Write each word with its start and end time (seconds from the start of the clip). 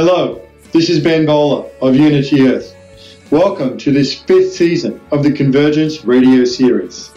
Hello, 0.00 0.40
this 0.70 0.88
is 0.90 1.02
Ben 1.02 1.26
Bowler 1.26 1.68
of 1.82 1.96
Unity 1.96 2.46
Earth. 2.46 2.72
Welcome 3.32 3.76
to 3.78 3.90
this 3.90 4.14
fifth 4.14 4.52
season 4.52 5.00
of 5.10 5.24
the 5.24 5.32
Convergence 5.32 6.04
radio 6.04 6.44
series. 6.44 7.10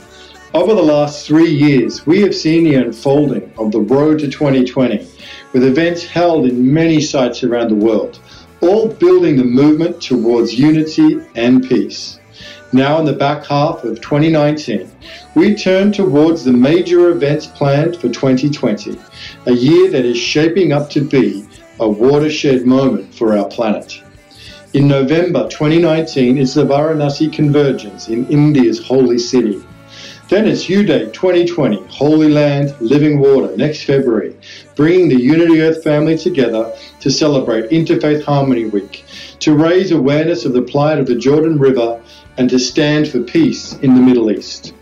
Over 0.55 0.73
the 0.73 0.81
last 0.81 1.27
three 1.27 1.51
years, 1.51 2.07
we 2.07 2.21
have 2.21 2.33
seen 2.33 2.63
the 2.63 2.73
unfolding 2.73 3.53
of 3.59 3.71
the 3.71 3.81
road 3.81 4.17
to 4.21 4.31
2020 4.31 5.07
with 5.53 5.63
events 5.63 6.03
held 6.03 6.47
in 6.47 6.73
many 6.73 6.99
sites 6.99 7.43
around 7.43 7.67
the 7.67 7.75
world, 7.75 8.19
all 8.61 8.87
building 8.87 9.35
the 9.35 9.43
movement 9.43 10.01
towards 10.01 10.57
unity 10.57 11.21
and 11.35 11.63
peace. 11.69 12.19
Now, 12.73 12.97
in 12.97 13.05
the 13.05 13.13
back 13.13 13.45
half 13.45 13.83
of 13.83 14.01
2019, 14.01 14.89
we 15.35 15.53
turn 15.53 15.91
towards 15.91 16.43
the 16.43 16.53
major 16.53 17.11
events 17.11 17.45
planned 17.45 17.97
for 17.97 18.09
2020, 18.09 18.99
a 19.45 19.51
year 19.51 19.91
that 19.91 20.03
is 20.03 20.17
shaping 20.17 20.73
up 20.73 20.89
to 20.89 21.01
be 21.01 21.45
a 21.81 21.89
watershed 21.89 22.63
moment 22.63 23.11
for 23.13 23.35
our 23.35 23.47
planet. 23.47 23.99
In 24.73 24.87
November 24.87 25.49
2019 25.49 26.37
is 26.37 26.53
the 26.53 26.63
Varanasi 26.63 27.33
Convergence 27.33 28.07
in 28.07 28.27
India's 28.27 28.79
holy 28.79 29.17
city. 29.17 29.59
Then 30.29 30.47
it's 30.47 30.69
U 30.69 30.83
Day 30.83 31.05
2020, 31.05 31.87
Holy 31.87 32.29
Land, 32.29 32.79
Living 32.79 33.17
Water, 33.19 33.57
next 33.57 33.83
February, 33.85 34.35
bringing 34.75 35.09
the 35.09 35.19
Unity 35.19 35.59
Earth 35.59 35.83
family 35.83 36.15
together 36.15 36.71
to 36.99 37.09
celebrate 37.09 37.71
Interfaith 37.71 38.23
Harmony 38.23 38.65
Week, 38.65 39.03
to 39.39 39.55
raise 39.55 39.91
awareness 39.91 40.45
of 40.45 40.53
the 40.53 40.61
plight 40.61 40.99
of 40.99 41.07
the 41.07 41.15
Jordan 41.15 41.57
River, 41.57 41.99
and 42.37 42.47
to 42.51 42.59
stand 42.59 43.07
for 43.07 43.21
peace 43.21 43.73
in 43.79 43.95
the 43.95 44.01
Middle 44.01 44.31
East. 44.31 44.75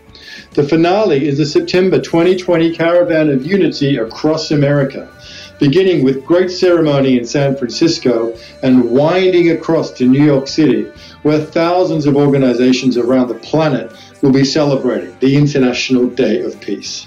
The 0.52 0.64
finale 0.64 1.26
is 1.26 1.38
the 1.38 1.46
September 1.46 1.98
2020 1.98 2.74
Caravan 2.74 3.30
of 3.30 3.46
Unity 3.46 3.96
across 3.96 4.50
America, 4.50 5.08
beginning 5.60 6.02
with 6.02 6.24
great 6.24 6.50
ceremony 6.50 7.18
in 7.18 7.26
San 7.26 7.54
Francisco 7.54 8.34
and 8.62 8.90
winding 8.90 9.50
across 9.50 9.92
to 9.92 10.06
New 10.06 10.24
York 10.24 10.48
City, 10.48 10.90
where 11.22 11.38
thousands 11.38 12.06
of 12.06 12.16
organizations 12.16 12.96
around 12.96 13.28
the 13.28 13.34
planet 13.34 13.92
will 14.22 14.32
be 14.32 14.44
celebrating 14.44 15.14
the 15.20 15.36
International 15.36 16.08
Day 16.08 16.40
of 16.40 16.58
Peace. 16.60 17.06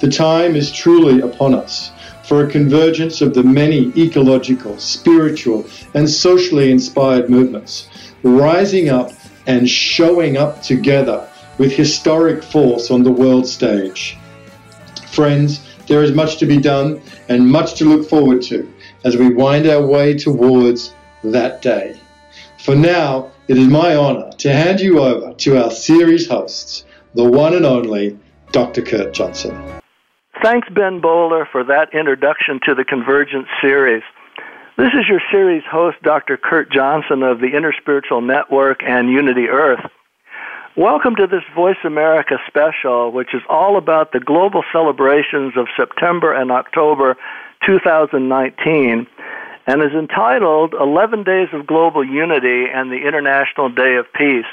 The 0.00 0.10
time 0.10 0.56
is 0.56 0.72
truly 0.72 1.20
upon 1.20 1.54
us 1.54 1.92
for 2.24 2.44
a 2.44 2.50
convergence 2.50 3.20
of 3.20 3.34
the 3.34 3.42
many 3.42 3.92
ecological, 3.96 4.78
spiritual, 4.78 5.66
and 5.94 6.08
socially 6.08 6.70
inspired 6.70 7.28
movements, 7.28 7.88
rising 8.22 8.88
up 8.88 9.12
and 9.46 9.68
showing 9.68 10.38
up 10.38 10.62
together 10.62 11.28
with 11.58 11.72
historic 11.72 12.42
force 12.42 12.90
on 12.90 13.02
the 13.02 13.12
world 13.12 13.46
stage. 13.46 14.16
Friends, 15.10 15.68
there 15.88 16.02
is 16.02 16.12
much 16.12 16.38
to 16.38 16.46
be 16.46 16.58
done 16.58 17.02
and 17.28 17.50
much 17.50 17.74
to 17.74 17.84
look 17.84 18.08
forward 18.08 18.42
to 18.42 18.72
as 19.04 19.16
we 19.16 19.32
wind 19.32 19.66
our 19.66 19.84
way 19.84 20.16
towards 20.16 20.94
that 21.24 21.62
day. 21.62 21.98
For 22.58 22.74
now, 22.74 23.30
it 23.48 23.58
is 23.58 23.68
my 23.68 23.94
honor 23.94 24.30
to 24.38 24.52
hand 24.52 24.80
you 24.80 25.00
over 25.00 25.34
to 25.34 25.62
our 25.62 25.70
series 25.70 26.28
hosts, 26.28 26.84
the 27.14 27.24
one 27.24 27.54
and 27.54 27.66
only 27.66 28.18
Dr. 28.52 28.82
Kurt 28.82 29.12
Johnson. 29.12 29.56
Thanks, 30.42 30.68
Ben 30.74 31.00
Bowler, 31.00 31.48
for 31.50 31.64
that 31.64 31.92
introduction 31.92 32.60
to 32.64 32.74
the 32.74 32.84
Convergence 32.84 33.48
series. 33.60 34.02
This 34.76 34.92
is 34.94 35.06
your 35.08 35.20
series 35.30 35.62
host, 35.70 35.98
Dr. 36.02 36.36
Kurt 36.36 36.72
Johnson 36.72 37.22
of 37.22 37.40
the 37.40 37.48
Interspiritual 37.48 38.24
Network 38.24 38.82
and 38.82 39.10
Unity 39.10 39.48
Earth. 39.48 39.84
Welcome 40.76 41.16
to 41.16 41.26
this 41.26 41.42
Voice 41.54 41.76
America 41.84 42.38
special, 42.46 43.12
which 43.12 43.34
is 43.34 43.42
all 43.50 43.76
about 43.76 44.12
the 44.12 44.20
global 44.20 44.64
celebrations 44.72 45.52
of 45.54 45.66
September 45.76 46.32
and 46.32 46.50
October 46.50 47.14
2019 47.66 49.06
and 49.66 49.82
is 49.82 49.92
entitled 49.92 50.72
11 50.72 51.24
Days 51.24 51.48
of 51.52 51.66
Global 51.66 52.02
Unity 52.02 52.64
and 52.72 52.90
the 52.90 53.06
International 53.06 53.68
Day 53.68 53.96
of 53.96 54.06
Peace. 54.14 54.48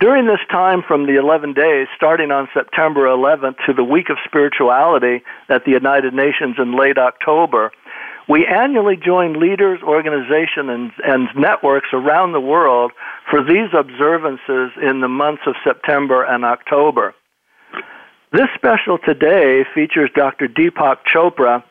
During 0.00 0.26
this 0.26 0.40
time 0.50 0.82
from 0.82 1.06
the 1.06 1.14
11 1.14 1.52
days, 1.52 1.86
starting 1.94 2.32
on 2.32 2.48
September 2.52 3.06
11th 3.06 3.54
to 3.66 3.72
the 3.72 3.84
Week 3.84 4.10
of 4.10 4.16
Spirituality 4.24 5.22
at 5.48 5.64
the 5.64 5.70
United 5.70 6.12
Nations 6.12 6.56
in 6.58 6.76
late 6.76 6.98
October, 6.98 7.70
we 8.28 8.46
annually 8.46 8.96
join 8.96 9.40
leaders, 9.40 9.80
organizations, 9.82 10.68
and, 10.68 10.92
and, 11.04 11.28
networks 11.34 11.88
around 11.92 12.32
the 12.32 12.40
world 12.40 12.92
for 13.30 13.42
these 13.42 13.70
observances 13.72 14.70
in 14.82 15.00
the 15.00 15.08
months 15.08 15.42
of 15.46 15.54
September 15.64 16.24
and 16.24 16.44
October. 16.44 17.14
This 18.30 18.48
special 18.54 18.98
today 18.98 19.64
features 19.74 20.10
Dr. 20.14 20.46
Deepak 20.46 20.98
Chopra 21.10 21.64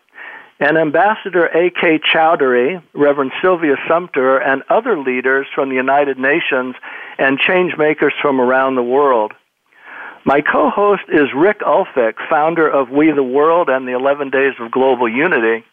and 0.60 0.76
Ambassador 0.76 1.46
A.K. 1.46 2.00
Chowdhury, 2.00 2.82
Reverend 2.96 3.32
Sylvia 3.40 3.76
Sumter, 3.88 4.40
and 4.40 4.64
other 4.70 4.98
leaders 4.98 5.46
from 5.54 5.70
the 5.70 5.76
United 5.76 6.18
Nations 6.18 6.76
and 7.20 7.40
changemakers 7.40 8.12
from 8.20 8.42
around 8.42 8.76
the 8.76 8.84
world. 8.84 9.34
My 10.26 10.42
co 10.42 10.72
host 10.72 11.04
is 11.10 11.28
Rick 11.36 11.60
Ulfik, 11.60 12.16
founder 12.28 12.68
of 12.68 12.90
We 12.90 13.12
the 13.12 13.24
World 13.24 13.70
and 13.70 13.88
the 13.88 13.94
11 13.94 14.32
Days 14.32 14.54
of 14.60 14.72
Global 14.72 15.08
Unity. 15.08 15.64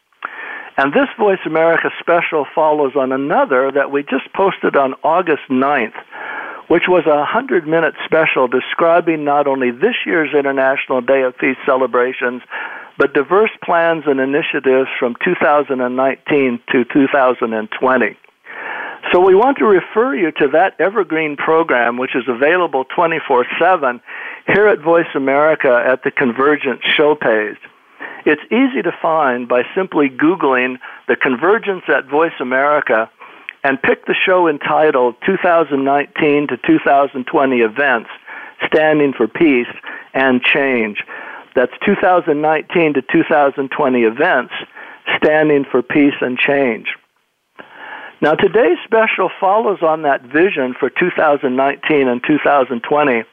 And 0.76 0.92
this 0.92 1.08
Voice 1.18 1.38
America 1.46 1.90
special 2.00 2.46
follows 2.52 2.96
on 2.96 3.12
another 3.12 3.70
that 3.70 3.92
we 3.92 4.02
just 4.02 4.32
posted 4.34 4.74
on 4.74 4.94
August 5.04 5.42
9th, 5.48 5.94
which 6.66 6.84
was 6.88 7.04
a 7.06 7.14
100 7.14 7.66
minute 7.66 7.94
special 8.04 8.48
describing 8.48 9.22
not 9.22 9.46
only 9.46 9.70
this 9.70 9.94
year's 10.04 10.34
International 10.36 11.00
Day 11.00 11.22
of 11.22 11.38
Peace 11.38 11.56
celebrations, 11.64 12.42
but 12.98 13.14
diverse 13.14 13.50
plans 13.62 14.04
and 14.06 14.18
initiatives 14.18 14.88
from 14.98 15.14
2019 15.24 16.60
to 16.72 16.84
2020. 16.84 18.16
So 19.12 19.20
we 19.20 19.34
want 19.34 19.58
to 19.58 19.64
refer 19.64 20.16
you 20.16 20.32
to 20.32 20.48
that 20.54 20.80
evergreen 20.80 21.36
program, 21.36 21.98
which 21.98 22.16
is 22.16 22.24
available 22.26 22.84
24 22.96 23.46
7 23.60 24.00
here 24.48 24.66
at 24.66 24.80
Voice 24.80 25.12
America 25.14 25.84
at 25.86 26.02
the 26.02 26.10
Convergence 26.10 26.82
show 26.96 27.14
page. 27.14 27.58
It's 28.24 28.42
easy 28.50 28.82
to 28.82 28.92
find 29.02 29.46
by 29.46 29.64
simply 29.74 30.08
Googling 30.08 30.78
the 31.08 31.16
Convergence 31.16 31.84
at 31.88 32.06
Voice 32.06 32.32
America 32.40 33.10
and 33.62 33.80
pick 33.80 34.06
the 34.06 34.14
show 34.14 34.48
entitled 34.48 35.16
2019 35.26 36.48
to 36.48 36.56
2020 36.56 37.56
Events 37.58 38.10
Standing 38.66 39.12
for 39.12 39.28
Peace 39.28 39.68
and 40.14 40.42
Change. 40.42 41.02
That's 41.54 41.72
2019 41.84 42.94
to 42.94 43.02
2020 43.02 44.02
Events 44.02 44.54
Standing 45.16 45.64
for 45.70 45.82
Peace 45.82 46.14
and 46.20 46.38
Change. 46.38 46.88
Now, 48.22 48.34
today's 48.34 48.78
special 48.84 49.30
follows 49.38 49.82
on 49.82 50.02
that 50.02 50.22
vision 50.22 50.74
for 50.78 50.88
2019 50.88 52.08
and 52.08 52.22
2020 52.26 53.24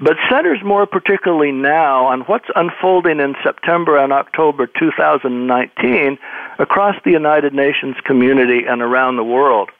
but 0.00 0.16
centers 0.30 0.60
more 0.64 0.86
particularly 0.86 1.52
now 1.52 2.06
on 2.06 2.20
what's 2.22 2.48
unfolding 2.54 3.20
in 3.20 3.34
September 3.42 3.98
and 3.98 4.12
October 4.12 4.66
2019 4.66 6.18
across 6.58 6.94
the 7.04 7.10
United 7.10 7.52
Nations 7.52 7.96
community 8.04 8.64
and 8.68 8.80
around 8.80 9.16
the 9.16 9.24
world. 9.24 9.70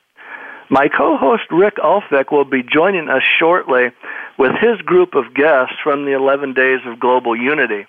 My 0.70 0.88
co 0.88 1.16
host 1.16 1.44
Rick 1.50 1.76
Ulfik 1.76 2.30
will 2.30 2.44
be 2.44 2.62
joining 2.62 3.08
us 3.08 3.22
shortly 3.38 3.90
with 4.38 4.52
his 4.60 4.78
group 4.84 5.14
of 5.14 5.34
guests 5.34 5.76
from 5.82 6.04
the 6.04 6.12
11 6.12 6.52
Days 6.52 6.80
of 6.86 7.00
Global 7.00 7.34
Unity. 7.34 7.86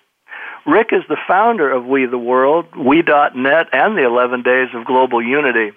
Rick 0.65 0.89
is 0.91 1.03
the 1.09 1.17
founder 1.27 1.69
of 1.69 1.85
We 1.85 2.05
the 2.05 2.17
World, 2.17 2.65
We.net, 2.77 3.67
and 3.73 3.97
the 3.97 4.05
11 4.05 4.43
Days 4.43 4.69
of 4.73 4.85
Global 4.85 5.21
Unity, 5.21 5.71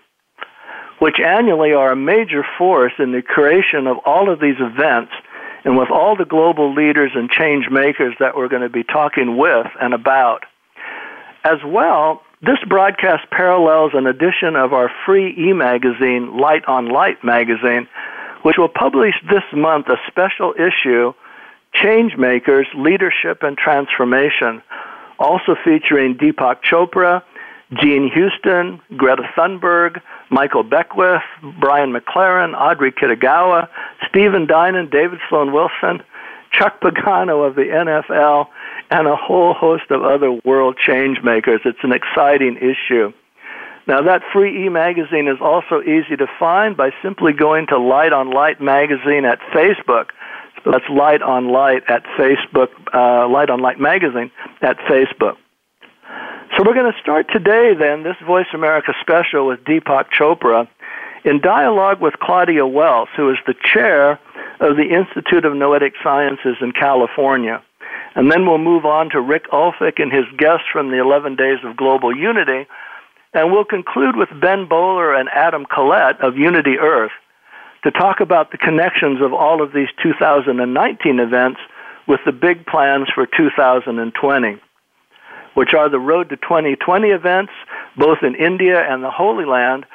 which 0.99 1.19
annually 1.19 1.73
are 1.73 1.93
a 1.93 1.97
major 1.97 2.45
force 2.59 2.93
in 2.99 3.13
the 3.13 3.23
creation 3.23 3.87
of 3.87 3.99
all 4.05 4.31
of 4.31 4.39
these 4.39 4.61
events 4.61 5.13
and 5.65 5.77
with 5.77 5.91
all 5.91 6.17
the 6.17 6.25
global 6.25 6.75
leaders 6.75 7.13
and 7.15 7.31
change 7.31 7.67
makers 7.71 8.15
that 8.19 8.37
we're 8.37 8.49
going 8.49 8.63
to 8.63 8.69
be 8.69 8.85
talking 8.85 9.37
with 9.37 9.67
and 9.81 9.95
about. 9.95 10.45
As 11.45 11.59
well, 11.65 12.23
this 12.43 12.59
broadcast 12.69 13.31
parallels 13.31 13.93
an 13.95 14.07
edition 14.07 14.57
of 14.57 14.73
our 14.73 14.91
free 15.07 15.35
e 15.39 15.53
magazine, 15.53 16.37
Light 16.39 16.65
on 16.67 16.89
Light 16.89 17.23
magazine, 17.23 17.89
which 18.43 18.57
will 18.59 18.69
publish 18.69 19.15
this 19.31 19.45
month 19.53 19.87
a 19.89 19.97
special 20.09 20.53
issue, 20.55 21.13
Change 21.73 22.17
Makers, 22.17 22.67
Leadership 22.75 23.43
and 23.43 23.57
Transformation, 23.57 24.63
also 25.19 25.55
featuring 25.65 26.17
Deepak 26.17 26.59
Chopra, 26.69 27.23
Jean 27.81 28.11
Houston, 28.13 28.81
Greta 28.97 29.23
Thunberg, 29.37 30.01
Michael 30.31 30.63
Beckwith, 30.63 31.23
Brian 31.59 31.93
McLaren, 31.93 32.55
Audrey 32.55 32.93
Kitagawa, 32.93 33.69
Stephen 34.09 34.47
Dinan, 34.47 34.91
David 34.91 35.21
Sloan 35.29 35.53
Wilson, 35.53 36.03
Chuck 36.53 36.81
Pagano 36.81 37.47
of 37.47 37.55
the 37.55 37.63
NFL, 37.63 38.49
and 38.91 39.07
a 39.07 39.17
whole 39.17 39.55
host 39.55 39.91
of 39.91 40.03
other 40.03 40.33
world 40.45 40.77
change 40.77 41.23
makers. 41.23 41.61
It's 41.65 41.79
an 41.83 41.93
exciting 41.93 42.57
issue. 42.57 43.13
Now, 43.87 44.03
that 44.03 44.23
free 44.33 44.67
e 44.67 44.69
magazine 44.69 45.27
is 45.27 45.39
also 45.41 45.83
easy 45.83 46.17
to 46.17 46.27
find 46.39 46.77
by 46.77 46.91
simply 47.03 47.33
going 47.33 47.67
to 47.69 47.79
Light 47.79 48.13
on 48.13 48.31
Light 48.31 48.61
magazine 48.61 49.25
at 49.25 49.41
Facebook. 49.53 50.11
So 50.63 50.71
that's 50.71 50.89
Light 50.89 51.23
on 51.23 51.49
Light 51.49 51.83
at 51.89 52.05
Facebook, 52.17 52.69
uh, 52.95 53.29
Light 53.29 53.51
on 53.51 53.61
Light 53.61 53.81
magazine 53.81 54.31
at 54.61 54.79
Facebook. 54.81 55.37
So 56.57 56.65
we're 56.67 56.75
going 56.75 56.93
to 56.93 57.01
start 57.01 57.29
today, 57.33 57.73
then, 57.73 58.03
this 58.03 58.17
Voice 58.27 58.53
America 58.53 58.93
special 59.01 59.47
with 59.47 59.65
Deepak 59.65 60.09
Chopra 60.13 60.69
in 61.25 61.41
dialogue 61.41 62.03
with 62.03 62.13
Claudia 62.21 62.67
Welss, 62.67 63.09
who 63.17 63.31
is 63.31 63.39
the 63.47 63.55
chair 63.65 64.21
of 64.61 64.77
the 64.77 64.93
Institute 64.93 65.47
of 65.47 65.55
Noetic 65.55 65.95
Sciences 66.03 66.57
in 66.61 66.73
California. 66.73 67.63
And 68.15 68.31
then 68.31 68.45
we'll 68.45 68.59
move 68.59 68.85
on 68.85 69.09
to 69.11 69.21
Rick 69.21 69.49
Ulfik 69.51 69.97
and 69.97 70.13
his 70.13 70.27
guests 70.37 70.67
from 70.71 70.91
the 70.91 71.01
11 71.01 71.37
Days 71.37 71.59
of 71.65 71.75
Global 71.75 72.15
Unity. 72.15 72.69
And 73.33 73.51
we'll 73.51 73.65
conclude 73.65 74.17
with 74.17 74.29
Ben 74.39 74.69
Bowler 74.69 75.15
and 75.15 75.31
Adam 75.31 75.65
Collett 75.65 76.21
of 76.21 76.37
Unity 76.37 76.79
Earth 76.79 77.13
to 77.85 77.91
talk 77.91 78.21
about 78.21 78.51
the 78.51 78.59
connections 78.59 79.23
of 79.23 79.33
all 79.33 79.63
of 79.63 79.73
these 79.73 79.89
2019 80.03 81.19
events 81.19 81.61
with 82.07 82.21
the 82.27 82.33
big 82.33 82.67
plans 82.67 83.09
for 83.15 83.27
2020 83.27 84.61
which 85.55 85.75
are 85.75 85.89
the 85.89 85.99
Road 85.99 86.29
to 86.31 86.37
2020 86.37 87.09
events, 87.09 87.53
both 87.97 88.19
in 88.23 88.35
India 88.35 88.81
and 88.81 89.03
the 89.03 89.11
Holy 89.11 89.45
Land, 89.45 89.87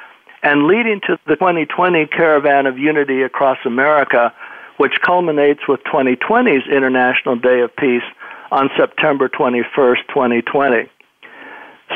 and 0.42 0.66
leading 0.66 1.00
to 1.06 1.18
the 1.26 1.36
2020 1.36 2.06
Caravan 2.06 2.66
of 2.66 2.78
Unity 2.78 3.22
across 3.22 3.58
America, 3.64 4.32
which 4.76 5.00
culminates 5.02 5.66
with 5.66 5.82
2020's 5.84 6.68
International 6.68 7.36
Day 7.36 7.60
of 7.60 7.74
Peace 7.76 8.04
on 8.50 8.70
September 8.76 9.28
21st, 9.28 10.06
2020. 10.08 10.88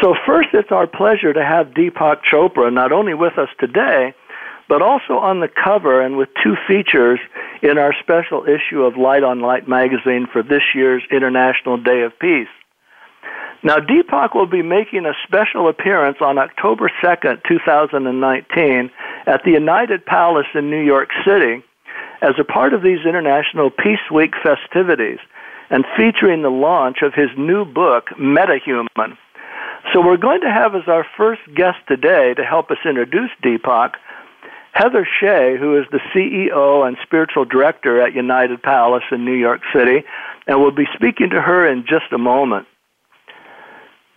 So, 0.00 0.14
first, 0.26 0.48
it's 0.52 0.72
our 0.72 0.86
pleasure 0.86 1.32
to 1.32 1.44
have 1.44 1.68
Deepak 1.68 2.22
Chopra 2.30 2.72
not 2.72 2.92
only 2.92 3.14
with 3.14 3.38
us 3.38 3.50
today, 3.60 4.14
but 4.68 4.80
also 4.80 5.18
on 5.18 5.40
the 5.40 5.48
cover 5.48 6.00
and 6.00 6.16
with 6.16 6.30
two 6.42 6.56
features 6.66 7.20
in 7.62 7.78
our 7.78 7.94
special 8.00 8.44
issue 8.44 8.82
of 8.82 8.96
Light 8.96 9.22
on 9.22 9.40
Light 9.40 9.68
magazine 9.68 10.26
for 10.32 10.42
this 10.42 10.62
year's 10.74 11.02
International 11.10 11.76
Day 11.76 12.02
of 12.02 12.18
Peace. 12.18 12.48
Now, 13.64 13.76
Deepak 13.76 14.34
will 14.34 14.46
be 14.46 14.62
making 14.62 15.06
a 15.06 15.14
special 15.24 15.68
appearance 15.68 16.18
on 16.20 16.36
October 16.36 16.90
2nd, 17.02 17.42
2019, 17.46 18.90
at 19.26 19.44
the 19.44 19.52
United 19.52 20.04
Palace 20.04 20.48
in 20.54 20.68
New 20.68 20.82
York 20.82 21.10
City 21.24 21.62
as 22.22 22.34
a 22.40 22.44
part 22.44 22.74
of 22.74 22.82
these 22.82 23.06
International 23.06 23.70
Peace 23.70 24.10
Week 24.12 24.34
festivities 24.42 25.18
and 25.70 25.84
featuring 25.96 26.42
the 26.42 26.50
launch 26.50 26.98
of 27.02 27.14
his 27.14 27.28
new 27.38 27.64
book, 27.64 28.08
Metahuman. 28.18 29.16
So, 29.92 30.04
we're 30.04 30.16
going 30.16 30.40
to 30.40 30.50
have 30.50 30.74
as 30.74 30.88
our 30.88 31.06
first 31.16 31.42
guest 31.54 31.78
today 31.86 32.34
to 32.34 32.44
help 32.44 32.72
us 32.72 32.78
introduce 32.84 33.30
Deepak 33.44 33.92
Heather 34.72 35.06
Shea, 35.20 35.56
who 35.56 35.78
is 35.78 35.86
the 35.92 36.00
CEO 36.12 36.86
and 36.86 36.96
spiritual 37.02 37.44
director 37.44 38.00
at 38.00 38.12
United 38.12 38.60
Palace 38.62 39.04
in 39.12 39.24
New 39.24 39.36
York 39.36 39.60
City, 39.72 40.02
and 40.48 40.60
we'll 40.60 40.72
be 40.72 40.88
speaking 40.94 41.30
to 41.30 41.40
her 41.40 41.66
in 41.70 41.82
just 41.82 42.12
a 42.12 42.18
moment. 42.18 42.66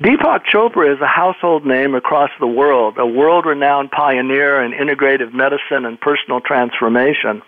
Deepak 0.02 0.42
Chopra 0.54 0.94
is 0.94 1.00
a 1.00 1.08
household 1.08 1.66
name 1.66 1.96
across 1.96 2.30
the 2.42 2.48
world, 2.48 2.98
a 2.98 3.06
world 3.06 3.46
renowned 3.46 3.92
pioneer 3.92 4.62
in 4.62 4.74
integrative 4.74 5.34
medicine 5.34 5.86
and 5.86 5.98
personal 6.02 6.42
transformation. 6.42 7.42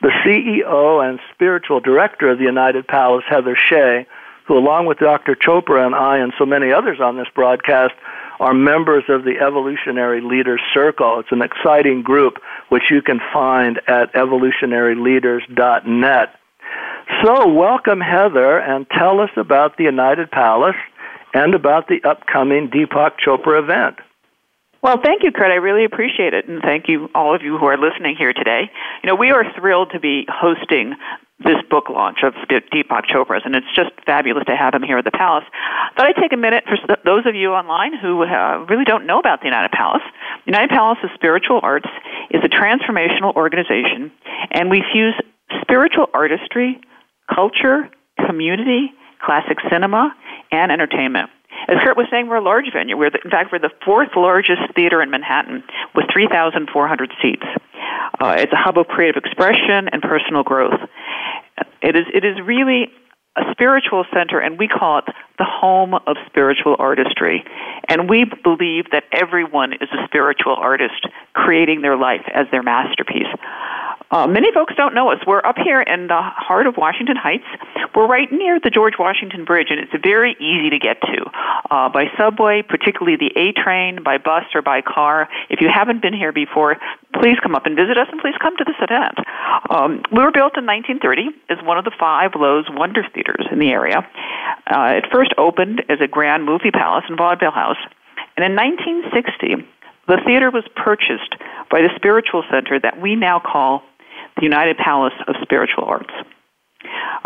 the 0.00 0.10
CEO 0.24 1.06
and 1.06 1.20
spiritual 1.34 1.80
director 1.80 2.30
of 2.30 2.38
the 2.38 2.44
United 2.44 2.88
Palace, 2.88 3.24
Heather 3.28 3.56
Shea, 3.56 4.06
who, 4.50 4.58
along 4.58 4.84
with 4.86 4.98
Dr. 4.98 5.36
Chopra 5.36 5.86
and 5.86 5.94
I 5.94 6.18
and 6.18 6.32
so 6.36 6.44
many 6.44 6.72
others 6.72 6.98
on 7.00 7.16
this 7.16 7.28
broadcast, 7.36 7.94
are 8.40 8.52
members 8.52 9.04
of 9.08 9.22
the 9.22 9.38
Evolutionary 9.38 10.20
Leaders 10.20 10.60
Circle. 10.74 11.20
It's 11.20 11.30
an 11.30 11.40
exciting 11.40 12.02
group 12.02 12.38
which 12.68 12.90
you 12.90 13.00
can 13.00 13.20
find 13.32 13.80
at 13.86 14.12
evolutionaryleaders.net. 14.14 16.34
So, 17.22 17.46
welcome, 17.46 18.00
Heather, 18.00 18.58
and 18.58 18.90
tell 18.90 19.20
us 19.20 19.30
about 19.36 19.76
the 19.76 19.84
United 19.84 20.32
Palace 20.32 20.74
and 21.32 21.54
about 21.54 21.86
the 21.86 22.02
upcoming 22.02 22.70
Deepak 22.70 23.20
Chopra 23.24 23.62
event. 23.62 24.00
Well, 24.82 24.98
thank 25.00 25.22
you, 25.22 25.30
Kurt. 25.30 25.52
I 25.52 25.56
really 25.56 25.84
appreciate 25.84 26.34
it, 26.34 26.48
and 26.48 26.60
thank 26.60 26.88
you, 26.88 27.08
all 27.14 27.36
of 27.36 27.42
you 27.42 27.56
who 27.56 27.66
are 27.66 27.78
listening 27.78 28.16
here 28.18 28.32
today. 28.32 28.68
You 29.04 29.08
know, 29.08 29.14
we 29.14 29.30
are 29.30 29.44
thrilled 29.56 29.92
to 29.92 30.00
be 30.00 30.26
hosting 30.28 30.96
this 31.44 31.56
book 31.70 31.88
launch 31.88 32.18
of 32.22 32.34
Deepak 32.48 33.06
Chopra's, 33.08 33.42
and 33.44 33.56
it's 33.56 33.66
just 33.74 33.90
fabulous 34.04 34.44
to 34.46 34.56
have 34.56 34.74
him 34.74 34.82
here 34.82 34.98
at 34.98 35.04
the 35.04 35.10
Palace. 35.10 35.44
Thought 35.96 36.06
I'd 36.06 36.20
take 36.20 36.32
a 36.32 36.36
minute 36.36 36.64
for 36.68 36.76
those 37.04 37.24
of 37.26 37.34
you 37.34 37.52
online 37.52 37.96
who 37.96 38.22
uh, 38.22 38.66
really 38.68 38.84
don't 38.84 39.06
know 39.06 39.18
about 39.18 39.40
the 39.40 39.46
United 39.46 39.72
Palace. 39.72 40.02
United 40.44 40.70
Palace 40.70 40.98
of 41.02 41.10
Spiritual 41.14 41.60
Arts 41.62 41.88
is 42.30 42.42
a 42.44 42.48
transformational 42.48 43.34
organization, 43.34 44.12
and 44.50 44.70
we 44.70 44.84
fuse 44.92 45.14
spiritual 45.62 46.08
artistry, 46.12 46.80
culture, 47.32 47.88
community, 48.26 48.92
classic 49.24 49.58
cinema, 49.70 50.14
and 50.52 50.70
entertainment. 50.70 51.30
As 51.68 51.76
Kurt 51.82 51.96
was 51.96 52.06
saying, 52.10 52.28
we're 52.28 52.36
a 52.36 52.42
large 52.42 52.66
venue. 52.72 52.96
We're 52.96 53.10
the, 53.10 53.20
in 53.24 53.30
fact, 53.30 53.52
we're 53.52 53.58
the 53.58 53.72
fourth 53.84 54.10
largest 54.16 54.62
theater 54.74 55.02
in 55.02 55.10
Manhattan 55.10 55.62
with 55.94 56.06
3,400 56.12 57.12
seats. 57.20 57.44
Uh, 58.20 58.36
it's 58.38 58.52
a 58.52 58.56
hub 58.56 58.78
of 58.78 58.86
creative 58.86 59.22
expression 59.22 59.88
and 59.92 60.02
personal 60.02 60.42
growth. 60.42 60.78
It 61.82 61.96
is, 61.96 62.06
it 62.12 62.24
is 62.24 62.36
really 62.44 62.88
a 63.36 63.42
spiritual 63.52 64.04
center, 64.12 64.40
and 64.40 64.58
we 64.58 64.66
call 64.68 64.98
it 64.98 65.04
the 65.38 65.44
home 65.44 65.94
of 65.94 66.16
spiritual 66.26 66.76
artistry. 66.78 67.44
And 67.88 68.08
we 68.08 68.24
believe 68.42 68.90
that 68.92 69.04
everyone 69.12 69.72
is 69.74 69.88
a 69.92 70.04
spiritual 70.06 70.56
artist 70.56 71.06
creating 71.32 71.82
their 71.82 71.96
life 71.96 72.22
as 72.34 72.46
their 72.50 72.62
masterpiece. 72.62 73.30
Uh, 74.10 74.26
many 74.26 74.50
folks 74.52 74.74
don't 74.76 74.92
know 74.92 75.12
us. 75.12 75.18
We're 75.24 75.44
up 75.44 75.56
here 75.56 75.80
in 75.80 76.08
the 76.08 76.20
heart 76.20 76.66
of 76.66 76.76
Washington 76.76 77.14
Heights. 77.14 77.46
We're 77.94 78.08
right 78.08 78.30
near 78.32 78.58
the 78.58 78.70
George 78.70 78.94
Washington 78.98 79.44
Bridge, 79.44 79.68
and 79.70 79.78
it's 79.78 79.92
very 80.02 80.32
easy 80.40 80.68
to 80.70 80.78
get 80.80 81.00
to 81.00 81.30
uh, 81.70 81.88
by 81.90 82.06
subway, 82.18 82.62
particularly 82.62 83.16
the 83.16 83.30
A 83.38 83.52
train, 83.52 84.02
by 84.02 84.18
bus, 84.18 84.44
or 84.52 84.62
by 84.62 84.82
car. 84.82 85.28
If 85.48 85.60
you 85.60 85.68
haven't 85.72 86.02
been 86.02 86.12
here 86.12 86.32
before, 86.32 86.76
please 87.20 87.38
come 87.40 87.54
up 87.54 87.66
and 87.66 87.76
visit 87.76 87.98
us, 87.98 88.08
and 88.10 88.20
please 88.20 88.34
come 88.42 88.56
to 88.56 88.64
this 88.64 88.74
event. 88.80 89.14
Um, 89.70 90.02
we 90.10 90.18
were 90.18 90.32
built 90.32 90.58
in 90.58 90.66
1930 90.66 91.30
as 91.48 91.64
one 91.64 91.78
of 91.78 91.84
the 91.84 91.94
five 91.96 92.32
Loews 92.32 92.66
Wonder 92.74 93.06
Theaters 93.14 93.46
in 93.52 93.60
the 93.60 93.70
area. 93.70 94.02
Uh, 94.66 94.98
it 94.98 95.06
first 95.12 95.30
opened 95.38 95.84
as 95.88 96.00
a 96.00 96.08
grand 96.08 96.44
movie 96.44 96.72
palace 96.72 97.04
and 97.08 97.16
vaudeville 97.16 97.52
house, 97.52 97.78
and 98.36 98.44
in 98.44 98.56
1960, 98.56 99.66
the 100.08 100.18
theater 100.26 100.50
was 100.50 100.64
purchased 100.74 101.36
by 101.70 101.82
the 101.82 101.90
spiritual 101.94 102.42
center 102.50 102.80
that 102.80 103.00
we 103.00 103.14
now 103.14 103.38
call 103.38 103.84
the 104.36 104.42
United 104.42 104.76
Palace 104.78 105.14
of 105.26 105.36
Spiritual 105.42 105.84
Arts. 105.84 106.12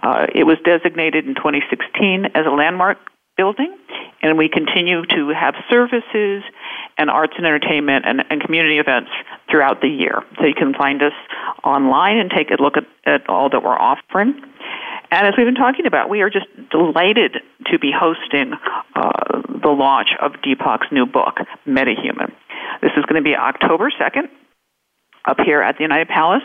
Uh, 0.03 0.27
it 0.35 0.45
was 0.45 0.59
designated 0.65 1.27
in 1.27 1.35
2016 1.35 2.27
as 2.35 2.47
a 2.47 2.51
landmark 2.51 2.99
building, 3.37 3.77
and 4.23 4.39
we 4.39 4.49
continue 4.49 5.05
to 5.07 5.29
have 5.29 5.55
services 5.71 6.43
and 6.99 7.11
arts 7.11 7.35
and 7.37 7.47
entertainment 7.47 8.05
and, 8.07 8.25
and, 8.31 8.41
community 8.41 8.79
events 8.79 9.11
throughout 9.51 9.81
the 9.81 9.89
year. 9.89 10.23
So 10.39 10.47
you 10.47 10.55
can 10.55 10.75
find 10.75 11.03
us 11.03 11.13
online 11.65 12.19
and 12.19 12.31
take 12.31 12.51
a 12.51 12.63
look 12.63 12.77
at, 12.77 12.87
at 13.05 13.29
all 13.29 13.51
that 13.51 13.63
we're 13.63 13.79
offering. 13.79 14.41
And 15.11 15.27
as 15.27 15.35
we've 15.37 15.47
been 15.47 15.55
talking 15.55 15.87
about, 15.87 16.09
we 16.09 16.23
are 16.23 16.31
just 16.31 16.47
delighted 16.71 17.39
to 17.73 17.79
be 17.79 17.91
hosting 17.93 18.55
uh, 18.95 19.43
the 19.63 19.69
launch 19.69 20.11
of 20.21 20.33
Deepak's 20.45 20.87
new 20.93 21.07
book, 21.07 21.39
Metahuman. 21.67 22.33
This 22.83 22.93
is 22.97 23.05
going 23.07 23.23
to 23.23 23.23
be 23.23 23.35
October 23.35 23.91
2nd 23.91 24.29
up 25.25 25.39
here 25.41 25.63
at 25.63 25.77
the 25.77 25.83
United 25.83 26.09
Palace. 26.09 26.43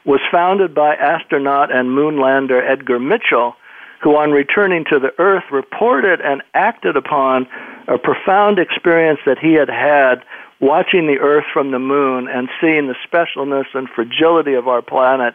was 0.05 0.21
founded 0.31 0.75
by 0.75 0.95
astronaut 0.95 1.75
and 1.75 1.89
moonlander 1.89 2.63
Edgar 2.63 3.01
Mitchell, 3.01 3.57
who, 4.03 4.17
on 4.17 4.31
returning 4.31 4.85
to 4.91 4.99
the 4.99 5.13
Earth, 5.19 5.45
reported 5.51 6.21
and 6.21 6.43
acted 6.55 6.97
upon 6.97 7.47
a 7.89 7.99
profound 7.99 8.59
experience 8.59 9.21
that 9.27 9.39
he 9.39 9.55
had 9.55 9.69
had 9.69 10.25
watching 10.61 11.07
the 11.07 11.19
Earth 11.19 11.45
from 11.53 11.71
the 11.71 11.79
moon 11.79 12.29
and 12.29 12.49
seeing 12.61 12.87
the 12.87 12.95
specialness 13.07 13.67
and 13.75 13.89
fragility 13.89 14.55
of 14.55 14.69
our 14.69 14.83
planet 14.83 15.35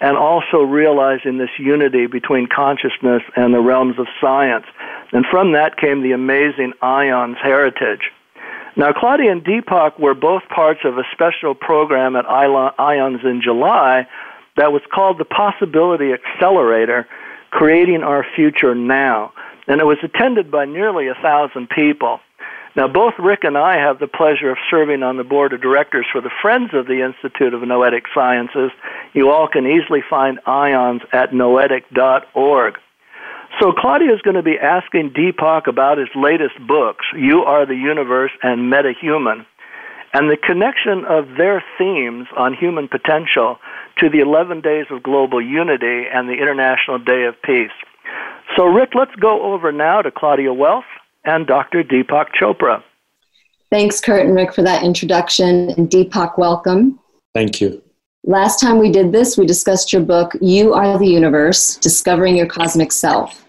and 0.00 0.16
also 0.16 0.62
realizing 0.62 1.38
this 1.38 1.50
unity 1.58 2.06
between 2.06 2.46
consciousness 2.46 3.22
and 3.36 3.52
the 3.52 3.60
realms 3.60 3.98
of 3.98 4.06
science. 4.20 4.64
And 5.12 5.26
from 5.30 5.52
that 5.52 5.76
came 5.76 6.02
the 6.02 6.12
amazing 6.12 6.72
IONS 6.82 7.36
heritage. 7.42 8.10
Now, 8.76 8.92
Claudia 8.92 9.32
and 9.32 9.44
Deepak 9.44 9.98
were 10.00 10.14
both 10.14 10.42
parts 10.48 10.80
of 10.84 10.96
a 10.96 11.02
special 11.12 11.54
program 11.54 12.16
at 12.16 12.24
IONS 12.24 13.24
in 13.24 13.42
July 13.42 14.06
that 14.56 14.72
was 14.72 14.82
called 14.92 15.18
the 15.18 15.24
Possibility 15.24 16.12
Accelerator, 16.12 17.06
Creating 17.50 18.02
Our 18.02 18.24
Future 18.34 18.74
Now. 18.74 19.32
And 19.66 19.80
it 19.80 19.84
was 19.84 19.98
attended 20.02 20.50
by 20.50 20.64
nearly 20.64 21.08
a 21.08 21.14
thousand 21.14 21.68
people. 21.68 22.20
Now, 22.76 22.86
both 22.86 23.14
Rick 23.18 23.40
and 23.42 23.58
I 23.58 23.78
have 23.78 23.98
the 23.98 24.06
pleasure 24.06 24.50
of 24.50 24.58
serving 24.70 25.02
on 25.02 25.16
the 25.16 25.24
board 25.24 25.52
of 25.52 25.60
directors 25.60 26.06
for 26.10 26.20
the 26.20 26.30
Friends 26.40 26.70
of 26.72 26.86
the 26.86 27.04
Institute 27.04 27.52
of 27.52 27.62
Noetic 27.62 28.04
Sciences. 28.14 28.70
You 29.12 29.30
all 29.30 29.48
can 29.48 29.66
easily 29.66 30.02
find 30.08 30.38
IONS 30.46 31.02
at 31.12 31.32
noetic.org. 31.32 32.74
So, 33.60 33.72
Claudia 33.72 34.14
is 34.14 34.22
going 34.22 34.36
to 34.36 34.42
be 34.42 34.56
asking 34.56 35.10
Deepak 35.10 35.66
about 35.66 35.98
his 35.98 36.08
latest 36.14 36.54
books, 36.66 37.04
You 37.16 37.42
Are 37.42 37.66
the 37.66 37.74
Universe 37.74 38.30
and 38.42 38.72
Metahuman, 38.72 39.44
and 40.12 40.30
the 40.30 40.36
connection 40.36 41.04
of 41.04 41.36
their 41.36 41.62
themes 41.78 42.26
on 42.36 42.54
human 42.54 42.88
potential 42.88 43.58
to 43.98 44.08
the 44.08 44.18
11 44.18 44.60
Days 44.60 44.86
of 44.90 45.02
Global 45.02 45.40
Unity 45.40 46.04
and 46.12 46.28
the 46.28 46.34
International 46.34 46.98
Day 46.98 47.24
of 47.24 47.40
Peace. 47.42 47.70
So, 48.56 48.66
Rick, 48.66 48.90
let's 48.94 49.14
go 49.16 49.52
over 49.52 49.70
now 49.70 50.02
to 50.02 50.10
Claudia 50.10 50.52
Welss 50.52 50.84
and 51.24 51.46
Dr. 51.46 51.84
Deepak 51.84 52.26
Chopra. 52.40 52.82
Thanks, 53.70 54.00
Kurt 54.00 54.26
and 54.26 54.34
Rick, 54.34 54.52
for 54.52 54.62
that 54.62 54.82
introduction. 54.82 55.70
And 55.70 55.88
Deepak, 55.88 56.36
welcome. 56.36 56.98
Thank 57.34 57.60
you. 57.60 57.80
Last 58.24 58.60
time 58.60 58.78
we 58.78 58.90
did 58.90 59.12
this, 59.12 59.38
we 59.38 59.46
discussed 59.46 59.92
your 59.92 60.02
book, 60.02 60.32
You 60.40 60.74
Are 60.74 60.98
the 60.98 61.06
Universe 61.06 61.76
Discovering 61.76 62.36
Your 62.36 62.46
Cosmic 62.46 62.90
Self. 62.90 63.44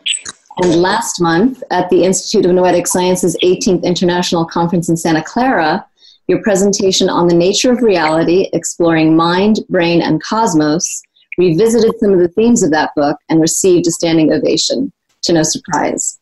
And 0.57 0.75
last 0.75 1.19
month, 1.19 1.63
at 1.71 1.89
the 1.89 2.03
Institute 2.03 2.45
of 2.45 2.51
Noetic 2.51 2.87
Sciences 2.87 3.35
18th 3.43 3.83
International 3.83 4.45
Conference 4.45 4.89
in 4.89 4.95
Santa 4.95 5.23
Clara, 5.23 5.85
your 6.31 6.41
presentation 6.41 7.09
on 7.09 7.27
the 7.27 7.35
nature 7.35 7.73
of 7.73 7.81
reality, 7.81 8.49
exploring 8.53 9.17
mind, 9.17 9.59
brain, 9.67 10.01
and 10.01 10.23
cosmos, 10.23 11.01
revisited 11.37 11.91
some 11.99 12.13
of 12.13 12.19
the 12.19 12.29
themes 12.29 12.63
of 12.63 12.71
that 12.71 12.91
book 12.95 13.17
and 13.27 13.41
received 13.41 13.85
a 13.85 13.91
standing 13.91 14.31
ovation, 14.31 14.93
to 15.23 15.33
no 15.33 15.43
surprise. 15.43 16.19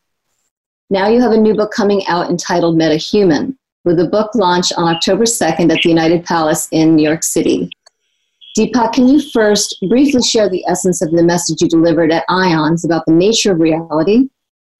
Now 0.90 1.06
you 1.06 1.20
have 1.20 1.30
a 1.30 1.36
new 1.36 1.54
book 1.54 1.70
coming 1.70 2.04
out 2.08 2.28
entitled 2.28 2.76
Metahuman, 2.76 3.56
with 3.84 4.00
a 4.00 4.08
book 4.08 4.34
launch 4.34 4.72
on 4.76 4.92
October 4.92 5.22
2nd 5.22 5.72
at 5.72 5.80
the 5.80 5.88
United 5.88 6.24
Palace 6.24 6.66
in 6.72 6.96
New 6.96 7.04
York 7.04 7.22
City. 7.22 7.70
Deepak, 8.58 8.94
can 8.94 9.06
you 9.06 9.22
first 9.30 9.76
briefly 9.88 10.22
share 10.22 10.50
the 10.50 10.64
essence 10.66 11.00
of 11.02 11.12
the 11.12 11.22
message 11.22 11.62
you 11.62 11.68
delivered 11.68 12.10
at 12.10 12.24
IONS 12.28 12.84
about 12.84 13.06
the 13.06 13.12
nature 13.12 13.52
of 13.52 13.60
reality, 13.60 14.28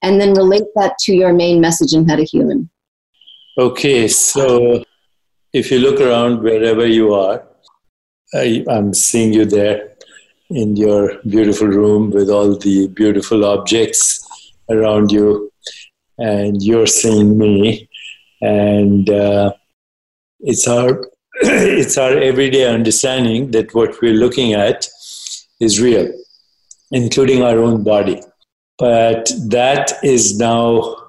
and 0.03 0.21
then 0.21 0.35
relate 0.35 0.65
that 0.75 0.99
to 1.05 1.15
your 1.15 1.33
main 1.33 1.61
message 1.61 1.93
in 1.93 2.05
Metahuman? 2.05 2.69
Okay, 3.57 4.09
so 4.09 4.83
if 5.53 5.71
you 5.71 5.79
look 5.79 6.01
around 6.01 6.43
wherever 6.43 6.87
you 6.87 7.15
are, 7.15 7.43
I, 8.35 8.65
I'm 8.69 8.95
seeing 8.95 9.33
you 9.33 9.45
there 9.45 9.91
in 10.51 10.77
your 10.77 11.21
beautiful 11.29 11.67
room 11.67 12.11
with 12.11 12.31
all 12.31 12.57
the 12.57 12.89
beautiful 12.89 13.45
objects 13.45 14.27
around 14.69 15.11
you 15.11 15.51
and 16.19 16.63
you're 16.63 16.87
seeing 16.87 17.39
me, 17.39 17.89
and 18.43 19.09
uh, 19.09 19.53
it's 20.41 20.69
our 20.69 21.07
it's 21.43 21.97
our 21.97 22.13
everyday 22.19 22.67
understanding 22.67 23.51
that 23.53 23.75
what 23.75 24.01
we're 24.03 24.13
looking 24.13 24.53
at 24.53 24.87
is 25.61 25.81
real, 25.81 26.13
including 26.91 27.43
our 27.43 27.59
own 27.59 27.83
body. 27.83 28.21
But 28.79 29.31
that 29.49 29.93
is 30.03 30.39
now 30.39 31.00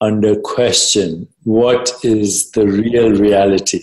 under 0.00 0.36
question. 0.40 1.28
What 1.44 1.92
is 2.02 2.50
the 2.50 2.66
real 2.66 3.12
reality? 3.12 3.82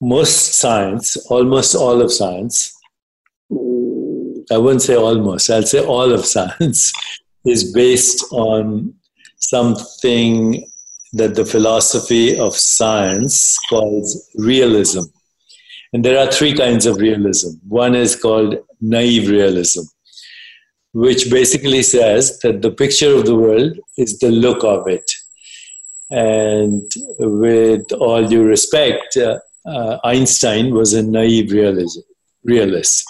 Most 0.00 0.54
science, 0.54 1.16
almost 1.26 1.74
all 1.74 2.00
of 2.00 2.12
science, 2.12 2.76
I 4.50 4.58
wouldn't 4.58 4.82
say 4.82 4.96
almost, 4.96 5.50
I'll 5.50 5.62
say 5.62 5.84
all 5.84 6.12
of 6.12 6.24
science, 6.26 6.92
is 7.44 7.72
based 7.72 8.24
on 8.32 8.94
something 9.36 10.64
that 11.12 11.34
the 11.34 11.44
philosophy 11.44 12.38
of 12.38 12.56
science 12.56 13.58
calls 13.68 14.28
realism. 14.36 15.02
And 15.92 16.04
there 16.04 16.18
are 16.18 16.32
three 16.32 16.54
kinds 16.54 16.86
of 16.86 16.96
realism. 16.96 17.58
One 17.68 17.94
is 17.94 18.16
called 18.16 18.56
naive 18.80 19.28
realism, 19.28 19.82
which 20.92 21.30
basically 21.30 21.82
says 21.82 22.38
that 22.40 22.62
the 22.62 22.70
picture 22.70 23.14
of 23.14 23.26
the 23.26 23.36
world 23.36 23.78
is 23.98 24.18
the 24.18 24.30
look 24.30 24.64
of 24.64 24.88
it. 24.88 25.10
And 26.12 26.90
with 27.18 27.90
all 27.92 28.26
due 28.26 28.44
respect, 28.44 29.16
uh, 29.16 29.38
uh, 29.64 29.98
Einstein 30.04 30.74
was 30.74 30.92
a 30.92 31.02
naive 31.02 31.52
realism, 31.52 32.00
realist. 32.44 33.02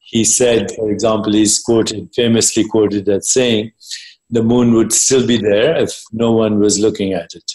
He 0.00 0.24
said, 0.24 0.72
for 0.72 0.90
example, 0.90 1.32
he's 1.32 1.60
quoted, 1.60 2.10
famously 2.14 2.64
quoted 2.68 3.08
as 3.08 3.32
saying, 3.32 3.70
the 4.28 4.42
moon 4.42 4.74
would 4.74 4.92
still 4.92 5.24
be 5.24 5.36
there 5.36 5.76
if 5.76 6.02
no 6.12 6.32
one 6.32 6.58
was 6.58 6.80
looking 6.80 7.12
at 7.12 7.32
it. 7.32 7.48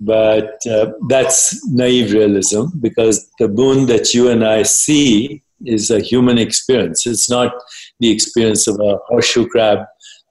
But 0.00 0.58
uh, 0.66 0.92
that's 1.08 1.60
naive 1.68 2.14
realism 2.14 2.78
because 2.80 3.28
the 3.38 3.48
moon 3.48 3.86
that 3.86 4.14
you 4.14 4.30
and 4.30 4.42
I 4.42 4.62
see 4.62 5.42
is 5.66 5.90
a 5.90 6.00
human 6.00 6.38
experience. 6.38 7.06
It's 7.06 7.28
not 7.28 7.52
the 8.00 8.10
experience 8.10 8.66
of 8.66 8.80
a 8.80 8.96
horseshoe 9.08 9.46
crab 9.48 9.80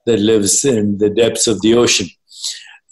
that 0.06 0.18
lives 0.18 0.64
in 0.64 0.98
the 0.98 1.10
depths 1.10 1.46
of 1.46 1.60
the 1.60 1.74
ocean. 1.74 2.08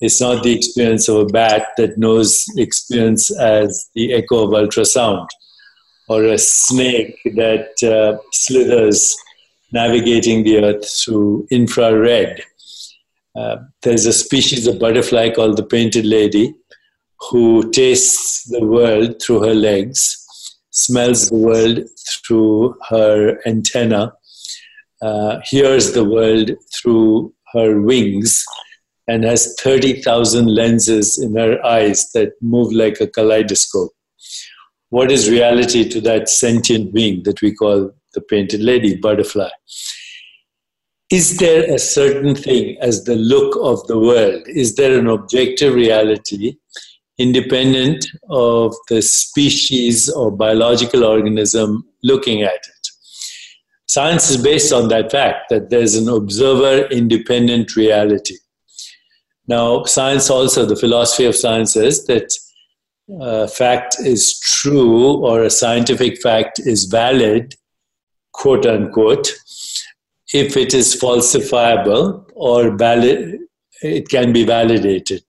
It's 0.01 0.21
not 0.21 0.43
the 0.43 0.57
experience 0.57 1.09
of 1.09 1.17
a 1.17 1.27
bat 1.27 1.69
that 1.77 1.99
knows 1.99 2.47
experience 2.57 3.31
as 3.39 3.91
the 3.95 4.15
echo 4.15 4.45
of 4.45 4.51
ultrasound 4.51 5.27
or 6.09 6.25
a 6.25 6.39
snake 6.39 7.21
that 7.37 7.71
uh, 7.83 8.19
slithers 8.33 9.15
navigating 9.73 10.43
the 10.43 10.65
earth 10.65 10.91
through 11.05 11.47
infrared. 11.51 12.43
Uh, 13.37 13.57
there's 13.83 14.07
a 14.07 14.13
species 14.13 14.67
of 14.67 14.79
butterfly 14.79 15.31
called 15.31 15.57
the 15.57 15.63
painted 15.63 16.05
lady 16.05 16.55
who 17.31 17.71
tastes 17.71 18.45
the 18.45 18.65
world 18.65 19.21
through 19.23 19.41
her 19.41 19.55
legs, 19.55 20.17
smells 20.71 21.29
the 21.29 21.37
world 21.37 21.79
through 22.09 22.75
her 22.89 23.39
antenna, 23.47 24.13
uh, 25.03 25.39
hears 25.45 25.93
the 25.93 26.05
world 26.05 26.51
through 26.75 27.33
her 27.53 27.81
wings, 27.81 28.45
and 29.11 29.25
has 29.25 29.57
30,000 29.61 30.47
lenses 30.47 31.19
in 31.19 31.35
her 31.37 31.65
eyes 31.67 32.11
that 32.13 32.33
move 32.41 32.73
like 32.73 33.01
a 33.01 33.09
kaleidoscope. 33.09 33.91
What 34.91 35.11
is 35.11 35.29
reality 35.29 35.89
to 35.89 36.01
that 36.03 36.29
sentient 36.29 36.95
being 36.95 37.25
that 37.25 37.43
we 37.43 37.53
call 37.53 37.91
the 38.15 38.21
painted 38.21 38.61
lady, 38.61 38.97
butterfly? 38.97 39.51
Is 41.11 41.39
there 41.39 41.65
a 41.75 41.79
certain 41.79 42.37
thing 42.37 42.77
as 42.81 43.03
the 43.03 43.17
look 43.17 43.57
of 43.61 43.85
the 43.89 43.99
world? 43.99 44.43
Is 44.47 44.77
there 44.77 44.97
an 44.97 45.09
objective 45.09 45.75
reality 45.75 46.55
independent 47.19 48.07
of 48.29 48.77
the 48.89 49.03
species 49.03 50.09
or 50.09 50.31
biological 50.31 51.05
organism 51.05 51.85
looking 52.05 52.43
at 52.43 52.55
it? 52.55 52.89
Science 53.89 54.31
is 54.31 54.41
based 54.41 54.73
on 54.73 54.87
that 54.89 55.11
fact 55.11 55.49
that 55.51 55.69
there's 55.71 55.97
an 55.97 56.09
observer 56.09 56.87
independent 56.93 57.75
reality. 57.75 58.37
Now, 59.51 59.83
science 59.83 60.31
also, 60.31 60.65
the 60.65 60.77
philosophy 60.77 61.25
of 61.25 61.35
science 61.35 61.75
is 61.75 62.07
that 62.07 62.33
a 63.21 63.49
fact 63.49 63.97
is 63.99 64.39
true 64.39 65.17
or 65.27 65.43
a 65.43 65.51
scientific 65.51 66.23
fact 66.23 66.61
is 66.61 66.85
valid, 66.85 67.57
quote 68.33 68.65
unquote, 68.65 69.33
if 70.33 70.57
it 70.57 70.73
is 70.73 70.95
falsifiable 70.95 72.25
or 72.37 72.77
valid, 72.77 73.41
it 73.83 74.09
can 74.09 74.33
be 74.33 74.45
validated. 74.45 75.25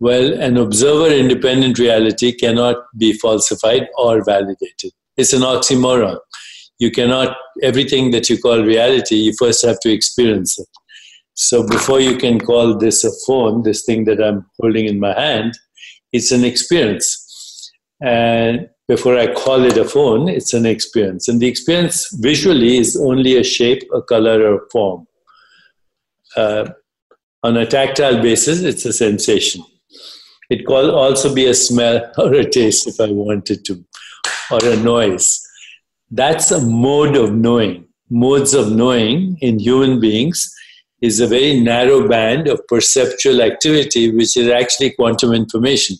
Well, 0.00 0.32
an 0.32 0.56
observer 0.56 1.12
independent 1.12 1.78
reality 1.78 2.32
cannot 2.32 2.76
be 2.96 3.12
falsified 3.12 3.86
or 3.98 4.24
validated. 4.24 4.92
It's 5.18 5.34
an 5.34 5.42
oxymoron 5.42 6.18
you 6.82 6.90
cannot, 6.90 7.36
everything 7.62 8.10
that 8.10 8.28
you 8.28 8.36
call 8.38 8.60
reality, 8.64 9.14
you 9.14 9.32
first 9.38 9.64
have 9.64 9.78
to 9.80 9.92
experience 9.92 10.58
it. 10.58 10.66
So 11.34 11.66
before 11.66 12.00
you 12.00 12.16
can 12.16 12.38
call 12.40 12.76
this 12.76 13.04
a 13.04 13.10
phone, 13.26 13.62
this 13.62 13.84
thing 13.84 14.04
that 14.04 14.22
I'm 14.22 14.46
holding 14.60 14.86
in 14.86 15.00
my 15.00 15.18
hand, 15.18 15.58
it's 16.12 16.30
an 16.30 16.44
experience. 16.44 17.70
And 18.02 18.68
before 18.88 19.16
I 19.16 19.32
call 19.32 19.64
it 19.64 19.78
a 19.78 19.84
phone, 19.84 20.28
it's 20.28 20.52
an 20.52 20.66
experience. 20.66 21.28
And 21.28 21.40
the 21.40 21.46
experience 21.46 22.14
visually 22.20 22.76
is 22.76 22.96
only 22.96 23.38
a 23.38 23.44
shape, 23.44 23.82
a 23.94 24.02
color, 24.02 24.54
or 24.54 24.68
form. 24.70 25.06
Uh, 26.36 26.70
on 27.42 27.56
a 27.56 27.66
tactile 27.66 28.20
basis, 28.20 28.62
it's 28.62 28.84
a 28.84 28.92
sensation. 28.92 29.64
It 30.50 30.66
could 30.66 30.90
also 30.90 31.34
be 31.34 31.46
a 31.46 31.54
smell 31.54 32.12
or 32.18 32.34
a 32.34 32.48
taste 32.48 32.86
if 32.86 33.00
I 33.00 33.10
wanted 33.10 33.64
to, 33.66 33.84
or 34.50 34.64
a 34.64 34.76
noise. 34.76 35.40
That's 36.10 36.50
a 36.50 36.60
mode 36.60 37.16
of 37.16 37.32
knowing. 37.34 37.86
Modes 38.10 38.52
of 38.52 38.70
knowing 38.70 39.38
in 39.40 39.58
human 39.58 39.98
beings 39.98 40.54
is 41.02 41.20
a 41.20 41.26
very 41.26 41.60
narrow 41.60 42.08
band 42.08 42.48
of 42.48 42.66
perceptual 42.68 43.42
activity, 43.42 44.10
which 44.10 44.36
is 44.36 44.48
actually 44.48 44.92
quantum 44.92 45.32
information. 45.32 45.96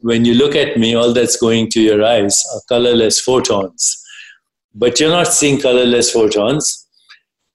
When 0.00 0.24
you 0.24 0.34
look 0.34 0.56
at 0.56 0.78
me, 0.78 0.94
all 0.94 1.12
that's 1.12 1.36
going 1.36 1.70
to 1.70 1.80
your 1.80 2.04
eyes 2.04 2.42
are 2.54 2.60
colorless 2.68 3.20
photons. 3.20 4.02
But 4.74 4.98
you're 4.98 5.10
not 5.10 5.28
seeing 5.28 5.60
colorless 5.60 6.10
photons. 6.10 6.86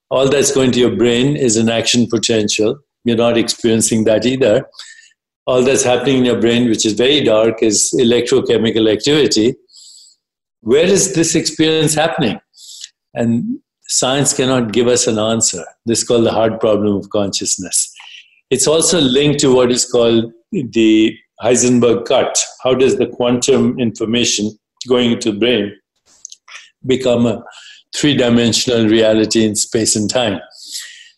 All 0.10 0.30
that's 0.30 0.54
going 0.54 0.72
to 0.74 0.80
your 0.80 0.96
brain 0.96 1.36
is 1.36 1.58
an 1.58 1.70
action 1.70 2.08
potential. 2.08 2.80
You're 3.04 3.18
not 3.18 3.38
experiencing 3.38 4.04
that 4.06 4.26
either. 4.26 4.70
All 5.46 5.64
that's 5.64 5.84
happening 5.84 6.20
in 6.20 6.26
your 6.26 6.40
brain, 6.40 6.70
which 6.70 6.86
is 6.86 6.94
very 6.94 7.22
dark, 7.22 7.62
is 7.62 7.94
electrochemical 8.00 8.92
activity 8.92 9.56
where 10.64 10.86
is 10.86 11.14
this 11.14 11.36
experience 11.36 11.94
happening? 11.94 12.40
And 13.14 13.60
science 13.94 14.34
cannot 14.34 14.72
give 14.72 14.88
us 14.88 15.06
an 15.06 15.20
answer. 15.20 15.64
This 15.86 16.00
is 16.00 16.08
called 16.08 16.26
the 16.26 16.32
hard 16.32 16.60
problem 16.60 16.96
of 16.96 17.10
consciousness. 17.12 17.94
It's 18.50 18.68
also 18.68 19.00
linked 19.00 19.40
to 19.42 19.54
what 19.54 19.72
is 19.72 19.86
called 19.86 20.32
the 20.52 21.16
Heisenberg 21.42 22.06
cut. 22.06 22.42
How 22.64 22.74
does 22.74 22.98
the 22.98 23.06
quantum 23.08 23.80
information 23.80 24.52
going 24.88 25.12
into 25.12 25.32
the 25.32 25.40
brain 25.40 25.76
become 26.86 27.28
a 27.28 27.44
three 27.96 28.16
dimensional 28.16 28.88
reality 28.88 29.46
in 29.46 29.56
space 29.56 29.96
and 29.96 30.10
time? 30.10 30.40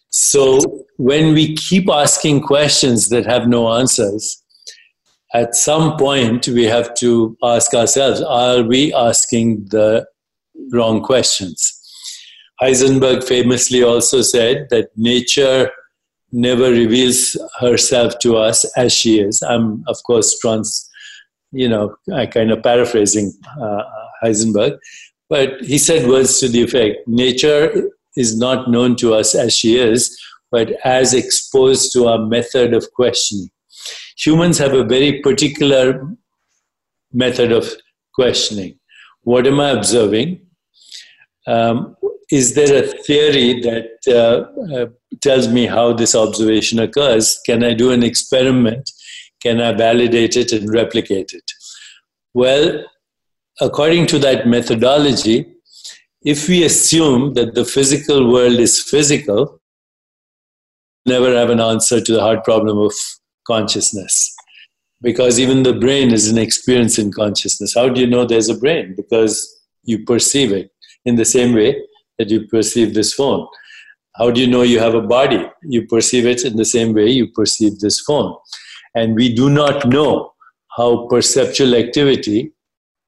So, 0.09 0.59
when 0.97 1.33
we 1.33 1.55
keep 1.55 1.89
asking 1.89 2.41
questions 2.41 3.09
that 3.09 3.25
have 3.25 3.47
no 3.47 3.71
answers, 3.73 4.41
at 5.33 5.55
some 5.55 5.97
point 5.97 6.47
we 6.47 6.63
have 6.63 6.93
to 6.95 7.37
ask 7.43 7.73
ourselves 7.73 8.21
are 8.21 8.63
we 8.63 8.93
asking 8.93 9.65
the 9.69 10.05
wrong 10.71 11.01
questions? 11.01 11.84
Heisenberg 12.61 13.23
famously 13.23 13.83
also 13.83 14.21
said 14.21 14.67
that 14.69 14.89
nature 14.95 15.69
never 16.31 16.69
reveals 16.69 17.37
herself 17.59 18.17
to 18.19 18.37
us 18.37 18.65
as 18.77 18.93
she 18.93 19.19
is. 19.19 19.41
I'm, 19.41 19.83
of 19.87 19.97
course, 20.05 20.37
trans, 20.39 20.89
you 21.51 21.67
know, 21.69 21.95
I 22.13 22.25
kind 22.25 22.51
of 22.51 22.63
paraphrasing 22.63 23.33
uh, 23.61 23.83
Heisenberg, 24.23 24.77
but 25.29 25.61
he 25.61 25.77
said 25.77 26.07
words 26.07 26.39
to 26.39 26.47
the 26.47 26.63
effect 26.63 27.07
nature 27.07 27.89
is 28.15 28.37
not 28.37 28.69
known 28.69 28.95
to 28.97 29.13
us 29.13 29.35
as 29.35 29.55
she 29.55 29.77
is, 29.77 30.17
but 30.51 30.71
as 30.85 31.13
exposed 31.13 31.91
to 31.93 32.07
our 32.07 32.19
method 32.19 32.73
of 32.73 32.89
questioning 32.93 33.49
humans 34.17 34.57
have 34.57 34.73
a 34.73 34.83
very 34.83 35.21
particular 35.21 36.07
method 37.11 37.51
of 37.51 37.69
questioning. 38.13 38.79
What 39.21 39.47
am 39.47 39.59
I 39.59 39.71
observing? 39.71 40.44
Um, 41.47 41.95
is 42.31 42.55
there 42.55 42.83
a 42.83 42.87
theory 42.87 43.61
that 43.61 43.99
uh, 44.07 44.75
uh, 44.75 44.87
tells 45.21 45.47
me 45.47 45.67
how 45.67 45.93
this 45.93 46.15
observation 46.15 46.79
occurs? 46.79 47.39
Can 47.45 47.63
I 47.63 47.73
do 47.73 47.91
an 47.91 48.03
experiment? 48.03 48.89
Can 49.41 49.61
I 49.61 49.73
validate 49.73 50.35
it 50.35 50.51
and 50.51 50.73
replicate 50.73 51.31
it? 51.33 51.51
Well, 52.33 52.83
according 53.61 54.07
to 54.07 54.19
that 54.19 54.47
methodology, 54.47 55.45
if 56.23 56.49
we 56.49 56.63
assume 56.63 57.35
that 57.35 57.53
the 57.53 57.63
physical 57.65 58.31
world 58.31 58.59
is 58.59 58.81
physical, 58.81 59.61
never 61.05 61.35
have 61.35 61.51
an 61.51 61.59
answer 61.59 62.01
to 62.01 62.13
the 62.13 62.21
hard 62.21 62.43
problem 62.43 62.79
of 62.79 62.93
consciousness 63.45 64.35
because 65.01 65.39
even 65.39 65.61
the 65.61 65.73
brain 65.73 66.11
is 66.11 66.29
an 66.29 66.37
experience 66.39 66.97
in 66.97 67.11
consciousness. 67.11 67.75
How 67.75 67.89
do 67.89 68.01
you 68.01 68.07
know 68.07 68.25
there's 68.25 68.49
a 68.49 68.57
brain? 68.57 68.95
Because 68.97 69.47
you 69.83 70.03
perceive 70.03 70.51
it 70.51 70.71
in 71.05 71.15
the 71.15 71.25
same 71.25 71.53
way 71.53 71.81
that 72.17 72.29
you 72.29 72.47
perceive 72.47 72.93
this 72.93 73.13
phone. 73.13 73.47
How 74.15 74.31
do 74.31 74.39
you 74.39 74.47
know 74.47 74.61
you 74.61 74.79
have 74.79 74.95
a 74.95 75.01
body? 75.01 75.45
You 75.63 75.85
perceive 75.87 76.25
it 76.25 76.45
in 76.45 76.55
the 76.55 76.65
same 76.65 76.93
way 76.93 77.09
you 77.09 77.27
perceive 77.27 77.79
this 77.79 77.99
phone. 78.01 78.35
And 78.95 79.15
we 79.15 79.33
do 79.33 79.49
not 79.49 79.87
know 79.87 80.33
how 80.77 81.07
perceptual 81.07 81.75
activity, 81.75 82.53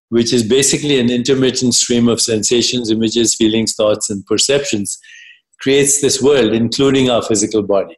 which 0.10 0.34
is 0.34 0.44
basically 0.44 1.00
an 1.00 1.10
intermittent 1.10 1.74
stream 1.74 2.10
of 2.10 2.20
sensations, 2.20 2.92
images, 2.92 3.36
feelings, 3.36 3.74
thoughts, 3.74 4.10
and 4.10 4.26
perceptions, 4.26 5.00
creates 5.62 6.02
this 6.02 6.22
world, 6.22 6.54
including 6.54 7.10
our 7.10 7.22
physical 7.22 7.64
body. 7.64 7.98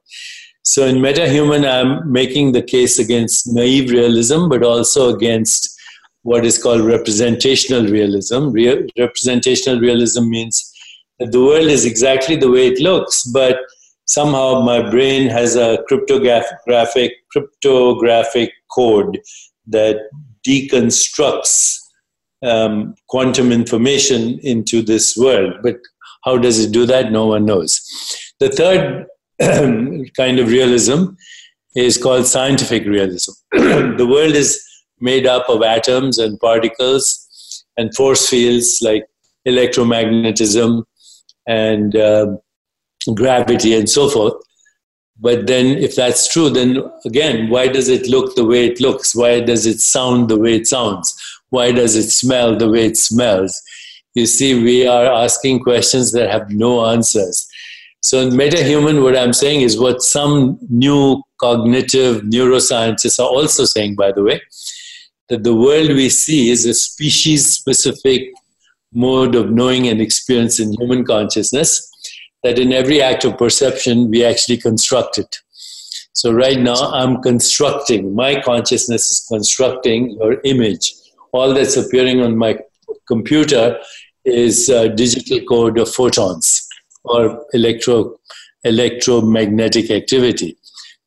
So 0.64 0.86
in 0.86 0.98
MetaHuman, 0.98 1.68
I'm 1.68 2.12
making 2.12 2.52
the 2.52 2.62
case 2.62 3.00
against 3.00 3.52
naive 3.52 3.90
realism, 3.90 4.50
but 4.50 4.64
also 4.64 5.14
against 5.14 5.79
what 6.24 6.46
is 6.46 6.62
called 6.62 6.82
representational 6.82 7.86
realism. 7.88 8.50
Re- 8.50 8.88
representational 8.98 9.80
realism 9.80 10.30
means 10.30 10.72
that 11.20 11.32
the 11.32 11.44
world 11.44 11.68
is 11.68 11.86
exactly 11.86 12.36
the 12.36 12.50
way 12.50 12.68
it 12.68 12.80
looks, 12.80 13.24
but 13.24 13.58
somehow 14.06 14.62
my 14.62 14.90
brain 14.90 15.30
has 15.30 15.56
a 15.56 15.84
cryptographic 15.88 17.14
cryptographic 17.32 18.52
code 18.76 19.20
that 19.68 19.98
deconstructs 20.48 21.78
um, 22.44 22.96
quantum 23.08 23.52
information 23.52 24.40
into 24.40 24.82
this 24.82 25.16
world. 25.16 25.54
But 25.62 25.78
how 26.24 26.38
does 26.38 26.60
it 26.60 26.72
do 26.72 26.86
that? 26.86 27.12
No 27.12 27.28
one 27.28 27.46
knows. 27.46 27.82
The 28.40 28.50
third 28.50 29.06
kind 30.18 30.40
of 30.40 30.48
realism 30.48 31.16
is 31.76 31.98
called 31.98 32.26
scientific 32.26 32.86
realism. 32.86 33.32
the 33.52 34.08
world 34.10 34.34
is 34.34 34.64
made 35.02 35.26
up 35.26 35.50
of 35.50 35.64
atoms 35.64 36.18
and 36.18 36.40
particles 36.40 37.64
and 37.78 37.94
force 37.96 38.28
fields 38.28 38.80
like 38.82 39.06
electromagnetism 39.48 40.84
and 41.48 41.96
uh, 41.96 42.36
gravity 43.14 43.74
and 43.74 43.90
so 43.90 44.10
forth. 44.10 44.34
But 45.22 45.48
then, 45.48 45.78
if 45.78 45.96
that's 45.96 46.32
true, 46.32 46.50
then 46.50 46.82
again, 47.06 47.50
why 47.50 47.68
does 47.68 47.90
it 47.90 48.08
look 48.08 48.36
the 48.36 48.46
way 48.46 48.68
it 48.68 48.80
looks? 48.80 49.14
Why 49.14 49.42
does 49.42 49.66
it 49.66 49.80
sound 49.80 50.30
the 50.30 50.40
way 50.40 50.56
it 50.56 50.68
sounds? 50.68 51.14
Why 51.50 51.72
does 51.72 51.96
it 51.96 52.10
smell 52.10 52.56
the 52.56 52.70
way 52.70 52.86
it 52.86 52.98
smells? 52.98 53.62
you 54.16 54.26
see, 54.26 54.62
we 54.62 54.88
are 54.88 55.06
asking 55.06 55.62
questions 55.62 56.12
that 56.12 56.30
have 56.30 56.50
no 56.50 56.86
answers. 56.86 57.48
So, 58.02 58.20
in 58.20 58.30
metahuman, 58.30 59.04
what 59.04 59.18
I'm 59.18 59.34
saying 59.34 59.62
is 59.62 59.80
what 59.80 60.02
some 60.02 60.58
new 60.70 61.22
cognitive 61.40 62.22
neuroscientists 62.24 63.20
are 63.20 63.28
also 63.28 63.66
saying, 63.66 63.96
by 63.96 64.12
the 64.12 64.24
way, 64.24 64.42
that 65.30 65.44
the 65.44 65.56
world 65.56 65.90
we 65.90 66.10
see 66.10 66.50
is 66.50 66.66
a 66.66 66.74
species 66.74 67.54
specific 67.54 68.32
mode 68.94 69.36
of 69.36 69.52
knowing 69.52 69.88
and 69.88 70.02
experience 70.02 70.60
in 70.60 70.74
human 70.80 71.06
consciousness, 71.06 71.88
that 72.44 72.58
in 72.58 72.74
every 72.74 73.02
act 73.02 73.26
of 73.26 73.38
perception, 73.38 74.10
we 74.10 74.26
actually 74.26 74.58
construct 74.58 75.18
it. 75.18 75.40
So, 76.14 76.34
right 76.34 76.60
now, 76.60 76.92
I'm 76.92 77.22
constructing, 77.22 78.16
my 78.16 78.42
consciousness 78.42 79.12
is 79.12 79.26
constructing 79.28 80.12
your 80.12 80.42
image. 80.44 80.94
All 81.32 81.54
that's 81.54 81.78
appearing 81.78 82.22
on 82.22 82.36
my 82.36 82.58
computer 83.08 83.78
is 84.26 84.68
digital 84.96 85.42
code 85.42 85.78
of 85.78 85.94
photons 85.94 86.68
or 87.04 87.46
electro, 87.54 88.18
electromagnetic 88.64 89.92
activity. 89.92 90.58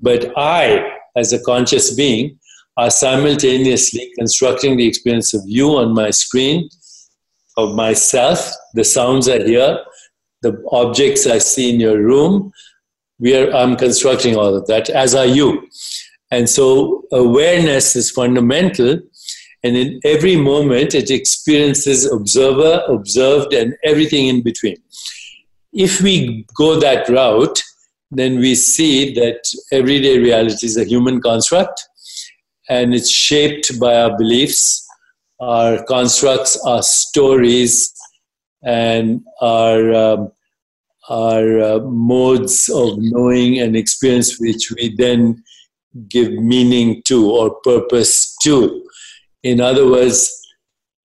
But 0.00 0.32
I, 0.36 0.96
as 1.16 1.32
a 1.32 1.42
conscious 1.42 1.94
being, 1.94 2.38
are 2.76 2.90
simultaneously 2.90 4.10
constructing 4.18 4.76
the 4.76 4.86
experience 4.86 5.34
of 5.34 5.42
you 5.44 5.76
on 5.76 5.94
my 5.94 6.10
screen, 6.10 6.68
of 7.56 7.74
myself, 7.74 8.52
the 8.74 8.84
sounds 8.84 9.28
I 9.28 9.42
hear, 9.44 9.78
the 10.40 10.62
objects 10.70 11.26
I 11.26 11.38
see 11.38 11.72
in 11.74 11.80
your 11.80 12.02
room. 12.02 12.52
We 13.18 13.36
are, 13.36 13.52
I'm 13.52 13.76
constructing 13.76 14.36
all 14.36 14.54
of 14.54 14.66
that, 14.66 14.90
as 14.90 15.14
are 15.14 15.26
you. 15.26 15.68
And 16.30 16.48
so 16.48 17.04
awareness 17.12 17.94
is 17.94 18.10
fundamental 18.10 19.00
and 19.64 19.76
in 19.76 20.00
every 20.04 20.36
moment, 20.36 20.94
it 20.94 21.10
experiences 21.10 22.10
observer, 22.10 22.82
observed, 22.88 23.52
and 23.52 23.74
everything 23.84 24.26
in 24.26 24.42
between. 24.42 24.76
If 25.72 26.00
we 26.00 26.44
go 26.56 26.80
that 26.80 27.08
route, 27.08 27.62
then 28.10 28.38
we 28.38 28.54
see 28.54 29.14
that 29.14 29.40
everyday 29.70 30.18
reality 30.18 30.66
is 30.66 30.76
a 30.76 30.84
human 30.84 31.20
construct 31.20 31.88
and 32.68 32.94
it's 32.94 33.10
shaped 33.10 33.78
by 33.80 33.94
our 33.94 34.16
beliefs, 34.16 34.86
our 35.40 35.84
constructs, 35.84 36.60
our 36.64 36.82
stories, 36.82 37.92
and 38.64 39.22
our, 39.40 39.94
um, 39.94 40.32
our 41.08 41.60
uh, 41.60 41.78
modes 41.80 42.68
of 42.68 42.94
knowing 42.98 43.58
and 43.58 43.76
experience, 43.76 44.40
which 44.40 44.70
we 44.76 44.94
then 44.96 45.42
give 46.08 46.32
meaning 46.32 47.02
to 47.04 47.30
or 47.30 47.54
purpose 47.62 48.36
to. 48.42 48.86
In 49.42 49.60
other 49.60 49.88
words, 49.88 50.30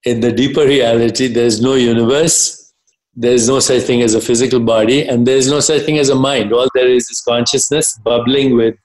in 0.06 0.22
the 0.22 0.32
deeper 0.32 0.66
reality, 0.66 1.28
there's 1.28 1.60
no 1.60 1.74
universe, 1.74 2.74
there's 3.16 3.48
no 3.48 3.60
such 3.60 3.84
thing 3.84 4.04
as 4.04 4.14
a 4.14 4.22
physical 4.22 4.60
body, 4.60 5.08
and 5.08 5.26
there's 5.26 5.50
no 5.50 5.60
such 5.60 5.82
thing 5.82 5.98
as 5.98 6.10
a 6.10 6.16
mind. 6.16 6.54
All 6.54 6.70
there 6.76 6.88
is 6.88 7.10
is 7.10 7.22
consciousness 7.22 7.98
bubbling 8.04 8.56
with 8.56 8.76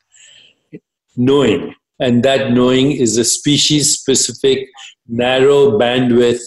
knowing. 1.17 1.75
And 2.03 2.25
that 2.25 2.51
knowing 2.53 2.93
is 2.93 3.17
a 3.17 3.25
species 3.25 3.99
specific, 3.99 4.69
narrow 5.09 5.79
bandwidth 5.79 6.43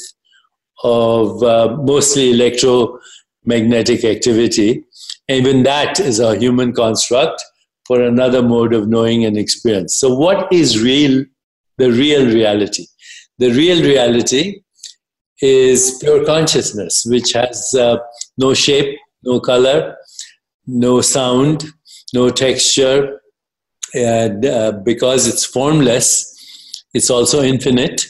of 0.84 1.42
uh, 1.44 1.78
mostly 1.82 2.32
electromagnetic 2.32 4.04
activity. 4.04 4.84
Even 5.30 5.64
that 5.64 6.00
is 6.00 6.20
a 6.20 6.36
human 6.38 6.74
construct 6.74 7.44
for 7.88 8.02
another 8.02 8.42
mode 8.42 8.74
of 8.74 8.88
knowing 8.88 9.24
and 9.24 9.38
experience. 9.38 9.96
So, 9.96 10.14
what 10.14 10.52
is 10.52 10.82
real, 10.82 11.24
the 11.78 11.92
real 11.92 12.26
reality? 12.26 12.88
The 13.38 13.52
real 13.52 13.82
reality 13.82 14.62
is 15.42 15.98
pure 16.02 16.26
consciousness, 16.26 17.06
which 17.06 17.34
has 17.34 17.74
uh, 17.74 17.98
no 18.38 18.54
shape, 18.54 18.98
no 19.24 19.40
color, 19.40 19.96
no 20.68 21.02
sound, 21.02 21.66
no 22.14 22.30
texture. 22.30 23.22
And 23.94 24.46
uh, 24.46 24.72
because 24.84 25.28
it's 25.28 25.46
formless, 25.46 26.32
it's 26.94 27.10
also 27.10 27.42
infinite. 27.44 28.08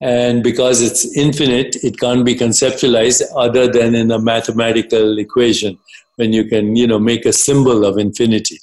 And 0.00 0.42
because 0.42 0.80
it's 0.80 1.16
infinite, 1.16 1.76
it 1.82 1.98
can't 1.98 2.24
be 2.24 2.34
conceptualized 2.34 3.22
other 3.36 3.70
than 3.70 3.94
in 3.94 4.10
a 4.10 4.18
mathematical 4.18 5.18
equation 5.18 5.78
when 6.16 6.32
you 6.32 6.44
can, 6.44 6.76
you 6.76 6.86
know, 6.86 6.98
make 6.98 7.26
a 7.26 7.32
symbol 7.32 7.84
of 7.84 7.98
infinity 7.98 8.58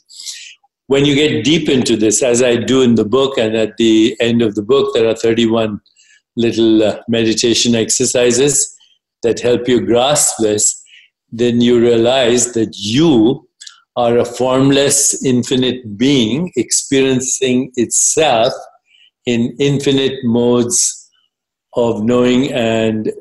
when 0.87 1.05
you 1.05 1.15
get 1.15 1.43
deep 1.43 1.69
into 1.69 1.95
this, 1.95 2.23
as 2.23 2.41
I 2.41 2.55
do 2.55 2.81
in 2.81 2.95
the 2.95 3.05
book, 3.05 3.37
and 3.37 3.55
at 3.55 3.77
the 3.77 4.15
end 4.19 4.41
of 4.41 4.55
the 4.55 4.61
book, 4.61 4.93
there 4.93 5.07
are 5.07 5.15
31 5.15 5.81
little 6.35 6.83
uh, 6.83 7.01
meditation 7.09 7.75
exercises 7.75 8.75
that 9.23 9.41
help 9.41 9.67
you 9.67 9.85
grasp 9.85 10.35
this, 10.39 10.81
then 11.29 11.59
you 11.59 11.79
realize 11.79 12.53
that 12.53 12.77
you 12.77 13.46
are 13.97 14.19
a 14.19 14.25
formless, 14.25 15.25
infinite 15.25 15.97
being 15.97 16.51
experiencing 16.55 17.71
itself 17.75 18.53
in 19.25 19.55
infinite 19.59 20.23
modes 20.23 21.09
of 21.75 22.03
knowing 22.03 22.53
and 22.53 23.11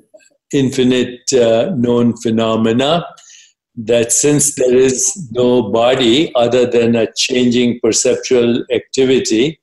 infinite 0.52 1.32
uh, 1.32 1.72
known 1.74 2.14
phenomena 2.18 3.06
that 3.74 4.12
since 4.12 4.54
there 4.54 4.76
is 4.76 5.28
no 5.32 5.70
body 5.70 6.30
other 6.34 6.66
than 6.66 6.94
a 6.94 7.08
changing 7.16 7.80
perceptual 7.82 8.62
activity, 8.70 9.58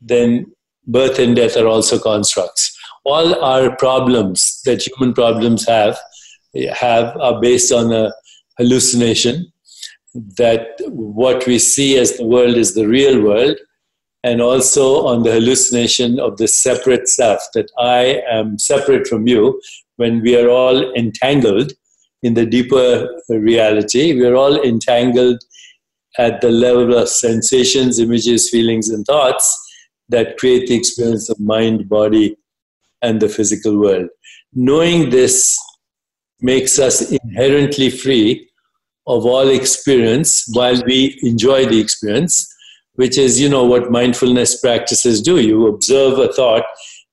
then 0.00 0.46
birth 0.86 1.18
and 1.18 1.36
death 1.36 1.56
are 1.56 1.66
also 1.66 1.98
constructs. 1.98 2.74
All 3.04 3.42
our 3.44 3.76
problems 3.76 4.60
that 4.64 4.86
human 4.86 5.14
problems 5.14 5.66
have 5.66 5.98
have 6.74 7.16
are 7.18 7.40
based 7.40 7.70
on 7.70 7.92
a 7.92 8.12
hallucination 8.58 9.52
that 10.36 10.66
what 10.88 11.46
we 11.46 11.58
see 11.58 11.98
as 11.98 12.16
the 12.16 12.26
world 12.26 12.56
is 12.56 12.74
the 12.74 12.86
real 12.86 13.22
world 13.22 13.56
and 14.24 14.40
also 14.40 15.06
on 15.06 15.22
the 15.22 15.32
hallucination 15.32 16.18
of 16.18 16.36
the 16.38 16.48
separate 16.48 17.08
self 17.08 17.40
that 17.54 17.70
i 17.78 18.20
am 18.30 18.58
separate 18.58 19.06
from 19.06 19.26
you 19.26 19.60
when 19.96 20.20
we 20.22 20.36
are 20.36 20.48
all 20.48 20.92
entangled 20.94 21.72
in 22.22 22.34
the 22.34 22.46
deeper 22.46 23.08
reality. 23.28 24.14
We 24.14 24.26
are 24.26 24.34
all 24.34 24.60
entangled 24.62 25.42
at 26.18 26.40
the 26.40 26.50
level 26.50 26.96
of 26.96 27.08
sensations, 27.08 27.98
images, 27.98 28.50
feelings, 28.50 28.88
and 28.88 29.04
thoughts 29.06 29.46
that 30.08 30.38
create 30.38 30.68
the 30.68 30.74
experience 30.74 31.28
of 31.28 31.38
mind, 31.38 31.88
body, 31.88 32.36
and 33.02 33.20
the 33.20 33.28
physical 33.28 33.78
world. 33.78 34.08
Knowing 34.52 35.10
this 35.10 35.56
makes 36.40 36.78
us 36.78 37.12
inherently 37.12 37.90
free 37.90 38.47
of 39.08 39.26
all 39.26 39.48
experience 39.48 40.44
while 40.52 40.80
we 40.84 41.18
enjoy 41.22 41.66
the 41.66 41.80
experience, 41.80 42.46
which 42.94 43.18
is, 43.18 43.40
you 43.40 43.48
know, 43.48 43.64
what 43.64 43.90
mindfulness 43.90 44.60
practices 44.60 45.20
do. 45.20 45.40
You 45.40 45.66
observe 45.66 46.18
a 46.18 46.32
thought 46.32 46.64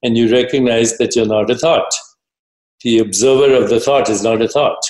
and 0.04 0.18
you 0.18 0.32
recognize 0.32 0.98
that 0.98 1.16
you're 1.16 1.26
not 1.26 1.50
a 1.50 1.58
thought. 1.58 1.92
The 2.84 3.00
observer 3.00 3.56
of 3.56 3.70
the 3.70 3.80
thought 3.80 4.10
is 4.10 4.22
not 4.22 4.42
a 4.42 4.48
thought 4.48 4.84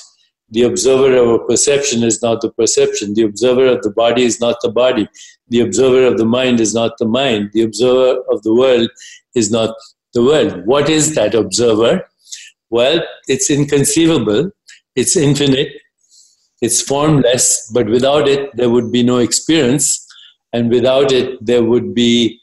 the 0.50 0.64
observer 0.64 1.16
of 1.16 1.30
a 1.30 1.46
perception 1.46 2.04
is 2.04 2.22
not 2.22 2.42
the 2.42 2.52
perception. 2.52 3.14
The 3.14 3.24
observer 3.24 3.66
of 3.66 3.82
the 3.82 3.90
body 3.90 4.24
is 4.24 4.40
not 4.40 4.58
the 4.62 4.70
body. 4.70 5.08
The 5.50 5.62
observer 5.62 6.06
of 6.06 6.18
the 6.18 6.26
mind 6.26 6.60
is 6.60 6.74
not 6.74 6.98
the 6.98 7.06
mind. 7.06 7.50
The 7.54 7.64
observer 7.64 8.22
of 8.30 8.44
the 8.44 8.54
world 8.54 8.90
is 9.34 9.50
not 9.52 9.76
the 10.14 10.24
world. 10.24 10.66
What 10.66 10.90
is 10.90 11.16
that 11.16 11.34
observer? 11.34 12.08
Well, 12.70 13.02
it's 13.28 13.50
inconceivable, 13.50 14.52
it's 14.96 15.18
infinite, 15.18 15.70
it's 16.66 16.82
formless, 16.82 17.46
but 17.74 17.88
without 17.96 18.28
it, 18.28 18.50
there 18.56 18.70
would 18.70 18.92
be 18.92 19.04
no 19.04 19.18
experience, 19.20 19.86
and 20.54 20.70
without 20.70 21.12
it, 21.12 21.28
there 21.46 21.64
would 21.64 21.94
be 21.94 22.40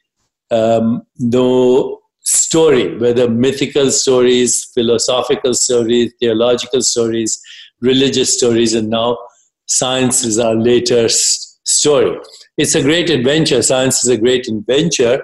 um, 0.51 1.03
no 1.19 2.01
story, 2.21 2.97
whether 2.99 3.29
mythical 3.29 3.91
stories, 3.91 4.71
philosophical 4.75 5.55
stories, 5.55 6.13
theological 6.21 6.83
stories, 6.83 7.41
religious 7.81 8.37
stories, 8.37 8.75
and 8.75 8.89
now 8.91 9.19
science 9.67 10.25
is 10.25 10.39
our 10.39 10.55
latest 10.55 11.59
story. 11.67 12.19
It's 12.59 12.75
a 12.75 12.83
great 12.83 13.09
adventure. 13.11 13.63
Science 13.63 14.05
is 14.05 14.11
a 14.11 14.19
great 14.19 14.47
adventure, 14.47 15.17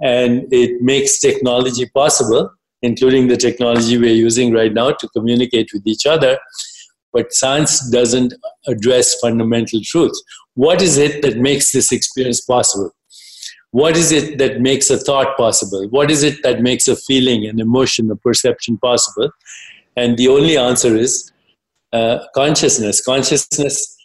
and 0.00 0.46
it 0.52 0.80
makes 0.80 1.18
technology 1.18 1.86
possible, 1.94 2.50
including 2.82 3.28
the 3.28 3.36
technology 3.36 3.98
we're 3.98 4.22
using 4.28 4.52
right 4.52 4.72
now 4.72 4.92
to 4.92 5.08
communicate 5.08 5.70
with 5.74 5.86
each 5.86 6.06
other. 6.06 6.38
But 7.16 7.32
science 7.32 7.80
doesn't 7.88 8.34
address 8.66 9.18
fundamental 9.20 9.80
truths. 9.82 10.22
What 10.52 10.82
is 10.82 10.98
it 10.98 11.22
that 11.22 11.38
makes 11.38 11.72
this 11.72 11.90
experience 11.90 12.42
possible? 12.42 12.90
What 13.70 13.96
is 13.96 14.12
it 14.12 14.36
that 14.36 14.60
makes 14.60 14.90
a 14.90 14.98
thought 14.98 15.34
possible? 15.38 15.86
What 15.88 16.10
is 16.10 16.22
it 16.22 16.42
that 16.42 16.60
makes 16.60 16.88
a 16.88 16.94
feeling, 16.94 17.46
an 17.46 17.58
emotion, 17.58 18.10
a 18.10 18.16
perception 18.16 18.76
possible? 18.76 19.30
And 19.96 20.18
the 20.18 20.28
only 20.28 20.58
answer 20.58 20.94
is 20.94 21.32
uh, 21.94 22.18
consciousness. 22.34 23.02
Consciousness 23.02 23.96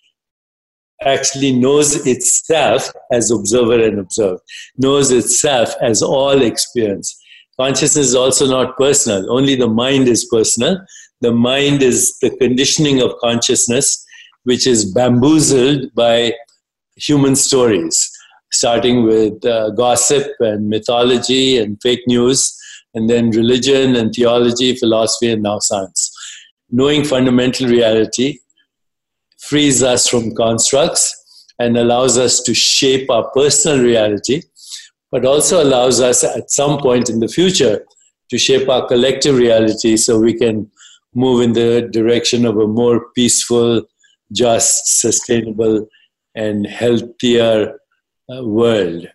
actually 1.03 1.51
knows 1.51 2.07
itself 2.07 2.93
as 3.11 3.29
observer 3.29 3.83
and 3.83 3.99
observed, 3.99 4.41
knows 4.77 5.11
itself 5.11 5.75
as 5.81 6.01
all 6.01 6.41
experience. 6.41 7.17
Consciousness 7.59 8.07
is 8.07 8.15
also 8.15 8.47
not 8.47 8.77
personal, 8.77 9.29
only 9.29 9.55
the 9.55 9.67
mind 9.67 10.07
is 10.07 10.25
personal. 10.31 10.77
The 11.21 11.31
mind 11.31 11.81
is 11.83 12.17
the 12.19 12.29
conditioning 12.37 13.01
of 13.01 13.15
consciousness, 13.19 14.05
which 14.43 14.65
is 14.65 14.91
bamboozled 14.91 15.93
by 15.93 16.33
human 16.95 17.35
stories, 17.35 18.11
starting 18.51 19.05
with 19.05 19.45
uh, 19.45 19.69
gossip 19.71 20.27
and 20.39 20.67
mythology 20.67 21.57
and 21.57 21.79
fake 21.81 22.01
news, 22.07 22.57
and 22.93 23.09
then 23.09 23.29
religion 23.29 23.95
and 23.95 24.13
theology, 24.13 24.75
philosophy, 24.75 25.31
and 25.31 25.43
now 25.43 25.59
science. 25.59 26.11
Knowing 26.69 27.05
fundamental 27.05 27.67
reality 27.67 28.39
frees 29.39 29.83
us 29.83 30.07
from 30.07 30.35
constructs 30.35 31.45
and 31.59 31.77
allows 31.77 32.17
us 32.17 32.41
to 32.41 32.53
shape 32.53 33.09
our 33.09 33.29
personal 33.31 33.83
reality, 33.83 34.41
but 35.11 35.25
also 35.25 35.63
allows 35.63 36.01
us 36.01 36.23
at 36.23 36.49
some 36.49 36.79
point 36.79 37.09
in 37.09 37.19
the 37.19 37.27
future 37.27 37.85
to 38.29 38.37
shape 38.37 38.67
our 38.69 38.87
collective 38.87 39.35
reality 39.35 39.97
so 39.97 40.17
we 40.17 40.33
can 40.33 40.71
move 41.13 41.41
in 41.41 41.53
the 41.53 41.89
direction 41.91 42.45
of 42.45 42.57
a 42.57 42.67
more 42.67 43.07
peaceful, 43.15 43.83
just, 44.31 45.01
sustainable, 45.01 45.87
and 46.35 46.65
healthier 46.65 47.77
uh, 48.33 48.43
world. 48.45 49.07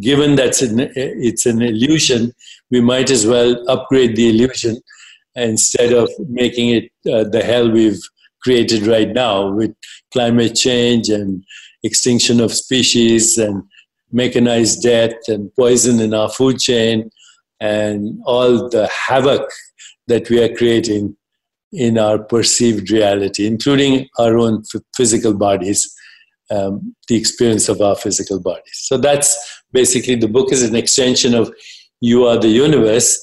Given 0.00 0.36
that 0.36 0.62
it's 0.96 1.44
an 1.46 1.60
illusion, 1.60 2.32
we 2.70 2.80
might 2.80 3.10
as 3.10 3.26
well 3.26 3.62
upgrade 3.68 4.16
the 4.16 4.30
illusion 4.30 4.80
instead 5.34 5.92
of 5.92 6.08
making 6.28 6.70
it 6.70 6.84
uh, 7.12 7.24
the 7.24 7.42
hell 7.42 7.70
we've 7.70 8.00
created 8.42 8.86
right 8.86 9.10
now 9.10 9.50
with 9.50 9.74
climate 10.12 10.54
change 10.54 11.08
and 11.08 11.44
extinction 11.82 12.40
of 12.40 12.52
species 12.52 13.36
and 13.36 13.62
mechanized 14.12 14.82
death 14.82 15.16
and 15.28 15.54
poison 15.54 16.00
in 16.00 16.14
our 16.14 16.28
food 16.28 16.58
chain 16.58 17.10
and 17.60 18.20
all 18.24 18.68
the 18.68 18.88
havoc 18.88 19.50
that 20.06 20.28
we 20.30 20.42
are 20.42 20.54
creating 20.54 21.16
in 21.74 21.98
our 21.98 22.18
perceived 22.18 22.90
reality, 22.90 23.46
including 23.46 24.08
our 24.18 24.38
own 24.38 24.62
physical 24.96 25.34
bodies, 25.34 25.92
um, 26.50 26.94
the 27.08 27.16
experience 27.16 27.68
of 27.68 27.80
our 27.80 27.96
physical 27.96 28.40
bodies. 28.40 28.74
So 28.74 28.96
that's 28.96 29.62
basically 29.72 30.14
the 30.14 30.28
book 30.28 30.52
is 30.52 30.62
an 30.62 30.76
extension 30.76 31.34
of 31.34 31.52
You 32.00 32.24
Are 32.26 32.38
the 32.38 32.48
Universe. 32.48 33.18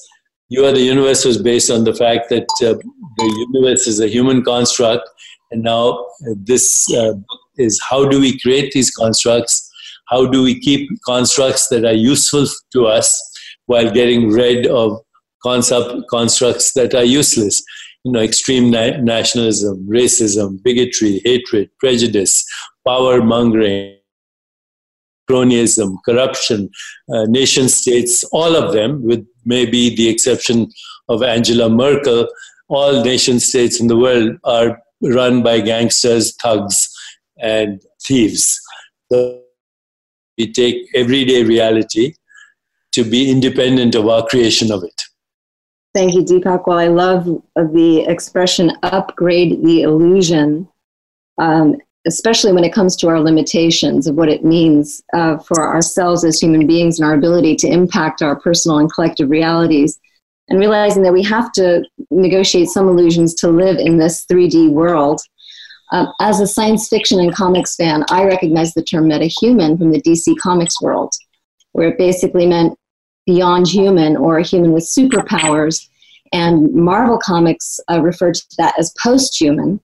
You 0.48 0.66
Are 0.66 0.72
the 0.72 0.82
Universe 0.82 1.24
was 1.24 1.40
based 1.40 1.70
on 1.70 1.84
the 1.84 1.94
fact 1.94 2.28
that 2.28 2.48
uh, 2.62 2.74
the 3.16 3.46
universe 3.52 3.86
is 3.86 4.00
a 4.00 4.08
human 4.08 4.42
construct, 4.44 5.08
and 5.50 5.62
now 5.62 5.90
uh, 5.90 6.34
this 6.36 6.92
uh, 6.94 7.14
is 7.56 7.80
how 7.88 8.06
do 8.06 8.20
we 8.20 8.38
create 8.40 8.72
these 8.72 8.90
constructs? 8.90 9.70
How 10.08 10.26
do 10.26 10.42
we 10.42 10.58
keep 10.60 10.90
constructs 11.06 11.68
that 11.68 11.84
are 11.84 11.92
useful 11.92 12.46
to 12.72 12.86
us 12.86 13.08
while 13.66 13.90
getting 13.90 14.30
rid 14.30 14.66
of 14.66 15.00
concept 15.42 16.08
constructs 16.10 16.72
that 16.74 16.94
are 16.94 17.04
useless? 17.04 17.62
You 18.04 18.12
know, 18.12 18.20
extreme 18.20 18.70
na- 18.70 18.96
nationalism, 18.98 19.86
racism, 19.88 20.62
bigotry, 20.62 21.20
hatred, 21.24 21.70
prejudice, 21.78 22.44
power 22.86 23.22
mongering, 23.22 23.96
cronyism, 25.30 25.96
corruption, 26.04 26.68
uh, 27.14 27.24
nation 27.26 27.68
states, 27.68 28.24
all 28.32 28.56
of 28.56 28.72
them, 28.72 29.02
with 29.04 29.26
maybe 29.44 29.94
the 29.94 30.08
exception 30.08 30.68
of 31.08 31.22
Angela 31.22 31.68
Merkel, 31.68 32.28
all 32.68 33.04
nation 33.04 33.38
states 33.38 33.80
in 33.80 33.86
the 33.86 33.96
world 33.96 34.36
are 34.44 34.80
run 35.02 35.42
by 35.42 35.60
gangsters, 35.60 36.34
thugs, 36.36 36.88
and 37.38 37.82
thieves. 38.02 38.60
So 39.10 39.42
we 40.38 40.52
take 40.52 40.76
everyday 40.94 41.44
reality 41.44 42.14
to 42.92 43.04
be 43.04 43.30
independent 43.30 43.94
of 43.94 44.06
our 44.08 44.26
creation 44.26 44.70
of 44.72 44.82
it. 44.84 45.02
Thank 45.94 46.14
you, 46.14 46.22
Deepak. 46.22 46.66
Well, 46.66 46.78
I 46.78 46.86
love 46.86 47.26
the 47.54 48.04
expression 48.08 48.72
upgrade 48.82 49.62
the 49.62 49.82
illusion, 49.82 50.66
um, 51.38 51.76
especially 52.06 52.52
when 52.52 52.64
it 52.64 52.72
comes 52.72 52.96
to 52.96 53.08
our 53.08 53.20
limitations 53.20 54.06
of 54.06 54.14
what 54.14 54.30
it 54.30 54.42
means 54.42 55.02
uh, 55.12 55.36
for 55.38 55.62
ourselves 55.62 56.24
as 56.24 56.40
human 56.40 56.66
beings 56.66 56.98
and 56.98 57.06
our 57.06 57.14
ability 57.14 57.56
to 57.56 57.68
impact 57.68 58.22
our 58.22 58.40
personal 58.40 58.78
and 58.78 58.90
collective 58.90 59.28
realities. 59.28 60.00
And 60.48 60.58
realizing 60.58 61.02
that 61.02 61.12
we 61.12 61.22
have 61.24 61.52
to 61.52 61.84
negotiate 62.10 62.68
some 62.68 62.88
illusions 62.88 63.34
to 63.34 63.48
live 63.48 63.76
in 63.76 63.98
this 63.98 64.24
3D 64.26 64.70
world. 64.70 65.20
Um, 65.92 66.10
as 66.20 66.40
a 66.40 66.46
science 66.46 66.88
fiction 66.88 67.20
and 67.20 67.34
comics 67.34 67.76
fan, 67.76 68.04
I 68.08 68.24
recognize 68.24 68.72
the 68.72 68.82
term 68.82 69.08
metahuman 69.08 69.78
from 69.78 69.92
the 69.92 70.00
DC 70.00 70.34
Comics 70.40 70.80
world, 70.80 71.12
where 71.72 71.88
it 71.88 71.98
basically 71.98 72.46
meant 72.46 72.76
beyond 73.26 73.68
human 73.68 74.16
or 74.16 74.38
a 74.38 74.44
human 74.44 74.72
with 74.72 74.84
superpowers. 74.84 75.88
And 76.32 76.72
Marvel 76.72 77.18
Comics 77.18 77.78
uh, 77.90 78.00
referred 78.00 78.34
to 78.34 78.46
that 78.58 78.78
as 78.78 78.94
post 79.02 79.38
human. 79.40 79.80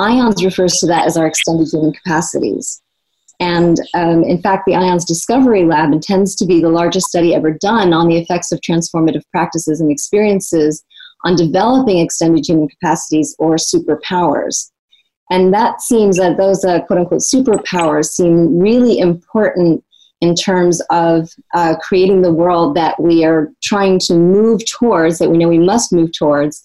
IONS 0.00 0.44
refers 0.44 0.74
to 0.74 0.86
that 0.86 1.06
as 1.06 1.16
our 1.16 1.26
extended 1.26 1.68
human 1.68 1.92
capacities. 1.92 2.80
And 3.40 3.78
um, 3.94 4.22
in 4.22 4.40
fact, 4.40 4.64
the 4.66 4.74
IONS 4.74 5.04
Discovery 5.04 5.64
Lab 5.64 5.92
intends 5.92 6.36
to 6.36 6.46
be 6.46 6.60
the 6.60 6.68
largest 6.68 7.08
study 7.08 7.34
ever 7.34 7.50
done 7.50 7.92
on 7.92 8.08
the 8.08 8.18
effects 8.18 8.52
of 8.52 8.60
transformative 8.60 9.22
practices 9.32 9.80
and 9.80 9.90
experiences 9.90 10.84
on 11.24 11.36
developing 11.36 11.98
extended 11.98 12.46
human 12.46 12.68
capacities 12.68 13.34
or 13.38 13.56
superpowers. 13.56 14.70
And 15.30 15.52
that 15.54 15.80
seems 15.80 16.18
that 16.18 16.36
those 16.36 16.64
uh, 16.64 16.82
quote 16.82 17.00
unquote 17.00 17.22
superpowers 17.22 18.06
seem 18.06 18.58
really 18.58 18.98
important 18.98 19.84
in 20.22 20.36
terms 20.36 20.80
of 20.90 21.28
uh, 21.52 21.74
creating 21.82 22.22
the 22.22 22.32
world 22.32 22.76
that 22.76 22.98
we 23.02 23.24
are 23.24 23.52
trying 23.60 23.98
to 23.98 24.14
move 24.14 24.62
towards, 24.70 25.18
that 25.18 25.28
we 25.28 25.36
know 25.36 25.48
we 25.48 25.58
must 25.58 25.92
move 25.92 26.12
towards. 26.16 26.64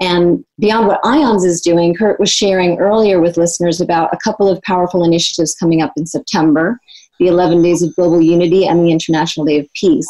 And 0.00 0.44
beyond 0.58 0.88
what 0.88 1.00
IONS 1.04 1.44
is 1.44 1.60
doing, 1.60 1.94
Kurt 1.94 2.18
was 2.18 2.32
sharing 2.32 2.80
earlier 2.80 3.20
with 3.20 3.36
listeners 3.36 3.80
about 3.80 4.12
a 4.12 4.18
couple 4.18 4.48
of 4.48 4.60
powerful 4.62 5.04
initiatives 5.04 5.54
coming 5.54 5.80
up 5.80 5.92
in 5.96 6.04
September 6.04 6.80
the 7.20 7.28
11 7.28 7.62
Days 7.62 7.82
of 7.82 7.94
Global 7.94 8.20
Unity 8.20 8.66
and 8.66 8.80
the 8.80 8.90
International 8.90 9.44
Day 9.44 9.58
of 9.58 9.66
Peace. 9.74 10.08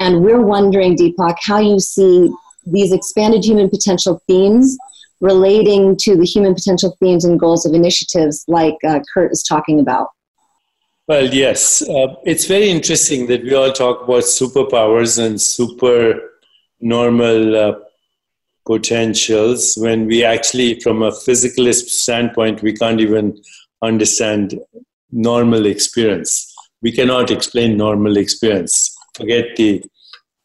And 0.00 0.22
we're 0.22 0.40
wondering, 0.40 0.96
Deepak, 0.96 1.36
how 1.42 1.60
you 1.60 1.78
see 1.78 2.32
these 2.66 2.90
expanded 2.90 3.44
human 3.44 3.68
potential 3.68 4.20
themes 4.26 4.78
relating 5.20 5.94
to 5.98 6.16
the 6.16 6.24
human 6.24 6.54
potential 6.54 6.96
themes 7.00 7.24
and 7.26 7.38
goals 7.38 7.66
of 7.66 7.74
initiatives 7.74 8.44
like 8.48 8.76
uh, 8.88 9.00
Kurt 9.12 9.30
is 9.30 9.42
talking 9.42 9.78
about. 9.78 10.08
Well, 11.08 11.32
yes. 11.32 11.80
Uh, 11.80 12.16
it's 12.26 12.44
very 12.44 12.68
interesting 12.68 13.28
that 13.28 13.42
we 13.42 13.54
all 13.54 13.72
talk 13.72 14.02
about 14.04 14.24
superpowers 14.24 15.18
and 15.18 15.40
super 15.40 16.20
normal 16.82 17.56
uh, 17.56 17.72
potentials 18.66 19.74
when 19.78 20.06
we 20.06 20.22
actually, 20.22 20.78
from 20.80 21.02
a 21.02 21.10
physicalist 21.10 21.88
standpoint, 21.88 22.60
we 22.60 22.74
can't 22.74 23.00
even 23.00 23.40
understand 23.80 24.60
normal 25.10 25.64
experience. 25.64 26.54
We 26.82 26.92
cannot 26.92 27.30
explain 27.30 27.78
normal 27.78 28.18
experience. 28.18 28.94
Forget 29.16 29.56
the 29.56 29.82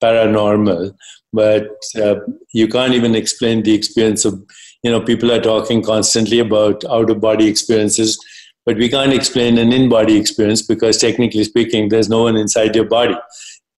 paranormal, 0.02 0.96
but 1.34 1.72
uh, 2.02 2.16
you 2.54 2.70
can't 2.70 2.94
even 2.94 3.16
explain 3.16 3.64
the 3.64 3.74
experience 3.74 4.24
of, 4.24 4.42
you 4.82 4.92
know, 4.92 5.02
people 5.02 5.30
are 5.30 5.42
talking 5.42 5.84
constantly 5.84 6.40
about 6.40 6.86
out 6.86 7.10
of 7.10 7.20
body 7.20 7.48
experiences 7.50 8.18
but 8.66 8.78
we 8.78 8.90
can't 8.90 9.14
explain 9.14 9.58
an 9.58 9.74
in-body 9.74 10.18
experience 10.18 10.62
because 10.62 10.98
technically 10.98 11.44
speaking 11.44 11.90
there's 11.90 12.10
no 12.10 12.24
one 12.24 12.36
inside 12.36 12.76
your 12.76 12.86
body. 12.86 13.16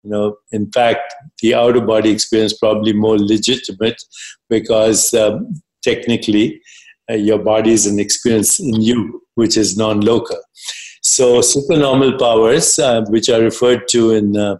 You 0.03 0.11
know 0.11 0.37
in 0.51 0.71
fact 0.71 1.13
the 1.41 1.55
out-of-body 1.55 2.11
experience 2.11 2.53
probably 2.53 2.93
more 2.93 3.17
legitimate 3.17 4.01
because 4.49 5.13
um, 5.13 5.61
technically 5.83 6.61
uh, 7.09 7.15
your 7.15 7.39
body 7.39 7.71
is 7.71 7.85
an 7.85 7.99
experience 7.99 8.59
in 8.59 8.81
you 8.81 9.21
which 9.35 9.57
is 9.57 9.77
non-local. 9.77 10.39
So 11.01 11.41
supernormal 11.41 12.17
powers 12.17 12.79
uh, 12.79 13.03
which 13.09 13.29
are 13.29 13.41
referred 13.41 13.87
to 13.89 14.11
in 14.11 14.37
uh, 14.37 14.57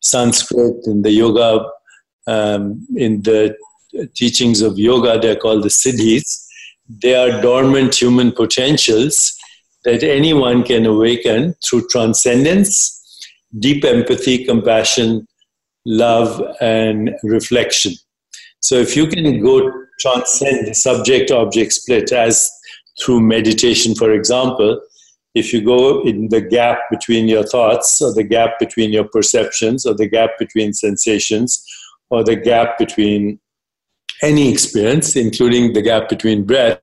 sanskrit 0.00 0.76
in 0.86 1.02
the 1.02 1.10
yoga 1.10 1.64
um, 2.26 2.86
in 2.96 3.22
the 3.22 3.56
teachings 4.14 4.60
of 4.62 4.78
yoga 4.78 5.18
they're 5.18 5.36
called 5.36 5.62
the 5.62 5.68
siddhis. 5.68 6.46
They 6.88 7.14
are 7.14 7.40
dormant 7.40 7.94
human 7.94 8.32
potentials 8.32 9.38
that 9.84 10.02
anyone 10.02 10.62
can 10.62 10.86
awaken 10.86 11.54
through 11.64 11.88
transcendence, 11.88 13.00
deep 13.58 13.84
empathy, 13.84 14.44
compassion, 14.44 15.26
love, 15.84 16.42
and 16.60 17.10
reflection. 17.22 17.92
So, 18.60 18.76
if 18.76 18.96
you 18.96 19.06
can 19.06 19.42
go 19.42 19.70
transcend 19.98 20.66
the 20.68 20.74
subject 20.74 21.30
object 21.30 21.72
split, 21.72 22.12
as 22.12 22.50
through 23.00 23.20
meditation, 23.20 23.94
for 23.94 24.12
example, 24.12 24.80
if 25.34 25.52
you 25.52 25.62
go 25.62 26.02
in 26.02 26.28
the 26.28 26.40
gap 26.40 26.78
between 26.90 27.26
your 27.26 27.44
thoughts, 27.44 28.00
or 28.00 28.12
the 28.12 28.22
gap 28.22 28.58
between 28.58 28.92
your 28.92 29.04
perceptions, 29.04 29.86
or 29.86 29.94
the 29.94 30.08
gap 30.08 30.30
between 30.38 30.72
sensations, 30.72 31.64
or 32.10 32.22
the 32.22 32.36
gap 32.36 32.78
between 32.78 33.40
any 34.22 34.52
experience, 34.52 35.16
including 35.16 35.72
the 35.72 35.82
gap 35.82 36.08
between 36.08 36.44
breath, 36.44 36.78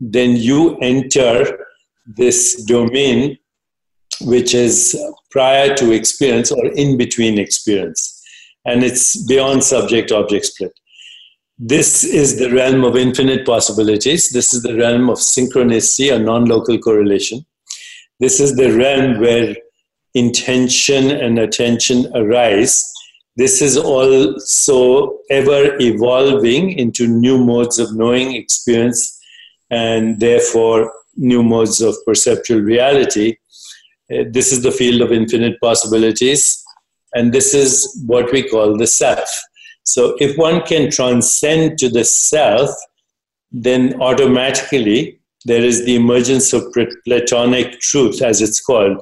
then 0.00 0.36
you 0.36 0.76
enter 0.78 1.66
this 2.06 2.62
domain 2.64 3.38
which 4.20 4.54
is 4.54 4.98
prior 5.30 5.74
to 5.74 5.92
experience 5.92 6.52
or 6.52 6.66
in 6.66 6.96
between 6.96 7.38
experience 7.38 8.22
and 8.64 8.84
it's 8.84 9.26
beyond 9.26 9.64
subject 9.64 10.12
object 10.12 10.46
split 10.46 10.72
this 11.58 12.02
is 12.02 12.38
the 12.38 12.50
realm 12.52 12.82
of 12.82 12.96
infinite 12.96 13.46
possibilities. 13.46 14.30
This 14.30 14.52
is 14.52 14.62
the 14.62 14.74
realm 14.76 15.08
of 15.08 15.18
synchronicity 15.18 16.12
or 16.12 16.18
non 16.18 16.46
local 16.46 16.78
correlation. 16.78 17.46
This 18.18 18.40
is 18.40 18.56
the 18.56 18.76
realm 18.76 19.20
where 19.20 19.54
intention 20.14 21.12
and 21.12 21.38
attention 21.38 22.10
arise. 22.16 22.84
This 23.36 23.62
is 23.62 23.76
also 23.76 25.18
ever 25.30 25.76
evolving 25.80 26.72
into 26.72 27.06
new 27.06 27.38
modes 27.38 27.78
of 27.78 27.94
knowing, 27.94 28.34
experience, 28.34 29.20
and 29.70 30.18
therefore 30.18 30.92
new 31.16 31.42
modes 31.42 31.80
of 31.80 31.96
perceptual 32.04 32.60
reality. 32.60 33.36
Uh, 34.12 34.24
this 34.30 34.52
is 34.52 34.62
the 34.62 34.72
field 34.72 35.00
of 35.00 35.12
infinite 35.12 35.60
possibilities, 35.60 36.62
and 37.14 37.32
this 37.32 37.54
is 37.54 38.02
what 38.06 38.30
we 38.32 38.42
call 38.48 38.76
the 38.76 38.86
self. 38.86 39.30
So, 39.84 40.16
if 40.18 40.36
one 40.36 40.62
can 40.62 40.90
transcend 40.90 41.78
to 41.78 41.88
the 41.88 42.04
self, 42.04 42.70
then 43.52 44.00
automatically 44.00 45.20
there 45.44 45.62
is 45.62 45.84
the 45.84 45.94
emergence 45.94 46.52
of 46.52 46.72
Platonic 47.06 47.80
truth, 47.80 48.22
as 48.22 48.40
it's 48.40 48.60
called 48.60 48.98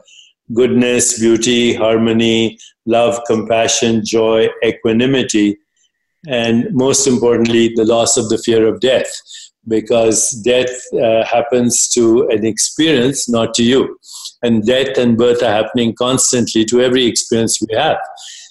goodness, 0.52 1.18
beauty, 1.18 1.72
harmony, 1.74 2.58
love, 2.84 3.20
compassion, 3.26 4.04
joy, 4.04 4.48
equanimity, 4.64 5.56
and 6.26 6.72
most 6.72 7.06
importantly, 7.06 7.72
the 7.74 7.84
loss 7.84 8.16
of 8.16 8.28
the 8.28 8.38
fear 8.38 8.66
of 8.66 8.80
death 8.80 9.10
because 9.68 10.30
death 10.44 10.70
uh, 10.94 11.24
happens 11.24 11.88
to 11.88 12.28
an 12.30 12.44
experience, 12.44 13.28
not 13.28 13.54
to 13.54 13.62
you. 13.62 13.96
And 14.42 14.66
death 14.66 14.98
and 14.98 15.16
birth 15.16 15.42
are 15.42 15.52
happening 15.52 15.94
constantly 15.94 16.64
to 16.66 16.80
every 16.80 17.06
experience 17.06 17.60
we 17.60 17.76
have. 17.76 17.98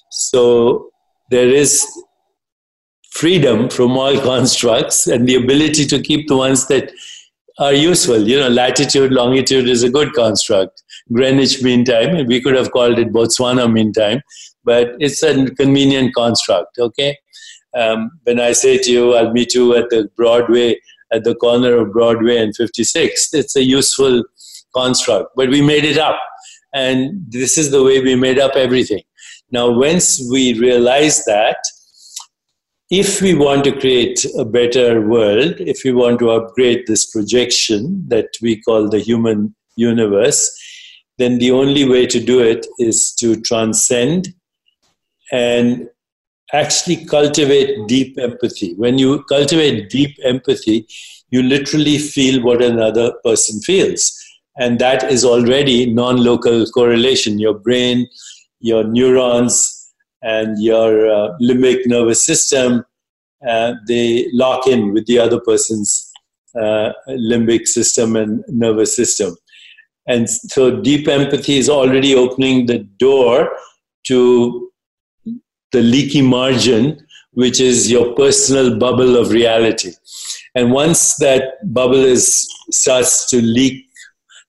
So 0.09 0.89
there 1.29 1.49
is 1.49 1.85
freedom 3.11 3.69
from 3.69 3.97
all 3.97 4.19
constructs 4.31 5.07
and 5.07 5.27
the 5.27 5.35
ability 5.35 5.85
to 5.87 6.01
keep 6.01 6.27
the 6.27 6.37
ones 6.37 6.67
that 6.67 6.91
are 7.59 7.73
useful. 7.73 8.27
You 8.27 8.39
know, 8.39 8.49
latitude, 8.49 9.11
longitude 9.11 9.67
is 9.67 9.83
a 9.83 9.89
good 9.89 10.13
construct. 10.13 10.81
Greenwich 11.11 11.61
Mean 11.61 11.83
Time, 11.83 12.25
we 12.27 12.41
could 12.41 12.55
have 12.55 12.71
called 12.71 12.97
it 12.97 13.11
Botswana 13.11 13.71
Mean 13.71 13.91
Time, 13.91 14.21
but 14.63 14.93
it's 14.99 15.21
a 15.23 15.45
convenient 15.51 16.15
construct, 16.15 16.79
okay? 16.79 17.17
Um, 17.77 18.11
when 18.23 18.39
I 18.39 18.51
say 18.51 18.77
to 18.77 18.91
you, 18.91 19.13
I'll 19.15 19.31
meet 19.31 19.53
you 19.53 19.75
at 19.75 19.89
the 19.89 20.09
Broadway 20.15 20.79
at 21.11 21.23
the 21.23 21.35
corner 21.35 21.75
of 21.77 21.91
Broadway 21.91 22.37
and 22.37 22.55
56th. 22.55 23.33
It's 23.33 23.55
a 23.55 23.63
useful 23.63 24.23
construct, 24.75 25.29
but 25.35 25.49
we 25.49 25.61
made 25.61 25.83
it 25.83 25.97
up. 25.97 26.19
And 26.73 27.25
this 27.27 27.57
is 27.57 27.71
the 27.71 27.83
way 27.83 28.01
we 28.01 28.15
made 28.15 28.39
up 28.39 28.55
everything. 28.55 29.03
Now, 29.51 29.69
once 29.69 30.25
we 30.31 30.57
realize 30.57 31.25
that, 31.25 31.57
if 32.89 33.21
we 33.21 33.33
want 33.33 33.63
to 33.65 33.79
create 33.79 34.25
a 34.37 34.43
better 34.43 35.01
world, 35.07 35.55
if 35.59 35.81
we 35.85 35.93
want 35.93 36.19
to 36.19 36.31
upgrade 36.31 36.87
this 36.87 37.09
projection 37.09 38.05
that 38.09 38.27
we 38.41 38.61
call 38.61 38.89
the 38.89 38.99
human 38.99 39.55
universe, 39.75 40.49
then 41.17 41.37
the 41.39 41.51
only 41.51 41.87
way 41.87 42.05
to 42.05 42.19
do 42.19 42.41
it 42.41 42.65
is 42.79 43.13
to 43.15 43.39
transcend 43.41 44.33
and 45.31 45.87
actually 46.53 47.05
cultivate 47.05 47.87
deep 47.87 48.17
empathy. 48.17 48.73
When 48.75 48.97
you 48.97 49.23
cultivate 49.23 49.89
deep 49.89 50.17
empathy, 50.23 50.87
you 51.29 51.43
literally 51.43 51.97
feel 51.97 52.43
what 52.43 52.61
another 52.61 53.13
person 53.23 53.61
feels. 53.61 54.17
And 54.57 54.79
that 54.79 55.03
is 55.03 55.23
already 55.23 55.91
non 55.91 56.23
local 56.23 56.65
correlation. 56.67 57.39
Your 57.39 57.53
brain, 57.53 58.07
your 58.59 58.83
neurons, 58.83 59.93
and 60.21 60.61
your 60.61 61.09
uh, 61.09 61.37
limbic 61.41 61.85
nervous 61.85 62.25
system, 62.25 62.85
uh, 63.47 63.73
they 63.87 64.29
lock 64.33 64.67
in 64.67 64.93
with 64.93 65.05
the 65.07 65.17
other 65.17 65.39
person's 65.39 66.11
uh, 66.55 66.91
limbic 67.09 67.65
system 67.65 68.15
and 68.15 68.43
nervous 68.47 68.95
system. 68.95 69.35
And 70.07 70.29
so 70.29 70.81
deep 70.81 71.07
empathy 71.07 71.57
is 71.57 71.69
already 71.69 72.13
opening 72.15 72.65
the 72.65 72.79
door 72.79 73.49
to 74.07 74.70
the 75.71 75.81
leaky 75.81 76.21
margin, 76.21 77.05
which 77.33 77.59
is 77.59 77.89
your 77.89 78.13
personal 78.13 78.77
bubble 78.77 79.17
of 79.17 79.31
reality. 79.31 79.91
And 80.55 80.71
once 80.71 81.15
that 81.17 81.73
bubble 81.73 82.03
is 82.03 82.47
starts 82.71 83.29
to 83.29 83.41
leak, 83.41 83.85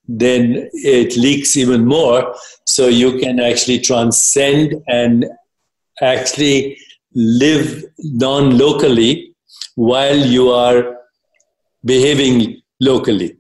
then 0.09 0.69
it 0.73 1.17
leaks 1.17 1.57
even 1.57 1.87
more. 1.87 2.35
So 2.65 2.89
you 2.89 3.19
can 3.19 3.41
actually 3.41 3.81
transcend 3.81 4.83
and 4.89 5.27
actually 6.01 6.79
live 7.15 7.85
non 7.99 8.59
locally 8.59 9.35
while 9.77 10.17
you 10.17 10.51
are 10.51 10.97
behaving 11.85 12.63
locally. 12.81 13.37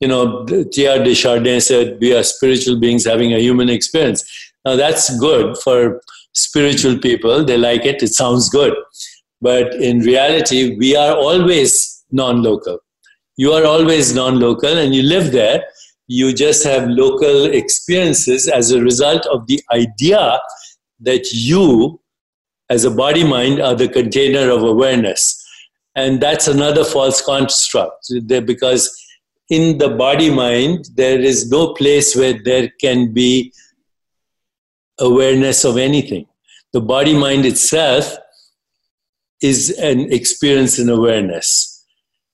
You 0.00 0.08
know, 0.08 0.44
Teilhard 0.44 1.04
de 1.04 1.14
Chardin 1.14 1.60
said, 1.60 1.98
We 2.00 2.14
are 2.14 2.22
spiritual 2.22 2.78
beings 2.78 3.06
having 3.06 3.32
a 3.32 3.38
human 3.38 3.68
experience. 3.68 4.24
Now, 4.64 4.76
that's 4.76 5.16
good 5.18 5.56
for 5.58 6.00
spiritual 6.36 6.98
people, 6.98 7.44
they 7.44 7.56
like 7.56 7.84
it, 7.84 8.02
it 8.02 8.14
sounds 8.14 8.48
good. 8.48 8.74
But 9.40 9.74
in 9.74 10.00
reality, 10.00 10.76
we 10.76 10.94
are 10.94 11.16
always 11.16 12.04
non 12.10 12.42
local. 12.42 12.78
You 13.36 13.52
are 13.52 13.64
always 13.64 14.14
non 14.14 14.38
local 14.38 14.78
and 14.78 14.94
you 14.94 15.02
live 15.02 15.32
there. 15.32 15.64
You 16.06 16.32
just 16.32 16.64
have 16.64 16.88
local 16.88 17.46
experiences 17.46 18.48
as 18.48 18.70
a 18.70 18.80
result 18.80 19.26
of 19.26 19.46
the 19.46 19.60
idea 19.72 20.38
that 21.00 21.32
you, 21.32 22.00
as 22.70 22.84
a 22.84 22.90
body 22.90 23.24
mind, 23.24 23.60
are 23.60 23.74
the 23.74 23.88
container 23.88 24.50
of 24.50 24.62
awareness. 24.62 25.42
And 25.94 26.20
that's 26.20 26.46
another 26.46 26.84
false 26.84 27.22
construct 27.22 28.12
because 28.26 28.94
in 29.48 29.78
the 29.78 29.88
body 29.88 30.30
mind, 30.30 30.86
there 30.94 31.18
is 31.18 31.50
no 31.50 31.72
place 31.74 32.14
where 32.14 32.38
there 32.44 32.70
can 32.80 33.12
be 33.12 33.52
awareness 34.98 35.64
of 35.64 35.76
anything. 35.76 36.26
The 36.72 36.80
body 36.80 37.14
mind 37.14 37.46
itself 37.46 38.16
is 39.42 39.70
an 39.78 40.12
experience 40.12 40.78
in 40.78 40.88
awareness. 40.88 41.84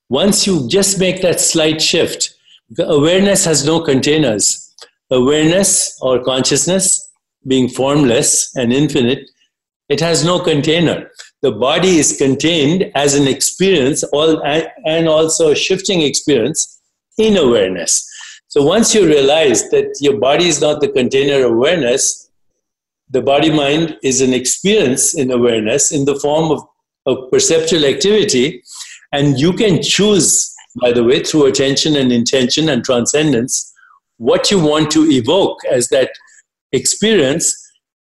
Once 0.09 0.47
you 0.47 0.69
just 0.69 0.99
make 0.99 1.23
that 1.23 1.41
slight 1.41 1.81
shift, 1.81 2.35
the 2.71 2.89
awareness 2.89 3.45
has 3.45 3.67
no 3.67 3.81
containers. 3.81 4.75
Awareness 5.11 5.99
or 6.01 6.23
consciousness, 6.23 7.11
being 7.47 7.69
formless 7.69 8.55
and 8.57 8.73
infinite, 8.73 9.29
it 9.89 10.01
has 10.01 10.25
no 10.25 10.39
container. 10.39 11.11
The 11.43 11.53
body 11.53 11.99
is 11.99 12.17
contained 12.17 12.91
as 12.95 13.15
an 13.15 13.27
experience 13.27 14.05
all, 14.05 14.41
and 14.43 15.09
also 15.09 15.51
a 15.51 15.57
shifting 15.57 16.03
experience 16.03 16.81
in 17.19 17.37
awareness. 17.37 18.09
So 18.49 18.63
once 18.63 18.95
you 18.95 19.07
realize 19.07 19.69
that 19.71 19.97
your 20.01 20.19
body 20.19 20.47
is 20.47 20.61
not 20.61 20.81
the 20.81 20.89
container 20.89 21.45
of 21.45 21.53
awareness, 21.53 22.31
the 23.13 23.21
body 23.23 23.51
mind 23.51 23.97
is 24.03 24.21
an 24.21 24.33
experience 24.33 25.15
in 25.15 25.31
awareness 25.31 25.93
in 25.93 26.07
the 26.07 26.19
form 26.19 26.51
of, 26.51 26.63
of 27.07 27.31
perceptual 27.31 27.85
activity. 27.85 28.63
And 29.13 29.39
you 29.39 29.53
can 29.53 29.83
choose, 29.83 30.53
by 30.81 30.93
the 30.93 31.05
way, 31.05 31.23
through 31.23 31.47
attention 31.47 31.95
and 31.95 32.11
intention 32.11 32.71
and 32.71 32.83
transcendence, 32.83 33.71
what 34.17 34.51
you 34.51 34.59
want 34.59 34.91
to 34.93 35.11
evoke 35.11 35.59
as 35.71 35.89
that 35.89 36.11
experience. 36.73 37.55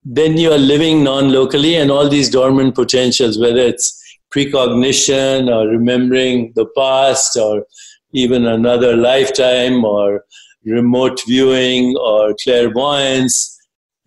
Then 0.03 0.37
you 0.37 0.51
are 0.51 0.57
living 0.57 1.03
non 1.03 1.31
locally, 1.31 1.75
and 1.75 1.89
all 1.89 2.09
these 2.09 2.29
dormant 2.29 2.75
potentials, 2.75 3.39
whether 3.39 3.59
it's 3.59 3.93
precognition 4.29 5.49
or 5.49 5.67
remembering 5.67 6.51
the 6.55 6.65
past 6.75 7.37
or 7.37 7.65
even 8.13 8.45
another 8.45 8.97
lifetime 8.97 9.85
or 9.85 10.25
remote 10.65 11.21
viewing 11.25 11.95
or 11.97 12.35
clairvoyance 12.43 13.56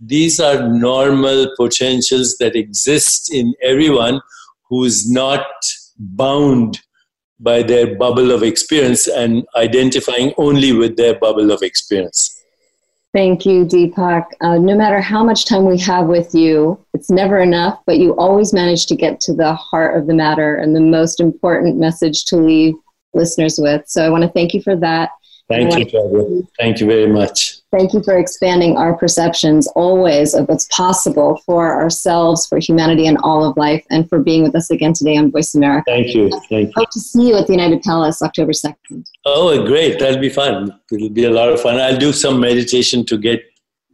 these 0.00 0.40
are 0.40 0.68
normal 0.68 1.52
potentials 1.56 2.36
that 2.38 2.56
exist 2.56 3.32
in 3.32 3.54
everyone 3.62 4.20
who's 4.68 5.10
not 5.10 5.46
bound 5.98 6.80
by 7.38 7.62
their 7.62 7.96
bubble 7.96 8.30
of 8.30 8.42
experience 8.42 9.06
and 9.06 9.44
identifying 9.56 10.32
only 10.36 10.72
with 10.72 10.96
their 10.96 11.18
bubble 11.18 11.50
of 11.50 11.62
experience. 11.62 12.36
Thank 13.12 13.44
you, 13.44 13.64
Deepak. 13.64 14.26
Uh, 14.40 14.58
no 14.58 14.76
matter 14.76 15.00
how 15.00 15.24
much 15.24 15.44
time 15.44 15.64
we 15.64 15.78
have 15.78 16.06
with 16.06 16.32
you, 16.32 16.78
it's 16.94 17.10
never 17.10 17.38
enough, 17.38 17.80
but 17.84 17.98
you 17.98 18.14
always 18.16 18.52
manage 18.52 18.86
to 18.86 18.94
get 18.94 19.20
to 19.22 19.34
the 19.34 19.52
heart 19.54 19.96
of 19.96 20.06
the 20.06 20.14
matter 20.14 20.56
and 20.56 20.76
the 20.76 20.80
most 20.80 21.18
important 21.18 21.76
message 21.76 22.24
to 22.26 22.36
leave 22.36 22.74
listeners 23.12 23.58
with. 23.58 23.82
So 23.88 24.06
I 24.06 24.10
want 24.10 24.22
to 24.22 24.30
thank 24.30 24.54
you 24.54 24.62
for 24.62 24.76
that. 24.76 25.10
Thank 25.50 25.76
you, 25.76 25.84
Claudia. 25.84 26.42
Thank 26.58 26.80
you 26.80 26.86
very 26.86 27.08
much. 27.08 27.58
Thank 27.72 27.92
you 27.92 28.02
for 28.02 28.16
expanding 28.16 28.76
our 28.76 28.96
perceptions 28.96 29.66
always 29.74 30.32
of 30.32 30.48
what's 30.48 30.66
possible 30.66 31.42
for 31.44 31.74
ourselves, 31.74 32.46
for 32.46 32.58
humanity, 32.58 33.06
and 33.06 33.18
all 33.24 33.44
of 33.44 33.56
life, 33.56 33.84
and 33.90 34.08
for 34.08 34.20
being 34.20 34.44
with 34.44 34.54
us 34.54 34.70
again 34.70 34.92
today 34.92 35.16
on 35.16 35.30
Voice 35.30 35.54
America. 35.54 35.84
Thank 35.88 36.14
you. 36.14 36.30
Thank 36.48 36.68
you. 36.68 36.72
Hope 36.76 36.90
to 36.90 37.00
see 37.00 37.28
you 37.28 37.36
at 37.36 37.46
the 37.48 37.52
United 37.52 37.82
Palace 37.82 38.22
October 38.22 38.52
2nd. 38.52 39.04
Oh, 39.24 39.66
great. 39.66 39.98
That'll 39.98 40.20
be 40.20 40.28
fun. 40.28 40.80
It'll 40.92 41.10
be 41.10 41.24
a 41.24 41.30
lot 41.30 41.48
of 41.48 41.60
fun. 41.60 41.80
I'll 41.80 41.98
do 41.98 42.12
some 42.12 42.40
meditation 42.40 43.04
to 43.06 43.18
get 43.18 43.42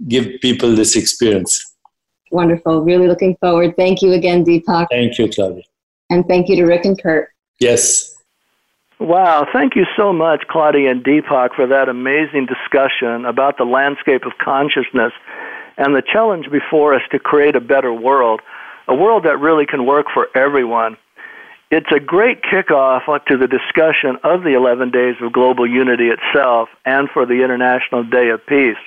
give 0.09 0.41
people 0.43 0.75
this 0.75 0.95
experience. 0.95 1.75
Wonderful. 2.31 2.83
Really 2.83 3.09
looking 3.09 3.37
forward. 3.41 3.77
Thank 3.77 4.03
you 4.03 4.13
again, 4.13 4.45
Deepak. 4.45 4.89
Thank 4.91 5.19
you, 5.19 5.29
Claudia. 5.29 5.63
And 6.11 6.27
thank 6.27 6.49
you 6.49 6.57
to 6.57 6.65
Rick 6.65 6.85
and 6.85 7.01
Kurt. 7.01 7.31
Yes. 7.61 8.16
Wow, 8.99 9.47
thank 9.53 9.77
you 9.77 9.85
so 9.95 10.13
much, 10.13 10.45
Claudia 10.49 10.91
and 10.91 11.05
Deepak, 11.05 11.55
for 11.55 11.67
that 11.67 11.91
amazing 11.91 12.47
discussion 12.47 13.27
about 13.27 13.59
the 13.59 13.65
landscape 13.65 14.25
of 14.25 14.33
consciousness 14.39 15.13
and 15.77 15.95
the 15.95 16.03
challenge 16.03 16.51
before 16.51 16.95
us 16.95 17.03
to 17.11 17.19
create 17.19 17.57
a 17.57 17.61
better 17.61 17.93
world, 17.93 18.41
a 18.89 18.95
world 18.95 19.25
that 19.25 19.39
really 19.39 19.67
can 19.67 19.85
work 19.85 20.07
for 20.15 20.29
everyone. 20.35 20.97
It's 21.71 21.91
a 21.95 22.01
great 22.01 22.43
kickoff 22.43 23.03
to 23.27 23.37
the 23.37 23.47
discussion 23.47 24.17
of 24.25 24.45
the 24.45 24.55
11 24.55 24.93
Days 24.93 25.17
of 25.21 25.33
Global 25.33 25.67
Unity 25.67 26.09
itself 26.09 26.71
and 26.87 27.11
for 27.11 27.27
the 27.27 27.45
International 27.45 28.03
Day 28.03 28.31
of 28.31 28.47
Peace. 28.47 28.79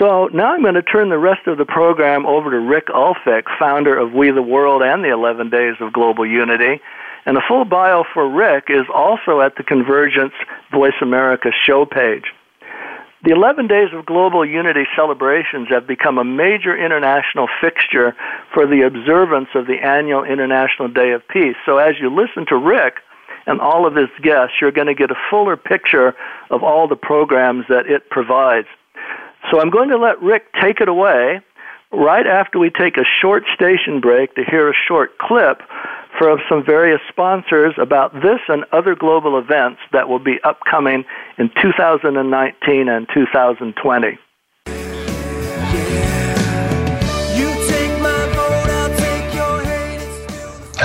So 0.00 0.30
now 0.32 0.54
I'm 0.54 0.62
going 0.62 0.74
to 0.74 0.82
turn 0.82 1.10
the 1.10 1.18
rest 1.18 1.46
of 1.46 1.58
the 1.58 1.66
program 1.66 2.24
over 2.24 2.50
to 2.50 2.58
Rick 2.58 2.86
Ulfik, 2.86 3.44
founder 3.58 3.98
of 3.98 4.14
We 4.14 4.30
the 4.30 4.40
World 4.40 4.82
and 4.82 5.04
the 5.04 5.10
11 5.10 5.50
Days 5.50 5.74
of 5.80 5.92
Global 5.92 6.24
Unity. 6.24 6.80
And 7.24 7.36
the 7.36 7.42
full 7.46 7.64
bio 7.64 8.04
for 8.12 8.28
Rick 8.28 8.64
is 8.68 8.86
also 8.92 9.40
at 9.40 9.56
the 9.56 9.62
Convergence 9.62 10.34
Voice 10.72 10.98
America 11.00 11.50
show 11.66 11.86
page. 11.86 12.24
The 13.24 13.30
11 13.30 13.68
Days 13.68 13.90
of 13.92 14.04
Global 14.04 14.44
Unity 14.44 14.82
celebrations 14.96 15.68
have 15.70 15.86
become 15.86 16.18
a 16.18 16.24
major 16.24 16.76
international 16.76 17.46
fixture 17.60 18.16
for 18.52 18.66
the 18.66 18.82
observance 18.82 19.48
of 19.54 19.68
the 19.68 19.78
annual 19.80 20.24
International 20.24 20.88
Day 20.88 21.12
of 21.12 21.22
Peace. 21.28 21.54
So 21.64 21.78
as 21.78 21.94
you 22.00 22.12
listen 22.12 22.46
to 22.46 22.56
Rick 22.56 22.96
and 23.46 23.60
all 23.60 23.86
of 23.86 23.94
his 23.94 24.08
guests, 24.22 24.56
you're 24.60 24.72
going 24.72 24.88
to 24.88 24.94
get 24.94 25.12
a 25.12 25.16
fuller 25.30 25.56
picture 25.56 26.16
of 26.50 26.64
all 26.64 26.88
the 26.88 26.96
programs 26.96 27.66
that 27.68 27.86
it 27.86 28.10
provides. 28.10 28.66
So 29.52 29.60
I'm 29.60 29.70
going 29.70 29.90
to 29.90 29.98
let 29.98 30.20
Rick 30.20 30.52
take 30.60 30.80
it 30.80 30.88
away 30.88 31.40
right 31.92 32.26
after 32.26 32.58
we 32.58 32.70
take 32.70 32.96
a 32.96 33.04
short 33.04 33.44
station 33.54 34.00
break 34.00 34.34
to 34.34 34.42
hear 34.42 34.68
a 34.68 34.74
short 34.88 35.16
clip 35.18 35.62
from 36.18 36.38
some 36.48 36.64
various 36.64 37.00
sponsors 37.08 37.74
about 37.78 38.12
this 38.14 38.40
and 38.48 38.64
other 38.72 38.94
global 38.94 39.38
events 39.38 39.80
that 39.92 40.08
will 40.08 40.18
be 40.18 40.38
upcoming 40.44 41.04
in 41.38 41.50
2019 41.60 42.88
and 42.88 43.08
2020. 43.12 44.18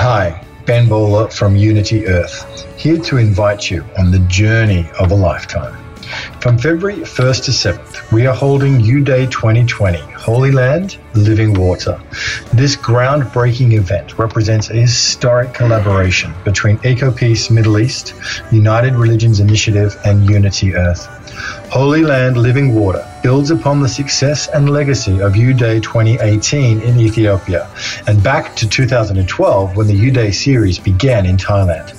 Hi, 0.00 0.44
Ben 0.64 0.88
Bowler 0.88 1.28
from 1.28 1.56
Unity 1.56 2.06
Earth, 2.06 2.64
here 2.80 2.98
to 2.98 3.16
invite 3.16 3.70
you 3.70 3.84
on 3.98 4.10
the 4.10 4.20
journey 4.28 4.88
of 5.00 5.10
a 5.10 5.14
lifetime. 5.14 5.76
From 6.40 6.56
February 6.56 7.00
1st 7.00 7.44
to 7.44 7.50
7th, 7.50 8.12
we 8.12 8.26
are 8.26 8.34
holding 8.34 8.80
U 8.80 9.04
Day 9.04 9.26
2020 9.26 9.98
Holy 10.28 10.50
Land, 10.50 10.98
Living 11.14 11.54
Water. 11.54 11.98
This 12.52 12.76
groundbreaking 12.76 13.72
event 13.72 14.18
represents 14.18 14.68
a 14.68 14.74
historic 14.74 15.54
collaboration 15.54 16.34
between 16.44 16.76
EcoPeace 16.80 17.50
Middle 17.50 17.78
East, 17.78 18.12
United 18.52 18.92
Religions 18.92 19.40
Initiative, 19.40 19.96
and 20.04 20.28
Unity 20.28 20.74
Earth. 20.74 21.17
Holy 21.70 22.02
Land 22.02 22.36
Living 22.36 22.74
Water 22.74 23.04
builds 23.22 23.50
upon 23.50 23.80
the 23.80 23.88
success 23.88 24.48
and 24.48 24.70
legacy 24.70 25.20
of 25.20 25.36
U-Day 25.36 25.80
2018 25.80 26.80
in 26.80 26.98
Ethiopia 26.98 27.68
and 28.06 28.22
back 28.22 28.56
to 28.56 28.68
2012 28.68 29.76
when 29.76 29.86
the 29.86 29.94
U-Day 29.94 30.30
series 30.30 30.78
began 30.78 31.26
in 31.26 31.36
Thailand. 31.36 31.94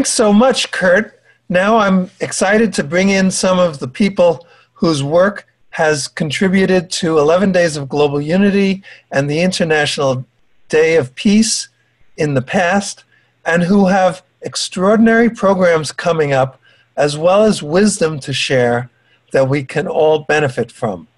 Thanks 0.00 0.14
so 0.14 0.32
much, 0.32 0.70
Kurt. 0.70 1.20
Now 1.50 1.76
I'm 1.76 2.10
excited 2.20 2.72
to 2.72 2.82
bring 2.82 3.10
in 3.10 3.30
some 3.30 3.58
of 3.58 3.80
the 3.80 3.86
people 3.86 4.46
whose 4.72 5.02
work 5.02 5.46
has 5.72 6.08
contributed 6.08 6.88
to 6.92 7.18
11 7.18 7.52
Days 7.52 7.76
of 7.76 7.86
Global 7.86 8.18
Unity 8.18 8.82
and 9.10 9.28
the 9.28 9.42
International 9.42 10.24
Day 10.70 10.96
of 10.96 11.14
Peace 11.16 11.68
in 12.16 12.32
the 12.32 12.40
past, 12.40 13.04
and 13.44 13.62
who 13.62 13.88
have 13.88 14.22
extraordinary 14.40 15.28
programs 15.28 15.92
coming 15.92 16.32
up, 16.32 16.58
as 16.96 17.18
well 17.18 17.42
as 17.42 17.62
wisdom 17.62 18.18
to 18.20 18.32
share 18.32 18.88
that 19.32 19.50
we 19.50 19.62
can 19.62 19.86
all 19.86 20.20
benefit 20.20 20.72
from. 20.72 21.08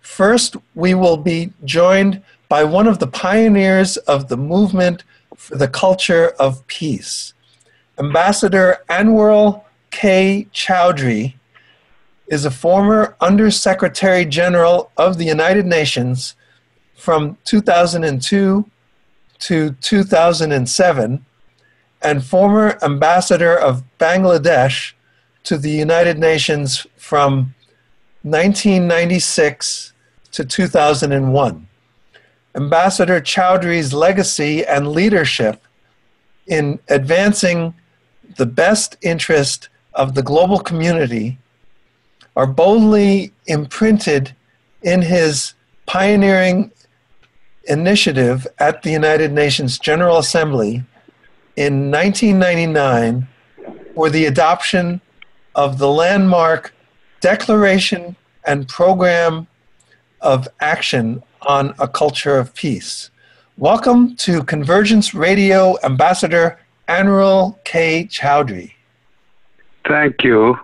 First, 0.00 0.54
we 0.76 0.94
will 0.94 1.16
be 1.16 1.52
joined 1.64 2.22
by 2.48 2.62
one 2.62 2.86
of 2.86 3.00
the 3.00 3.08
pioneers 3.08 3.96
of 3.96 4.28
the 4.28 4.36
movement 4.36 5.02
for 5.34 5.56
the 5.56 5.66
culture 5.66 6.28
of 6.38 6.64
peace. 6.68 7.34
Ambassador 8.00 8.78
Anwarul 8.88 9.62
K. 9.90 10.48
Chowdhury 10.54 11.34
is 12.28 12.46
a 12.46 12.50
former 12.50 13.14
Undersecretary 13.20 14.24
General 14.24 14.90
of 14.96 15.18
the 15.18 15.26
United 15.26 15.66
Nations 15.66 16.34
from 16.96 17.36
2002 17.44 18.64
to 19.40 19.70
2007 19.72 21.26
and 22.00 22.24
former 22.24 22.78
Ambassador 22.82 23.54
of 23.54 23.84
Bangladesh 23.98 24.94
to 25.44 25.58
the 25.58 25.70
United 25.70 26.18
Nations 26.18 26.86
from 26.96 27.54
1996 28.22 29.92
to 30.32 30.44
2001. 30.46 31.68
Ambassador 32.54 33.20
Chowdhury's 33.20 33.92
legacy 33.92 34.64
and 34.64 34.88
leadership 34.88 35.62
in 36.46 36.78
advancing 36.88 37.74
the 38.36 38.46
best 38.46 38.96
interest 39.02 39.68
of 39.94 40.14
the 40.14 40.22
global 40.22 40.58
community 40.58 41.38
are 42.36 42.46
boldly 42.46 43.32
imprinted 43.46 44.34
in 44.82 45.02
his 45.02 45.54
pioneering 45.86 46.70
initiative 47.64 48.46
at 48.58 48.82
the 48.82 48.90
United 48.90 49.32
Nations 49.32 49.78
General 49.78 50.18
Assembly 50.18 50.84
in 51.56 51.90
1999 51.90 53.28
for 53.94 54.08
the 54.08 54.26
adoption 54.26 55.00
of 55.54 55.78
the 55.78 55.88
landmark 55.88 56.72
Declaration 57.20 58.16
and 58.46 58.66
Program 58.68 59.46
of 60.20 60.48
Action 60.60 61.22
on 61.42 61.74
a 61.78 61.88
Culture 61.88 62.38
of 62.38 62.54
Peace. 62.54 63.10
Welcome 63.58 64.16
to 64.16 64.42
Convergence 64.44 65.12
Radio 65.12 65.76
Ambassador 65.82 66.59
Anwarul 66.90 67.62
K. 67.62 68.04
Chowdhury. 68.06 68.72
Thank 69.86 70.24
you. 70.24 70.58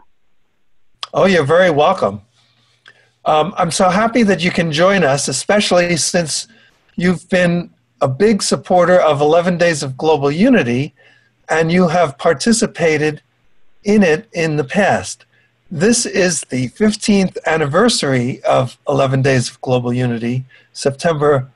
Oh, 1.15 1.27
you're 1.27 1.45
very 1.45 1.71
welcome. 1.71 2.21
Um, 3.25 3.55
I'm 3.57 3.71
so 3.71 3.89
happy 3.89 4.25
that 4.25 4.43
you 4.43 4.51
can 4.51 4.73
join 4.73 5.05
us, 5.05 5.29
especially 5.29 5.97
since 5.97 6.49
you've 6.97 7.29
been 7.29 7.71
a 8.01 8.09
big 8.09 8.43
supporter 8.43 9.01
of 9.01 9.21
11 9.21 9.57
Days 9.57 9.85
of 9.85 9.97
Global 9.97 10.33
Unity 10.33 10.95
and 11.49 11.71
you 11.71 11.87
have 11.87 12.19
participated 12.19 13.23
in 13.85 14.03
it 14.03 14.29
in 14.33 14.57
the 14.57 14.65
past. 14.65 15.25
This 15.71 16.07
is 16.07 16.41
the 16.41 16.71
15th 16.71 17.39
anniversary 17.47 18.43
of 18.43 18.79
11 18.89 19.23
Days 19.23 19.49
of 19.49 19.61
Global 19.61 19.93
Unity, 19.93 20.45
September 20.73 21.49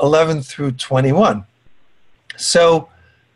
11 0.00 0.42
through 0.42 0.72
21. 0.72 1.46
So, 2.36 2.89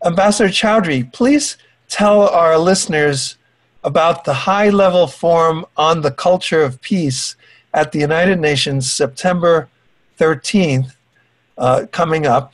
Ambassador 0.05 0.50
Chowdhury, 0.50 1.11
please 1.14 1.57
tell 1.88 2.28
our 2.28 2.59
listeners 2.59 3.38
about 3.84 4.24
the 4.24 4.34
high 4.34 4.68
level 4.68 5.07
forum 5.07 5.64
on 5.78 6.02
the 6.02 6.11
culture 6.11 6.62
of 6.62 6.80
peace 6.82 7.36
at 7.72 7.90
the 7.90 8.00
United 8.00 8.38
Nations 8.38 8.92
September 8.92 9.66
13th 10.18 10.94
uh, 11.57 11.86
coming 11.90 12.26
up. 12.26 12.52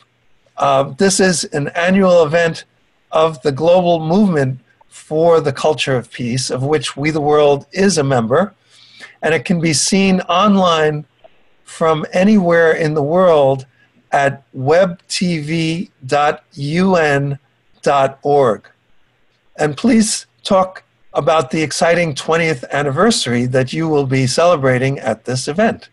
Uh, 0.58 0.84
this 0.96 1.18
is 1.18 1.42
an 1.46 1.68
annual 1.68 2.22
event 2.24 2.66
of 3.10 3.42
the 3.42 3.50
global 3.50 3.98
movement 3.98 4.60
for 4.88 5.40
the 5.40 5.52
culture 5.52 5.96
of 5.96 6.08
peace, 6.12 6.50
of 6.50 6.62
which 6.62 6.96
We 6.96 7.10
the 7.10 7.20
World 7.20 7.66
is 7.72 7.98
a 7.98 8.04
member, 8.04 8.54
and 9.22 9.34
it 9.34 9.44
can 9.44 9.60
be 9.60 9.72
seen 9.72 10.20
online 10.22 11.04
from 11.64 12.06
anywhere 12.12 12.72
in 12.72 12.94
the 12.94 13.02
world 13.02 13.66
at 14.12 14.42
webtv.un.org. 14.54 15.90
And 19.56 19.76
please 19.76 20.26
talk 20.42 20.82
about 21.12 21.50
the 21.50 21.62
exciting 21.62 22.14
20th 22.14 22.68
anniversary 22.70 23.46
that 23.46 23.72
you 23.72 23.88
will 23.88 24.06
be 24.06 24.26
celebrating 24.26 24.98
at 24.98 25.24
this 25.24 25.48
event. 25.48 25.88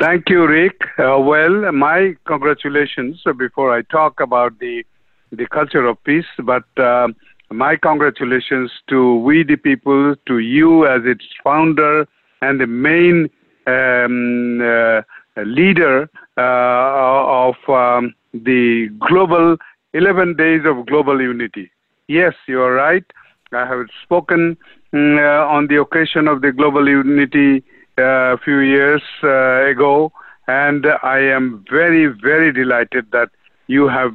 Thank 0.00 0.28
you, 0.28 0.46
Rick. 0.46 0.80
Uh, 0.98 1.18
well, 1.18 1.72
my 1.72 2.14
congratulations 2.24 3.20
before 3.36 3.74
I 3.74 3.82
talk 3.82 4.20
about 4.20 4.58
the 4.58 4.84
the 5.30 5.46
culture 5.46 5.84
of 5.86 6.02
peace, 6.04 6.24
but 6.42 6.64
uh, 6.78 7.08
my 7.50 7.76
congratulations 7.76 8.70
to 8.88 9.16
We 9.16 9.42
the 9.42 9.56
People, 9.56 10.14
to 10.26 10.38
you 10.38 10.86
as 10.86 11.02
its 11.04 11.24
founder 11.44 12.06
and 12.40 12.60
the 12.60 12.66
main 12.66 13.28
um, 13.66 14.60
uh, 14.62 15.02
leader 15.44 16.10
uh, 16.36 17.48
of 17.48 17.54
um, 17.68 18.14
the 18.32 18.88
global 19.08 19.56
11 19.94 20.36
days 20.36 20.62
of 20.64 20.86
global 20.86 21.20
unity. 21.20 21.70
Yes, 22.08 22.34
you 22.46 22.60
are 22.60 22.72
right. 22.72 23.04
I 23.52 23.66
have 23.66 23.86
spoken 24.02 24.56
mm, 24.92 25.18
uh, 25.18 25.48
on 25.48 25.66
the 25.68 25.80
occasion 25.80 26.28
of 26.28 26.42
the 26.42 26.52
global 26.52 26.88
unity 26.88 27.64
uh, 27.98 28.34
a 28.34 28.38
few 28.38 28.58
years 28.58 29.02
ago, 29.22 30.12
and 30.46 30.86
I 31.02 31.18
am 31.18 31.64
very, 31.70 32.06
very 32.06 32.52
delighted 32.52 33.10
that 33.12 33.30
you 33.66 33.88
have 33.88 34.14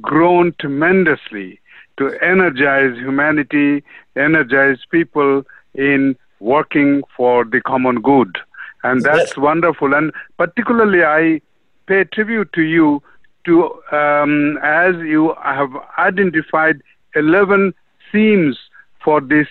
grown 0.00 0.54
tremendously 0.60 1.60
to 1.98 2.10
energize 2.20 2.96
humanity, 2.96 3.84
energize 4.16 4.78
people 4.90 5.44
in 5.74 6.16
working 6.40 7.02
for 7.16 7.44
the 7.44 7.60
common 7.60 8.00
good. 8.00 8.36
And 8.84 9.02
that's 9.02 9.30
yes. 9.30 9.36
wonderful. 9.36 9.94
And 9.94 10.12
particularly, 10.38 11.02
I 11.02 11.40
pay 11.86 12.04
tribute 12.04 12.52
to 12.52 12.62
you 12.62 13.02
to 13.46 13.64
um, 13.92 14.58
as 14.62 14.94
you 14.96 15.34
have 15.42 15.70
identified 15.98 16.80
11 17.14 17.74
themes 18.12 18.56
for 19.02 19.20
this 19.20 19.48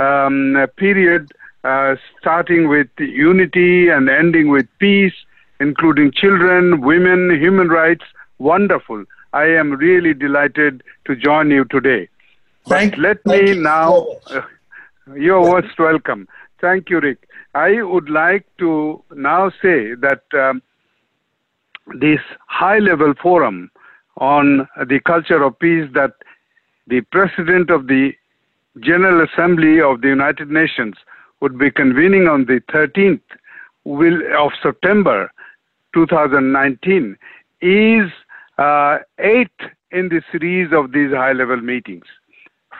um, 0.00 0.56
period, 0.76 1.32
uh, 1.64 1.96
starting 2.20 2.68
with 2.68 2.88
unity 2.98 3.88
and 3.88 4.08
ending 4.08 4.48
with 4.48 4.66
peace, 4.78 5.14
including 5.60 6.12
children, 6.12 6.80
women, 6.80 7.30
human 7.40 7.68
rights. 7.68 8.04
Wonderful. 8.38 9.04
I 9.32 9.44
am 9.44 9.72
really 9.72 10.14
delighted 10.14 10.82
to 11.06 11.16
join 11.16 11.50
you 11.50 11.64
today. 11.64 12.08
Thank, 12.66 12.92
but 12.92 13.00
let 13.00 13.22
thank 13.24 13.42
me 13.44 13.54
you 13.54 13.62
now. 13.62 14.06
Uh, 14.30 14.42
you're 15.16 15.40
most 15.40 15.78
welcome. 15.78 16.28
Thank 16.60 16.90
you, 16.90 17.00
Rick. 17.00 17.25
I 17.56 17.80
would 17.80 18.10
like 18.10 18.44
to 18.58 19.02
now 19.14 19.48
say 19.62 19.94
that 19.94 20.24
um, 20.34 20.60
this 21.98 22.20
high 22.48 22.80
level 22.80 23.14
forum 23.22 23.70
on 24.18 24.68
the 24.86 25.00
culture 25.00 25.42
of 25.42 25.58
peace 25.58 25.88
that 25.94 26.12
the 26.86 27.00
President 27.00 27.70
of 27.70 27.86
the 27.86 28.12
General 28.80 29.26
Assembly 29.26 29.80
of 29.80 30.02
the 30.02 30.08
United 30.08 30.50
Nations 30.50 30.96
would 31.40 31.58
be 31.58 31.70
convening 31.70 32.28
on 32.28 32.44
the 32.44 32.60
13th 32.74 33.22
will, 33.84 34.20
of 34.38 34.52
September 34.62 35.32
2019 35.94 37.16
is 37.62 38.10
uh, 38.58 38.98
eighth 39.18 39.62
in 39.92 40.10
the 40.10 40.20
series 40.30 40.74
of 40.74 40.92
these 40.92 41.10
high 41.10 41.32
level 41.32 41.62
meetings. 41.62 42.04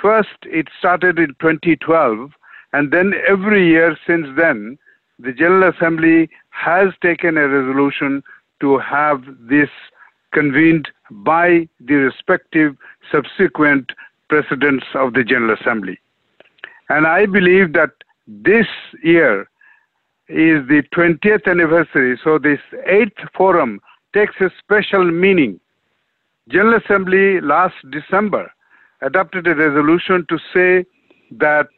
First, 0.03 0.37
it 0.43 0.69
started 0.79 1.19
in 1.19 1.29
2012, 1.41 2.31
and 2.73 2.93
then 2.93 3.15
every 3.27 3.67
year 3.67 3.97
since 4.07 4.27
then, 4.37 4.79
the 5.19 5.33
General 5.33 5.73
Assembly 5.73 6.29
has 6.51 6.89
taken 7.03 7.37
a 7.37 7.49
resolution 7.49 8.23
to 8.61 8.79
have 8.79 9.25
this 9.41 9.71
convened 10.33 10.89
by 11.11 11.69
the 11.81 11.95
respective 11.95 12.77
subsequent 13.11 13.93
presidents 14.29 14.85
of 14.95 15.15
the 15.15 15.25
General 15.25 15.57
Assembly. 15.59 15.99
And 16.89 17.07
I 17.07 17.27
believe 17.27 17.73
that 17.73 17.91
this 18.27 18.67
year 19.03 19.49
is 20.29 20.67
the 20.69 20.83
20th 20.95 21.47
anniversary, 21.47 22.19
so 22.23 22.39
this 22.39 22.61
eighth 22.87 23.19
forum 23.35 23.81
takes 24.13 24.35
a 24.41 24.51
special 24.59 25.05
meaning. 25.05 25.61
General 26.49 26.81
Assembly 26.85 27.41
last 27.41 27.75
December 27.91 28.53
adopted 29.03 29.47
a 29.47 29.55
resolution 29.55 30.27
to 30.29 30.39
say 30.53 30.85
that 31.31 31.69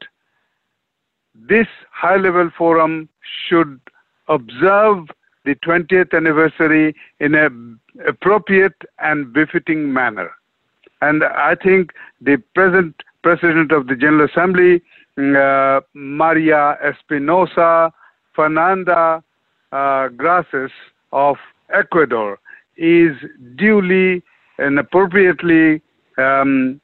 this 1.49 1.67
high 1.91 2.17
level 2.17 2.51
forum 2.57 3.09
should 3.49 3.81
observe 4.29 5.09
the 5.45 5.55
20th 5.57 6.15
anniversary 6.15 6.95
in 7.21 7.35
an 7.35 7.81
appropriate 8.07 8.75
and 8.99 9.33
befitting 9.33 9.93
manner. 9.93 10.31
And 11.01 11.25
I 11.25 11.55
think 11.55 11.93
the 12.21 12.37
present 12.55 13.03
President 13.23 13.73
of 13.73 13.89
the 13.89 13.97
General 13.97 14.27
Assembly, 14.27 14.81
uh, 15.19 15.81
Maria 15.95 16.79
Espinosa 16.83 17.93
Fernanda 18.35 19.23
uh, 19.73 20.09
of 21.13 21.37
Ecuador, 21.73 22.39
is 22.77 23.17
duly 23.57 24.23
and 24.59 24.79
appropriately 24.79 25.83
um, 26.17 26.81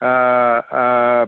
uh, 0.00 1.26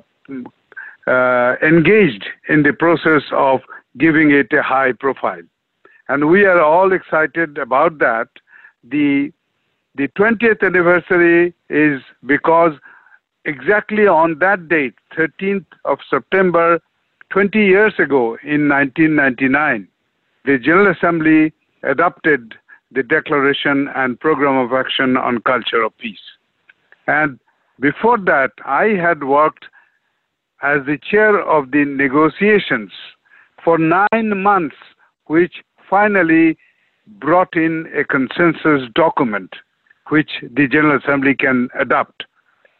uh, 1.11 1.57
engaged 1.61 2.25
in 2.49 2.63
the 2.63 2.73
process 2.73 3.23
of 3.33 3.61
giving 3.99 4.31
it 4.31 4.53
a 4.53 4.63
high 4.63 4.93
profile. 4.93 5.43
And 6.09 6.29
we 6.31 6.45
are 6.45 6.61
all 6.61 6.93
excited 6.93 7.59
about 7.59 7.99
that. 7.99 8.29
The 8.85 9.33
the 9.97 10.07
20th 10.09 10.63
anniversary 10.63 11.53
is 11.69 12.01
because 12.25 12.75
exactly 13.45 14.07
on 14.07 14.39
that 14.39 14.69
date, 14.69 14.95
13th 15.17 15.67
of 15.85 15.99
September, 16.09 16.81
20 17.31 17.59
years 17.59 17.95
ago 17.99 18.39
in 18.45 18.69
1999, 18.69 19.89
the 20.45 20.59
General 20.59 20.93
Assembly 20.93 21.53
adopted 21.83 22.55
the 22.93 23.03
Declaration 23.03 23.89
and 23.97 24.19
Program 24.21 24.57
of 24.57 24.73
Action 24.73 25.17
on 25.17 25.41
Culture 25.43 25.83
of 25.83 25.97
Peace. 25.99 26.27
And 27.09 27.41
before 27.81 28.19
that, 28.19 28.53
I 28.65 28.91
had 29.07 29.25
worked 29.25 29.65
as 30.63 30.85
the 30.87 30.99
chair 30.99 31.41
of 31.41 31.71
the 31.71 31.85
negotiations 31.85 32.91
for 33.65 33.79
nine 33.79 34.43
months, 34.43 34.77
which 35.27 35.63
finally 35.89 36.57
brought 37.07 37.55
in 37.57 37.87
a 37.97 38.05
consensus 38.05 38.89
document 38.95 39.55
which 40.09 40.31
the 40.43 40.67
General 40.69 40.99
Assembly 40.99 41.35
can 41.35 41.69
adopt. 41.79 42.25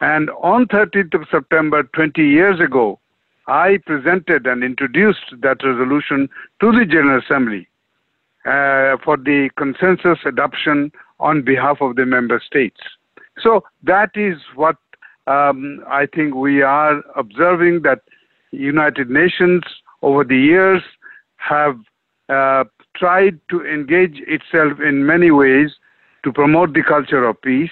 And 0.01 0.31
on 0.43 0.67
13th 0.67 1.15
of 1.15 1.29
September, 1.31 1.85
20 1.95 2.23
years 2.23 2.61
ago, 2.61 2.99
I 3.47 3.79
presented 3.87 4.47
and 4.47 4.63
introduced 4.63 5.35
that 5.43 5.65
resolution 5.65 6.29
to 6.61 6.73
the 6.73 6.85
General 6.85 7.21
Assembly 7.21 7.69
uh, 8.45 8.97
for 9.05 9.17
the 9.17 9.51
consensus 9.57 10.19
adoption 10.25 10.93
on 11.19 11.43
behalf 11.43 11.79
of 11.81 11.97
the 11.97 12.07
member 12.07 12.41
states. 12.45 12.81
So 13.43 13.65
that 13.83 14.11
is 14.15 14.39
what 14.55 14.77
um, 15.31 15.85
I 15.89 16.07
think 16.07 16.35
we 16.35 16.63
are 16.63 17.03
observing 17.17 17.83
that 17.83 18.01
United 18.51 19.09
Nations 19.11 19.63
over 20.03 20.25
the 20.25 20.37
years 20.37 20.83
have 21.37 21.79
uh, 22.29 22.65
tried 22.97 23.39
to 23.51 23.65
engage 23.65 24.17
itself 24.27 24.81
in 24.81 25.07
many 25.07 25.31
ways 25.31 25.71
to 26.25 26.33
promote 26.33 26.75
the 26.75 26.83
culture 26.83 27.25
of 27.25 27.41
peace. 27.43 27.71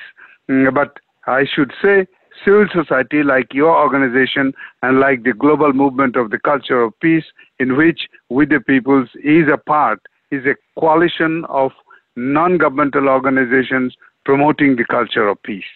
Mm, 0.48 0.72
but 0.72 0.98
I 1.26 1.44
should 1.52 1.72
say, 1.82 2.06
civil 2.44 2.66
society 2.72 3.22
like 3.22 3.52
your 3.52 3.76
organization 3.76 4.52
and 4.82 5.00
like 5.00 5.24
the 5.24 5.32
global 5.32 5.72
movement 5.72 6.14
of 6.16 6.30
the 6.30 6.38
culture 6.38 6.80
of 6.82 6.98
peace, 7.00 7.24
in 7.58 7.76
which 7.76 8.08
We 8.30 8.46
the 8.46 8.60
Peoples 8.60 9.08
is 9.24 9.48
a 9.52 9.58
part, 9.58 10.00
is 10.30 10.44
a 10.46 10.54
coalition 10.80 11.44
of 11.48 11.72
non 12.14 12.58
governmental 12.58 13.08
organizations 13.08 13.96
promoting 14.24 14.76
the 14.76 14.84
culture 14.84 15.26
of 15.28 15.42
peace. 15.42 15.72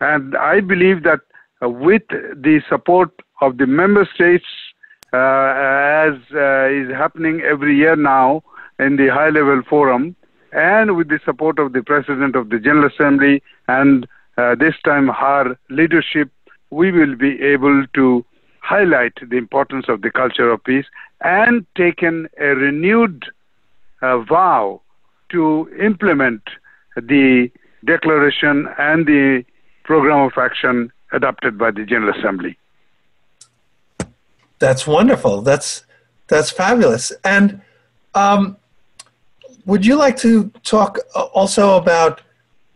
And 0.00 0.36
I 0.36 0.60
believe 0.60 1.02
that 1.04 1.20
uh, 1.62 1.68
with 1.68 2.02
the 2.08 2.60
support 2.68 3.10
of 3.40 3.58
the 3.58 3.66
member 3.66 4.08
states 4.14 4.46
as 5.12 6.14
is 6.30 6.88
happening 6.94 7.40
every 7.40 7.76
year 7.76 7.96
now 7.96 8.42
in 8.78 8.96
the 8.96 9.08
high 9.08 9.30
level 9.30 9.60
forum 9.68 10.14
and 10.52 10.96
with 10.96 11.08
the 11.08 11.20
support 11.24 11.58
of 11.58 11.72
the 11.72 11.82
President 11.82 12.36
of 12.36 12.50
the 12.50 12.58
General 12.58 12.86
Assembly 12.86 13.42
and 13.68 14.06
uh, 14.36 14.54
this 14.54 14.74
time 14.84 15.08
her 15.08 15.56
leadership, 15.68 16.30
we 16.70 16.90
will 16.92 17.14
be 17.14 17.40
able 17.42 17.84
to 17.94 18.24
highlight 18.60 19.12
the 19.28 19.36
importance 19.36 19.86
of 19.88 20.02
the 20.02 20.10
culture 20.10 20.50
of 20.50 20.62
peace 20.64 20.86
and 21.22 21.66
taken 21.76 22.28
a 22.38 22.54
renewed 22.54 23.24
uh, 24.02 24.18
vow 24.20 24.80
to 25.30 25.68
implement 25.80 26.42
the 26.96 27.50
declaration 27.84 28.68
and 28.78 29.06
the 29.06 29.44
program 29.90 30.20
of 30.20 30.38
action 30.38 30.92
adopted 31.10 31.58
by 31.58 31.68
the 31.72 31.84
General 31.84 32.16
Assembly. 32.16 32.56
That's 34.60 34.86
wonderful. 34.86 35.42
That's 35.42 35.84
that's 36.28 36.52
fabulous. 36.52 37.10
And 37.24 37.60
um, 38.14 38.56
would 39.66 39.84
you 39.84 39.96
like 39.96 40.16
to 40.18 40.52
talk 40.62 40.98
also 41.40 41.76
about 41.76 42.20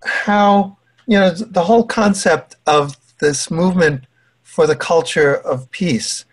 how 0.05 0.77
you 1.07 1.17
know 1.21 1.31
the 1.31 1.63
whole 1.63 1.87
concept 1.87 2.57
of 2.67 2.97
this 3.21 3.49
movement 3.49 3.99
for 4.43 4.67
the 4.67 4.75
culture 4.75 5.35
of 5.53 5.71
peace? 5.71 6.25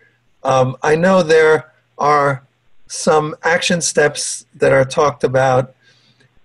Um, 0.42 0.76
I 0.82 0.96
know 0.96 1.22
there 1.22 1.70
are 1.96 2.42
some 2.88 3.36
action 3.44 3.80
steps 3.82 4.46
that 4.56 4.72
are 4.72 4.84
talked 4.84 5.22
about, 5.22 5.76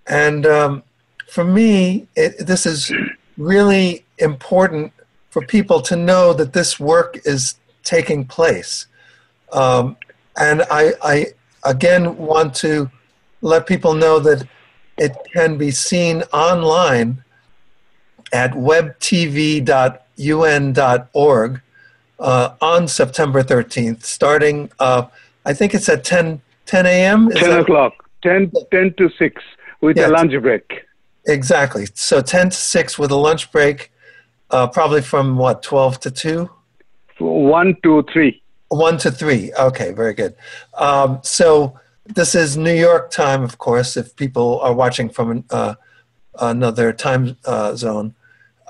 and 0.06 0.46
um, 0.46 0.84
for 1.26 1.42
me, 1.42 2.06
it, 2.14 2.46
this 2.46 2.66
is 2.66 2.92
really 3.36 4.04
important 4.20 4.92
for 5.30 5.44
people 5.44 5.80
to 5.82 5.96
know 5.96 6.32
that 6.32 6.52
this 6.52 6.80
work 6.80 7.18
is 7.24 7.56
taking 7.82 8.24
place. 8.24 8.86
Um, 9.52 9.96
and 10.36 10.62
I, 10.70 10.92
I 11.02 11.26
again 11.64 12.16
want 12.16 12.54
to 12.56 12.90
let 13.40 13.66
people 13.66 13.94
know 13.94 14.18
that 14.20 14.46
it 14.96 15.16
can 15.32 15.56
be 15.58 15.70
seen 15.70 16.22
online 16.32 17.24
at 18.32 18.52
webtv.un.org 18.52 19.60
uh, 22.18 22.54
on 22.60 22.88
September 22.88 23.42
13th, 23.42 24.02
starting, 24.02 24.70
uh, 24.80 25.06
I 25.44 25.54
think 25.54 25.74
it's 25.74 25.88
at 25.88 26.04
10, 26.04 26.42
10 26.66 26.86
a.m. 26.86 27.30
10 27.30 27.50
that... 27.50 27.60
o'clock, 27.60 27.94
10, 28.22 28.52
10 28.70 28.94
to 28.94 29.08
6 29.18 29.42
with 29.80 29.96
yeah, 29.96 30.08
a 30.08 30.10
lunch 30.10 30.32
break. 30.42 30.82
Exactly. 31.26 31.86
So 31.94 32.20
10 32.20 32.50
to 32.50 32.56
6 32.56 32.98
with 32.98 33.10
a 33.10 33.16
lunch 33.16 33.52
break, 33.52 33.92
uh, 34.50 34.66
probably 34.68 35.02
from 35.02 35.36
what, 35.36 35.62
12 35.62 36.00
to 36.00 36.10
2? 36.10 36.50
1 37.18 37.76
to 37.82 38.02
3. 38.12 38.42
1 38.68 38.98
to 38.98 39.10
3. 39.10 39.52
Okay, 39.54 39.92
very 39.92 40.14
good. 40.14 40.34
Um, 40.74 41.20
so 41.22 41.78
this 42.06 42.34
is 42.34 42.56
New 42.56 42.74
York 42.74 43.10
time, 43.10 43.42
of 43.42 43.58
course, 43.58 43.96
if 43.96 44.16
people 44.16 44.60
are 44.60 44.72
watching 44.72 45.08
from 45.08 45.44
uh, 45.50 45.74
another 46.40 46.92
time 46.92 47.36
uh, 47.44 47.74
zone. 47.74 48.14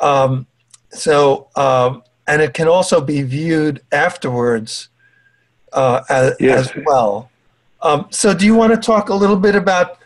Um, 0.01 0.47
so, 0.91 1.49
um, 1.57 2.03
and 2.27 2.43
it 2.43 2.55
can 2.55 2.69
also 2.69 3.01
be 3.01 3.23
viewed 3.23 3.83
afterwards 3.93 4.89
uh, 5.73 6.03
as, 6.09 6.35
yes. 6.41 6.69
as, 6.69 6.85
well. 6.87 7.31
Um, 7.83 8.07
so, 8.11 8.35
do 8.35 8.45
you 8.45 8.55
want 8.55 8.73
to 8.73 8.81
talk 8.81 9.09
a 9.09 9.15
little 9.15 9.37
bit 9.37 9.55
about 9.55 9.99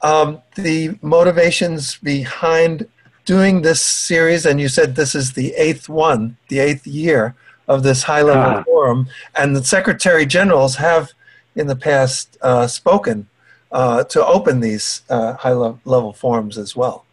um, 0.00 0.42
the 0.56 0.98
motivations 1.02 1.96
behind 1.96 2.88
doing 3.24 3.62
this 3.62 3.82
series? 3.82 4.46
And 4.46 4.60
you 4.60 4.68
said 4.68 4.94
this 4.94 5.14
is 5.14 5.32
the 5.32 5.54
eighth 5.54 5.88
one, 5.88 6.36
the 6.48 6.58
eighth 6.58 6.86
year 6.86 7.34
of 7.68 7.82
this 7.82 8.02
high 8.02 8.22
level 8.22 8.42
uh-huh. 8.42 8.64
forum, 8.64 9.08
and 9.36 9.54
the 9.56 9.64
secretary 9.64 10.26
generals 10.26 10.76
have 10.76 11.10
in 11.54 11.66
the 11.66 11.76
past 11.76 12.36
uh, 12.42 12.66
spoken 12.66 13.28
uh, 13.70 14.04
to 14.04 14.24
open 14.26 14.60
these 14.60 15.02
uh, 15.08 15.34
high 15.34 15.52
level 15.52 16.12
forums 16.12 16.58
as 16.58 16.74
well. 16.76 17.04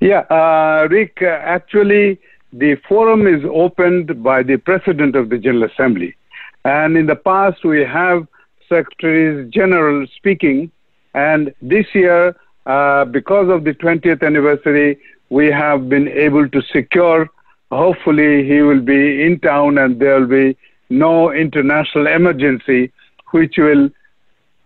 Yeah, 0.00 0.20
uh, 0.30 0.88
Rick, 0.90 1.18
uh, 1.22 1.26
actually, 1.26 2.18
the 2.52 2.76
forum 2.88 3.26
is 3.26 3.44
opened 3.44 4.22
by 4.22 4.42
the 4.42 4.56
President 4.56 5.14
of 5.14 5.28
the 5.28 5.38
General 5.38 5.64
Assembly. 5.70 6.16
And 6.64 6.96
in 6.96 7.06
the 7.06 7.16
past, 7.16 7.64
we 7.64 7.80
have 7.80 8.26
Secretaries 8.68 9.50
General 9.50 10.06
speaking. 10.16 10.70
And 11.14 11.54
this 11.62 11.86
year, 11.94 12.36
uh, 12.68 13.04
because 13.06 13.48
of 13.48 13.64
the 13.64 13.72
20th 13.72 14.22
anniversary, 14.22 14.98
we 15.30 15.46
have 15.46 15.88
been 15.88 16.08
able 16.08 16.48
to 16.48 16.62
secure, 16.72 17.28
hopefully, 17.72 18.46
he 18.46 18.62
will 18.62 18.80
be 18.80 19.22
in 19.24 19.40
town 19.40 19.78
and 19.78 19.98
there 20.00 20.20
will 20.20 20.28
be 20.28 20.56
no 20.90 21.32
international 21.32 22.06
emergency 22.06 22.92
which 23.32 23.56
will 23.58 23.90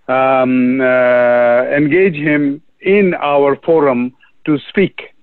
um, 0.08 0.80
uh, 0.80 1.64
engage 1.64 2.14
him 2.14 2.62
in 2.80 3.14
our 3.14 3.56
forum 3.64 4.14
to 4.44 4.58
speak. 4.68 5.14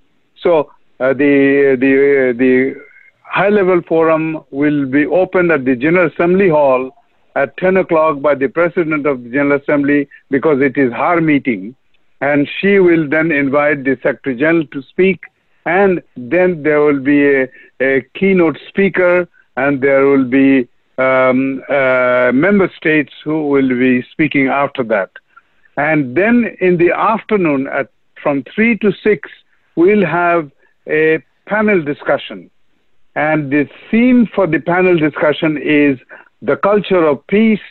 So 0.42 0.72
uh, 1.00 1.14
the 1.14 1.78
the 1.80 2.34
the 2.38 2.76
high 3.24 3.50
level 3.50 3.82
forum 3.88 4.44
will 4.52 4.86
be 4.86 5.06
opened 5.06 5.52
at 5.52 5.66
the 5.66 5.76
General 5.76 6.08
Assembly 6.08 6.50
Hall 6.50 6.92
at 7.36 7.56
10 7.58 7.78
o'clock 7.78 8.22
by 8.22 8.36
the 8.36 8.48
President 8.48 9.06
of 9.06 9.24
the 9.24 9.30
General 9.30 9.60
Assembly 9.62 10.10
because 10.30 10.62
it 10.62 10.78
is 10.78 10.92
her 10.94 11.22
meeting, 11.22 11.76
and 12.22 12.48
she 12.60 12.80
will 12.80 13.08
then 13.08 13.32
invite 13.32 13.84
the 13.84 13.98
Secretary 14.04 14.36
General 14.36 14.68
to 14.68 14.82
speak, 14.84 15.24
and 15.66 16.02
then 16.18 16.64
there 16.64 16.82
will 16.82 17.00
be 17.00 17.26
a, 17.26 17.48
a 17.82 18.02
keynote 18.16 18.58
speaker, 18.68 19.28
and 19.58 19.82
there 19.82 20.06
will 20.06 20.26
be 20.26 20.68
um, 20.98 21.64
uh, 21.70 22.32
member 22.34 22.72
states 22.76 23.14
who 23.24 23.48
will 23.48 23.70
be 23.70 24.02
speaking 24.12 24.48
after 24.48 24.84
that. 24.84 25.12
And 25.78 26.16
then 26.16 26.58
in 26.60 26.78
the 26.78 26.92
afternoon, 26.92 27.68
at 27.68 27.90
from 28.22 28.44
3 28.54 28.78
to 28.80 28.92
6, 28.92 29.30
we'll 29.76 30.06
have 30.06 30.52
a 30.88 31.24
panel 31.46 31.82
discussion. 31.82 32.50
And 33.16 33.52
the 33.52 33.70
theme 33.90 34.28
for 34.34 34.46
the 34.46 34.60
panel 34.60 34.98
discussion 34.98 35.58
is 35.58 35.98
the 36.42 36.58
culture 36.58 37.06
of 37.06 37.26
peace, 37.28 37.62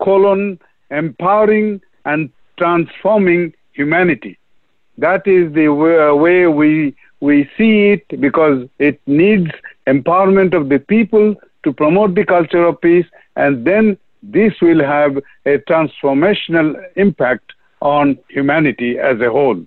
colon, 0.00 0.58
empowering 0.90 1.80
and 2.04 2.30
transforming 2.58 3.54
humanity. 3.72 4.38
That 4.98 5.26
is 5.26 5.52
the 5.52 5.68
way 5.68 6.46
we, 6.46 6.94
we 7.20 7.48
see 7.56 7.88
it 7.88 8.20
because 8.20 8.68
it 8.78 9.00
needs 9.06 9.50
empowerment 9.86 10.54
of 10.54 10.68
the 10.68 10.78
people 10.78 11.34
to 11.64 11.72
promote 11.72 12.14
the 12.14 12.24
culture 12.24 12.64
of 12.64 12.80
peace, 12.80 13.06
and 13.36 13.64
then 13.66 13.98
this 14.22 14.52
will 14.60 14.82
have 14.82 15.16
a 15.46 15.58
transformational 15.70 16.74
impact 16.96 17.52
on 17.80 18.18
humanity 18.28 18.98
as 18.98 19.20
a 19.20 19.30
whole. 19.30 19.64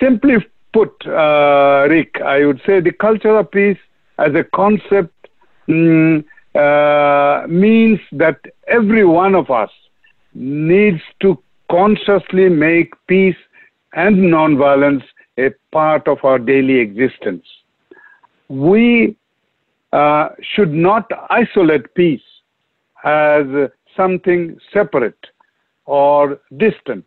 Simply 0.00 0.36
put, 0.72 0.92
uh, 1.06 1.86
Rick, 1.88 2.20
I 2.24 2.44
would 2.44 2.60
say 2.64 2.80
the 2.80 2.92
culture 2.92 3.36
of 3.36 3.50
peace 3.50 3.78
as 4.18 4.34
a 4.34 4.44
concept 4.44 5.28
mm, 5.68 6.24
uh, 6.54 7.46
means 7.48 8.00
that 8.12 8.40
every 8.66 9.04
one 9.04 9.34
of 9.34 9.50
us 9.50 9.70
needs 10.34 11.00
to 11.20 11.38
consciously 11.70 12.48
make 12.48 12.92
peace 13.06 13.36
and 13.94 14.16
nonviolence 14.16 15.04
a 15.38 15.50
part 15.72 16.08
of 16.08 16.18
our 16.24 16.38
daily 16.38 16.78
existence. 16.78 17.46
We 18.48 19.16
uh, 19.92 20.30
should 20.40 20.72
not 20.72 21.10
isolate 21.30 21.94
peace 21.94 22.22
as 23.04 23.46
something 23.96 24.58
separate 24.72 25.26
or 25.86 26.40
distant. 26.56 27.06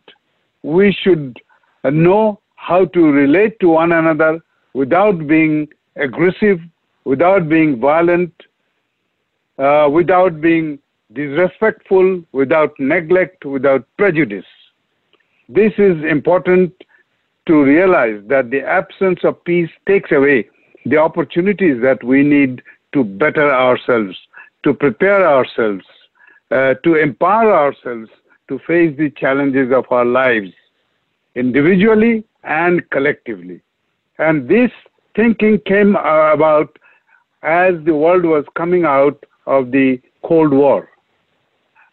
We 0.62 0.92
should 0.92 1.38
know 1.84 2.40
how 2.56 2.84
to 2.86 3.00
relate 3.06 3.58
to 3.60 3.68
one 3.68 3.92
another 3.92 4.40
without 4.74 5.26
being 5.26 5.68
aggressive, 5.96 6.60
without 7.04 7.48
being 7.48 7.80
violent, 7.80 8.32
uh, 9.58 9.88
without 9.92 10.40
being 10.40 10.78
disrespectful, 11.14 12.22
without 12.32 12.78
neglect, 12.78 13.44
without 13.44 13.84
prejudice. 13.96 14.46
This 15.48 15.72
is 15.78 16.02
important 16.04 16.72
to 17.46 17.62
realize 17.62 18.22
that 18.26 18.50
the 18.50 18.62
absence 18.62 19.20
of 19.24 19.42
peace 19.44 19.70
takes 19.86 20.12
away 20.12 20.48
the 20.86 20.96
opportunities 20.96 21.80
that 21.82 22.02
we 22.02 22.22
need 22.22 22.62
to 22.92 23.04
better 23.04 23.52
ourselves, 23.52 24.16
to 24.62 24.74
prepare 24.74 25.26
ourselves, 25.26 25.84
uh, 26.50 26.74
to 26.84 26.94
empower 26.94 27.52
ourselves 27.52 28.10
to 28.48 28.58
face 28.60 28.96
the 28.98 29.10
challenges 29.10 29.72
of 29.72 29.84
our 29.90 30.04
lives 30.04 30.50
individually 31.34 32.24
and 32.44 32.88
collectively. 32.90 33.60
And 34.18 34.48
this 34.48 34.70
thinking 35.16 35.60
came 35.66 35.96
about 35.96 36.78
as 37.42 37.74
the 37.84 37.94
world 37.94 38.24
was 38.24 38.44
coming 38.54 38.84
out 38.84 39.24
of 39.46 39.70
the 39.70 40.00
Cold 40.22 40.52
War. 40.52 40.88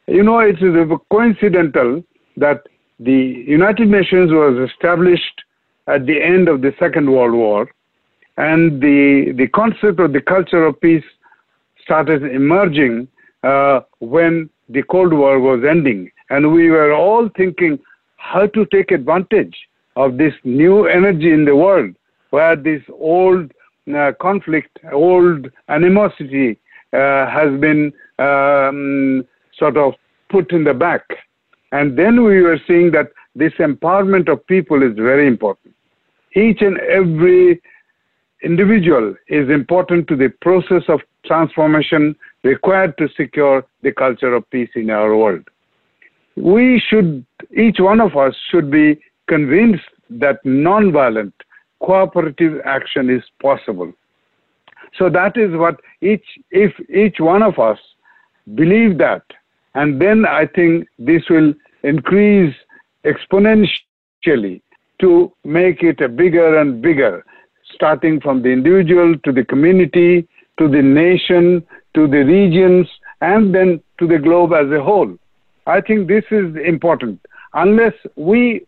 You 0.10 0.24
know, 0.24 0.40
it 0.40 0.60
is 0.60 0.74
coincidental 1.12 2.04
that 2.38 2.64
the 3.00 3.44
United 3.48 3.90
Nations 3.90 4.32
was 4.32 4.68
established 4.68 5.44
at 5.86 6.08
the 6.08 6.20
end 6.20 6.50
of 6.50 6.62
the 6.62 6.74
Second 6.80 7.12
World 7.12 7.34
War, 7.34 7.70
and 8.38 8.82
the, 8.82 9.34
the 9.38 9.48
concept 9.50 10.00
of 10.00 10.14
the 10.14 10.22
culture 10.22 10.66
of 10.66 10.82
peace 10.82 11.04
started 11.84 12.24
emerging 12.24 13.08
uh, 13.44 13.82
when 14.00 14.50
the 14.68 14.82
Cold 14.82 15.14
War 15.14 15.40
was 15.40 15.64
ending. 15.64 16.12
And 16.32 16.54
we 16.54 16.72
were 16.72 16.92
all 16.92 17.30
thinking 17.38 17.78
how 18.18 18.48
to 18.48 18.66
take 18.68 18.90
advantage 18.90 19.56
of 19.96 20.18
this 20.18 20.34
new 20.44 20.88
energy 20.88 21.32
in 21.32 21.46
the 21.46 21.56
world 21.56 21.94
where 22.32 22.56
this 22.56 22.82
old 23.00 23.52
uh, 23.96 24.14
conflict, 24.20 24.80
old 24.92 25.52
animosity 25.68 26.58
uh, 26.94 27.28
has 27.28 27.60
been 27.60 27.94
um, 28.18 29.24
sort 29.60 29.78
of 29.78 29.94
put 30.30 30.52
in 30.52 30.64
the 30.64 30.74
back. 30.74 31.04
And 31.72 31.98
then 31.98 32.24
we 32.24 32.42
were 32.42 32.60
seeing 32.68 32.92
that 32.92 33.12
this 33.36 33.54
empowerment 33.60 34.32
of 34.32 34.46
people 34.48 34.82
is 34.82 34.96
very 34.96 35.28
important. 35.28 35.76
Each 36.36 36.62
and 36.62 36.78
every 36.80 37.62
individual 38.42 39.16
is 39.28 39.50
important 39.50 40.08
to 40.08 40.16
the 40.16 40.30
process 40.42 40.84
of 40.88 41.02
transformation 41.26 42.16
required 42.44 42.98
to 42.98 43.10
secure 43.16 43.66
the 43.82 43.92
culture 43.92 44.34
of 44.34 44.50
peace 44.50 44.70
in 44.76 44.90
our 44.90 45.16
world. 45.16 45.48
We 46.36 46.80
should, 46.80 47.26
each 47.56 47.80
one 47.80 48.00
of 48.00 48.16
us 48.16 48.34
should 48.50 48.72
be 48.72 49.00
convinced 49.28 49.84
that 50.10 50.44
nonviolent 50.46 51.34
cooperative 51.82 52.62
action 52.66 53.10
is 53.10 53.24
possible. 53.42 53.92
So 54.98 55.10
that 55.10 55.38
is 55.38 55.52
what 55.56 55.80
each, 56.02 56.26
if 56.52 56.74
each 56.90 57.20
one 57.20 57.44
of 57.44 57.60
us 57.60 57.78
believe 58.56 58.98
that, 59.00 59.24
and 59.80 60.02
then 60.02 60.26
I 60.26 60.46
think 60.46 60.88
this 60.98 61.24
will 61.30 61.54
increase 61.84 62.54
exponentially 63.06 64.62
to 65.00 65.32
make 65.46 65.84
it 65.84 66.02
a 66.02 66.10
bigger 66.10 66.60
and 66.60 66.82
bigger, 66.82 67.26
starting 67.76 68.20
from 68.20 68.42
the 68.42 68.50
individual 68.50 69.18
to 69.20 69.32
the 69.32 69.46
community, 69.46 70.28
to 70.58 70.68
the 70.68 70.82
nation, 70.82 71.66
to 71.94 72.08
the 72.08 72.24
regions, 72.26 72.88
and 73.22 73.56
then 73.56 73.82
to 74.00 74.08
the 74.08 74.20
globe 74.20 74.52
as 74.52 74.70
a 74.70 74.84
whole. 74.84 75.18
I 75.66 75.80
think 75.80 76.10
this 76.10 76.26
is 76.30 76.54
important. 76.58 77.22
Unless 77.54 77.94
we 78.18 78.66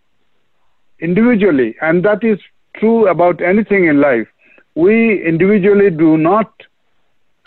individually, 0.99 1.75
and 1.81 2.05
that 2.05 2.23
is 2.23 2.39
true 2.77 3.09
about 3.09 3.41
anything 3.41 3.85
in 3.87 3.99
life, 3.99 4.27
we 4.75 5.21
individually 5.25 5.89
do 5.89 6.17
not 6.17 6.53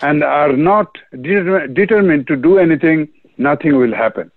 and 0.00 0.22
are 0.22 0.54
not 0.54 0.98
determined 1.22 2.26
to 2.26 2.36
do 2.36 2.58
anything, 2.58 3.08
nothing 3.38 3.76
will 3.76 3.94
happen. 3.94 4.30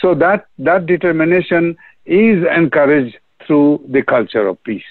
So 0.00 0.14
that, 0.16 0.46
that 0.58 0.86
determination 0.86 1.76
is 2.04 2.44
encouraged 2.44 3.16
through 3.46 3.84
the 3.88 4.02
culture 4.02 4.46
of 4.46 4.62
peace. 4.64 4.82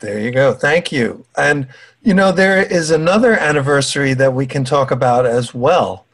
There 0.00 0.18
you 0.20 0.30
go. 0.30 0.52
Thank 0.52 0.92
you. 0.92 1.24
And, 1.36 1.68
you 2.02 2.14
know, 2.14 2.30
there 2.30 2.62
is 2.62 2.90
another 2.90 3.32
anniversary 3.32 4.14
that 4.14 4.32
we 4.32 4.46
can 4.46 4.64
talk 4.64 4.90
about 4.90 5.26
as 5.26 5.52
well. 5.54 6.06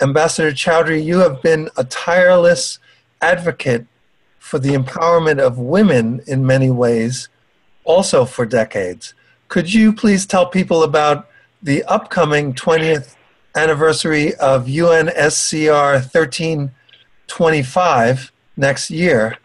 Ambassador 0.00 0.52
Chowdhury, 0.52 1.04
you 1.04 1.18
have 1.18 1.42
been 1.42 1.68
a 1.76 1.84
tireless 1.84 2.78
advocate 3.20 3.86
for 4.38 4.58
the 4.58 4.74
empowerment 4.74 5.40
of 5.40 5.58
women 5.58 6.22
in 6.26 6.46
many 6.46 6.70
ways, 6.70 7.28
also 7.84 8.24
for 8.24 8.46
decades. 8.46 9.12
Could 9.48 9.74
you 9.74 9.92
please 9.92 10.24
tell 10.24 10.46
people 10.46 10.82
about 10.82 11.28
the 11.62 11.84
upcoming 11.84 12.54
20th 12.54 13.14
anniversary 13.58 14.34
of 14.36 14.66
UNSCR 14.66 15.94
1325 15.94 18.32
next 18.56 18.90
year 18.90 19.36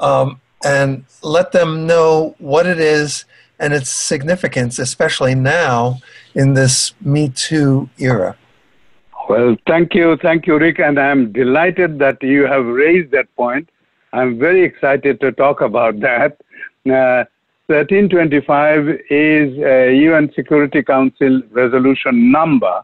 um, 0.00 0.40
and 0.64 1.04
let 1.22 1.52
them 1.52 1.86
know 1.86 2.34
what 2.38 2.66
it 2.66 2.78
is 2.78 3.24
and 3.58 3.72
its 3.72 3.88
significance, 3.90 4.78
especially 4.78 5.34
now 5.34 5.98
in 6.34 6.52
this 6.54 6.94
Me 7.00 7.28
Too 7.28 7.88
era? 7.98 8.36
Well, 9.28 9.56
thank 9.66 9.94
you. 9.94 10.16
Thank 10.16 10.46
you, 10.46 10.58
Rick. 10.58 10.80
And 10.80 10.98
I'm 10.98 11.32
delighted 11.32 11.98
that 12.00 12.22
you 12.22 12.46
have 12.46 12.66
raised 12.66 13.12
that 13.12 13.34
point 13.36 13.68
I'm 14.12 14.38
very 14.38 14.62
excited 14.62 15.20
to 15.20 15.32
talk 15.32 15.62
about 15.62 16.00
that. 16.00 16.36
Uh, 16.84 17.24
1325 17.68 18.88
is 19.08 19.56
a 19.58 19.94
UN 20.04 20.30
Security 20.34 20.82
Council 20.82 21.40
resolution 21.50 22.30
number, 22.30 22.82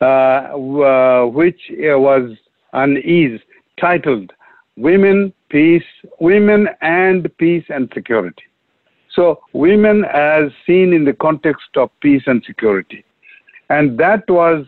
uh, 0.00 0.04
uh, 0.04 1.26
which 1.26 1.60
was 1.70 2.36
and 2.72 2.98
is 2.98 3.40
titled 3.78 4.32
Women, 4.76 5.32
Peace, 5.48 5.84
Women 6.20 6.68
and 6.80 7.28
Peace 7.38 7.64
and 7.68 7.90
Security. 7.94 8.44
So, 9.12 9.40
women 9.52 10.04
as 10.04 10.52
seen 10.66 10.92
in 10.92 11.04
the 11.04 11.12
context 11.12 11.76
of 11.76 11.90
peace 12.00 12.22
and 12.26 12.42
security. 12.44 13.04
And 13.68 13.98
that 13.98 14.28
was 14.30 14.64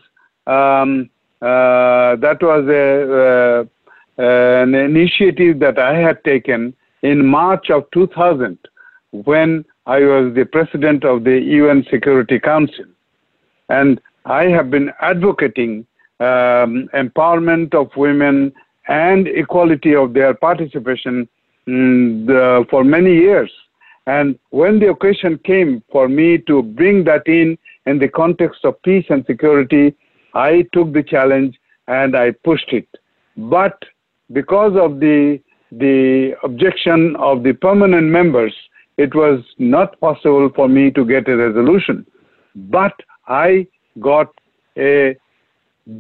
um, 0.46 1.08
uh, 1.40 2.16
that 2.16 2.38
was 2.40 2.68
a, 2.68 3.68
uh, 4.20 4.22
an 4.22 4.74
initiative 4.74 5.60
that 5.60 5.78
I 5.78 5.96
had 5.98 6.22
taken 6.24 6.74
in 7.02 7.26
March 7.26 7.70
of 7.70 7.90
2000 7.92 8.58
when 9.10 9.64
I 9.86 10.00
was 10.00 10.34
the 10.34 10.44
president 10.44 11.04
of 11.04 11.24
the 11.24 11.40
UN 11.40 11.84
Security 11.90 12.38
Council. 12.38 12.84
And 13.68 14.00
I 14.24 14.44
have 14.44 14.70
been 14.70 14.92
advocating 15.00 15.86
um, 16.20 16.88
empowerment 16.94 17.74
of 17.74 17.90
women 17.96 18.52
and 18.88 19.28
equality 19.28 19.94
of 19.94 20.14
their 20.14 20.34
participation 20.34 21.28
the, 21.66 22.66
for 22.70 22.84
many 22.84 23.14
years. 23.14 23.50
And 24.06 24.38
when 24.50 24.80
the 24.80 24.90
occasion 24.90 25.38
came 25.44 25.82
for 25.90 26.08
me 26.08 26.38
to 26.38 26.62
bring 26.62 27.04
that 27.04 27.26
in 27.26 27.58
in 27.86 27.98
the 27.98 28.08
context 28.08 28.64
of 28.64 28.80
peace 28.82 29.06
and 29.10 29.24
security, 29.26 29.94
I 30.34 30.66
took 30.72 30.92
the 30.92 31.02
challenge 31.02 31.58
and 31.88 32.16
I 32.16 32.32
pushed 32.44 32.72
it. 32.72 32.88
But 33.36 33.80
because 34.32 34.76
of 34.76 35.00
the 35.00 35.40
the 35.70 36.36
objection 36.42 37.16
of 37.16 37.42
the 37.42 37.54
permanent 37.54 38.08
members, 38.08 38.54
it 38.98 39.14
was 39.14 39.42
not 39.58 39.98
possible 40.00 40.50
for 40.54 40.68
me 40.68 40.90
to 40.90 41.04
get 41.04 41.28
a 41.28 41.36
resolution. 41.36 42.06
But 42.54 42.92
I 43.26 43.66
got 44.00 44.28
a 44.76 45.16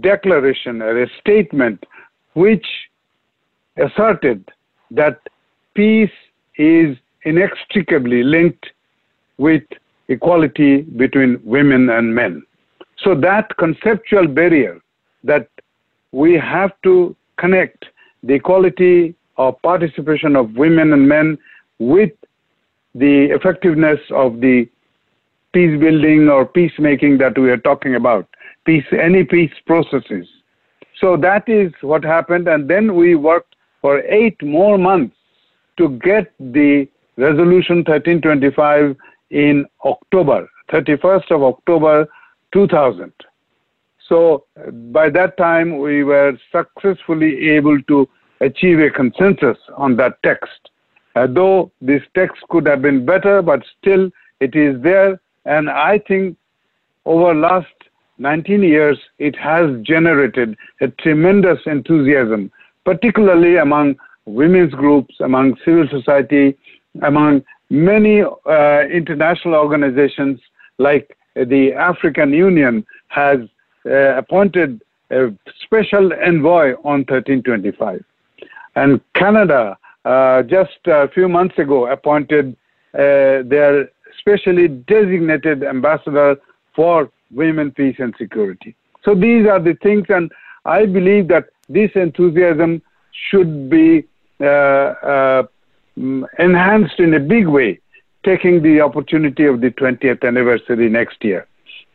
declaration, 0.00 0.80
or 0.80 1.02
a 1.02 1.10
statement, 1.20 1.84
which 2.34 2.66
asserted 3.76 4.48
that 4.90 5.20
peace 5.74 6.10
is 6.56 6.96
inextricably 7.24 8.22
linked 8.22 8.66
with 9.38 9.62
equality 10.08 10.82
between 10.82 11.40
women 11.44 11.90
and 11.90 12.14
men. 12.14 12.42
So 12.98 13.14
that 13.16 13.56
conceptual 13.56 14.28
barrier 14.28 14.80
that 15.24 15.48
we 16.12 16.34
have 16.34 16.72
to 16.84 17.16
connect 17.38 17.86
the 18.22 18.34
equality 18.34 19.14
of 19.36 19.60
participation 19.62 20.36
of 20.36 20.54
women 20.54 20.92
and 20.92 21.08
men 21.08 21.38
with 21.78 22.12
the 22.94 23.28
effectiveness 23.30 23.98
of 24.10 24.40
the 24.40 24.68
peace 25.52 25.78
building 25.80 26.28
or 26.28 26.46
peacemaking 26.46 27.18
that 27.18 27.38
we 27.38 27.50
are 27.50 27.58
talking 27.58 27.94
about, 27.94 28.26
peace, 28.64 28.84
any 28.92 29.24
peace 29.24 29.52
processes. 29.66 30.26
So 31.00 31.16
that 31.16 31.48
is 31.48 31.72
what 31.80 32.04
happened, 32.04 32.48
and 32.48 32.68
then 32.68 32.94
we 32.94 33.14
worked 33.14 33.56
for 33.80 34.00
eight 34.00 34.40
more 34.42 34.78
months 34.78 35.16
to 35.76 35.98
get 35.98 36.32
the 36.38 36.88
resolution 37.16 37.78
1325 37.78 38.96
in 39.30 39.66
October, 39.84 40.48
31st 40.70 41.30
of 41.30 41.42
October 41.42 42.08
2000. 42.52 43.12
So 44.08 44.44
by 44.92 45.10
that 45.10 45.36
time, 45.36 45.78
we 45.78 46.04
were 46.04 46.38
successfully 46.50 47.50
able 47.50 47.80
to 47.82 48.08
achieve 48.40 48.78
a 48.80 48.90
consensus 48.90 49.56
on 49.76 49.96
that 49.96 50.22
text. 50.22 50.70
Uh, 51.14 51.26
though 51.26 51.70
this 51.80 52.02
text 52.14 52.42
could 52.48 52.66
have 52.66 52.82
been 52.82 53.04
better, 53.04 53.42
but 53.42 53.62
still 53.78 54.10
it 54.40 54.54
is 54.54 54.80
there. 54.82 55.20
And 55.44 55.70
I 55.70 55.98
think 55.98 56.36
over 57.04 57.34
last 57.34 57.66
19 58.18 58.62
years, 58.62 58.98
it 59.18 59.36
has 59.36 59.70
generated 59.82 60.56
a 60.80 60.88
tremendous 60.88 61.58
enthusiasm, 61.66 62.50
particularly 62.84 63.56
among 63.56 63.96
women's 64.24 64.72
groups, 64.72 65.14
among 65.20 65.56
civil 65.64 65.88
society, 65.88 66.56
among 67.02 67.42
many 67.70 68.22
uh, 68.22 68.82
international 68.92 69.54
organizations 69.54 70.40
like 70.78 71.16
the 71.34 71.72
African 71.72 72.32
Union 72.32 72.86
has 73.08 73.40
uh, 73.86 74.16
appointed 74.16 74.80
a 75.10 75.32
special 75.62 76.12
envoy 76.12 76.74
on 76.84 77.00
1325. 77.00 78.04
And 78.76 79.00
Canada, 79.14 79.76
uh, 80.04 80.42
just 80.42 80.78
a 80.86 81.08
few 81.08 81.28
months 81.28 81.58
ago, 81.58 81.90
appointed 81.90 82.56
uh, 82.94 83.42
their 83.44 83.90
specially 84.22 84.68
designated 84.68 85.62
ambassador 85.64 86.36
for 86.74 87.10
women, 87.30 87.70
peace, 87.72 87.96
and 87.98 88.14
security. 88.16 88.74
So 89.04 89.14
these 89.14 89.46
are 89.46 89.58
the 89.60 89.74
things, 89.82 90.06
and 90.08 90.30
I 90.64 90.86
believe 90.86 91.28
that 91.28 91.46
this 91.68 91.90
enthusiasm 91.94 92.82
should 93.28 93.68
be 93.68 94.04
uh, 94.40 94.44
uh, 94.44 95.42
enhanced 96.38 96.98
in 96.98 97.14
a 97.14 97.20
big 97.20 97.46
way, 97.48 97.80
taking 98.24 98.62
the 98.62 98.80
opportunity 98.80 99.44
of 99.44 99.60
the 99.60 99.70
20th 99.70 100.26
anniversary 100.26 100.88
next 100.88 101.24
year. 101.24 101.46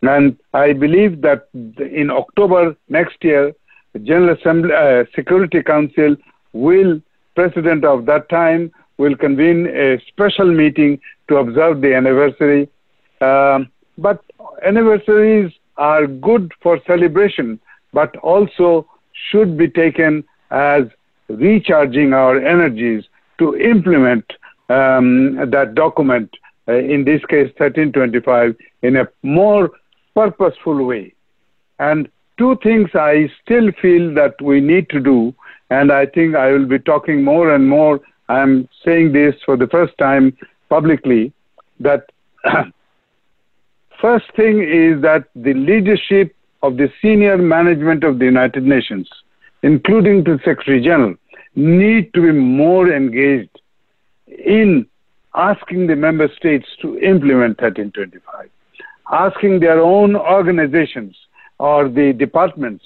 And 0.02 0.38
I 0.54 0.74
believe 0.74 1.22
that 1.22 1.48
in 1.54 2.12
October 2.12 2.76
next 2.90 3.24
year, 3.24 3.54
the 3.94 4.00
General 4.00 4.36
Assembly, 4.38 4.74
uh, 4.74 5.06
Security 5.16 5.64
Council 5.64 6.16
will, 6.54 7.02
President 7.36 7.86
of 7.86 8.06
that 8.06 8.30
time, 8.30 8.72
will 8.98 9.16
convene 9.16 9.68
a 9.68 10.00
special 10.08 10.52
meeting 10.52 11.00
to 11.28 11.38
observe 11.38 11.82
the 11.82 11.94
anniversary. 11.96 12.70
Um, 13.22 13.72
but 13.98 14.24
anniversaries 14.64 15.52
are 15.78 16.08
good 16.08 16.52
for 16.62 16.80
celebration, 16.86 17.60
but 17.94 18.16
also 18.18 18.88
should 19.30 19.58
be 19.58 19.68
taken 19.68 20.24
as 20.52 20.84
recharging 21.30 22.14
our 22.14 22.38
energies 22.38 23.04
to 23.40 23.56
implement 23.58 24.26
um, 24.70 25.36
that 25.52 25.74
document, 25.76 26.34
uh, 26.68 26.74
in 26.74 27.04
this 27.04 27.24
case 27.26 27.48
1325, 27.58 28.56
in 28.82 28.96
a 28.98 29.08
more 29.24 29.72
purposeful 30.16 30.86
way. 30.86 31.14
And 31.80 32.10
two 32.38 32.58
things 32.64 32.90
I 32.94 33.30
still 33.44 33.72
feel 33.82 34.14
that 34.16 34.42
we 34.42 34.60
need 34.60 34.90
to 34.90 35.00
do, 35.00 35.34
and 35.70 35.92
I 35.92 36.06
think 36.06 36.36
I 36.36 36.52
will 36.52 36.66
be 36.66 36.80
talking 36.80 37.24
more 37.24 37.54
and 37.54 37.68
more. 37.68 38.00
I'm 38.30 38.68
saying 38.84 39.14
this 39.14 39.36
for 39.46 39.58
the 39.58 39.68
first 39.68 39.98
time 39.98 40.38
publicly 40.70 41.34
that 41.80 42.10
first 44.02 44.26
thing 44.36 44.62
is 44.62 45.02
that 45.02 45.26
the 45.36 45.54
leadership 45.54 46.36
of 46.64 46.78
the 46.78 46.92
senior 47.02 47.38
management 47.38 48.04
of 48.04 48.20
the 48.20 48.26
United 48.26 48.64
Nations, 48.64 49.10
including 49.64 50.24
the 50.24 50.40
Secretary 50.44 50.82
General, 50.82 51.16
need 51.56 52.14
to 52.14 52.22
be 52.22 52.32
more 52.32 52.92
engaged 52.92 53.60
in 54.28 54.86
asking 55.36 55.88
the 55.88 55.96
member 55.96 56.28
states 56.36 56.68
to 56.82 56.98
implement 57.00 57.62
1325, 57.62 58.50
asking 59.12 59.60
their 59.60 59.80
own 59.80 60.16
organizations 60.16 61.16
or 61.60 61.88
the 61.90 62.14
departments 62.14 62.84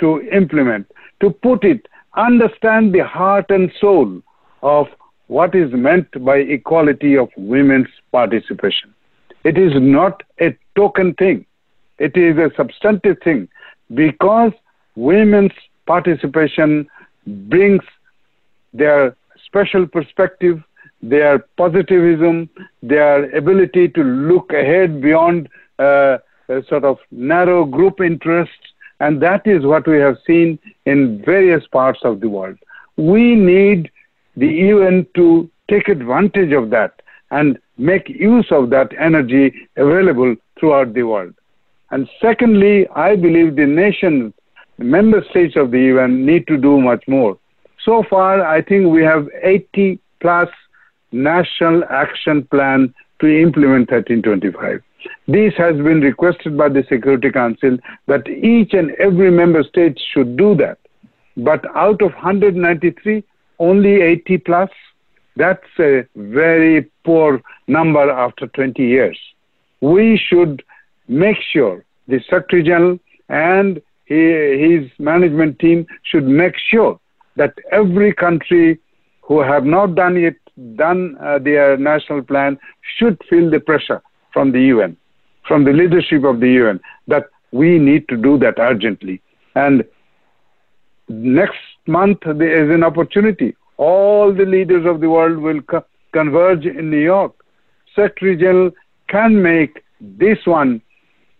to 0.00 0.20
implement, 0.32 0.90
to 1.20 1.30
put 1.30 1.64
it, 1.64 1.86
understand 2.16 2.92
the 2.92 3.04
heart 3.04 3.46
and 3.50 3.72
soul 3.80 4.20
of 4.62 4.86
what 5.28 5.54
is 5.54 5.72
meant 5.72 6.24
by 6.24 6.36
equality 6.38 7.16
of 7.16 7.28
women's 7.36 7.88
participation. 8.10 8.94
It 9.44 9.58
is 9.58 9.72
not 9.76 10.22
a 10.40 10.56
token 10.76 11.14
thing. 11.14 11.46
It 11.98 12.16
is 12.16 12.36
a 12.36 12.50
substantive 12.56 13.18
thing 13.22 13.48
because 13.94 14.52
women's 14.96 15.52
participation 15.86 16.88
brings 17.26 17.82
their 18.72 19.16
special 19.44 19.86
perspective, 19.86 20.62
their 21.02 21.40
positivism, 21.56 22.48
their 22.82 23.30
ability 23.36 23.88
to 23.88 24.02
look 24.02 24.52
ahead 24.52 25.00
beyond 25.00 25.48
uh, 25.78 26.18
sort 26.68 26.84
of 26.84 26.98
narrow 27.10 27.64
group 27.64 28.00
interests, 28.00 28.54
and 29.00 29.20
that 29.20 29.46
is 29.46 29.64
what 29.64 29.86
we 29.86 29.98
have 29.98 30.16
seen 30.26 30.58
in 30.86 31.22
various 31.24 31.66
parts 31.66 32.00
of 32.04 32.20
the 32.20 32.28
world. 32.28 32.56
We 32.96 33.34
need 33.34 33.90
the 34.36 34.46
UN 34.46 35.06
to 35.14 35.50
take 35.68 35.88
advantage 35.88 36.52
of 36.52 36.70
that 36.70 37.02
and 37.30 37.58
make 37.78 38.08
use 38.08 38.46
of 38.50 38.70
that 38.70 38.90
energy 38.98 39.68
available 39.76 40.34
throughout 40.58 40.94
the 40.94 41.02
world. 41.02 41.34
And 41.90 42.08
secondly, 42.20 42.88
I 42.94 43.16
believe 43.16 43.56
the 43.56 43.66
nations, 43.66 44.32
the 44.78 44.84
member 44.84 45.24
states 45.30 45.56
of 45.56 45.70
the 45.70 45.80
UN 45.80 46.24
need 46.24 46.46
to 46.46 46.56
do 46.56 46.80
much 46.80 47.04
more. 47.06 47.38
So 47.84 48.04
far, 48.08 48.44
I 48.44 48.62
think 48.62 48.86
we 48.86 49.02
have 49.02 49.28
80 49.42 49.98
plus 50.20 50.48
national 51.10 51.84
action 51.90 52.44
plan 52.44 52.94
to 53.20 53.26
implement 53.26 53.90
1325. 53.90 54.82
This 55.28 55.52
has 55.56 55.76
been 55.76 56.00
requested 56.00 56.56
by 56.56 56.68
the 56.68 56.84
Security 56.88 57.30
Council 57.30 57.76
that 58.06 58.28
each 58.28 58.72
and 58.72 58.92
every 58.92 59.30
member 59.30 59.62
state 59.62 60.00
should 60.12 60.36
do 60.36 60.54
that. 60.56 60.78
But 61.36 61.64
out 61.74 62.02
of 62.02 62.12
193, 62.12 63.24
only 63.62 64.02
80 64.02 64.38
plus, 64.38 64.70
that's 65.36 65.72
a 65.78 66.04
very 66.16 66.90
poor 67.04 67.40
number 67.68 68.10
after 68.10 68.48
20 68.48 68.82
years. 68.82 69.18
We 69.80 70.18
should 70.18 70.62
make 71.08 71.38
sure 71.52 71.84
the 72.08 72.20
Secretary 72.28 72.62
General 72.62 72.98
and 73.28 73.80
his 74.06 74.90
management 74.98 75.58
team 75.58 75.86
should 76.02 76.26
make 76.26 76.56
sure 76.70 76.98
that 77.36 77.54
every 77.70 78.12
country 78.12 78.78
who 79.22 79.40
have 79.40 79.64
not 79.64 79.94
done 79.94 80.16
it, 80.16 80.36
done 80.76 81.16
uh, 81.20 81.38
their 81.38 81.76
national 81.76 82.22
plan, 82.22 82.58
should 82.96 83.16
feel 83.30 83.48
the 83.50 83.60
pressure 83.60 84.02
from 84.32 84.52
the 84.52 84.62
UN, 84.74 84.96
from 85.48 85.64
the 85.64 85.72
leadership 85.72 86.24
of 86.24 86.40
the 86.40 86.50
UN, 86.62 86.80
that 87.06 87.26
we 87.52 87.78
need 87.78 88.08
to 88.08 88.16
do 88.16 88.36
that 88.38 88.58
urgently. 88.58 89.22
And 89.54 89.84
next 91.08 91.60
month 91.86 92.20
there 92.24 92.64
is 92.64 92.74
an 92.74 92.82
opportunity. 92.82 93.56
All 93.76 94.32
the 94.32 94.44
leaders 94.44 94.86
of 94.86 95.00
the 95.00 95.10
world 95.10 95.38
will 95.38 95.60
co- 95.62 95.84
converge 96.12 96.66
in 96.66 96.90
New 96.90 97.02
York. 97.02 97.34
Secretary 97.94 98.36
General 98.36 98.70
can 99.08 99.42
make 99.42 99.82
this 100.00 100.38
one 100.44 100.80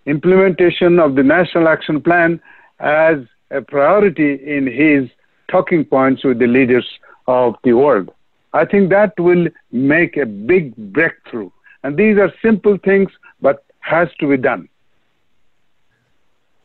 implementation 0.07 0.99
of 0.99 1.15
the 1.15 1.23
National 1.23 1.69
Action 1.69 2.01
Plan 2.01 2.41
as 2.81 3.19
a 3.51 3.61
priority 3.61 4.35
in 4.35 4.67
his 4.67 5.09
talking 5.49 5.85
points 5.85 6.25
with 6.25 6.39
the 6.39 6.47
leaders 6.47 6.87
of 7.27 7.55
the 7.63 7.75
world. 7.75 8.11
I 8.53 8.65
think 8.65 8.91
that 8.91 9.19
will 9.19 9.49
make 9.71 10.17
a 10.17 10.27
big 10.27 10.75
breakthrough. 10.93 11.51
And 11.83 11.97
these 11.97 12.19
are 12.19 12.33
simple 12.43 12.79
things, 12.85 13.11
but 13.41 13.65
has 13.81 14.09
to 14.21 14.29
be 14.29 14.37
done. 14.37 14.69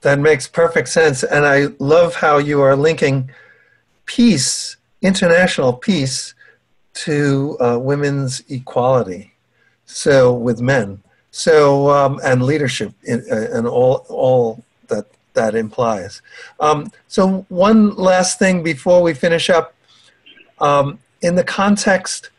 That 0.02 0.20
makes 0.20 0.48
perfect 0.48 0.90
sense. 0.90 1.24
And 1.24 1.46
I 1.46 1.68
love 1.80 2.16
how 2.16 2.38
you 2.38 2.62
are 2.62 2.76
linking 2.76 3.32
peace, 4.08 4.78
international 5.04 5.74
peace, 5.74 6.34
to 6.94 7.56
uh, 7.62 7.78
women's 7.80 8.42
equality. 8.50 9.34
So, 9.86 10.34
with 10.34 10.60
men. 10.60 11.04
So, 11.32 11.90
um, 11.92 12.20
and 12.24 12.42
leadership 12.44 12.94
in, 13.04 13.24
uh, 13.32 13.48
and 13.54 13.68
all, 13.68 14.06
all 14.10 14.64
that 14.88 15.06
that 15.34 15.54
implies. 15.54 16.22
Um, 16.60 16.92
so, 17.08 17.46
one 17.50 17.96
last 17.96 18.40
thing 18.40 18.64
before 18.64 19.02
we 19.04 19.14
finish 19.14 19.50
up. 19.50 19.76
Um, 20.60 21.00
in 21.22 21.36
the 21.36 21.44
context 21.44 22.32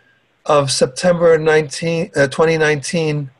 of 0.47 0.71
September 0.71 1.39
19, 1.39 2.11
uh, 2.17 2.27
2019 2.27 3.31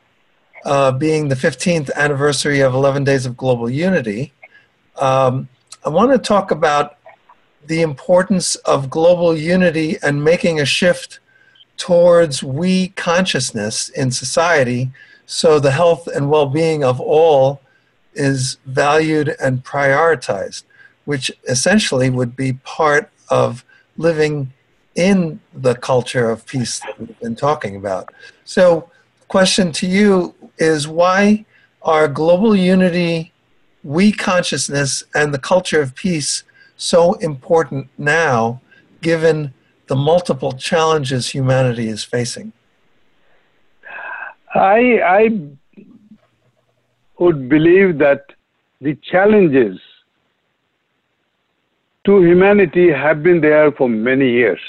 uh, 0.65 0.91
being 0.93 1.27
the 1.27 1.35
15th 1.35 1.89
anniversary 1.95 2.61
of 2.61 2.73
11 2.73 3.03
Days 3.03 3.25
of 3.25 3.35
Global 3.35 3.69
Unity, 3.69 4.33
um, 4.97 5.49
I 5.85 5.89
want 5.89 6.11
to 6.11 6.17
talk 6.17 6.51
about 6.51 6.97
the 7.69 7.81
importance 7.83 8.55
of 8.65 8.89
global 8.89 9.37
unity 9.37 9.95
and 10.01 10.23
making 10.23 10.59
a 10.59 10.65
shift 10.65 11.19
towards 11.77 12.41
we 12.41 12.89
consciousness 12.89 13.89
in 13.89 14.09
society 14.09 14.91
so 15.27 15.59
the 15.59 15.69
health 15.69 16.07
and 16.07 16.31
well 16.31 16.47
being 16.47 16.83
of 16.83 16.99
all 16.99 17.61
is 18.15 18.57
valued 18.65 19.35
and 19.39 19.63
prioritized, 19.63 20.63
which 21.05 21.29
essentially 21.47 22.09
would 22.09 22.35
be 22.35 22.53
part 22.53 23.11
of 23.29 23.63
living 23.97 24.51
in 24.95 25.39
the 25.53 25.75
culture 25.75 26.31
of 26.31 26.47
peace 26.47 26.79
that 26.79 26.99
we've 26.99 27.19
been 27.19 27.35
talking 27.35 27.75
about. 27.75 28.11
So, 28.45 28.89
question 29.27 29.71
to 29.73 29.85
you 29.85 30.33
is 30.57 30.87
why 30.87 31.45
are 31.83 32.07
global 32.07 32.55
unity, 32.55 33.31
we 33.83 34.11
consciousness, 34.11 35.03
and 35.13 35.31
the 35.31 35.37
culture 35.37 35.81
of 35.83 35.93
peace 35.93 36.43
so 36.79 37.13
important 37.15 37.89
now, 37.97 38.61
given 39.01 39.53
the 39.87 39.95
multiple 39.95 40.53
challenges 40.53 41.29
humanity 41.29 41.89
is 41.89 42.03
facing? 42.03 42.53
I, 44.55 44.99
I 45.03 45.39
would 47.19 47.49
believe 47.49 47.97
that 47.99 48.25
the 48.79 48.95
challenges 49.11 49.77
to 52.05 52.23
humanity 52.23 52.89
have 52.91 53.21
been 53.23 53.41
there 53.41 53.71
for 53.73 53.89
many 53.89 54.31
years. 54.31 54.61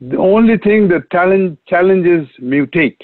The 0.00 0.18
only 0.18 0.58
thing 0.58 0.88
the 0.88 1.04
challenge, 1.12 1.58
challenges 1.66 2.28
mutate. 2.40 3.00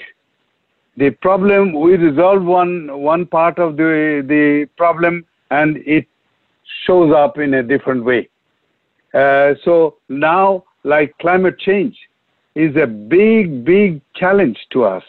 The 0.97 1.11
problem, 1.11 1.71
we 1.73 1.95
resolve 1.95 2.43
one, 2.43 2.99
one 2.99 3.25
part 3.25 3.57
of 3.57 3.77
the, 3.77 4.23
the 4.27 4.67
problem 4.77 5.25
and 5.49 5.77
it 5.77 6.07
shows 6.85 7.13
up 7.13 7.37
in 7.37 7.53
a 7.55 7.63
different 7.63 8.03
way. 8.03 8.29
Uh, 9.13 9.53
so 9.63 9.97
now, 10.09 10.63
like 10.83 11.17
climate 11.19 11.57
change 11.59 11.97
is 12.55 12.75
a 12.75 12.87
big, 12.87 13.63
big 13.63 14.01
challenge 14.15 14.57
to 14.71 14.83
us. 14.83 15.03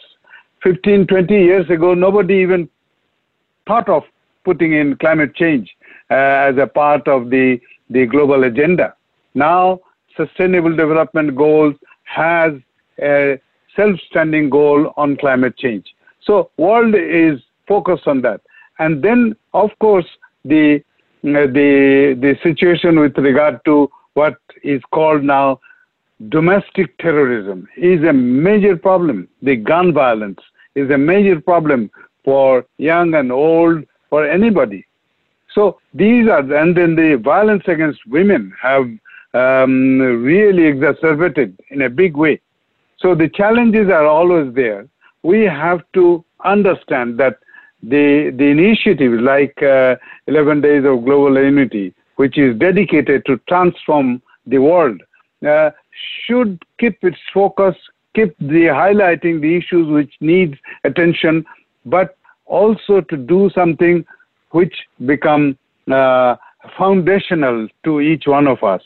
15, 0.63 1.07
20 1.07 1.33
years 1.33 1.69
ago, 1.69 1.93
nobody 1.93 2.35
even 2.35 2.69
thought 3.67 3.87
of 3.89 4.03
putting 4.43 4.73
in 4.73 4.95
climate 4.97 5.35
change 5.35 5.75
uh, 6.09 6.49
as 6.49 6.57
a 6.57 6.67
part 6.67 7.07
of 7.07 7.29
the, 7.29 7.59
the 7.89 8.05
global 8.05 8.43
agenda. 8.43 8.93
Now, 9.33 9.79
Sustainable 10.15 10.75
Development 10.75 11.35
Goals 11.35 11.75
has 12.03 12.53
a 13.01 13.39
self-standing 13.75 14.49
goal 14.49 14.93
on 14.95 15.17
climate 15.17 15.57
change. 15.57 15.93
So 16.21 16.49
world 16.57 16.95
is 16.95 17.41
focused 17.67 18.07
on 18.07 18.21
that. 18.21 18.41
and 18.79 19.03
then, 19.03 19.35
of 19.53 19.69
course, 19.79 20.05
the 20.43 20.83
the 21.33 22.17
the 22.19 22.37
situation 22.43 22.99
with 22.99 23.17
regard 23.17 23.59
to 23.65 23.89
what 24.13 24.37
is 24.63 24.81
called 24.91 25.23
now 25.23 25.59
domestic 26.29 26.97
terrorism 26.97 27.67
is 27.77 28.03
a 28.03 28.13
major 28.13 28.77
problem. 28.77 29.27
The 29.41 29.55
gun 29.55 29.93
violence 29.93 30.39
is 30.75 30.89
a 30.89 30.97
major 30.97 31.41
problem 31.41 31.91
for 32.23 32.65
young 32.77 33.13
and 33.15 33.31
old, 33.31 33.83
for 34.09 34.27
anybody. 34.27 34.85
So 35.53 35.79
these 35.93 36.27
are, 36.27 36.39
and 36.39 36.75
then 36.75 36.95
the 36.95 37.15
violence 37.15 37.63
against 37.67 38.05
women 38.07 38.53
have 38.61 38.87
um, 39.33 39.99
really 39.99 40.65
exacerbated 40.65 41.59
in 41.69 41.83
a 41.83 41.89
big 41.89 42.15
way. 42.15 42.41
So 42.97 43.15
the 43.15 43.29
challenges 43.29 43.89
are 43.89 44.05
always 44.05 44.53
there. 44.53 44.87
We 45.23 45.41
have 45.41 45.81
to 45.93 46.23
understand 46.43 47.17
that 47.19 47.39
the 47.89 48.31
the 48.35 48.45
initiative 48.45 49.13
like 49.21 49.61
uh, 49.61 49.95
11 50.27 50.61
Days 50.61 50.85
of 50.85 51.05
Global 51.05 51.37
Unity, 51.41 51.93
which 52.15 52.37
is 52.37 52.57
dedicated 52.57 53.25
to 53.25 53.37
transform 53.47 54.21
the 54.47 54.57
world, 54.57 55.01
uh, 55.47 55.71
should 56.25 56.63
keep 56.79 57.03
its 57.03 57.17
focus, 57.33 57.75
keep 58.15 58.35
the 58.39 58.65
highlighting 58.81 59.41
the 59.41 59.55
issues 59.55 59.87
which 59.89 60.13
needs 60.19 60.55
attention, 60.83 61.45
but 61.85 62.17
also 62.45 63.01
to 63.01 63.17
do 63.17 63.49
something 63.53 64.05
which 64.51 64.75
become 65.05 65.57
uh, 65.91 66.35
foundational 66.77 67.67
to 67.83 68.01
each 68.01 68.23
one 68.25 68.47
of 68.47 68.63
us. 68.63 68.81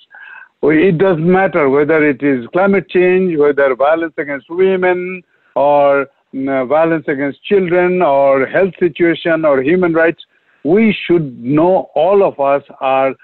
It 0.62 0.98
doesn't 0.98 1.32
matter 1.32 1.70
whether 1.70 2.06
it 2.06 2.22
is 2.22 2.46
climate 2.48 2.90
change, 2.90 3.38
whether 3.38 3.74
violence 3.76 4.14
against 4.18 4.50
women, 4.50 5.24
or 5.56 6.08
violence 6.34 7.06
against 7.08 7.44
children, 7.44 8.02
or 8.02 8.46
health 8.46 8.74
situation, 8.80 9.46
or 9.46 9.62
human 9.62 9.94
rights. 9.94 10.24
We 10.64 10.96
should 11.06 11.42
know 11.44 11.90
all 11.96 12.24
of 12.24 12.40
us 12.40 12.64
are 12.82 13.16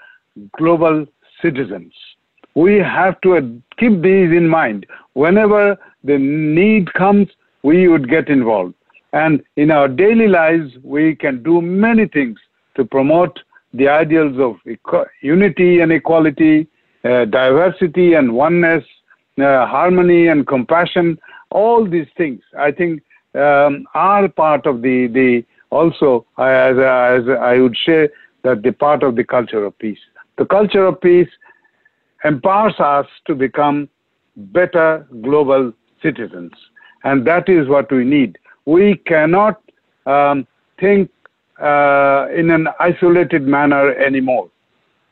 global 0.58 1.06
citizens. 1.42 1.92
We 2.54 2.78
have 2.78 3.20
to 3.20 3.60
keep 3.78 4.02
these 4.02 4.32
in 4.32 4.48
mind. 4.48 4.86
Whenever 5.12 5.76
the 6.04 6.18
need 6.18 6.92
comes, 6.94 7.28
we 7.62 7.88
would 7.88 8.08
get 8.08 8.28
involved. 8.28 8.74
And 9.12 9.42
in 9.56 9.70
our 9.70 9.88
daily 9.88 10.28
lives, 10.28 10.72
we 10.82 11.14
can 11.14 11.42
do 11.42 11.60
many 11.60 12.06
things 12.06 12.38
to 12.76 12.84
promote 12.84 13.38
the 13.74 13.88
ideals 13.88 14.38
of 14.38 14.56
unity 15.20 15.80
and 15.80 15.92
equality, 15.92 16.66
uh, 17.04 17.24
diversity 17.26 18.14
and 18.14 18.32
oneness, 18.32 18.84
uh, 19.38 19.66
harmony 19.66 20.28
and 20.28 20.46
compassion. 20.46 21.18
All 21.50 21.88
these 21.88 22.08
things, 22.16 22.40
I 22.58 22.72
think, 22.72 23.02
um, 23.34 23.86
are 23.94 24.28
part 24.28 24.66
of 24.66 24.82
the, 24.82 25.06
the 25.06 25.44
also, 25.70 26.26
as, 26.38 26.76
as 26.78 27.28
I 27.28 27.58
would 27.58 27.76
say, 27.84 28.08
that 28.42 28.62
the 28.62 28.72
part 28.72 29.02
of 29.02 29.16
the 29.16 29.24
culture 29.24 29.64
of 29.64 29.78
peace. 29.78 29.98
The 30.38 30.46
culture 30.46 30.84
of 30.86 31.00
peace 31.00 31.28
empowers 32.24 32.78
us 32.78 33.06
to 33.26 33.34
become 33.34 33.88
better 34.36 35.06
global 35.22 35.72
citizens. 36.02 36.52
And 37.04 37.26
that 37.26 37.48
is 37.48 37.68
what 37.68 37.90
we 37.90 38.04
need. 38.04 38.38
We 38.64 38.96
cannot 38.96 39.62
um, 40.06 40.46
think 40.78 41.10
uh, 41.60 42.26
in 42.34 42.50
an 42.50 42.68
isolated 42.80 43.42
manner 43.42 43.94
anymore. 43.94 44.50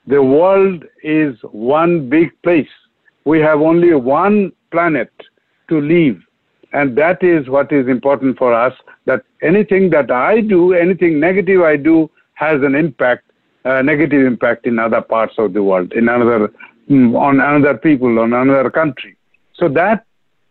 The 0.07 0.23
world 0.23 0.85
is 1.03 1.37
one 1.53 2.09
big 2.11 2.31
place. 2.43 2.69
We 3.25 3.41
have 3.41 3.61
only 3.61 3.95
one 3.95 4.53
planet 4.71 5.11
to 5.69 5.81
leave. 5.81 6.23
And 6.73 6.97
that 6.99 7.23
is 7.23 7.49
what 7.49 7.73
is 7.73 7.87
important 7.89 8.37
for 8.37 8.53
us 8.53 8.75
that 9.07 9.23
anything 9.43 9.91
that 9.91 10.11
I 10.11 10.41
do, 10.41 10.73
anything 10.73 11.21
negative 11.21 11.63
I 11.63 11.77
do, 11.77 12.11
has 12.35 12.63
an 12.63 12.75
impact, 12.75 13.31
a 13.65 13.83
negative 13.83 14.27
impact 14.27 14.67
in 14.67 14.79
other 14.79 15.01
parts 15.01 15.35
of 15.39 15.53
the 15.53 15.63
world, 15.63 15.93
in 15.93 16.09
another, 16.09 16.53
mm, 16.91 17.17
on 17.17 17.41
another 17.41 17.79
people, 17.79 18.19
on 18.19 18.33
another 18.33 18.71
country. 18.71 19.17
So 19.55 19.69
that 19.69 20.05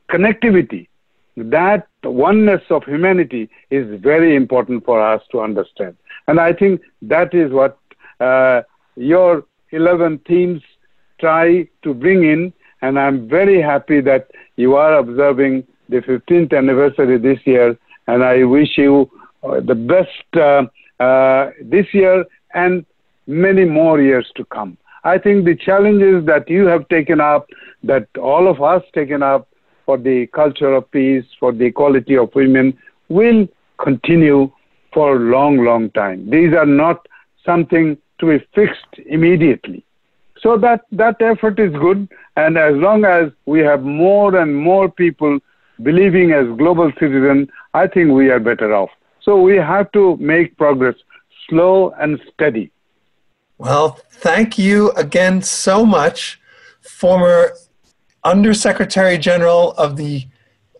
connectivity, 0.09 0.87
that 1.35 1.87
oneness 2.03 2.61
of 2.69 2.83
humanity 2.85 3.49
is 3.69 3.99
very 3.99 4.35
important 4.35 4.85
for 4.85 5.01
us 5.01 5.21
to 5.31 5.41
understand. 5.41 5.97
And 6.27 6.39
I 6.39 6.53
think 6.53 6.81
that 7.01 7.33
is 7.33 7.51
what 7.51 7.77
uh, 8.19 8.61
your 8.95 9.45
11 9.71 10.19
themes 10.27 10.61
try 11.19 11.67
to 11.83 11.93
bring 11.93 12.23
in. 12.23 12.53
And 12.83 12.99
I'm 12.99 13.29
very 13.29 13.61
happy 13.61 14.01
that 14.01 14.29
you 14.57 14.75
are 14.75 14.97
observing 14.97 15.65
the 15.87 16.01
15th 16.01 16.55
anniversary 16.55 17.17
this 17.17 17.39
year. 17.45 17.77
And 18.07 18.23
I 18.23 18.43
wish 18.43 18.77
you 18.77 19.09
uh, 19.41 19.61
the 19.61 19.73
best 19.73 20.27
uh, 20.35 20.63
uh, 21.01 21.51
this 21.61 21.85
year 21.93 22.25
and 22.53 22.85
many 23.25 23.63
more 23.63 24.01
years 24.01 24.29
to 24.35 24.43
come. 24.45 24.77
I 25.05 25.17
think 25.17 25.45
the 25.45 25.55
challenges 25.55 26.25
that 26.25 26.49
you 26.49 26.65
have 26.65 26.85
taken 26.89 27.21
up, 27.21 27.47
that 27.83 28.07
all 28.21 28.49
of 28.49 28.61
us 28.61 28.83
taken 28.93 29.23
up 29.23 29.47
for 29.85 29.97
the 29.97 30.27
culture 30.27 30.73
of 30.73 30.91
peace, 30.91 31.25
for 31.39 31.53
the 31.53 31.65
equality 31.65 32.17
of 32.17 32.35
women, 32.35 32.77
will 33.07 33.47
continue 33.81 34.51
for 34.93 35.15
a 35.15 35.19
long, 35.19 35.63
long 35.63 35.89
time. 35.91 36.29
These 36.29 36.53
are 36.53 36.65
not 36.65 37.07
something 37.45 37.97
to 38.19 38.25
be 38.37 38.45
fixed 38.53 38.93
immediately. 39.05 39.85
So 40.41 40.57
that, 40.57 40.81
that 40.91 41.21
effort 41.21 41.59
is 41.59 41.71
good, 41.71 42.09
and 42.35 42.57
as 42.57 42.75
long 42.75 43.05
as 43.05 43.31
we 43.45 43.59
have 43.59 43.83
more 43.83 44.35
and 44.35 44.55
more 44.55 44.89
people 44.89 45.39
believing 45.81 46.31
as 46.31 46.47
global 46.57 46.91
citizens, 46.99 47.47
I 47.73 47.87
think 47.87 48.11
we 48.11 48.29
are 48.29 48.39
better 48.39 48.73
off. 48.73 48.89
So 49.21 49.41
we 49.41 49.55
have 49.57 49.91
to 49.93 50.17
make 50.17 50.57
progress 50.57 50.95
slow 51.47 51.91
and 51.91 52.19
steady. 52.33 52.71
Well, 53.57 53.99
thank 54.09 54.57
you 54.57 54.91
again 54.91 55.41
so 55.41 55.85
much, 55.85 56.41
former 56.81 57.53
Undersecretary 58.23 59.17
General 59.17 59.71
of 59.73 59.95
the 59.97 60.27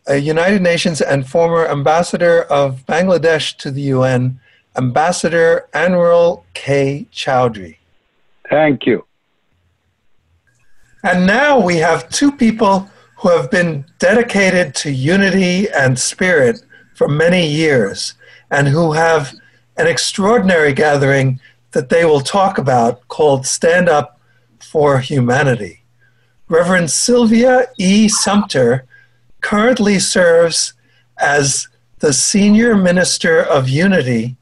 uh, 0.10 0.14
United 0.14 0.62
Nations 0.62 1.02
and 1.02 1.28
former 1.28 1.68
ambassador 1.68 2.44
of 2.44 2.86
Bangladesh 2.86 3.56
to 3.58 3.72
the 3.72 3.82
UN, 3.82 4.40
Ambassador 4.76 5.68
Anwarul 5.74 6.44
K. 6.54 7.08
Chowdhury. 7.12 7.78
Thank 8.50 8.86
you. 8.86 9.06
And 11.04 11.28
now 11.28 11.60
we 11.60 11.78
have 11.78 12.10
two 12.10 12.32
people 12.32 12.90
who 13.18 13.30
have 13.30 13.52
been 13.52 13.86
dedicated 14.00 14.74
to 14.76 14.92
unity 14.92 15.70
and 15.70 16.00
spirit 16.00 16.64
for 16.96 17.10
many 17.10 17.46
years 17.46 18.14
and 18.50 18.70
who 18.70 18.94
have 18.94 19.34
an 19.76 19.88
extraordinary 19.88 20.74
gathering 20.74 21.42
that 21.72 21.90
they 21.90 22.06
will 22.06 22.22
talk 22.22 22.58
about 22.58 23.06
called 23.10 23.46
Stand 23.46 23.90
Up 23.90 24.22
for 24.60 25.00
Humanity. 25.00 25.84
Reverend 26.48 26.90
Sylvia 26.90 27.68
E. 27.78 28.08
Sumter 28.08 28.86
currently 29.42 30.00
serves 30.00 30.74
as 31.18 31.68
the 32.00 32.14
Senior 32.14 32.76
Minister 32.76 33.42
of 33.42 33.68
Unity 33.68 34.38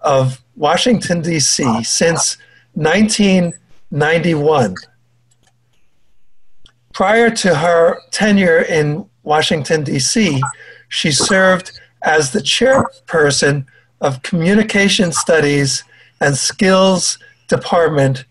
of 0.00 0.42
Washington, 0.56 1.22
D.C. 1.22 1.84
since 1.84 2.36
1991. 2.74 4.74
Prior 6.92 7.30
to 7.30 7.54
her 7.54 7.98
tenure 8.10 8.60
in 8.60 9.08
Washington, 9.22 9.84
D.C., 9.84 10.42
she 10.88 11.10
served 11.10 11.72
as 12.02 12.32
the 12.32 12.40
chairperson 12.40 13.64
of 14.00 14.22
Communication 14.22 15.12
Studies 15.12 15.84
and 16.20 16.36
Skills 16.36 17.18
Department 17.48 18.24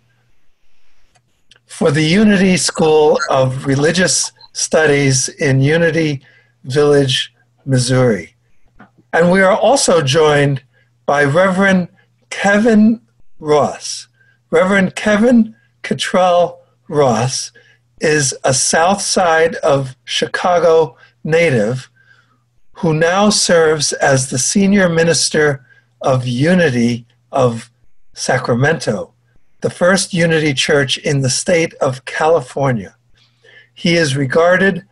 for 1.66 1.90
the 1.90 2.04
Unity 2.04 2.58
School 2.58 3.20
of 3.30 3.66
Religious 3.66 4.32
Studies 4.54 5.30
in 5.30 5.62
Unity 5.62 6.22
Village, 6.66 7.34
Missouri. 7.66 8.36
And 9.14 9.32
we 9.32 9.42
are 9.42 9.58
also 9.58 10.02
joined 10.02 10.62
by 11.06 11.24
Reverend 11.24 11.88
Kevin 12.30 13.02
Ross. 13.40 14.08
Reverend 14.52 14.96
Kevin 14.96 15.56
Kitrell 15.84 16.58
Ross 16.88 17.52
is 18.02 18.34
a 18.44 18.54
South 18.54 19.02
Side 19.02 19.56
of 19.56 19.96
Chicago 20.04 20.98
native 21.24 21.90
who 22.74 22.94
now 22.94 23.30
serves 23.30 23.94
as 23.94 24.30
the 24.30 24.40
senior 24.40 24.90
minister 24.90 25.66
of 26.02 26.28
Unity 26.28 27.06
of 27.32 27.70
Sacramento, 28.14 29.14
the 29.62 29.70
first 29.70 30.14
Unity 30.14 30.54
church 30.54 30.98
in 30.98 31.22
the 31.22 31.30
state 31.30 31.74
of 31.76 32.06
California. 32.06 32.96
He 33.74 33.96
is 33.96 34.18
regarded 34.18 34.86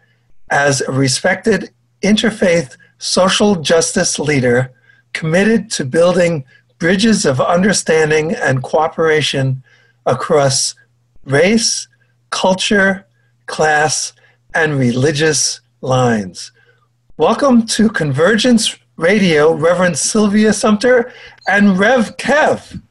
as 0.51 0.81
a 0.81 0.91
respected 0.91 1.71
interfaith 2.03 2.77
social 2.99 3.55
justice 3.55 4.19
leader 4.19 4.71
committed 5.13 5.71
to 5.71 5.83
building 5.83 6.45
bridges 6.77 7.25
of 7.25 7.41
understanding 7.41 8.33
and 8.35 8.63
cooperation 8.63 9.63
across 10.05 10.75
race, 11.25 11.87
culture, 12.29 13.05
class, 13.45 14.13
and 14.53 14.77
religious 14.77 15.61
lines. 15.81 16.51
Welcome 17.17 17.65
to 17.67 17.89
Convergence 17.89 18.77
Radio, 18.97 19.53
Reverend 19.53 19.97
Sylvia 19.97 20.53
Sumter 20.53 21.11
and 21.47 21.77
Rev 21.77 22.17
Kev. 22.17 22.81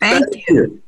Thank 0.00 0.48
you. 0.48 0.82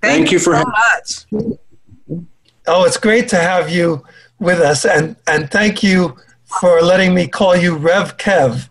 Thank, 0.00 0.28
Thank 0.28 0.32
you 0.32 0.38
for 0.38 0.56
so 0.56 0.64
much. 0.64 2.26
Oh, 2.66 2.84
it's 2.84 2.96
great 2.96 3.28
to 3.28 3.36
have 3.36 3.70
you 3.70 4.04
with 4.38 4.60
us, 4.60 4.84
and, 4.84 5.16
and 5.26 5.50
thank 5.50 5.82
you 5.82 6.16
for 6.44 6.80
letting 6.80 7.14
me 7.14 7.26
call 7.26 7.56
you 7.56 7.76
Rev 7.76 8.16
Kev, 8.16 8.68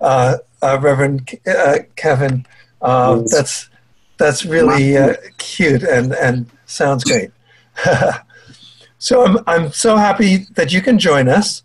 uh, 0.00 0.38
uh, 0.62 0.78
Reverend 0.80 1.30
uh, 1.46 1.78
Kevin. 1.96 2.46
Uh, 2.80 3.22
that's 3.26 3.68
that's 4.18 4.44
really 4.44 4.96
uh, 4.96 5.14
cute 5.38 5.82
and, 5.84 6.12
and 6.14 6.46
sounds 6.68 7.04
great. 7.04 7.30
so 8.98 9.24
I'm, 9.24 9.38
I'm 9.46 9.72
so 9.72 9.96
happy 9.96 10.46
that 10.54 10.72
you 10.72 10.82
can 10.82 10.98
join 10.98 11.28
us 11.28 11.62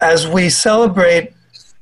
as 0.00 0.26
we 0.26 0.48
celebrate 0.48 1.32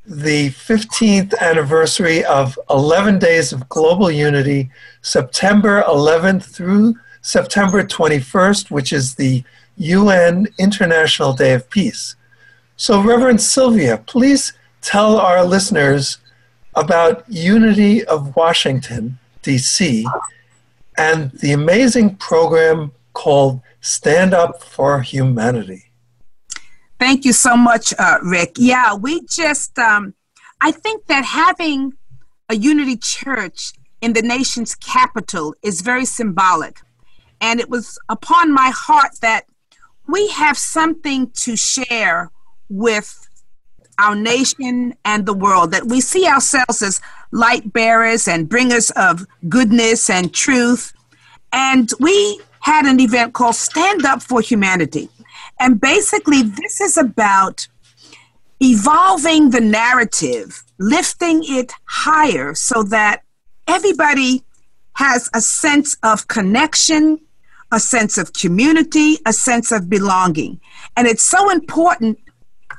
the 0.07 0.51
15th 0.51 1.37
anniversary 1.39 2.25
of 2.25 2.59
11 2.69 3.19
Days 3.19 3.53
of 3.53 3.69
Global 3.69 4.11
Unity, 4.11 4.71
September 5.03 5.83
11th 5.83 6.45
through 6.45 6.95
September 7.23 7.83
21st, 7.83 8.71
which 8.71 8.93
is 8.93 9.15
the 9.15 9.43
UN 9.79 10.47
International 10.59 11.33
Day 11.33 11.55
of 11.55 11.69
Peace. 11.71 12.17
So, 12.77 13.01
Reverend 13.01 13.41
Sylvia, 13.41 13.99
please 13.99 14.53
tell 14.83 15.17
our 15.17 15.45
listeners 15.45 16.19
about 16.75 17.25
Unity 17.29 18.05
of 18.05 18.37
Washington, 18.37 19.19
D.C., 19.43 20.07
and 20.97 21.31
the 21.33 21.53
amazing 21.53 22.17
program 22.17 22.93
called 23.13 23.61
Stand 23.81 24.35
Up 24.35 24.63
for 24.63 25.01
Humanity. 25.01 25.91
Thank 26.99 27.25
you 27.25 27.33
so 27.33 27.57
much, 27.57 27.93
uh, 27.99 28.19
Rick. 28.23 28.53
Yeah, 28.57 28.95
we 28.95 29.23
just, 29.27 29.79
um, 29.79 30.15
I 30.61 30.71
think 30.71 31.07
that 31.07 31.25
having 31.25 31.93
a 32.49 32.57
unity 32.57 32.97
church 32.97 33.73
in 34.01 34.13
the 34.13 34.23
nation's 34.23 34.75
capital 34.75 35.55
is 35.63 35.81
very 35.81 36.05
symbolic. 36.05 36.81
And 37.41 37.61
it 37.61 37.69
was 37.69 37.99
upon 38.09 38.53
my 38.53 38.71
heart 38.75 39.21
that 39.21 39.47
we 40.07 40.29
have 40.29 40.57
something 40.57 41.31
to 41.31 41.57
share 41.57 42.31
with 42.69 43.29
our 43.99 44.15
nation 44.15 44.95
and 45.05 45.27
the 45.27 45.33
world, 45.35 45.71
that 45.71 45.87
we 45.87 46.01
see 46.01 46.27
ourselves 46.27 46.83
as 46.83 47.01
light 47.35 47.73
bearers 47.73 48.29
and 48.29 48.49
bringers 48.49 48.91
of 48.93 49.27
goodness 49.49 50.09
and 50.09 50.33
truth. 50.33 50.95
And 51.53 51.91
we 51.99 52.41
had 52.61 52.87
an 52.87 53.01
event 53.01 53.35
called 53.35 53.57
Stand 53.57 54.07
Up 54.07 54.23
for 54.23 54.41
Humanity. 54.41 55.09
And 55.59 55.81
basically, 55.81 56.43
this 56.43 56.81
is 56.81 56.97
about 56.97 57.67
evolving 58.61 59.51
the 59.51 59.61
narrative, 59.61 60.63
lifting 60.79 61.43
it 61.45 61.73
higher 61.87 62.55
so 62.55 62.85
that 62.85 63.23
everybody 63.67 64.45
has 64.95 65.29
a 65.35 65.41
sense 65.41 65.97
of 66.05 66.29
connection, 66.29 67.19
a 67.73 67.81
sense 67.81 68.17
of 68.17 68.33
community, 68.33 69.19
a 69.27 69.33
sense 69.33 69.73
of 69.73 69.91
belonging. 69.91 70.61
And 70.97 71.09
it's 71.09 71.25
so 71.25 71.51
important 71.51 72.19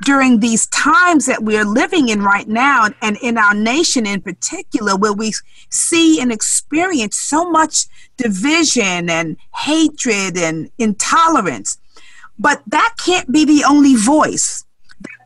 during 0.04 0.40
these 0.40 0.68
times 0.68 1.26
that 1.26 1.44
we're 1.44 1.66
living 1.66 2.10
in 2.10 2.22
right 2.22 2.48
now 2.48 2.88
and 3.02 3.18
in 3.22 3.38
our 3.38 3.54
nation 3.54 4.06
in 4.06 4.22
particular 4.22 4.96
where 4.96 5.14
we 5.14 5.32
see 5.70 6.20
and 6.20 6.32
experience 6.32 7.16
so 7.18 7.50
much 7.50 7.86
division 8.18 9.10
and 9.10 9.38
hatred 9.54 10.38
and 10.38 10.70
intolerance 10.78 11.78
but 12.38 12.62
that 12.68 12.96
can't 12.98 13.32
be 13.32 13.46
the 13.46 13.64
only 13.64 13.96
voice. 13.96 14.66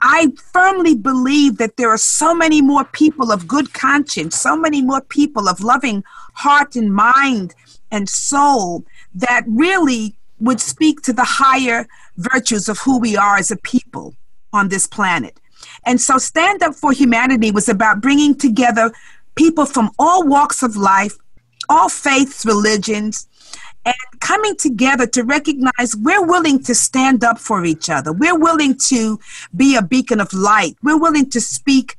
I 0.01 0.31
firmly 0.53 0.95
believe 0.95 1.57
that 1.57 1.77
there 1.77 1.89
are 1.89 1.97
so 1.97 2.33
many 2.33 2.61
more 2.61 2.85
people 2.85 3.31
of 3.31 3.47
good 3.47 3.73
conscience, 3.73 4.35
so 4.35 4.55
many 4.55 4.81
more 4.81 5.01
people 5.01 5.49
of 5.49 5.61
loving 5.61 6.03
heart 6.35 6.75
and 6.75 6.93
mind 6.93 7.53
and 7.91 8.07
soul 8.07 8.85
that 9.15 9.43
really 9.47 10.15
would 10.39 10.61
speak 10.61 11.01
to 11.01 11.11
the 11.11 11.25
higher 11.25 11.87
virtues 12.17 12.69
of 12.69 12.77
who 12.79 12.97
we 12.99 13.17
are 13.17 13.37
as 13.37 13.51
a 13.51 13.57
people 13.57 14.15
on 14.53 14.69
this 14.69 14.87
planet. 14.87 15.39
And 15.85 15.99
so, 15.99 16.17
Stand 16.17 16.63
Up 16.63 16.75
for 16.75 16.91
Humanity 16.91 17.51
was 17.51 17.69
about 17.69 18.01
bringing 18.01 18.35
together 18.35 18.91
people 19.35 19.65
from 19.65 19.91
all 19.99 20.27
walks 20.27 20.63
of 20.63 20.75
life, 20.75 21.17
all 21.69 21.89
faiths, 21.89 22.45
religions, 22.45 23.27
and 23.85 23.95
coming 24.19 24.55
together 24.55 25.07
to 25.07 25.23
recognize 25.23 25.95
we're 25.95 26.25
willing 26.25 26.61
to 26.63 26.75
stand 26.75 27.23
up 27.23 27.39
for 27.39 27.65
each 27.65 27.89
other. 27.89 28.11
We're 28.11 28.37
willing 28.37 28.77
to 28.89 29.19
be 29.55 29.75
a 29.75 29.81
beacon 29.81 30.19
of 30.19 30.33
light. 30.33 30.75
We're 30.83 30.99
willing 30.99 31.29
to 31.31 31.41
speak 31.41 31.97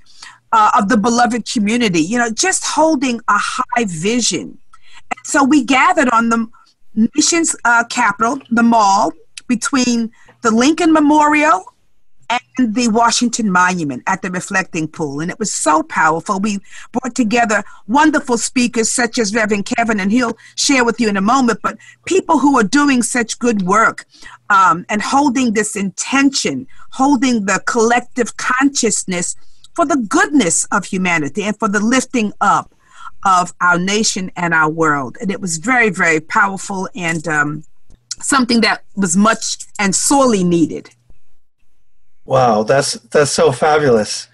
uh, 0.52 0.72
of 0.76 0.88
the 0.88 0.96
beloved 0.96 1.50
community, 1.50 2.00
you 2.00 2.18
know, 2.18 2.30
just 2.30 2.64
holding 2.64 3.20
a 3.28 3.38
high 3.38 3.84
vision. 3.86 4.58
And 5.10 5.24
so 5.24 5.44
we 5.44 5.64
gathered 5.64 6.08
on 6.10 6.28
the 6.28 6.48
nation's 7.14 7.56
uh, 7.64 7.84
capital, 7.84 8.38
the 8.50 8.62
mall, 8.62 9.12
between 9.48 10.12
the 10.42 10.50
Lincoln 10.50 10.92
Memorial 10.92 11.64
and 12.30 12.74
the 12.74 12.88
Washington 12.88 13.50
Monument 13.50 14.02
at 14.06 14.22
the 14.22 14.30
Reflecting 14.30 14.88
Pool. 14.88 15.20
And 15.20 15.30
it 15.30 15.38
was 15.38 15.52
so 15.52 15.82
powerful. 15.82 16.38
We 16.38 16.58
brought 16.92 17.14
together 17.14 17.62
wonderful 17.88 18.38
speakers 18.38 18.90
such 18.90 19.18
as 19.18 19.34
Reverend 19.34 19.66
Kevin, 19.66 20.00
and 20.00 20.12
he'll 20.12 20.36
share 20.54 20.84
with 20.84 21.00
you 21.00 21.08
in 21.08 21.16
a 21.16 21.22
moment, 21.22 21.60
but 21.62 21.78
people 22.06 22.38
who 22.38 22.58
are 22.58 22.64
doing 22.64 23.02
such 23.02 23.38
good 23.38 23.62
work 23.62 24.06
um, 24.48 24.86
and 24.88 25.02
holding 25.02 25.52
this 25.52 25.76
intention, 25.76 26.66
holding 26.92 27.46
the 27.46 27.62
collective 27.66 28.36
consciousness 28.36 29.36
for 29.74 29.84
the 29.84 29.96
goodness 29.96 30.64
of 30.66 30.84
humanity 30.84 31.42
and 31.42 31.58
for 31.58 31.68
the 31.68 31.80
lifting 31.80 32.32
up 32.40 32.74
of 33.24 33.52
our 33.60 33.78
nation 33.78 34.30
and 34.36 34.54
our 34.54 34.70
world. 34.70 35.16
And 35.20 35.30
it 35.30 35.40
was 35.40 35.58
very, 35.58 35.90
very 35.90 36.20
powerful 36.20 36.88
and 36.94 37.26
um, 37.28 37.64
something 38.20 38.60
that 38.62 38.82
was 38.96 39.16
much 39.16 39.66
and 39.78 39.94
sorely 39.94 40.44
needed. 40.44 40.90
Wow, 42.24 42.62
that's 42.62 42.94
that's 42.94 43.30
so 43.30 43.50
fabulous, 43.50 44.28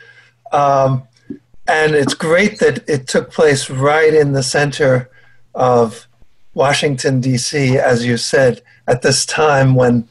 um, 0.53 1.07
and 1.67 1.95
it's 1.95 2.15
great 2.15 2.59
that 2.59 2.89
it 2.89 3.07
took 3.07 3.33
place 3.33 3.71
right 3.71 4.13
in 4.13 4.33
the 4.33 4.43
center 4.43 5.09
of 5.55 6.07
Washington 6.55 7.21
D.C. 7.21 7.79
As 7.79 8.05
you 8.05 8.17
said, 8.17 8.63
at 8.87 9.03
this 9.03 9.25
time 9.25 9.75
when 9.75 10.09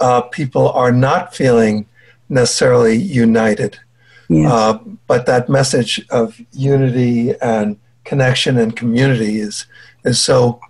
uh, 0.00 0.22
people 0.22 0.70
are 0.70 0.92
not 0.92 1.34
feeling 1.34 1.86
necessarily 2.28 2.96
united, 2.96 3.78
yes. 4.28 4.50
uh, 4.50 4.78
but 5.06 5.26
that 5.26 5.48
message 5.48 6.04
of 6.10 6.40
unity 6.52 7.34
and 7.40 7.78
connection 8.04 8.58
and 8.58 8.76
community 8.76 9.38
is 9.38 9.66
is 10.04 10.20
so 10.20 10.60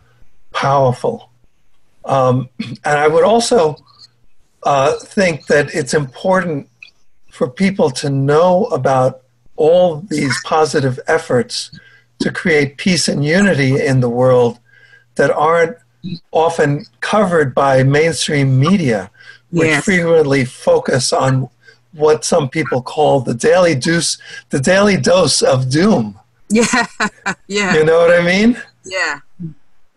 powerful. 0.53 1.31
Um, 2.05 2.49
and 2.85 2.99
I 2.99 3.09
would 3.09 3.25
also 3.25 3.77
uh, 4.65 4.93
think 4.99 5.47
that 5.47 5.75
it's 5.75 5.95
important 5.95 6.69
for 7.31 7.49
people 7.49 7.91
to 7.91 8.11
know 8.11 8.67
about 8.67 9.23
all 9.57 9.97
these 10.09 10.41
positive 10.45 10.99
efforts 11.07 11.79
to 12.21 12.31
create 12.31 12.77
peace 12.77 13.09
and 13.09 13.25
unity 13.25 13.85
in 13.85 14.01
the 14.01 14.09
world 14.09 14.59
that 15.17 15.31
aren't 15.31 15.77
often 16.33 16.87
covered 17.01 17.55
by 17.55 17.83
mainstream 17.83 18.59
media, 18.59 19.11
which 19.51 19.69
yes. 19.69 19.85
frequently 19.85 20.45
focus 20.45 21.13
on 21.13 21.49
what 21.93 22.25
some 22.25 22.49
people 22.49 22.83
call 22.83 23.21
the 23.21 23.35
daily 23.35 23.75
dose, 23.75 24.19
the 24.51 24.61
daily 24.61 24.97
dose 24.97 25.43
of 25.43 25.71
doom. 25.71 26.19
Yeah, 26.51 26.87
yeah. 27.49 27.75
You 27.75 27.85
know 27.85 27.99
what 27.99 28.13
I 28.13 28.23
mean? 28.23 28.61
Yeah. 28.85 29.21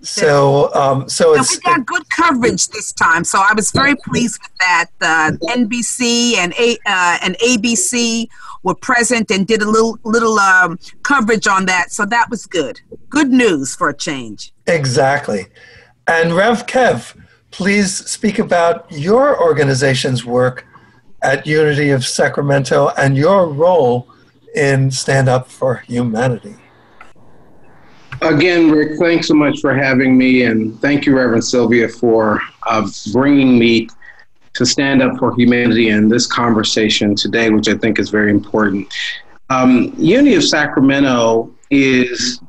So, 0.01 0.73
um, 0.75 1.09
so 1.09 1.33
it's 1.33 1.55
we 1.55 1.61
got 1.61 1.85
good 1.85 2.07
coverage 2.09 2.67
this 2.69 2.91
time. 2.91 3.23
So 3.23 3.39
I 3.39 3.53
was 3.55 3.71
very 3.71 3.95
pleased 3.95 4.39
with 4.41 4.57
that. 4.59 4.85
Uh, 5.01 5.31
NBC 5.49 6.35
and 6.35 6.53
A, 6.53 6.77
uh, 6.85 7.17
and 7.23 7.35
ABC 7.39 8.27
were 8.61 8.75
present 8.75 9.31
and 9.31 9.47
did 9.47 9.61
a 9.63 9.69
little 9.69 9.97
little 10.03 10.37
um, 10.37 10.77
coverage 11.01 11.47
on 11.47 11.65
that. 11.65 11.91
So 11.91 12.05
that 12.05 12.29
was 12.29 12.45
good. 12.45 12.79
Good 13.09 13.29
news 13.29 13.75
for 13.75 13.89
a 13.89 13.93
change. 13.95 14.53
Exactly. 14.67 15.47
And 16.07 16.33
Rev 16.33 16.67
Kev, 16.67 17.19
please 17.49 18.05
speak 18.09 18.37
about 18.37 18.85
your 18.91 19.41
organization's 19.41 20.23
work 20.23 20.65
at 21.23 21.47
Unity 21.47 21.89
of 21.89 22.05
Sacramento 22.05 22.89
and 22.97 23.17
your 23.17 23.47
role 23.47 24.07
in 24.55 24.91
Stand 24.91 25.27
Up 25.27 25.49
for 25.49 25.77
Humanity. 25.87 26.55
Again, 28.21 28.71
Rick, 28.71 28.97
thanks 28.99 29.27
so 29.27 29.35
much 29.35 29.59
for 29.59 29.75
having 29.75 30.17
me, 30.17 30.43
and 30.43 30.79
thank 30.81 31.05
you, 31.05 31.15
Reverend 31.15 31.43
Sylvia, 31.43 31.87
for 31.87 32.41
uh, 32.65 32.89
bringing 33.11 33.59
me 33.59 33.89
to 34.53 34.65
stand 34.65 35.03
up 35.03 35.17
for 35.17 35.35
humanity 35.35 35.89
in 35.89 36.09
this 36.09 36.25
conversation 36.25 37.15
today, 37.15 37.51
which 37.51 37.67
I 37.67 37.77
think 37.77 37.99
is 37.99 38.09
very 38.09 38.31
important. 38.31 38.91
Um, 39.51 39.93
Unity 39.97 40.35
of 40.35 40.43
Sacramento 40.43 41.53
is 41.69 42.41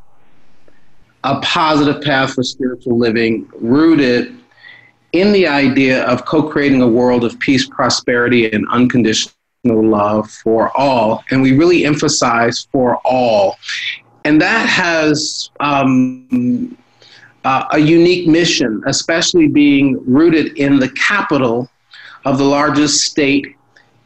a 1.25 1.39
positive 1.41 2.03
path 2.03 2.33
for 2.33 2.43
spiritual 2.43 2.99
living 2.99 3.47
rooted 3.61 4.37
in 5.13 5.33
the 5.33 5.47
idea 5.47 6.05
of 6.05 6.25
co 6.25 6.43
creating 6.43 6.81
a 6.81 6.89
world 6.89 7.25
of 7.25 7.39
peace, 7.41 7.69
prosperity, 7.69 8.51
and 8.51 8.67
unconditional 8.71 9.35
love 9.65 10.31
for 10.31 10.75
all, 10.79 11.23
and 11.31 11.43
we 11.43 11.57
really 11.57 11.85
emphasize 11.85 12.67
for 12.73 12.97
all. 13.05 13.57
And 14.29 14.43
that 14.43 14.69
has 14.69 15.49
um, 15.59 16.77
uh, 17.45 17.65
a 17.73 17.79
unique 17.79 18.29
mission, 18.29 18.83
especially 18.85 19.47
being 19.47 19.99
rooted 20.05 20.59
in 20.59 20.79
the 20.79 20.91
capital 20.91 21.71
of 22.27 22.37
the 22.37 22.45
largest 22.45 23.05
state 23.05 23.57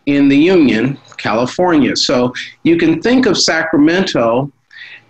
in 0.06 0.28
the 0.28 0.36
Union, 0.36 0.96
California. 1.16 1.96
So 1.96 2.32
you 2.62 2.76
can 2.76 3.02
think 3.02 3.26
of 3.26 3.36
Sacramento 3.36 4.52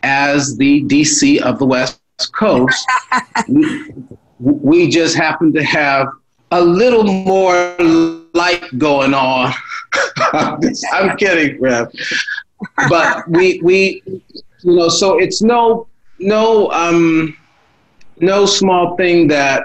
as 0.02 0.56
the 0.56 0.82
DC 0.84 1.42
of 1.42 1.58
the 1.58 1.66
West 1.66 2.00
Coast. 2.32 2.82
we, 3.48 3.92
we 4.38 4.88
just 4.88 5.14
happen 5.14 5.52
to 5.52 5.62
have 5.62 6.08
a 6.52 6.62
little 6.62 7.04
more 7.04 7.76
light 8.32 8.64
going 8.78 9.12
on. 9.12 9.52
I'm 10.32 11.16
kidding, 11.18 11.60
Rev. 11.60 11.92
But 12.88 13.28
we 13.28 13.60
we 13.62 14.02
you 14.62 14.74
know 14.74 14.88
so 14.88 15.18
it's 15.18 15.42
no 15.42 15.86
no 16.18 16.70
um 16.70 17.36
no 18.20 18.46
small 18.46 18.96
thing 18.96 19.26
that 19.28 19.64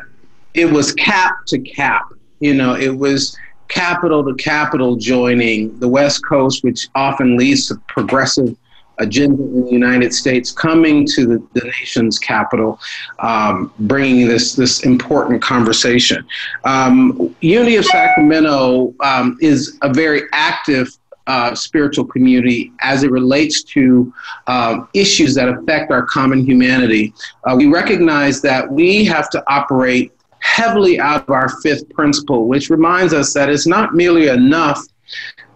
it 0.54 0.66
was 0.66 0.94
cap 0.94 1.46
to 1.48 1.60
cap. 1.60 2.12
You 2.40 2.56
know, 2.56 2.76
it 2.76 2.90
was 2.90 3.38
capital 3.68 4.24
to 4.26 4.34
capital 4.36 4.96
joining 4.96 5.78
the 5.80 5.88
West 5.88 6.26
Coast, 6.26 6.64
which 6.64 6.90
often 6.96 7.38
leads 7.38 7.68
to 7.68 7.76
progressive 7.88 8.56
agenda 9.00 9.44
in 9.44 9.66
the 9.66 9.72
United 9.72 10.12
States, 10.12 10.52
coming 10.52 11.06
to 11.06 11.28
the, 11.28 11.48
the 11.54 11.66
nation's 11.66 12.18
capital, 12.18 12.80
um, 13.20 13.72
bringing 13.80 14.28
this 14.28 14.56
this 14.56 14.84
important 14.84 15.42
conversation. 15.42 16.26
Um, 16.64 17.36
Unity 17.42 17.76
of 17.76 17.86
Sacramento 17.86 18.96
um, 19.02 19.38
is 19.40 19.78
a 19.84 19.94
very 19.94 20.24
active. 20.34 20.98
Uh, 21.28 21.54
spiritual 21.54 22.06
community 22.06 22.72
as 22.80 23.04
it 23.04 23.12
relates 23.12 23.62
to 23.62 24.14
uh, 24.48 24.86
issues 24.94 25.36
that 25.36 25.50
affect 25.50 25.92
our 25.92 26.06
common 26.06 26.40
humanity. 26.40 27.14
Uh, 27.44 27.54
we 27.54 27.66
recognize 27.68 28.42
that 28.42 28.72
we 28.72 29.04
have 29.04 29.30
to 29.30 29.44
operate 29.52 30.14
heavily 30.40 31.02
out 31.02 31.24
of 31.24 31.30
our 31.30 31.50
fifth 31.62 31.90
principle, 31.90 32.48
which 32.48 32.70
reminds 32.70 33.14
us 33.14 33.34
that 33.34 33.50
it's 33.50 33.68
not 33.68 33.94
merely 33.94 34.30
enough 34.30 34.82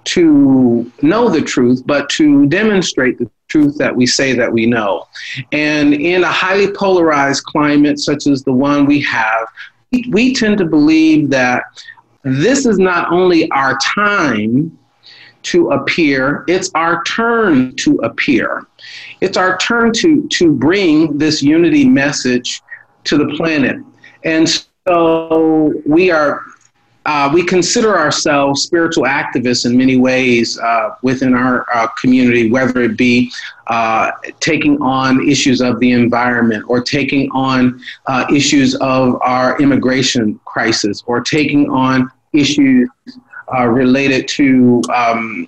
to 0.04 0.92
know 1.02 1.30
the 1.30 1.42
truth, 1.42 1.82
but 1.86 2.10
to 2.10 2.48
demonstrate 2.48 3.18
the 3.18 3.30
truth 3.48 3.78
that 3.78 3.96
we 3.96 4.06
say 4.06 4.34
that 4.34 4.52
we 4.52 4.66
know. 4.66 5.08
And 5.54 5.94
in 5.94 6.26
a 6.26 6.32
highly 6.32 6.72
polarized 6.74 7.46
climate 7.46 7.98
such 8.00 8.28
as 8.28 8.44
the 8.44 8.52
one 8.52 8.86
we 8.86 9.00
have, 9.04 9.48
we 10.10 10.34
tend 10.34 10.58
to 10.58 10.66
believe 10.66 11.30
that 11.30 11.64
this 12.24 12.66
is 12.66 12.78
not 12.78 13.12
only 13.12 13.50
our 13.52 13.78
time 13.78 14.78
to 15.44 15.72
appear, 15.72 16.44
it's 16.48 16.72
our 16.76 17.04
turn 17.04 17.76
to 17.78 17.96
appear. 17.98 18.66
It's 19.22 19.38
our 19.38 19.58
turn 19.58 19.92
to, 19.94 20.28
to 20.28 20.52
bring 20.54 21.18
this 21.18 21.42
unity 21.42 21.86
message 21.86 22.62
to 23.06 23.18
the 23.18 23.34
planet. 23.36 23.78
And 24.24 24.48
so 24.88 25.74
we 25.86 26.12
are 26.12 26.42
uh, 27.06 27.30
we 27.34 27.44
consider 27.44 27.98
ourselves 27.98 28.62
spiritual 28.62 29.06
activists 29.06 29.66
in 29.66 29.76
many 29.76 29.98
ways 29.98 30.60
uh, 30.60 30.96
within 31.02 31.34
our 31.34 31.66
uh, 31.74 31.88
community, 32.00 32.52
whether 32.52 32.82
it 32.82 32.96
be 32.96 33.32
uh, 33.68 34.12
taking 34.40 34.80
on 34.82 35.28
issues 35.28 35.62
of 35.62 35.80
the 35.80 35.92
environment 35.92 36.64
or 36.68 36.80
taking 36.80 37.28
on 37.32 37.82
uh, 38.06 38.26
issues 38.32 38.76
of 38.76 39.20
our 39.22 39.60
immigration 39.60 40.40
crisis 40.46 41.04
or 41.08 41.22
taking 41.22 41.68
on 41.72 42.12
issues 42.34 42.88
uh, 43.56 43.68
related 43.68 44.28
to 44.28 44.82
um, 44.94 45.48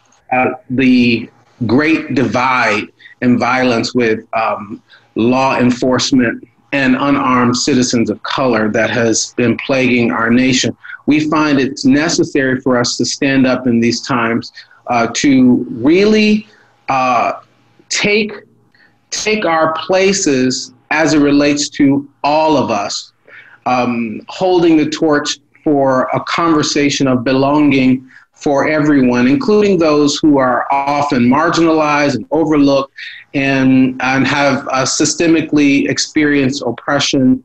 the 0.70 1.30
great 1.66 2.16
divide 2.16 2.86
and 3.22 3.40
violence 3.40 3.94
with 3.94 4.26
um, 4.34 4.82
law 5.16 5.58
enforcement 5.58 6.48
and 6.74 6.96
unarmed 6.96 7.56
citizens 7.56 8.10
of 8.10 8.22
color 8.24 8.70
that 8.72 8.90
has 8.90 9.34
been 9.38 9.56
plaguing 9.58 10.12
our 10.12 10.30
nation. 10.30 10.76
We 11.06 11.30
find 11.30 11.60
it's 11.60 11.86
necessary 11.86 12.60
for 12.62 12.78
us 12.78 12.98
to 12.98 13.06
stand 13.06 13.46
up 13.46 13.68
in 13.68 13.80
these 13.80 14.02
times 14.02 14.52
uh, 14.88 15.08
to 15.14 15.66
really 15.70 16.48
uh, 16.90 17.34
take 17.90 18.34
take 19.12 19.46
our 19.46 19.74
places 19.74 20.74
as 20.90 21.14
it 21.14 21.20
relates 21.20 21.70
to 21.70 22.10
all 22.24 22.58
of 22.58 22.72
us, 22.72 23.14
um, 23.68 24.22
holding 24.28 24.76
the 24.76 24.90
torch 24.90 25.38
for 25.64 26.04
a 26.14 26.20
conversation 26.22 27.08
of 27.08 27.24
belonging 27.24 28.10
for 28.34 28.68
everyone, 28.68 29.28
including 29.28 29.78
those 29.78 30.18
who 30.18 30.38
are 30.38 30.68
often 30.72 31.24
marginalized 31.24 32.16
and 32.16 32.26
overlooked 32.32 32.92
and, 33.34 34.00
and 34.02 34.28
have 34.28 34.68
uh, 34.68 34.84
systemically 34.84 35.90
experienced 35.90 36.62
oppression 36.66 37.44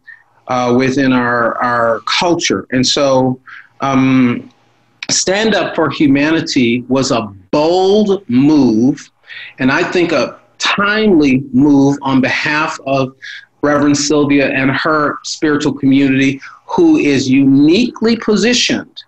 uh, 0.48 0.74
within 0.76 1.12
our, 1.12 1.56
our 1.58 2.00
culture. 2.00 2.66
And 2.72 2.84
so, 2.84 3.40
um, 3.80 4.50
Stand 5.10 5.54
Up 5.54 5.74
for 5.74 5.88
Humanity 5.88 6.82
was 6.88 7.12
a 7.12 7.22
bold 7.50 8.28
move, 8.28 9.10
and 9.58 9.72
I 9.72 9.82
think 9.82 10.12
a 10.12 10.38
timely 10.58 11.44
move 11.52 11.96
on 12.02 12.20
behalf 12.20 12.78
of 12.86 13.14
Reverend 13.62 13.96
Sylvia 13.96 14.50
and 14.50 14.70
her 14.70 15.18
spiritual 15.24 15.72
community, 15.72 16.40
who 16.68 16.96
is 16.96 17.28
uniquely 17.28 18.16
positioned 18.16 19.02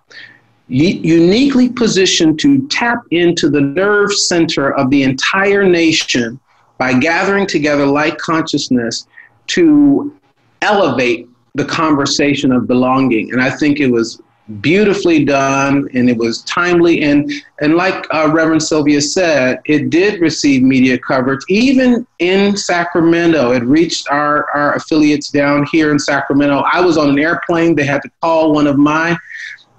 uniquely 0.70 1.68
positioned 1.68 2.38
to 2.38 2.66
tap 2.68 3.02
into 3.10 3.50
the 3.50 3.60
nerve 3.60 4.12
center 4.12 4.72
of 4.76 4.88
the 4.90 5.02
entire 5.02 5.64
nation 5.64 6.38
by 6.78 6.96
gathering 6.96 7.46
together 7.46 7.84
like 7.84 8.16
consciousness 8.18 9.08
to 9.48 10.16
elevate 10.62 11.28
the 11.56 11.64
conversation 11.64 12.52
of 12.52 12.68
belonging. 12.68 13.32
And 13.32 13.42
I 13.42 13.50
think 13.50 13.80
it 13.80 13.88
was 13.88 14.22
beautifully 14.60 15.24
done 15.24 15.88
and 15.94 16.10
it 16.10 16.16
was 16.16 16.42
timely 16.42 17.02
and 17.02 17.30
and 17.60 17.76
like 17.76 18.04
uh, 18.12 18.28
reverend 18.32 18.60
sylvia 18.60 19.00
said 19.00 19.60
it 19.66 19.90
did 19.90 20.20
receive 20.20 20.60
media 20.60 20.98
coverage 20.98 21.40
even 21.48 22.04
in 22.18 22.56
sacramento 22.56 23.52
it 23.52 23.62
reached 23.62 24.08
our, 24.10 24.50
our 24.50 24.74
affiliates 24.74 25.30
down 25.30 25.64
here 25.70 25.92
in 25.92 25.98
sacramento 25.98 26.64
i 26.72 26.80
was 26.80 26.98
on 26.98 27.10
an 27.10 27.18
airplane 27.18 27.76
they 27.76 27.84
had 27.84 28.02
to 28.02 28.10
call 28.20 28.52
one 28.52 28.66
of 28.66 28.76
my 28.76 29.16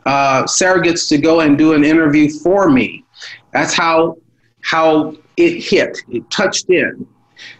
uh, 0.06 0.44
surrogates 0.44 1.08
to 1.10 1.18
go 1.18 1.42
and 1.42 1.58
do 1.58 1.74
an 1.74 1.84
interview 1.84 2.30
for 2.30 2.70
me. 2.70 3.04
That's 3.52 3.74
how 3.74 4.18
how 4.62 5.16
it 5.38 5.64
hit. 5.64 5.98
It 6.10 6.30
touched 6.30 6.70
in. 6.70 7.08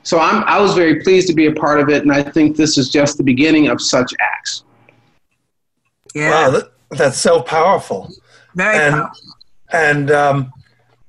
So 0.04 0.20
I'm 0.20 0.44
I 0.46 0.60
was 0.60 0.74
very 0.74 1.02
pleased 1.02 1.28
to 1.28 1.34
be 1.34 1.48
a 1.48 1.54
part 1.54 1.80
of 1.80 1.90
it, 1.90 2.04
and 2.04 2.12
I 2.12 2.24
think 2.24 2.56
this 2.56 2.78
is 2.78 2.90
just 2.90 3.18
the 3.18 3.24
beginning 3.24 3.68
of 3.68 3.82
such 3.82 4.14
acts. 4.20 4.64
Yeah, 6.14 6.30
wow, 6.30 6.50
that, 6.52 6.72
that's 6.92 7.18
so 7.18 7.42
powerful. 7.42 8.12
Very 8.56 8.78
and, 8.78 8.96
powerful. 8.96 9.20
And 9.74 10.12
um, 10.12 10.54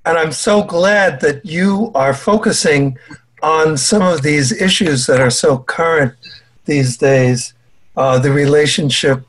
and 0.05 0.19
I'm 0.19 0.33
so 0.33 0.63
glad 0.63 1.21
that 1.21 1.45
you 1.45 1.93
are 1.95 2.15
focusing 2.15 2.99
on 3.43 3.77
some 3.77 4.03
of 4.03 4.23
these 4.23 4.53
issues 4.53 5.07
that 5.07 5.21
are 5.21 5.31
so 5.31 5.59
current 5.59 6.15
these 6.65 6.97
days. 6.97 7.55
Uh, 7.97 8.19
the 8.19 8.33
relationship 8.33 9.25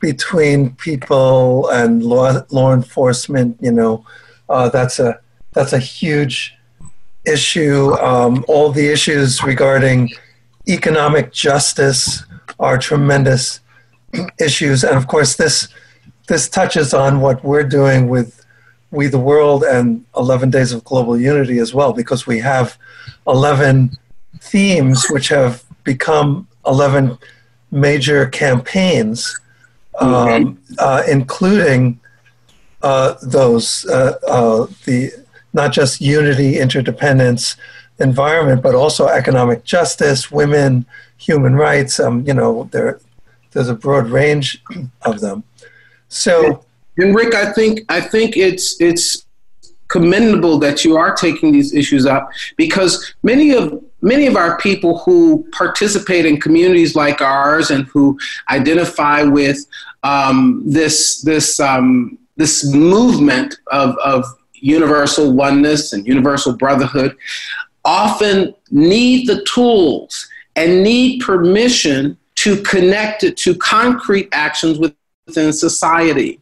between 0.00 0.74
people 0.76 1.68
and 1.70 2.02
law 2.02 2.42
law 2.50 2.72
enforcement. 2.72 3.56
You 3.60 3.72
know, 3.72 4.04
uh, 4.48 4.68
that's 4.68 4.98
a 4.98 5.20
that's 5.52 5.72
a 5.72 5.78
huge 5.78 6.54
issue. 7.24 7.92
Um, 7.94 8.44
all 8.48 8.72
the 8.72 8.88
issues 8.88 9.42
regarding 9.42 10.10
economic 10.68 11.32
justice 11.32 12.24
are 12.58 12.78
tremendous 12.78 13.60
issues, 14.38 14.84
and 14.84 14.96
of 14.96 15.06
course, 15.06 15.36
this 15.36 15.68
this 16.30 16.48
touches 16.48 16.94
on 16.94 17.20
what 17.20 17.42
we're 17.44 17.68
doing 17.80 18.08
with 18.08 18.46
We 18.92 19.08
the 19.08 19.18
World 19.18 19.64
and 19.64 20.04
11 20.16 20.50
Days 20.50 20.72
of 20.72 20.84
Global 20.84 21.18
Unity 21.18 21.58
as 21.58 21.74
well, 21.74 21.92
because 21.92 22.24
we 22.24 22.38
have 22.38 22.78
11 23.26 23.98
themes 24.40 25.06
which 25.10 25.28
have 25.28 25.64
become 25.82 26.46
11 26.64 27.18
major 27.72 28.26
campaigns 28.26 29.38
um, 29.98 30.58
uh, 30.78 31.02
including 31.08 31.98
uh, 32.82 33.14
those 33.22 33.84
uh, 33.86 34.14
uh, 34.26 34.66
the 34.84 35.12
not 35.52 35.72
just 35.72 36.00
unity, 36.00 36.58
interdependence, 36.58 37.56
environment, 37.98 38.62
but 38.62 38.74
also 38.74 39.08
economic 39.08 39.64
justice, 39.64 40.30
women, 40.30 40.86
human 41.18 41.54
rights. 41.56 41.98
Um, 41.98 42.24
you 42.26 42.34
know, 42.34 42.68
there 42.72 43.00
there's 43.50 43.68
a 43.68 43.74
broad 43.74 44.06
range 44.08 44.62
of 45.02 45.20
them. 45.20 45.42
So, 46.10 46.64
and 46.98 47.14
Rick, 47.14 47.34
I 47.34 47.52
think 47.52 47.80
I 47.88 48.00
think 48.00 48.36
it's 48.36 48.78
it's 48.80 49.24
commendable 49.88 50.58
that 50.58 50.84
you 50.84 50.96
are 50.96 51.14
taking 51.14 51.50
these 51.50 51.74
issues 51.74 52.06
up 52.06 52.30
because 52.56 53.14
many 53.22 53.52
of 53.52 53.82
many 54.02 54.26
of 54.26 54.36
our 54.36 54.58
people 54.58 54.98
who 54.98 55.46
participate 55.52 56.26
in 56.26 56.40
communities 56.40 56.94
like 56.94 57.20
ours 57.20 57.70
and 57.70 57.86
who 57.86 58.18
identify 58.50 59.22
with 59.22 59.58
um, 60.02 60.62
this 60.66 61.22
this 61.22 61.58
um, 61.60 62.18
this 62.36 62.64
movement 62.74 63.56
of, 63.68 63.96
of 63.98 64.24
universal 64.54 65.32
oneness 65.32 65.92
and 65.92 66.06
universal 66.06 66.56
brotherhood 66.56 67.16
often 67.84 68.54
need 68.70 69.26
the 69.26 69.44
tools 69.44 70.28
and 70.56 70.82
need 70.82 71.20
permission 71.20 72.16
to 72.34 72.62
connect 72.62 73.22
it 73.22 73.36
to 73.36 73.54
concrete 73.54 74.28
actions 74.32 74.78
within 75.30 75.52
society. 75.52 76.40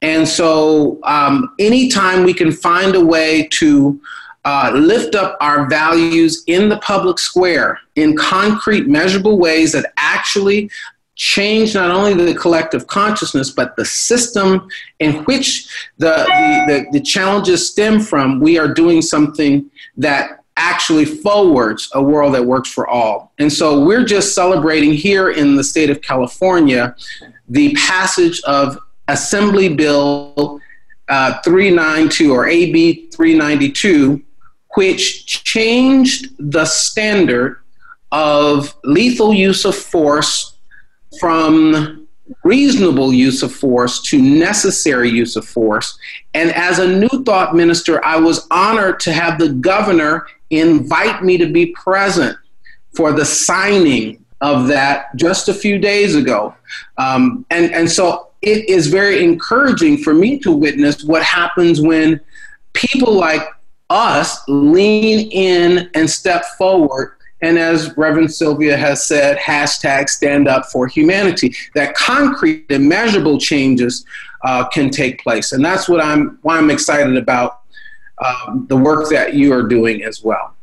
And 0.00 0.26
so, 0.26 0.98
um, 1.02 1.54
anytime 1.58 2.24
we 2.24 2.32
can 2.32 2.52
find 2.52 2.94
a 2.94 3.04
way 3.04 3.48
to 3.52 4.00
uh, 4.44 4.72
lift 4.74 5.14
up 5.14 5.36
our 5.40 5.68
values 5.68 6.42
in 6.46 6.70
the 6.70 6.78
public 6.78 7.18
square 7.18 7.78
in 7.96 8.16
concrete, 8.16 8.86
measurable 8.88 9.38
ways 9.38 9.72
that 9.72 9.92
actually 9.98 10.70
change 11.16 11.74
not 11.74 11.90
only 11.90 12.14
the 12.14 12.34
collective 12.34 12.86
consciousness, 12.86 13.50
but 13.50 13.76
the 13.76 13.84
system 13.84 14.66
in 15.00 15.16
which 15.24 15.68
the, 15.98 16.14
the, 16.16 16.64
the, 16.66 16.98
the 16.98 17.04
challenges 17.04 17.70
stem 17.70 18.00
from, 18.00 18.40
we 18.40 18.58
are 18.58 18.72
doing 18.72 19.02
something 19.02 19.70
that 19.98 20.39
actually 20.60 21.06
forwards 21.06 21.90
a 21.94 22.02
world 22.02 22.34
that 22.34 22.44
works 22.44 22.70
for 22.70 22.86
all. 22.86 23.32
And 23.38 23.50
so 23.50 23.82
we're 23.82 24.04
just 24.04 24.34
celebrating 24.34 24.92
here 24.92 25.30
in 25.30 25.56
the 25.56 25.64
state 25.64 25.88
of 25.88 26.02
California 26.02 26.94
the 27.48 27.74
passage 27.74 28.40
of 28.42 28.78
Assembly 29.08 29.74
Bill 29.74 30.60
uh, 31.08 31.40
392 31.42 32.32
or 32.32 32.46
AB 32.46 33.08
392, 33.08 34.22
which 34.76 35.26
changed 35.26 36.28
the 36.38 36.66
standard 36.66 37.62
of 38.12 38.76
lethal 38.84 39.32
use 39.32 39.64
of 39.64 39.74
force 39.74 40.58
from 41.18 42.06
reasonable 42.44 43.12
use 43.12 43.42
of 43.42 43.52
force 43.52 44.00
to 44.02 44.20
necessary 44.20 45.08
use 45.08 45.34
of 45.36 45.44
force. 45.44 45.98
And 46.34 46.52
as 46.52 46.78
a 46.78 46.86
New 46.86 47.24
Thought 47.24 47.56
minister, 47.56 48.04
I 48.04 48.16
was 48.16 48.46
honored 48.50 49.00
to 49.00 49.12
have 49.12 49.38
the 49.38 49.48
governor 49.48 50.26
invite 50.50 51.22
me 51.22 51.38
to 51.38 51.46
be 51.46 51.66
present 51.66 52.36
for 52.92 53.12
the 53.12 53.24
signing 53.24 54.24
of 54.40 54.66
that 54.68 55.14
just 55.16 55.48
a 55.48 55.54
few 55.54 55.78
days 55.78 56.14
ago. 56.14 56.54
Um, 56.98 57.44
and, 57.50 57.72
and 57.72 57.90
so 57.90 58.28
it 58.42 58.68
is 58.68 58.86
very 58.86 59.22
encouraging 59.22 59.98
for 59.98 60.14
me 60.14 60.38
to 60.40 60.50
witness 60.50 61.04
what 61.04 61.22
happens 61.22 61.80
when 61.80 62.20
people 62.72 63.12
like 63.12 63.46
us 63.90 64.40
lean 64.48 65.30
in 65.30 65.90
and 65.94 66.08
step 66.08 66.44
forward 66.56 67.16
and 67.42 67.58
as 67.58 67.96
Reverend 67.96 68.32
Sylvia 68.32 68.76
has 68.76 69.06
said, 69.06 69.38
hashtag 69.38 70.08
stand 70.08 70.46
up 70.46 70.66
for 70.66 70.86
humanity, 70.86 71.54
that 71.74 71.94
concrete 71.94 72.66
and 72.70 72.88
measurable 72.88 73.38
changes 73.38 74.04
uh, 74.44 74.68
can 74.68 74.90
take 74.90 75.22
place. 75.22 75.52
And 75.52 75.64
that's 75.64 75.88
what 75.88 76.02
I'm, 76.02 76.38
why 76.42 76.58
I'm 76.58 76.70
excited 76.70 77.16
about 77.16 77.59
um, 78.24 78.66
the 78.68 78.76
work 78.76 79.08
that 79.10 79.34
you 79.34 79.52
are 79.52 79.62
doing 79.62 80.02
as 80.04 80.22
well. 80.22 80.54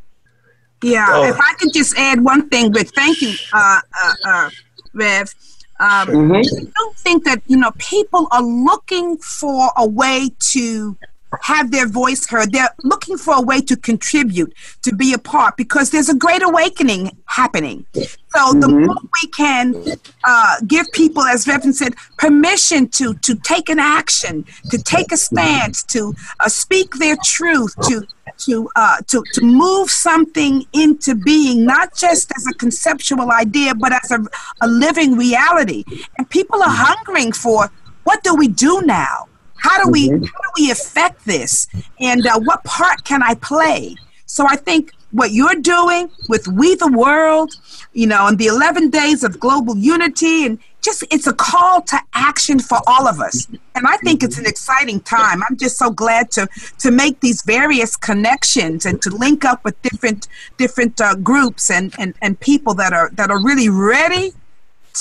Yeah, 0.83 1.07
oh. 1.09 1.23
if 1.23 1.39
I 1.39 1.53
could 1.59 1.73
just 1.73 1.97
add 1.97 2.23
one 2.23 2.49
thing, 2.49 2.71
but 2.71 2.87
thank 2.89 3.21
you, 3.21 3.33
uh, 3.53 3.79
uh, 4.03 4.13
uh 4.25 4.49
Rev. 4.93 5.33
Um, 5.79 6.07
mm-hmm. 6.07 6.35
I 6.35 6.71
don't 6.75 6.97
think 6.97 7.23
that 7.25 7.41
you 7.47 7.57
know 7.57 7.71
people 7.77 8.27
are 8.31 8.43
looking 8.43 9.17
for 9.17 9.71
a 9.77 9.87
way 9.87 10.31
to 10.51 10.97
have 11.41 11.71
their 11.71 11.87
voice 11.87 12.27
heard. 12.27 12.51
They're 12.51 12.73
looking 12.83 13.17
for 13.17 13.35
a 13.35 13.41
way 13.41 13.61
to 13.61 13.75
contribute, 13.75 14.53
to 14.83 14.95
be 14.95 15.13
a 15.13 15.17
part, 15.17 15.57
because 15.57 15.91
there's 15.91 16.09
a 16.09 16.15
great 16.15 16.43
awakening 16.43 17.17
happening. 17.25 17.85
So 17.93 18.01
mm-hmm. 18.35 18.59
the 18.59 18.67
more 18.67 18.95
we 19.21 19.29
can 19.29 19.75
uh, 20.23 20.55
give 20.67 20.85
people, 20.93 21.23
as 21.23 21.47
Reverend 21.47 21.75
said, 21.75 21.95
permission 22.17 22.87
to 22.89 23.13
to 23.15 23.35
take 23.35 23.69
an 23.69 23.79
action, 23.79 24.45
to 24.69 24.77
take 24.77 25.11
a 25.11 25.17
stance, 25.17 25.83
to 25.85 26.13
uh, 26.39 26.49
speak 26.49 26.95
their 26.95 27.17
truth, 27.23 27.73
to 27.87 28.05
to 28.45 28.69
uh, 28.75 28.97
to 29.07 29.23
to 29.33 29.41
move 29.45 29.89
something 29.89 30.65
into 30.73 31.15
being, 31.15 31.65
not 31.65 31.95
just 31.95 32.31
as 32.37 32.45
a 32.47 32.53
conceptual 32.55 33.31
idea, 33.31 33.73
but 33.75 33.91
as 33.91 34.11
a, 34.11 34.19
a 34.61 34.67
living 34.67 35.17
reality. 35.17 35.83
And 36.17 36.29
people 36.29 36.61
are 36.61 36.69
hungering 36.69 37.31
for 37.31 37.69
what 38.03 38.23
do 38.23 38.35
we 38.35 38.47
do 38.47 38.81
now? 38.83 39.27
How 39.59 39.83
do 39.83 39.89
we 39.89 40.09
mm-hmm. 40.09 40.23
how 40.23 40.41
do 40.41 40.61
we 40.61 40.71
affect 40.71 41.25
this? 41.25 41.67
And 41.99 42.25
uh, 42.25 42.39
what 42.39 42.63
part 42.63 43.03
can 43.03 43.23
I 43.23 43.35
play? 43.35 43.95
So 44.25 44.45
I 44.47 44.55
think 44.55 44.91
what 45.11 45.31
you're 45.31 45.55
doing 45.55 46.09
with 46.27 46.47
We 46.47 46.75
the 46.75 46.91
World, 46.91 47.53
you 47.93 48.07
know, 48.07 48.27
and 48.27 48.37
the 48.37 48.47
11 48.47 48.89
days 48.89 49.23
of 49.23 49.39
global 49.39 49.77
unity, 49.77 50.45
and 50.45 50.59
just 50.81 51.03
it's 51.11 51.27
a 51.27 51.33
call 51.33 51.81
to 51.81 51.99
action 52.13 52.59
for 52.59 52.79
all 52.87 53.07
of 53.07 53.19
us. 53.19 53.47
And 53.75 53.87
I 53.87 53.97
think 53.97 54.23
it's 54.23 54.37
an 54.37 54.45
exciting 54.45 54.99
time. 55.01 55.41
I'm 55.43 55.57
just 55.57 55.77
so 55.77 55.89
glad 55.89 56.31
to 56.31 56.47
to 56.79 56.91
make 56.91 57.19
these 57.21 57.41
various 57.43 57.95
connections 57.95 58.85
and 58.85 59.01
to 59.01 59.09
link 59.09 59.45
up 59.45 59.63
with 59.63 59.81
different 59.81 60.27
different 60.57 60.99
uh, 60.99 61.15
groups 61.15 61.71
and, 61.71 61.93
and 61.97 62.13
and 62.21 62.39
people 62.39 62.73
that 62.75 62.93
are 62.93 63.09
that 63.13 63.31
are 63.31 63.41
really 63.41 63.69
ready 63.69 64.31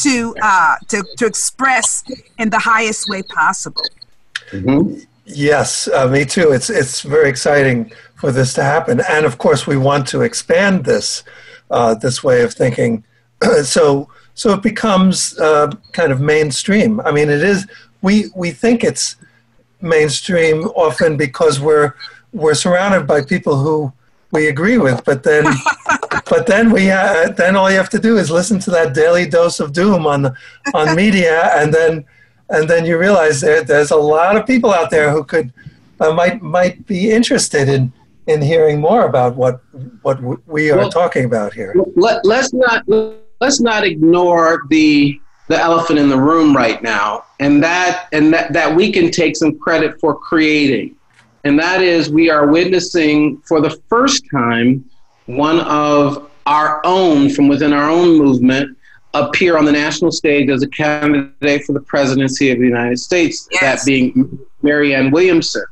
to 0.03 0.35
uh, 0.43 0.77
to 0.89 1.05
to 1.19 1.27
express 1.27 2.05
in 2.39 2.51
the 2.51 2.59
highest 2.59 3.09
way 3.09 3.23
possible. 3.23 3.85
Mm-hmm. 4.51 5.01
Yes, 5.27 5.89
uh, 5.89 6.09
me 6.09 6.25
too. 6.25 6.53
It's 6.53 6.71
it's 6.71 7.03
very 7.03 7.29
exciting 7.29 7.91
for 8.15 8.31
this 8.31 8.55
to 8.55 8.63
happen, 8.63 9.01
and 9.09 9.27
of 9.27 9.39
course, 9.39 9.67
we 9.67 9.77
want 9.77 10.07
to 10.09 10.23
expand 10.23 10.85
this 10.85 11.25
uh, 11.71 11.95
this 11.95 12.23
way 12.23 12.43
of 12.43 12.55
thinking, 12.55 13.05
so 13.65 14.09
so 14.35 14.53
it 14.53 14.63
becomes 14.63 15.39
uh, 15.39 15.73
kind 15.93 16.13
of 16.13 16.21
mainstream. 16.21 17.01
I 17.01 17.11
mean, 17.11 17.29
it 17.29 17.43
is. 17.43 17.67
We 18.03 18.27
we 18.37 18.53
think 18.53 18.85
it's 18.85 19.17
mainstream 19.81 20.65
often 20.77 21.17
because 21.17 21.59
we're 21.59 21.95
we're 22.33 22.55
surrounded 22.55 23.07
by 23.07 23.23
people 23.23 23.57
who 23.57 23.93
we 24.31 24.49
agree 24.49 24.79
with, 24.79 25.05
but 25.05 25.23
then 25.23 25.45
but 26.31 26.47
then 26.47 26.71
we 26.71 26.91
uh, 26.91 27.31
then 27.31 27.57
all 27.57 27.71
you 27.71 27.77
have 27.77 27.91
to 27.91 27.99
do 27.99 28.17
is 28.17 28.31
listen 28.31 28.59
to 28.61 28.71
that 28.71 28.95
daily 28.95 29.27
dose 29.27 29.59
of 29.59 29.73
doom 29.73 30.07
on 30.07 30.37
on 30.75 30.95
media, 30.95 31.51
and 31.57 31.75
then 31.75 32.05
and 32.51 32.69
then 32.69 32.85
you 32.87 32.99
realize 32.99 33.41
there, 33.41 33.63
there's 33.63 33.91
a 33.91 33.97
lot 33.97 34.37
of 34.37 34.47
people 34.47 34.73
out 34.73 34.91
there 34.91 35.11
who 35.11 35.25
could 35.25 35.53
uh, 36.01 36.13
might 36.13 36.43
might 36.43 36.87
be 36.87 37.11
interested 37.11 37.69
in 37.69 37.93
in 38.27 38.43
hearing 38.43 38.81
more 38.81 39.07
about 39.07 39.37
what 39.37 39.63
what 40.03 40.21
we 40.47 40.71
are 40.71 40.79
well, 40.79 40.91
talking 40.91 41.25
about 41.25 41.53
here. 41.53 41.75
Let, 41.95 42.25
let's 42.25 42.53
not 42.53 42.85
let's 43.41 43.61
not 43.61 43.85
ignore 43.85 44.63
the 44.69 45.21
the 45.49 45.59
elephant 45.59 45.99
in 45.99 46.09
the 46.09 46.19
room 46.19 46.55
right 46.55 46.83
now, 46.83 47.25
and 47.41 47.63
that 47.63 48.09
and 48.13 48.33
that 48.33 48.53
that 48.53 48.75
we 48.75 48.93
can 48.93 49.11
take 49.11 49.37
some 49.37 49.59
credit 49.59 49.99
for 50.01 50.17
creating, 50.17 50.97
and 51.45 51.59
that 51.59 51.83
is 51.83 52.11
we 52.11 52.31
are 52.31 52.47
witnessing 52.47 53.39
for 53.47 53.61
the 53.61 53.71
first 53.89 54.25
time 54.31 54.85
one 55.27 55.61
of 55.61 56.31
our 56.47 56.81
own 56.85 57.29
from 57.29 57.49
within 57.49 57.73
our 57.73 57.91
own 57.91 58.17
movement 58.17 58.77
appear 59.25 59.57
on 59.57 59.65
the 59.65 59.73
national 59.73 60.11
stage 60.13 60.49
as 60.51 60.63
a 60.63 60.69
candidate 60.69 61.65
for 61.65 61.73
the 61.73 61.81
presidency 61.81 62.51
of 62.51 62.59
the 62.59 62.65
United 62.65 62.99
States, 62.99 63.49
yes. 63.53 63.61
that 63.61 63.87
being 63.87 64.39
Marianne 64.63 65.11
Williamson. 65.11 65.65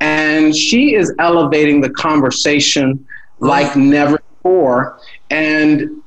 And 0.00 0.54
she 0.54 0.94
is 0.94 1.12
elevating 1.18 1.80
the 1.80 1.90
conversation 1.90 3.06
like 3.38 3.76
never 3.76 4.20
before. 4.42 4.98
And 5.30 6.02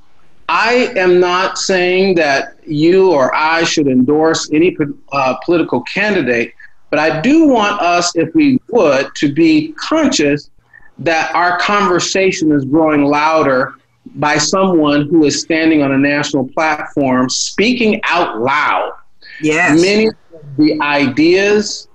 I 0.49 0.91
am 0.95 1.19
not 1.19 1.57
saying 1.57 2.15
that 2.15 2.57
you 2.67 3.11
or 3.11 3.33
I 3.33 3.63
should 3.63 3.87
endorse 3.87 4.49
any 4.51 4.75
uh, 5.11 5.35
political 5.45 5.81
candidate, 5.81 6.53
but 6.89 6.99
I 6.99 7.21
do 7.21 7.47
want 7.47 7.81
us, 7.81 8.15
if 8.15 8.33
we 8.35 8.59
would, 8.69 9.07
to 9.15 9.33
be 9.33 9.73
conscious 9.73 10.49
that 10.99 11.33
our 11.35 11.57
conversation 11.59 12.51
is 12.51 12.63
growing 12.65 13.03
louder 13.05 13.75
by 14.15 14.37
someone 14.37 15.07
who 15.09 15.25
is 15.25 15.41
standing 15.41 15.81
on 15.81 15.91
a 15.91 15.97
national 15.97 16.47
platform 16.49 17.29
speaking 17.29 17.99
out 18.05 18.39
loud. 18.39 18.91
Yes. 19.41 19.81
Many 19.81 20.07
of 20.07 20.15
the 20.57 20.79
ideas, 20.81 21.87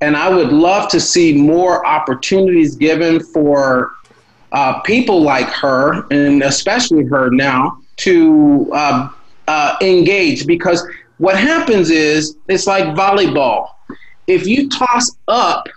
and 0.00 0.16
I 0.16 0.28
would 0.28 0.52
love 0.52 0.88
to 0.90 1.00
see 1.00 1.34
more 1.34 1.86
opportunities 1.86 2.74
given 2.74 3.20
for 3.20 3.92
uh, 4.52 4.80
people 4.80 5.22
like 5.22 5.48
her, 5.48 6.06
and 6.10 6.42
especially 6.42 7.04
her 7.04 7.30
now, 7.30 7.78
to 7.98 8.70
uh, 8.72 9.10
uh, 9.46 9.76
engage 9.80 10.46
because 10.46 10.86
what 11.18 11.36
happens 11.36 11.90
is 11.90 12.36
it's 12.48 12.66
like 12.66 12.84
volleyball. 12.96 13.70
If 14.26 14.46
you 14.46 14.68
toss 14.68 15.16
up, 15.26 15.68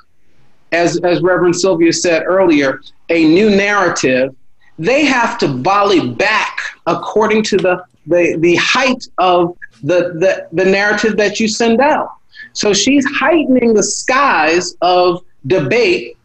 as, 0.72 0.98
as 1.04 1.22
Reverend 1.22 1.56
Sylvia 1.56 1.92
said 1.92 2.24
earlier, 2.26 2.82
a 3.10 3.26
new 3.26 3.50
narrative, 3.50 4.36
they 4.82 5.06
have 5.06 5.38
to 5.38 5.48
volley 5.48 6.10
back 6.10 6.58
according 6.88 7.44
to 7.44 7.58
the, 7.58 7.84
the, 8.08 8.36
the 8.40 8.56
height 8.56 9.08
of 9.20 9.56
the, 9.84 10.14
the, 10.20 10.48
the 10.52 10.66
narrative 10.66 11.18
that 11.18 11.40
you 11.40 11.48
send 11.48 11.80
out. 11.80 12.10
So 12.54 12.74
she's 12.74 13.06
heightening 13.06 13.74
the 13.74 13.84
skies 13.84 14.76
of 14.82 15.24
debate 15.46 16.18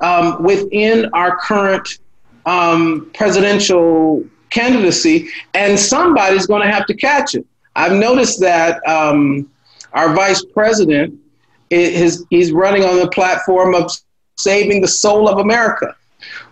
um, 0.00 0.42
within 0.42 1.10
our 1.12 1.36
current 1.36 1.98
um, 2.46 3.10
presidential 3.14 4.24
candidacy, 4.48 5.28
and 5.52 5.78
somebody's 5.78 6.46
going 6.46 6.62
to 6.62 6.72
have 6.72 6.86
to 6.86 6.94
catch 6.94 7.34
it. 7.34 7.46
I've 7.76 7.92
noticed 7.92 8.40
that 8.40 8.86
um, 8.88 9.50
our 9.92 10.14
vice 10.14 10.42
president 10.42 11.20
is 11.70 12.24
he's 12.30 12.52
running 12.52 12.84
on 12.84 12.98
the 12.98 13.10
platform 13.10 13.74
of 13.74 13.90
saving 14.38 14.80
the 14.80 14.88
soul 14.88 15.28
of 15.28 15.38
America. 15.38 15.94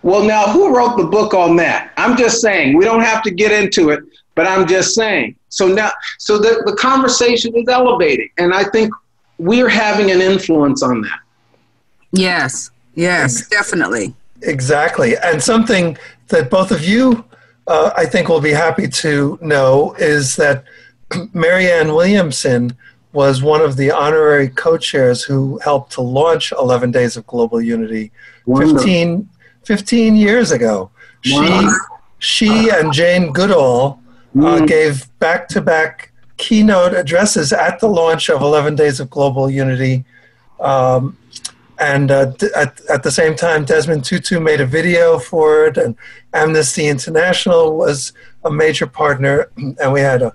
Well, 0.03 0.23
now, 0.23 0.51
who 0.51 0.75
wrote 0.75 0.97
the 0.97 1.05
book 1.05 1.33
on 1.33 1.55
that? 1.57 1.91
I'm 1.97 2.15
just 2.17 2.41
saying, 2.41 2.77
we 2.77 2.85
don't 2.85 3.01
have 3.01 3.23
to 3.23 3.31
get 3.31 3.51
into 3.51 3.89
it, 3.89 4.03
but 4.35 4.47
I'm 4.47 4.67
just 4.67 4.93
saying. 4.93 5.35
So 5.49 5.67
now, 5.67 5.91
so 6.19 6.37
the, 6.37 6.63
the 6.65 6.75
conversation 6.75 7.55
is 7.55 7.67
elevating, 7.67 8.29
and 8.37 8.53
I 8.53 8.63
think 8.65 8.93
we're 9.37 9.69
having 9.69 10.11
an 10.11 10.21
influence 10.21 10.83
on 10.83 11.01
that. 11.01 11.19
Yes, 12.11 12.69
yes, 12.95 13.47
definitely. 13.47 14.13
Exactly. 14.43 15.17
And 15.17 15.41
something 15.41 15.97
that 16.27 16.49
both 16.49 16.71
of 16.71 16.83
you, 16.83 17.25
uh, 17.67 17.91
I 17.95 18.05
think, 18.05 18.29
will 18.29 18.41
be 18.41 18.51
happy 18.51 18.87
to 18.87 19.37
know 19.41 19.93
is 19.95 20.35
that 20.35 20.63
Marianne 21.33 21.93
Williamson 21.93 22.77
was 23.13 23.41
one 23.41 23.61
of 23.61 23.77
the 23.77 23.91
honorary 23.91 24.49
co 24.49 24.77
chairs 24.77 25.23
who 25.23 25.57
helped 25.59 25.91
to 25.93 26.01
launch 26.01 26.51
11 26.51 26.91
Days 26.91 27.17
of 27.17 27.25
Global 27.25 27.61
Unity 27.61 28.11
15, 28.45 29.27
15 29.67 30.15
years 30.15 30.51
ago. 30.51 30.89
She, 31.21 31.67
she 32.19 32.69
and 32.69 32.93
Jane 32.93 33.33
Goodall 33.33 33.99
uh, 34.33 34.39
mm. 34.39 34.67
gave 34.67 35.07
back 35.19 35.49
to 35.49 35.61
back 35.61 36.13
keynote 36.37 36.93
addresses 36.93 37.51
at 37.51 37.79
the 37.81 37.87
launch 37.87 38.29
of 38.29 38.41
11 38.41 38.75
Days 38.75 39.01
of 39.01 39.09
Global 39.09 39.49
Unity. 39.49 40.05
Um, 40.61 41.17
and 41.79 42.09
uh, 42.11 42.31
at, 42.55 42.79
at 42.89 43.03
the 43.03 43.11
same 43.11 43.35
time, 43.35 43.65
Desmond 43.65 44.05
Tutu 44.05 44.39
made 44.39 44.61
a 44.61 44.65
video 44.65 45.19
for 45.19 45.65
it, 45.65 45.77
and 45.77 45.97
Amnesty 46.33 46.87
International 46.87 47.75
was 47.75 48.13
a 48.45 48.49
major 48.49 48.87
partner, 48.87 49.51
and 49.57 49.91
we 49.91 49.99
had 49.99 50.21
a 50.21 50.33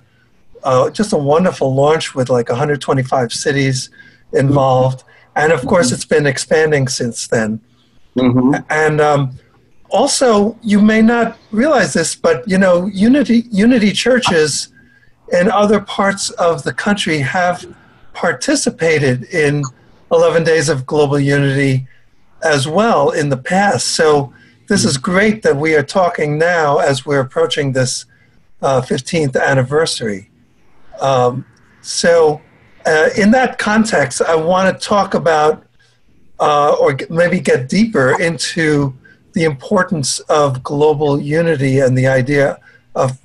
uh, 0.63 0.89
just 0.89 1.11
a 1.11 1.17
wonderful 1.17 1.75
launch 1.75 2.15
with 2.15 2.29
like 2.29 2.47
125 2.47 3.33
cities 3.33 3.89
involved, 4.31 5.03
and 5.35 5.51
of 5.51 5.65
course, 5.65 5.91
it's 5.91 6.05
been 6.05 6.25
expanding 6.25 6.87
since 6.87 7.27
then. 7.27 7.59
Mm-hmm. 8.15 8.55
And 8.69 9.01
um, 9.01 9.39
also, 9.89 10.57
you 10.61 10.81
may 10.81 11.01
not 11.01 11.37
realize 11.51 11.93
this, 11.93 12.15
but 12.15 12.47
you 12.47 12.57
know, 12.57 12.87
Unity 12.87 13.45
Unity 13.51 13.91
churches 13.91 14.69
in 15.31 15.49
other 15.49 15.79
parts 15.79 16.29
of 16.31 16.63
the 16.63 16.73
country 16.73 17.19
have 17.19 17.65
participated 18.13 19.23
in 19.25 19.63
11 20.11 20.43
Days 20.43 20.69
of 20.69 20.85
Global 20.85 21.19
Unity 21.19 21.87
as 22.43 22.67
well 22.67 23.09
in 23.09 23.29
the 23.29 23.37
past. 23.37 23.89
So 23.89 24.33
this 24.67 24.85
is 24.85 24.97
great 24.97 25.41
that 25.43 25.55
we 25.55 25.75
are 25.75 25.83
talking 25.83 26.37
now 26.37 26.77
as 26.77 27.05
we're 27.05 27.19
approaching 27.19 27.71
this 27.71 28.05
uh, 28.61 28.81
15th 28.81 29.39
anniversary. 29.39 30.29
Um, 31.01 31.45
so, 31.81 32.41
uh, 32.85 33.09
in 33.17 33.31
that 33.31 33.57
context, 33.57 34.21
I 34.21 34.35
want 34.35 34.79
to 34.79 34.87
talk 34.87 35.13
about 35.13 35.65
uh, 36.43 36.75
or 36.77 36.97
maybe 37.09 37.39
get 37.39 37.69
deeper 37.69 38.19
into 38.19 38.93
the 39.31 39.45
importance 39.45 40.19
of 40.41 40.61
global 40.61 41.17
unity 41.17 41.79
and 41.79 41.97
the 41.97 42.05
idea 42.05 42.59
of 42.95 43.17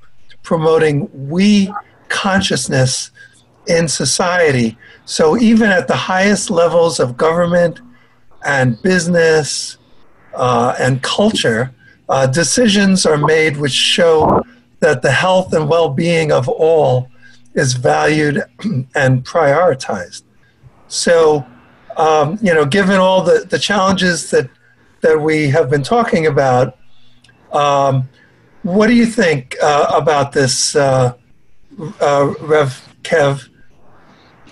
promoting 0.44 1.10
we 1.28 1.74
consciousness 2.08 3.10
in 3.66 3.88
society. 3.88 4.78
So 5.04 5.36
even 5.36 5.68
at 5.68 5.88
the 5.88 5.96
highest 5.96 6.48
levels 6.48 7.00
of 7.00 7.16
government 7.16 7.80
and 8.46 8.80
business 8.82 9.78
uh, 10.34 10.76
and 10.78 11.02
culture, 11.02 11.74
uh, 12.08 12.28
decisions 12.28 13.04
are 13.04 13.18
made 13.18 13.56
which 13.56 13.72
show 13.72 14.44
that 14.78 15.02
the 15.02 15.10
health 15.10 15.52
and 15.52 15.68
well 15.68 15.90
being 15.90 16.30
of 16.30 16.48
all 16.48 17.10
is 17.54 17.72
valued 17.72 18.44
and 18.94 19.24
prioritized. 19.24 20.22
So, 20.86 21.44
um, 21.98 22.38
you 22.40 22.54
know, 22.54 22.64
given 22.64 22.96
all 22.96 23.22
the, 23.22 23.46
the 23.50 23.58
challenges 23.58 24.30
that, 24.30 24.48
that 25.00 25.20
we 25.20 25.48
have 25.48 25.68
been 25.68 25.82
talking 25.82 26.26
about, 26.26 26.78
um, 27.52 28.08
what 28.62 28.86
do 28.86 28.94
you 28.94 29.06
think 29.06 29.56
uh, 29.62 29.90
about 29.94 30.32
this, 30.32 30.74
uh, 30.76 31.14
uh, 32.00 32.34
Rev 32.40 32.94
Kev? 33.02 33.48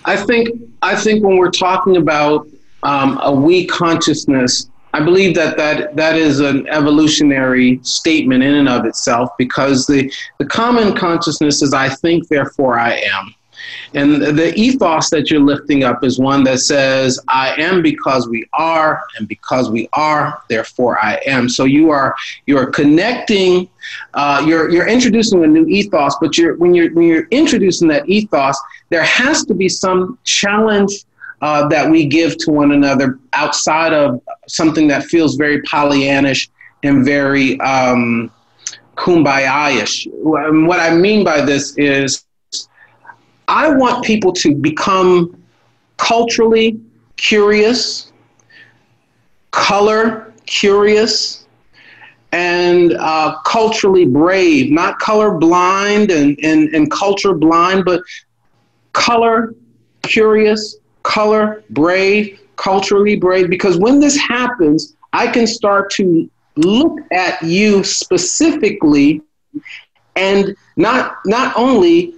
I 0.05 0.15
think 0.15 0.49
I 0.81 0.95
think 0.95 1.23
when 1.23 1.35
we're 1.35 1.51
talking 1.51 1.97
about 1.97 2.47
um, 2.83 3.19
a 3.21 3.31
we 3.31 3.65
consciousness, 3.67 4.69
I 4.93 5.01
believe 5.01 5.35
that, 5.35 5.57
that 5.57 5.95
that 5.97 6.15
is 6.15 6.39
an 6.39 6.67
evolutionary 6.69 7.79
statement 7.83 8.41
in 8.43 8.53
and 8.53 8.69
of 8.69 8.85
itself 8.85 9.29
because 9.37 9.85
the, 9.85 10.11
the 10.39 10.45
common 10.45 10.95
consciousness 10.95 11.61
is 11.61 11.73
I 11.73 11.89
think, 11.89 12.29
therefore 12.29 12.79
I 12.79 12.93
am. 12.93 13.35
And 13.93 14.21
the 14.21 14.53
ethos 14.55 15.09
that 15.09 15.29
you're 15.29 15.41
lifting 15.41 15.83
up 15.83 16.03
is 16.03 16.19
one 16.19 16.43
that 16.45 16.59
says, 16.59 17.19
I 17.27 17.55
am 17.61 17.81
because 17.81 18.27
we 18.27 18.45
are, 18.53 19.03
and 19.17 19.27
because 19.27 19.69
we 19.69 19.89
are, 19.93 20.41
therefore 20.49 20.99
I 21.03 21.19
am. 21.25 21.49
So 21.49 21.65
you 21.65 21.89
are 21.89 22.15
you 22.45 22.57
are 22.57 22.65
connecting, 22.65 23.69
uh, 24.13 24.43
you're 24.45 24.69
you're 24.69 24.87
introducing 24.87 25.43
a 25.43 25.47
new 25.47 25.65
ethos, 25.67 26.15
but 26.21 26.37
you're 26.37 26.55
when 26.57 26.73
you're 26.73 26.93
when 26.93 27.07
you're 27.07 27.27
introducing 27.31 27.87
that 27.89 28.07
ethos, 28.07 28.57
there 28.89 29.03
has 29.03 29.45
to 29.45 29.53
be 29.53 29.69
some 29.69 30.17
challenge 30.23 31.05
uh, 31.41 31.67
that 31.67 31.89
we 31.89 32.05
give 32.05 32.37
to 32.37 32.51
one 32.51 32.71
another 32.71 33.19
outside 33.33 33.93
of 33.93 34.21
something 34.47 34.87
that 34.87 35.03
feels 35.03 35.35
very 35.35 35.61
Pollyannish 35.61 36.49
and 36.83 37.05
very 37.05 37.59
um, 37.61 38.31
kumbaya-ish. 38.95 40.07
What 40.11 40.79
I 40.79 40.95
mean 40.95 41.23
by 41.23 41.41
this 41.41 41.77
is 41.77 42.25
I 43.47 43.69
want 43.69 44.03
people 44.03 44.33
to 44.33 44.55
become 44.55 45.41
culturally 45.97 46.79
curious, 47.15 48.11
color 49.51 50.33
curious, 50.45 51.45
and 52.31 52.93
uh, 52.93 53.37
culturally 53.45 54.05
brave, 54.05 54.71
not 54.71 54.99
color 54.99 55.37
blind 55.37 56.11
and, 56.11 56.37
and, 56.43 56.73
and 56.75 56.91
culture 56.91 57.33
blind, 57.33 57.85
but 57.85 58.01
color 58.93 59.55
curious, 60.03 60.77
color 61.03 61.63
brave, 61.69 62.39
culturally 62.57 63.15
brave. 63.15 63.49
Because 63.49 63.77
when 63.77 63.99
this 63.99 64.17
happens, 64.17 64.95
I 65.13 65.27
can 65.27 65.47
start 65.47 65.89
to 65.91 66.29
look 66.57 66.99
at 67.11 67.41
you 67.41 67.83
specifically 67.83 69.21
and 70.15 70.55
not 70.75 71.17
not 71.25 71.55
only 71.55 72.16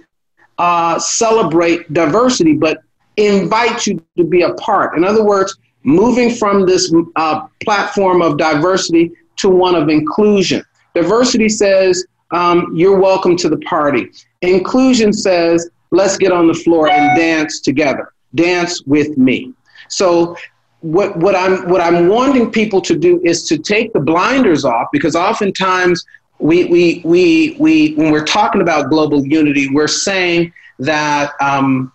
uh, 0.60 0.98
celebrate 0.98 1.90
diversity, 1.92 2.52
but 2.52 2.82
invite 3.16 3.86
you 3.86 4.00
to 4.18 4.24
be 4.24 4.42
a 4.42 4.52
part. 4.54 4.94
In 4.94 5.04
other 5.04 5.24
words, 5.24 5.56
moving 5.84 6.30
from 6.34 6.66
this 6.66 6.92
uh, 7.16 7.46
platform 7.64 8.20
of 8.20 8.36
diversity 8.36 9.10
to 9.36 9.48
one 9.48 9.74
of 9.74 9.88
inclusion. 9.88 10.62
Diversity 10.94 11.48
says, 11.48 12.04
um, 12.32 12.72
you're 12.74 12.98
welcome 12.98 13.36
to 13.38 13.48
the 13.48 13.56
party. 13.58 14.10
Inclusion 14.42 15.14
says, 15.14 15.70
let's 15.92 16.18
get 16.18 16.30
on 16.30 16.46
the 16.46 16.54
floor 16.54 16.90
and 16.90 17.16
dance 17.16 17.60
together. 17.60 18.12
Dance 18.34 18.82
with 18.82 19.16
me. 19.16 19.54
So 19.88 20.36
what, 20.80 21.16
what 21.16 21.34
I'm 21.34 21.68
what 21.68 21.80
I'm 21.80 22.08
wanting 22.08 22.50
people 22.50 22.80
to 22.82 22.96
do 22.96 23.20
is 23.24 23.44
to 23.48 23.58
take 23.58 23.92
the 23.92 24.00
blinders 24.00 24.64
off 24.64 24.88
because 24.92 25.16
oftentimes 25.16 26.04
we, 26.40 26.64
we, 26.64 27.02
we, 27.04 27.56
we, 27.58 27.94
when 27.94 28.10
we're 28.10 28.24
talking 28.24 28.62
about 28.62 28.88
global 28.90 29.24
unity, 29.26 29.68
we're 29.72 29.88
saying 29.88 30.52
that 30.78 31.32
um, 31.40 31.92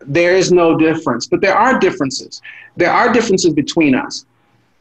there 0.00 0.36
is 0.36 0.52
no 0.52 0.76
difference, 0.76 1.26
but 1.26 1.40
there 1.40 1.54
are 1.56 1.78
differences. 1.78 2.40
There 2.76 2.90
are 2.90 3.12
differences 3.12 3.52
between 3.52 3.94
us. 3.94 4.24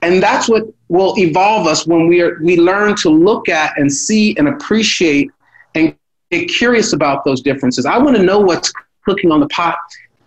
And 0.03 0.22
that's 0.22 0.48
what 0.48 0.64
will 0.89 1.15
evolve 1.18 1.65
us 1.68 1.88
when 1.88 2.07
we, 2.07 2.22
are, 2.22 2.38
we 2.41 2.57
learn 2.57 2.95
to 2.98 3.10
look 3.10 3.49
at 3.49 3.77
and 3.77 3.91
see 3.91 4.35
and 4.38 4.48
appreciate 4.48 5.31
and 5.73 5.95
get 6.31 6.48
curious 6.48 6.94
about 6.94 7.26
those 7.26 7.41
differences. 7.41 7.85
I 7.85 7.98
want 7.98 8.15
to 8.15 8.23
know 8.23 8.39
what's 8.39 8.72
cooking 9.03 9.31
on 9.31 9.39
the 9.39 9.48
pot 9.48 9.77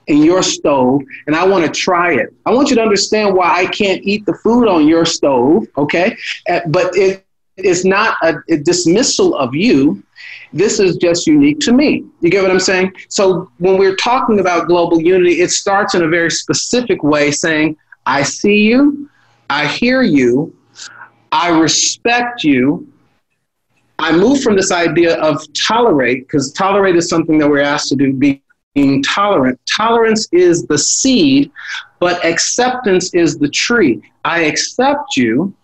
in 0.09 0.23
your 0.23 0.43
stove 0.43 1.01
and 1.29 1.37
I 1.37 1.47
want 1.47 1.65
to 1.65 1.71
try 1.71 2.15
it. 2.15 2.35
I 2.47 2.51
want 2.53 2.69
you 2.71 2.77
to 2.77 2.83
understand 2.83 3.37
why 3.37 3.49
I 3.49 3.67
can't 3.67 4.03
eat 4.03 4.27
the 4.27 4.35
food 4.35 4.67
on 4.67 4.89
your 4.89 5.07
stove, 5.07 5.67
okay? 5.77 6.17
Uh, 6.49 6.61
but 6.67 6.97
it, 6.97 7.25
it's 7.65 7.85
not 7.85 8.17
a, 8.23 8.35
a 8.51 8.59
dismissal 8.59 9.35
of 9.35 9.55
you. 9.55 10.03
This 10.53 10.81
is 10.81 10.97
just 10.97 11.27
unique 11.27 11.61
to 11.61 11.73
me. 11.73 12.05
You 12.21 12.31
get 12.31 12.43
what 12.43 12.51
I'm 12.51 12.61
saying? 12.61 12.93
So 13.09 13.51
when 13.59 13.79
we're 13.79 13.97
talking 13.97 14.41
about 14.41 14.67
global 14.67 15.01
unity, 15.01 15.41
it 15.41 15.51
starts 15.51 15.95
in 15.95 16.03
a 16.03 16.09
very 16.09 16.31
specific 16.31 17.03
way 17.03 17.31
saying, 17.31 17.77
I 18.07 18.23
see 18.23 18.63
you, 18.63 19.09
I 19.49 19.67
hear 19.67 20.03
you, 20.03 20.55
I 21.33 21.49
respect 21.51 22.43
you. 22.43 22.87
I 23.99 24.17
move 24.17 24.43
from 24.43 24.57
this 24.57 24.73
idea 24.73 25.21
of 25.21 25.41
tolerate, 25.53 26.27
because 26.27 26.53
tolerate 26.53 26.97
is 26.97 27.09
something 27.09 27.39
that 27.39 27.49
we're 27.49 27.61
asked 27.61 27.89
to 27.89 27.97
do, 27.97 28.13
being 28.15 29.03
tolerant. 29.03 29.61
Tolerance 29.71 30.27
is 30.33 30.67
the 30.67 30.79
seed, 30.79 31.51
but 31.99 32.25
acceptance 32.25 33.13
is 33.15 33.39
the 33.39 33.49
tree. 33.49 34.03
I 34.25 34.45
accept 34.45 35.17
you, 35.17 35.55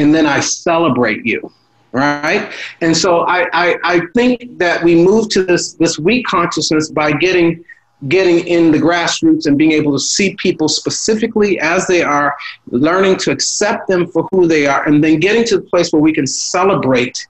and 0.00 0.14
then 0.14 0.26
I 0.26 0.40
celebrate 0.40 1.24
you. 1.24 1.52
Right? 1.92 2.52
And 2.80 2.96
so 2.96 3.20
I, 3.20 3.48
I, 3.52 3.76
I 3.84 4.00
think 4.14 4.58
that 4.58 4.82
we 4.82 4.94
move 4.94 5.28
to 5.30 5.42
this, 5.42 5.74
this 5.74 5.98
we 5.98 6.22
consciousness 6.22 6.90
by 6.90 7.12
getting 7.12 7.64
getting 8.08 8.46
in 8.46 8.70
the 8.70 8.78
grassroots 8.78 9.44
and 9.44 9.58
being 9.58 9.72
able 9.72 9.92
to 9.92 9.98
see 9.98 10.34
people 10.36 10.68
specifically 10.70 11.60
as 11.60 11.86
they 11.86 12.02
are, 12.02 12.34
learning 12.68 13.14
to 13.14 13.30
accept 13.30 13.86
them 13.88 14.06
for 14.06 14.26
who 14.32 14.46
they 14.46 14.66
are, 14.66 14.88
and 14.88 15.04
then 15.04 15.20
getting 15.20 15.44
to 15.44 15.58
the 15.58 15.62
place 15.64 15.92
where 15.92 16.00
we 16.00 16.10
can 16.10 16.26
celebrate 16.26 17.26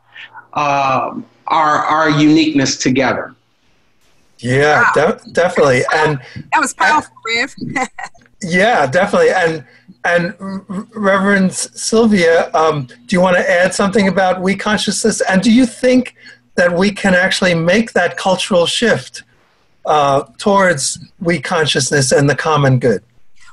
uh, 0.53 1.21
our, 1.49 1.77
our 1.79 2.11
uniqueness 2.11 2.77
together. 2.77 3.35
Yeah, 4.39 4.83
wow. 4.95 5.17
de- 5.17 5.33
definitely. 5.33 5.83
And 5.93 6.21
that 6.53 6.61
was 6.61 6.73
powerful, 6.73 7.13
Rev. 7.27 7.53
yeah, 8.43 8.87
definitely. 8.87 9.31
And 9.31 9.65
and 10.05 10.35
Reverend 10.95 11.53
Sylvia, 11.53 12.51
um, 12.55 12.87
do 13.07 13.17
you 13.17 13.21
want 13.21 13.37
to 13.37 13.51
add 13.51 13.75
something 13.75 14.09
about 14.09 14.41
we 14.41 14.57
consciousness? 14.57 15.21
And 15.23 15.43
do 15.43 15.53
you 15.53 15.67
think 15.67 16.17
that 16.55 16.73
we 16.73 16.91
can 16.91 17.15
actually 17.15 17.55
make 17.55 17.93
that 17.93 18.17
cultural 18.17 18.67
shift 18.67 19.23
uh, 19.87 20.25
towards 20.39 20.99
we 21.21 21.41
consciousness 21.41 22.13
and 22.13 22.29
the 22.29 22.35
common 22.35 22.79
good? 22.79 23.03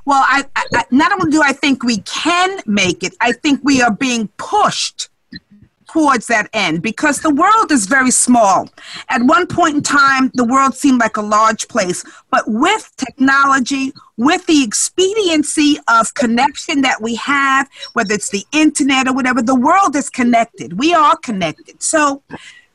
Well, 0.06 0.24
I, 0.26 0.46
I, 0.56 0.86
not 0.90 1.12
only 1.12 1.32
do 1.32 1.42
I 1.42 1.52
think 1.52 1.84
we 1.84 1.98
can 2.00 2.62
make 2.66 3.04
it, 3.04 3.14
I 3.20 3.34
think 3.34 3.60
we 3.64 3.82
are 3.82 3.92
being 3.92 4.30
pushed 4.38 5.10
towards 5.98 6.28
that 6.28 6.48
end 6.54 6.84
because 6.84 7.22
the 7.22 7.34
world 7.34 7.72
is 7.72 7.88
very 7.88 8.12
small. 8.12 8.70
At 9.10 9.24
one 9.24 9.48
point 9.48 9.78
in 9.78 9.82
time, 9.82 10.30
the 10.36 10.46
world 10.46 10.76
seemed 10.76 11.00
like 11.00 11.18
a 11.18 11.24
large 11.24 11.68
place, 11.70 12.04
but 12.30 12.44
with 12.46 12.94
technology, 12.98 13.94
with 14.16 14.46
the 14.46 14.64
expediency 14.64 15.78
of 15.88 16.14
connection 16.14 16.82
that 16.82 17.02
we 17.02 17.16
have, 17.16 17.68
whether 17.94 18.14
it's 18.14 18.30
the 18.30 18.46
internet 18.52 19.08
or 19.08 19.14
whatever, 19.16 19.42
the 19.42 19.56
world 19.56 19.96
is 19.96 20.08
connected. 20.08 20.78
We 20.78 20.94
are 20.94 21.18
connected. 21.18 21.82
So 21.82 22.22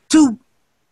to 0.09 0.37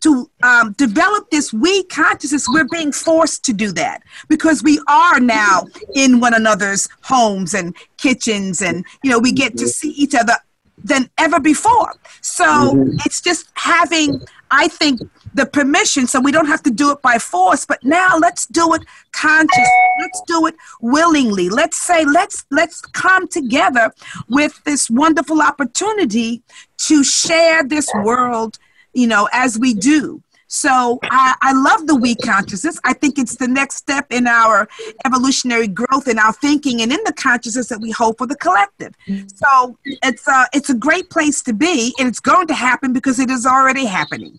to 0.00 0.28
um, 0.42 0.72
develop 0.72 1.30
this 1.30 1.52
we 1.52 1.84
consciousness, 1.84 2.46
we're 2.48 2.66
being 2.72 2.92
forced 2.92 3.44
to 3.44 3.52
do 3.52 3.72
that 3.72 4.02
because 4.28 4.60
we 4.62 4.80
are 4.88 5.20
now 5.20 5.66
in 5.94 6.18
one 6.18 6.34
another's 6.34 6.88
homes 7.02 7.52
and 7.54 7.76
kitchens, 7.98 8.62
and 8.62 8.86
you 9.04 9.10
know 9.10 9.18
we 9.18 9.32
get 9.32 9.56
to 9.58 9.68
see 9.68 9.90
each 9.90 10.14
other 10.14 10.34
than 10.82 11.10
ever 11.18 11.40
before. 11.40 11.94
So 12.20 12.44
mm-hmm. 12.44 12.96
it's 13.04 13.20
just 13.20 13.48
having, 13.54 14.20
I 14.50 14.68
think, 14.68 15.00
the 15.34 15.46
permission 15.46 16.06
so 16.06 16.20
we 16.20 16.32
don't 16.32 16.46
have 16.46 16.62
to 16.62 16.70
do 16.70 16.90
it 16.90 17.00
by 17.02 17.18
force 17.18 17.64
but 17.64 17.82
now 17.82 18.18
let's 18.18 18.46
do 18.46 18.74
it 18.74 18.82
conscious 19.12 19.68
let's 20.00 20.22
do 20.26 20.46
it 20.46 20.54
willingly 20.80 21.48
let's 21.48 21.78
say 21.78 22.04
let's 22.04 22.44
let's 22.50 22.80
come 22.82 23.26
together 23.28 23.90
with 24.28 24.62
this 24.64 24.90
wonderful 24.90 25.40
opportunity 25.40 26.42
to 26.76 27.02
share 27.02 27.64
this 27.64 27.88
world 28.02 28.58
you 28.92 29.06
know 29.06 29.28
as 29.32 29.58
we 29.58 29.72
do 29.72 30.22
so 30.54 30.98
I, 31.04 31.34
I 31.40 31.52
love 31.54 31.86
the 31.86 31.94
we 31.96 32.14
consciousness. 32.14 32.78
I 32.84 32.92
think 32.92 33.18
it's 33.18 33.36
the 33.36 33.48
next 33.48 33.76
step 33.76 34.06
in 34.10 34.26
our 34.26 34.68
evolutionary 35.06 35.66
growth 35.66 36.06
in 36.06 36.18
our 36.18 36.34
thinking 36.34 36.82
and 36.82 36.92
in 36.92 37.00
the 37.06 37.12
consciousness 37.14 37.68
that 37.68 37.80
we 37.80 37.90
hope 37.90 38.18
for 38.18 38.26
the 38.26 38.36
collective. 38.36 38.92
So 39.34 39.78
it's 39.86 40.28
a, 40.28 40.46
it's 40.52 40.68
a 40.68 40.74
great 40.74 41.08
place 41.08 41.40
to 41.44 41.54
be, 41.54 41.94
and 41.98 42.06
it's 42.06 42.20
going 42.20 42.48
to 42.48 42.54
happen 42.54 42.92
because 42.92 43.18
it 43.18 43.30
is 43.30 43.46
already 43.46 43.86
happening. 43.86 44.38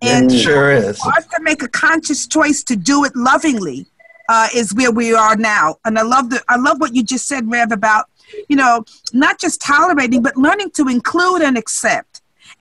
And 0.00 0.30
it 0.30 0.38
sure 0.38 0.70
is. 0.70 1.00
For 1.00 1.10
us 1.10 1.26
to 1.26 1.42
make 1.42 1.64
a 1.64 1.68
conscious 1.68 2.28
choice 2.28 2.62
to 2.62 2.76
do 2.76 3.04
it 3.04 3.16
lovingly 3.16 3.88
uh, 4.28 4.46
is 4.54 4.72
where 4.74 4.92
we 4.92 5.12
are 5.12 5.34
now. 5.34 5.78
And 5.84 5.98
I 5.98 6.02
love 6.02 6.30
the 6.30 6.40
I 6.48 6.54
love 6.54 6.80
what 6.80 6.94
you 6.94 7.02
just 7.02 7.26
said, 7.26 7.50
Rev, 7.50 7.72
about 7.72 8.04
you 8.48 8.54
know 8.54 8.84
not 9.12 9.40
just 9.40 9.60
tolerating 9.60 10.22
but 10.22 10.36
learning 10.36 10.70
to 10.72 10.86
include 10.86 11.42
and 11.42 11.58
accept 11.58 12.07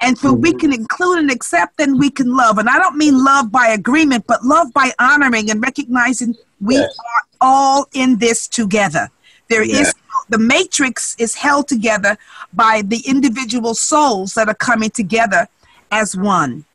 and 0.01 0.17
so 0.17 0.31
we 0.31 0.53
can 0.53 0.71
include 0.73 1.19
and 1.19 1.31
accept, 1.31 1.79
and 1.79 1.99
we 1.99 2.09
can 2.09 2.35
love. 2.35 2.57
And 2.57 2.69
I 2.69 2.77
don't 2.77 2.97
mean 2.97 3.23
love 3.23 3.51
by 3.51 3.67
agreement, 3.67 4.25
but 4.27 4.43
love 4.43 4.71
by 4.73 4.91
honoring 4.99 5.49
and 5.49 5.61
recognizing 5.61 6.35
we 6.61 6.75
yes. 6.75 6.97
are 6.99 7.27
all 7.41 7.87
in 7.93 8.17
this 8.17 8.47
together. 8.47 9.09
There 9.49 9.63
yes. 9.63 9.87
is 9.87 9.93
the 10.29 10.37
matrix 10.37 11.15
is 11.17 11.35
held 11.35 11.67
together 11.67 12.17
by 12.53 12.83
the 12.85 13.01
individual 13.07 13.73
souls 13.75 14.33
that 14.33 14.47
are 14.47 14.55
coming 14.55 14.89
together 14.89 15.47
as 15.91 16.15
one. 16.15 16.65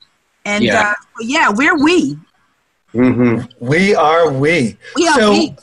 And 0.44 0.64
yeah, 0.64 0.90
uh, 0.90 0.94
yeah 1.20 1.50
we're 1.50 1.82
we. 1.82 2.16
Mm-hmm. 2.94 3.64
We 3.64 3.94
are 3.94 4.32
we. 4.32 4.76
We 4.96 5.08
are 5.08 5.20
so, 5.20 5.30
we. 5.30 5.56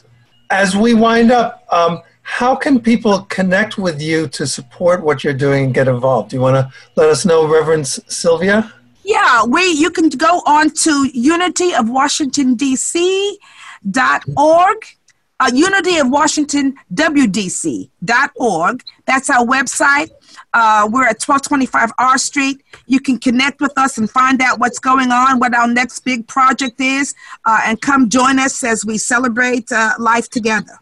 As 0.50 0.76
we 0.76 0.94
wind 0.94 1.32
up, 1.32 1.66
um, 1.72 2.02
how 2.30 2.56
can 2.56 2.80
people 2.80 3.24
connect 3.24 3.80
with 3.80 4.00
you 4.00 4.28
to 4.28 4.46
support 4.46 5.04
what 5.04 5.24
you're 5.24 5.34
doing 5.34 5.66
and 5.66 5.74
get 5.74 5.88
involved? 5.88 6.30
Do 6.30 6.38
you 6.38 6.42
want 6.42 6.56
to 6.58 6.72
let 6.96 7.10
us 7.10 7.26
know, 7.26 7.48
Reverend 7.48 7.88
Sylvia? 7.88 8.72
Yeah, 9.04 9.44
we 9.44 9.64
you 9.72 9.90
can 9.90 10.10
go 10.10 10.42
on 10.46 10.70
to 10.86 11.10
Unity 11.12 11.74
of 11.74 11.90
Washington 11.90 12.56
DC 12.56 13.34
dot 13.90 14.24
org, 14.38 14.78
uh, 15.40 15.50
Unity 15.52 15.98
of 15.98 16.10
Washington 16.10 16.76
WDC 16.94 17.90
dot 18.06 18.32
org. 18.36 18.84
That's 19.06 19.32
our 19.32 19.44
website. 19.44 20.12
Uh, 20.54 20.88
we're 20.90 21.06
at 21.06 21.20
1225 21.20 21.92
R 21.98 22.18
Street. 22.20 22.64
You 22.86 23.00
can 23.00 23.18
connect 23.18 23.60
with 23.60 23.76
us 23.76 23.98
and 23.98 24.10
find 24.10 24.40
out 24.42 24.60
what's 24.60 24.80
going 24.80 25.12
on, 25.12 25.40
what 25.40 25.56
our 25.56 25.68
next 25.68 26.02
big 26.02 26.28
project 26.28 26.80
is, 26.80 27.16
uh, 27.46 27.62
and 27.66 27.82
come 27.82 28.08
join 28.08 28.38
us 28.38 28.64
as 28.64 28.86
we 28.86 29.00
celebrate 29.00 29.72
uh, 29.72 29.94
life 29.98 30.30
together. 30.30 30.80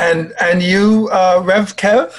And 0.00 0.32
and 0.40 0.62
you, 0.62 1.10
uh, 1.12 1.42
Rev 1.44 1.76
Kev. 1.76 2.18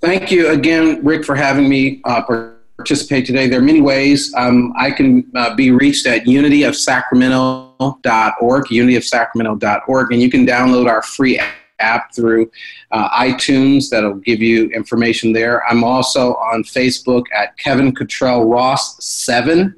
Thank 0.00 0.30
you 0.30 0.50
again, 0.50 1.04
Rick, 1.04 1.24
for 1.24 1.34
having 1.34 1.68
me 1.68 2.00
uh, 2.04 2.22
participate 2.22 3.26
today. 3.26 3.48
There 3.48 3.58
are 3.58 3.62
many 3.62 3.80
ways 3.80 4.32
um, 4.36 4.72
I 4.78 4.92
can 4.92 5.28
uh, 5.34 5.52
be 5.54 5.72
reached 5.72 6.06
at 6.06 6.24
unityofsacramento.org, 6.24 8.64
unityofsacramento.org, 8.64 10.12
and 10.12 10.22
you 10.22 10.30
can 10.30 10.46
download 10.46 10.88
our 10.88 11.02
free 11.02 11.40
app 11.80 12.14
through 12.14 12.48
uh, 12.92 13.10
iTunes 13.10 13.90
that'll 13.90 14.14
give 14.14 14.40
you 14.40 14.70
information 14.70 15.32
there. 15.32 15.66
I'm 15.66 15.82
also 15.82 16.36
on 16.36 16.62
Facebook 16.62 17.24
at 17.36 17.58
Kevin 17.58 17.92
Kitrell 17.92 18.48
Ross 18.50 19.04
seven, 19.04 19.74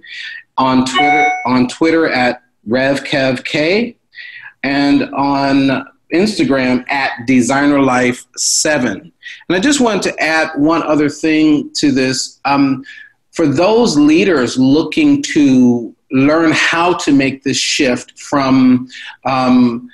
on 0.59 0.85
Twitter 0.85 1.33
on 1.47 1.67
Twitter 1.67 2.09
at 2.09 2.43
RevKevK, 2.69 3.97
and 4.63 5.15
on 5.15 5.89
Instagram 6.13 6.89
at 6.91 7.13
designerlife7. 7.27 8.91
And 8.93 9.13
I 9.51 9.59
just 9.59 9.81
wanted 9.81 10.03
to 10.03 10.23
add 10.23 10.51
one 10.57 10.83
other 10.83 11.09
thing 11.09 11.71
to 11.75 11.91
this. 11.91 12.41
Um, 12.45 12.85
for 13.33 13.47
those 13.47 13.97
leaders 13.97 14.59
looking 14.59 15.23
to 15.23 15.95
learn 16.11 16.53
how 16.53 16.93
to 16.95 17.13
make 17.13 17.43
this 17.43 17.57
shift 17.57 18.19
from 18.21 18.89
um, 19.25 19.89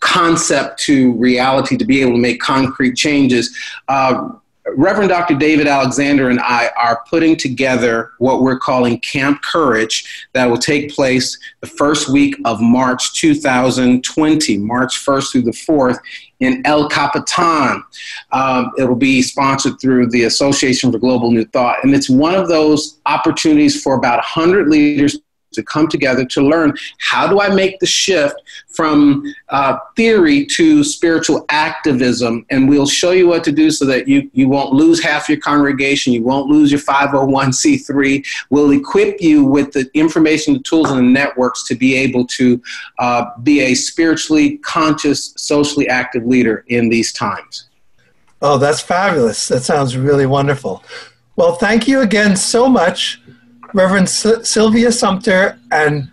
concept 0.00 0.80
to 0.80 1.12
reality 1.12 1.76
to 1.76 1.84
be 1.84 2.00
able 2.02 2.12
to 2.12 2.18
make 2.18 2.40
concrete 2.40 2.96
changes, 2.96 3.56
uh, 3.88 4.30
Reverend 4.76 5.08
Dr. 5.08 5.34
David 5.34 5.66
Alexander 5.66 6.30
and 6.30 6.40
I 6.40 6.70
are 6.76 7.02
putting 7.08 7.36
together 7.36 8.12
what 8.18 8.42
we're 8.42 8.58
calling 8.58 8.98
Camp 9.00 9.42
Courage 9.42 10.28
that 10.32 10.46
will 10.46 10.58
take 10.58 10.94
place 10.94 11.38
the 11.60 11.66
first 11.66 12.08
week 12.08 12.36
of 12.44 12.60
March 12.60 13.14
2020, 13.20 14.58
March 14.58 15.04
1st 15.04 15.32
through 15.32 15.42
the 15.42 15.50
4th 15.50 15.98
in 16.40 16.62
El 16.64 16.88
Capitan. 16.88 17.82
Um, 18.32 18.72
it'll 18.78 18.96
be 18.96 19.22
sponsored 19.22 19.80
through 19.80 20.08
the 20.10 20.24
Association 20.24 20.90
for 20.90 20.98
Global 20.98 21.30
New 21.30 21.44
Thought. 21.46 21.84
And 21.84 21.94
it's 21.94 22.10
one 22.10 22.34
of 22.34 22.48
those 22.48 22.98
opportunities 23.06 23.82
for 23.82 23.94
about 23.94 24.18
100 24.18 24.68
leaders 24.68 25.18
to 25.52 25.62
come 25.62 25.88
together 25.88 26.24
to 26.24 26.42
learn 26.42 26.74
how 26.98 27.26
do 27.26 27.40
I 27.40 27.48
make 27.54 27.80
the 27.80 27.86
shift 27.86 28.36
from 28.68 29.24
uh, 29.48 29.78
theory 29.96 30.46
to 30.46 30.84
spiritual 30.84 31.44
activism. 31.48 32.46
And 32.50 32.68
we'll 32.68 32.86
show 32.86 33.10
you 33.10 33.28
what 33.28 33.44
to 33.44 33.52
do 33.52 33.70
so 33.70 33.84
that 33.86 34.08
you, 34.08 34.30
you 34.32 34.48
won't 34.48 34.72
lose 34.72 35.02
half 35.02 35.28
your 35.28 35.38
congregation, 35.38 36.12
you 36.12 36.22
won't 36.22 36.48
lose 36.48 36.70
your 36.70 36.80
501c3. 36.80 38.26
We'll 38.50 38.70
equip 38.70 39.20
you 39.20 39.44
with 39.44 39.72
the 39.72 39.90
information, 39.94 40.54
the 40.54 40.60
tools, 40.60 40.90
and 40.90 40.98
the 40.98 41.02
networks 41.02 41.66
to 41.68 41.74
be 41.74 41.94
able 41.96 42.26
to 42.28 42.62
uh, 42.98 43.26
be 43.42 43.60
a 43.60 43.74
spiritually 43.74 44.58
conscious, 44.58 45.34
socially 45.36 45.88
active 45.88 46.26
leader 46.26 46.64
in 46.68 46.88
these 46.88 47.12
times. 47.12 47.68
Oh, 48.42 48.56
that's 48.56 48.80
fabulous. 48.80 49.48
That 49.48 49.62
sounds 49.62 49.96
really 49.96 50.26
wonderful. 50.26 50.82
Well, 51.36 51.56
thank 51.56 51.86
you 51.86 52.00
again 52.00 52.36
so 52.36 52.68
much 52.68 53.20
Reverend 53.74 54.04
S- 54.06 54.48
Sylvia 54.48 54.92
Sumter 54.92 55.58
and 55.70 56.10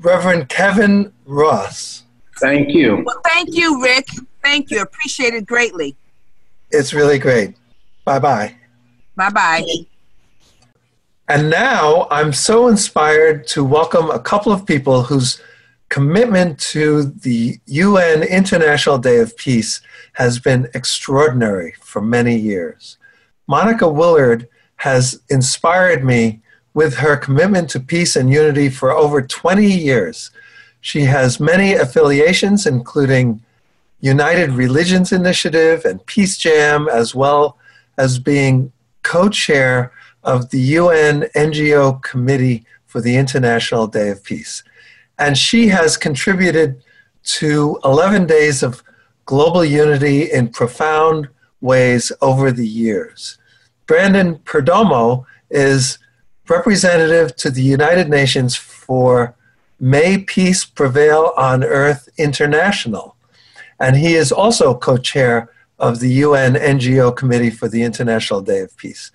Reverend 0.00 0.48
Kevin 0.48 1.12
Ross. 1.26 2.04
Thank 2.40 2.70
you. 2.70 3.02
Well, 3.04 3.20
thank 3.24 3.54
you, 3.54 3.82
Rick. 3.82 4.08
Thank 4.42 4.70
you. 4.70 4.80
Appreciate 4.80 5.34
it 5.34 5.46
greatly. 5.46 5.96
It's 6.70 6.94
really 6.94 7.18
great. 7.18 7.54
Bye 8.04 8.18
bye. 8.18 8.54
Bye 9.16 9.30
bye. 9.30 9.64
And 11.28 11.50
now 11.50 12.08
I'm 12.10 12.32
so 12.32 12.68
inspired 12.68 13.46
to 13.48 13.62
welcome 13.62 14.10
a 14.10 14.18
couple 14.18 14.52
of 14.52 14.66
people 14.66 15.02
whose 15.02 15.40
commitment 15.90 16.58
to 16.58 17.02
the 17.04 17.58
UN 17.66 18.22
International 18.22 18.98
Day 18.98 19.18
of 19.18 19.36
Peace 19.36 19.80
has 20.14 20.38
been 20.38 20.68
extraordinary 20.74 21.74
for 21.80 22.00
many 22.00 22.36
years. 22.36 22.96
Monica 23.46 23.88
Willard 23.88 24.48
has 24.76 25.20
inspired 25.28 26.04
me 26.04 26.40
with 26.80 26.96
her 26.96 27.14
commitment 27.14 27.68
to 27.68 27.78
peace 27.78 28.16
and 28.16 28.32
unity 28.32 28.70
for 28.70 28.90
over 28.90 29.20
20 29.20 29.66
years. 29.70 30.30
She 30.80 31.02
has 31.02 31.38
many 31.38 31.74
affiliations, 31.74 32.66
including 32.66 33.42
United 34.00 34.52
Religions 34.52 35.12
Initiative 35.12 35.84
and 35.84 36.06
Peace 36.06 36.38
Jam, 36.38 36.88
as 36.88 37.14
well 37.14 37.58
as 37.98 38.18
being 38.18 38.72
co 39.02 39.28
chair 39.28 39.92
of 40.24 40.48
the 40.48 40.60
UN 40.80 41.24
NGO 41.36 42.02
Committee 42.02 42.64
for 42.86 43.02
the 43.02 43.14
International 43.14 43.86
Day 43.86 44.08
of 44.08 44.24
Peace. 44.24 44.64
And 45.18 45.36
she 45.36 45.68
has 45.68 45.98
contributed 45.98 46.82
to 47.40 47.78
11 47.84 48.26
days 48.26 48.62
of 48.62 48.82
global 49.26 49.66
unity 49.66 50.32
in 50.32 50.48
profound 50.48 51.28
ways 51.60 52.10
over 52.22 52.50
the 52.50 52.66
years. 52.66 53.36
Brandon 53.86 54.36
Perdomo 54.46 55.26
is 55.50 55.98
representative 56.50 57.36
to 57.36 57.48
the 57.48 57.62
United 57.62 58.10
Nations 58.10 58.56
for 58.56 59.36
May 59.78 60.18
Peace 60.18 60.64
Prevail 60.64 61.32
on 61.36 61.62
Earth 61.62 62.08
International. 62.18 63.16
And 63.78 63.96
he 63.96 64.14
is 64.14 64.32
also 64.32 64.74
co 64.74 64.98
chair 64.98 65.48
of 65.78 66.00
the 66.00 66.10
UN 66.24 66.54
NGO 66.54 67.16
Committee 67.16 67.50
for 67.50 67.68
the 67.68 67.82
International 67.82 68.42
Day 68.42 68.60
of 68.60 68.76
Peace. 68.76 69.12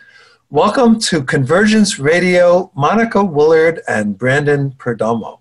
Welcome 0.50 0.98
to 1.02 1.22
Convergence 1.22 2.00
Radio, 2.00 2.72
Monica 2.74 3.24
Willard 3.24 3.82
and 3.88 4.18
Brandon 4.18 4.72
Perdomo. 4.72 5.40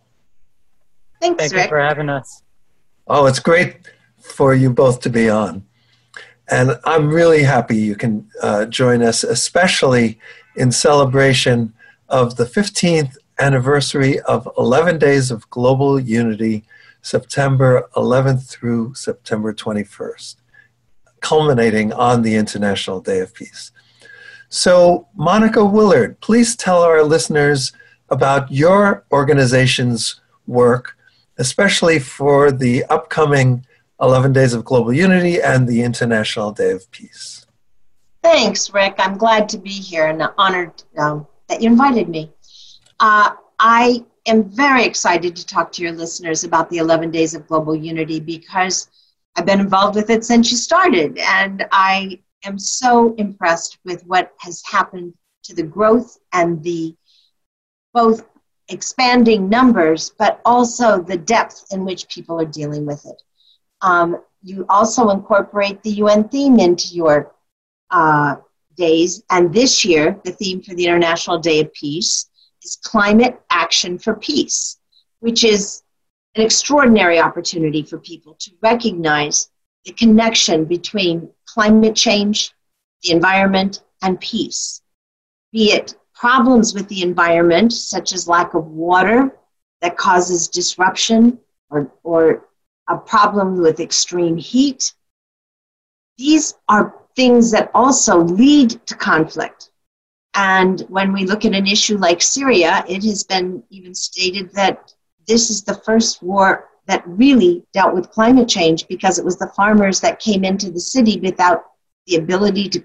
Thanks, 1.20 1.40
Thank 1.40 1.54
Rick. 1.54 1.62
you 1.62 1.68
for 1.68 1.80
having 1.80 2.08
us. 2.08 2.42
Oh, 3.06 3.26
it's 3.26 3.38
great 3.38 3.76
for 4.20 4.52
you 4.52 4.68
both 4.68 5.00
to 5.02 5.10
be 5.10 5.30
on. 5.30 5.64
And 6.50 6.78
I'm 6.84 7.08
really 7.08 7.44
happy 7.44 7.76
you 7.76 7.94
can 7.94 8.28
uh, 8.42 8.66
join 8.66 9.00
us, 9.00 9.22
especially 9.22 10.18
in 10.56 10.72
celebration 10.72 11.72
of 12.14 12.36
the 12.36 12.44
15th 12.44 13.16
anniversary 13.40 14.20
of 14.20 14.48
11 14.56 14.98
Days 15.00 15.32
of 15.32 15.50
Global 15.50 15.98
Unity, 15.98 16.62
September 17.02 17.88
11th 17.96 18.48
through 18.48 18.94
September 18.94 19.52
21st, 19.52 20.36
culminating 21.20 21.92
on 21.92 22.22
the 22.22 22.36
International 22.36 23.00
Day 23.00 23.18
of 23.18 23.34
Peace. 23.34 23.72
So, 24.48 25.08
Monica 25.16 25.64
Willard, 25.64 26.20
please 26.20 26.54
tell 26.54 26.82
our 26.82 27.02
listeners 27.02 27.72
about 28.10 28.52
your 28.52 29.04
organization's 29.10 30.20
work, 30.46 30.96
especially 31.38 31.98
for 31.98 32.52
the 32.52 32.84
upcoming 32.84 33.66
11 34.00 34.32
Days 34.32 34.54
of 34.54 34.64
Global 34.64 34.92
Unity 34.92 35.42
and 35.42 35.66
the 35.66 35.82
International 35.82 36.52
Day 36.52 36.70
of 36.70 36.88
Peace. 36.92 37.44
Thanks, 38.22 38.72
Rick. 38.72 38.94
I'm 38.98 39.18
glad 39.18 39.48
to 39.48 39.58
be 39.58 39.70
here 39.70 40.06
and 40.06 40.22
honored 40.38 40.84
um, 40.96 41.26
that 41.48 41.62
you 41.62 41.70
invited 41.70 42.08
me. 42.08 42.30
Uh, 43.00 43.30
I 43.58 44.04
am 44.26 44.44
very 44.44 44.84
excited 44.84 45.36
to 45.36 45.46
talk 45.46 45.72
to 45.72 45.82
your 45.82 45.92
listeners 45.92 46.44
about 46.44 46.70
the 46.70 46.78
11 46.78 47.10
Days 47.10 47.34
of 47.34 47.46
Global 47.46 47.74
Unity 47.74 48.20
because 48.20 48.88
I've 49.36 49.46
been 49.46 49.60
involved 49.60 49.96
with 49.96 50.10
it 50.10 50.24
since 50.24 50.50
you 50.50 50.56
started, 50.56 51.18
and 51.18 51.66
I 51.72 52.20
am 52.44 52.58
so 52.58 53.14
impressed 53.16 53.78
with 53.84 54.04
what 54.06 54.32
has 54.38 54.62
happened 54.64 55.14
to 55.44 55.54
the 55.54 55.62
growth 55.62 56.18
and 56.32 56.62
the 56.62 56.94
both 57.92 58.26
expanding 58.68 59.48
numbers, 59.48 60.10
but 60.18 60.40
also 60.44 61.00
the 61.00 61.16
depth 61.16 61.66
in 61.70 61.84
which 61.84 62.08
people 62.08 62.40
are 62.40 62.46
dealing 62.46 62.86
with 62.86 63.04
it. 63.06 63.22
Um, 63.82 64.22
you 64.42 64.66
also 64.68 65.10
incorporate 65.10 65.82
the 65.82 65.90
UN 65.90 66.28
theme 66.28 66.58
into 66.58 66.88
your 66.88 67.34
uh, 67.90 68.36
days, 68.76 69.22
and 69.30 69.52
this 69.52 69.84
year, 69.84 70.20
the 70.24 70.32
theme 70.32 70.62
for 70.62 70.74
the 70.74 70.86
International 70.86 71.38
Day 71.38 71.60
of 71.60 71.72
Peace 71.72 72.28
is 72.62 72.78
Climate 72.82 73.40
Action 73.50 73.98
for 73.98 74.14
Peace, 74.14 74.78
which 75.20 75.44
is 75.44 75.82
an 76.34 76.42
extraordinary 76.42 77.20
opportunity 77.20 77.82
for 77.82 77.98
people 77.98 78.34
to 78.40 78.50
recognize 78.62 79.50
the 79.84 79.92
connection 79.92 80.64
between 80.64 81.28
climate 81.46 81.94
change, 81.94 82.52
the 83.02 83.12
environment, 83.12 83.82
and 84.02 84.18
peace. 84.20 84.82
Be 85.52 85.72
it 85.72 85.94
problems 86.14 86.74
with 86.74 86.88
the 86.88 87.02
environment, 87.02 87.72
such 87.72 88.12
as 88.12 88.28
lack 88.28 88.54
of 88.54 88.66
water 88.66 89.36
that 89.80 89.96
causes 89.96 90.48
disruption, 90.48 91.38
or, 91.70 91.92
or 92.02 92.48
a 92.88 92.96
problem 92.96 93.60
with 93.60 93.80
extreme 93.80 94.36
heat. 94.36 94.94
These 96.16 96.54
are 96.68 97.03
things 97.16 97.50
that 97.52 97.70
also 97.74 98.18
lead 98.18 98.70
to 98.86 98.94
conflict. 98.94 99.70
And 100.34 100.80
when 100.88 101.12
we 101.12 101.26
look 101.26 101.44
at 101.44 101.54
an 101.54 101.66
issue 101.66 101.96
like 101.96 102.20
Syria, 102.20 102.84
it 102.88 103.04
has 103.04 103.22
been 103.22 103.62
even 103.70 103.94
stated 103.94 104.52
that 104.52 104.92
this 105.26 105.48
is 105.48 105.62
the 105.62 105.80
first 105.86 106.22
war 106.22 106.68
that 106.86 107.06
really 107.06 107.64
dealt 107.72 107.94
with 107.94 108.10
climate 108.10 108.48
change 108.48 108.86
because 108.88 109.18
it 109.18 109.24
was 109.24 109.38
the 109.38 109.52
farmers 109.56 110.00
that 110.00 110.18
came 110.18 110.44
into 110.44 110.70
the 110.70 110.80
city 110.80 111.18
without 111.20 111.64
the 112.06 112.16
ability 112.16 112.68
to 112.68 112.82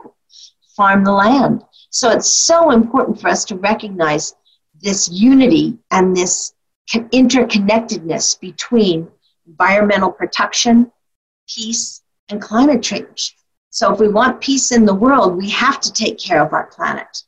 farm 0.76 1.03
the 1.03 1.11
land. 1.11 1.64
So 1.89 2.11
it's 2.11 2.31
so 2.31 2.72
important 2.72 3.19
for 3.19 3.27
us 3.30 3.43
to 3.45 3.56
recognize 3.56 4.35
this 4.80 5.10
unity 5.10 5.77
and 5.91 6.15
this 6.15 6.53
interconnectedness 6.93 8.39
between 8.39 9.10
environmental 9.47 10.11
protection, 10.11 10.91
peace, 11.47 12.01
and 12.30 12.41
climate 12.41 12.81
change. 12.81 13.35
So 13.69 13.93
if 13.93 13.99
we 13.99 14.07
want 14.07 14.41
peace 14.41 14.71
in 14.71 14.85
the 14.85 14.93
world, 14.93 15.37
we 15.37 15.49
have 15.49 15.79
to 15.81 15.93
take 15.93 16.17
care 16.17 16.43
of 16.43 16.53
our 16.53 16.67
planet. 16.67 17.23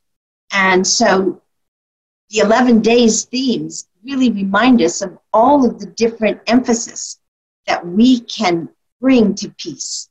And 0.52 0.86
so 0.86 1.40
the 2.30 2.38
11 2.38 2.80
days 2.80 3.24
themes 3.24 3.88
really 4.04 4.30
remind 4.30 4.82
us 4.82 5.02
of 5.02 5.18
all 5.32 5.64
of 5.64 5.78
the 5.78 5.86
different 5.86 6.40
emphasis 6.46 7.20
that 7.66 7.86
we 7.86 8.20
can 8.20 8.68
bring 9.00 9.34
to 9.36 9.48
peace. 9.50 10.08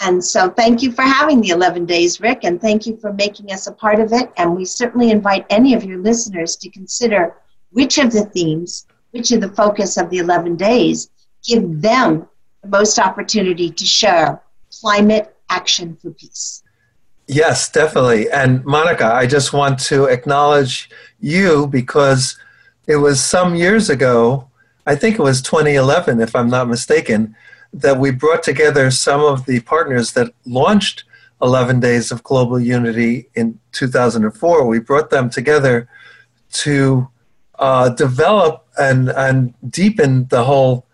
And 0.00 0.22
so, 0.22 0.50
thank 0.50 0.82
you 0.82 0.92
for 0.92 1.02
having 1.02 1.40
the 1.40 1.50
11 1.50 1.86
days, 1.86 2.20
Rick, 2.20 2.40
and 2.42 2.60
thank 2.60 2.84
you 2.84 2.96
for 2.96 3.12
making 3.12 3.52
us 3.52 3.66
a 3.68 3.72
part 3.72 4.00
of 4.00 4.12
it. 4.12 4.30
And 4.36 4.54
we 4.54 4.64
certainly 4.64 5.10
invite 5.10 5.46
any 5.50 5.72
of 5.72 5.84
your 5.84 5.98
listeners 5.98 6.56
to 6.56 6.68
consider 6.68 7.36
which 7.70 7.98
of 7.98 8.12
the 8.12 8.24
themes, 8.26 8.86
which 9.12 9.30
of 9.32 9.40
the 9.40 9.48
focus 9.48 9.96
of 9.96 10.10
the 10.10 10.18
11 10.18 10.56
days, 10.56 11.10
give 11.44 11.80
them 11.80 12.28
the 12.62 12.68
most 12.68 12.98
opportunity 12.98 13.70
to 13.70 13.86
share 13.86 14.42
climate 14.80 15.33
action 15.50 15.96
for 16.00 16.10
peace. 16.10 16.62
Yes, 17.26 17.70
definitely. 17.70 18.30
And 18.30 18.64
Monica, 18.64 19.06
I 19.06 19.26
just 19.26 19.52
want 19.52 19.78
to 19.80 20.04
acknowledge 20.04 20.90
you 21.20 21.66
because 21.68 22.38
it 22.86 22.96
was 22.96 23.24
some 23.24 23.54
years 23.54 23.88
ago, 23.88 24.50
I 24.86 24.94
think 24.94 25.18
it 25.18 25.22
was 25.22 25.40
2011, 25.40 26.20
if 26.20 26.36
I'm 26.36 26.50
not 26.50 26.68
mistaken, 26.68 27.34
that 27.72 27.98
we 27.98 28.10
brought 28.10 28.42
together 28.42 28.90
some 28.90 29.20
of 29.22 29.46
the 29.46 29.60
partners 29.60 30.12
that 30.12 30.32
launched 30.44 31.04
11 31.40 31.80
Days 31.80 32.12
of 32.12 32.22
Global 32.22 32.60
Unity 32.60 33.28
in 33.34 33.58
2004. 33.72 34.66
We 34.66 34.78
brought 34.78 35.10
them 35.10 35.30
together 35.30 35.88
to 36.52 37.08
uh, 37.58 37.88
develop 37.90 38.66
and, 38.78 39.08
and 39.10 39.54
deepen 39.70 40.26
the 40.28 40.44
whole 40.44 40.86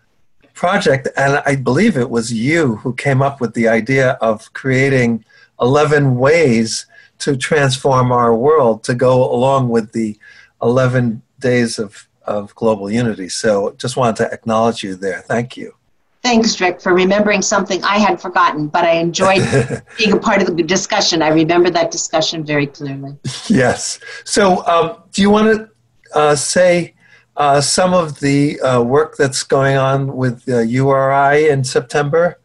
project. 0.61 1.07
And 1.17 1.41
I 1.43 1.55
believe 1.55 1.97
it 1.97 2.11
was 2.11 2.31
you 2.31 2.75
who 2.75 2.93
came 2.93 3.19
up 3.19 3.41
with 3.41 3.55
the 3.55 3.67
idea 3.67 4.11
of 4.29 4.53
creating 4.53 5.25
11 5.59 6.17
ways 6.17 6.85
to 7.17 7.35
transform 7.35 8.11
our 8.11 8.35
world 8.35 8.83
to 8.83 8.93
go 8.93 9.13
along 9.33 9.69
with 9.69 9.91
the 9.91 10.19
11 10.61 11.23
days 11.39 11.79
of, 11.79 12.07
of 12.27 12.53
global 12.53 12.91
unity. 12.91 13.27
So 13.27 13.73
just 13.79 13.97
wanted 13.97 14.17
to 14.17 14.31
acknowledge 14.31 14.83
you 14.83 14.93
there. 14.93 15.21
Thank 15.21 15.57
you. 15.57 15.73
Thanks, 16.21 16.61
Rick, 16.61 16.79
for 16.79 16.93
remembering 16.93 17.41
something 17.41 17.83
I 17.83 17.97
had 17.97 18.21
forgotten, 18.21 18.67
but 18.67 18.83
I 18.85 18.97
enjoyed 19.07 19.41
being 19.97 20.13
a 20.13 20.19
part 20.19 20.43
of 20.43 20.55
the 20.55 20.61
discussion. 20.61 21.23
I 21.23 21.29
remember 21.29 21.71
that 21.71 21.89
discussion 21.89 22.45
very 22.45 22.67
clearly. 22.67 23.17
Yes. 23.47 23.99
So, 24.25 24.63
um, 24.67 25.01
do 25.11 25.23
you 25.23 25.31
want 25.31 25.47
to 25.57 25.69
uh, 26.13 26.35
say 26.35 26.93
uh, 27.37 27.61
some 27.61 27.93
of 27.93 28.19
the 28.19 28.59
uh, 28.61 28.81
work 28.81 29.15
that's 29.17 29.43
going 29.43 29.77
on 29.77 30.15
with 30.15 30.43
URI 30.47 31.49
in 31.49 31.63
September, 31.63 32.39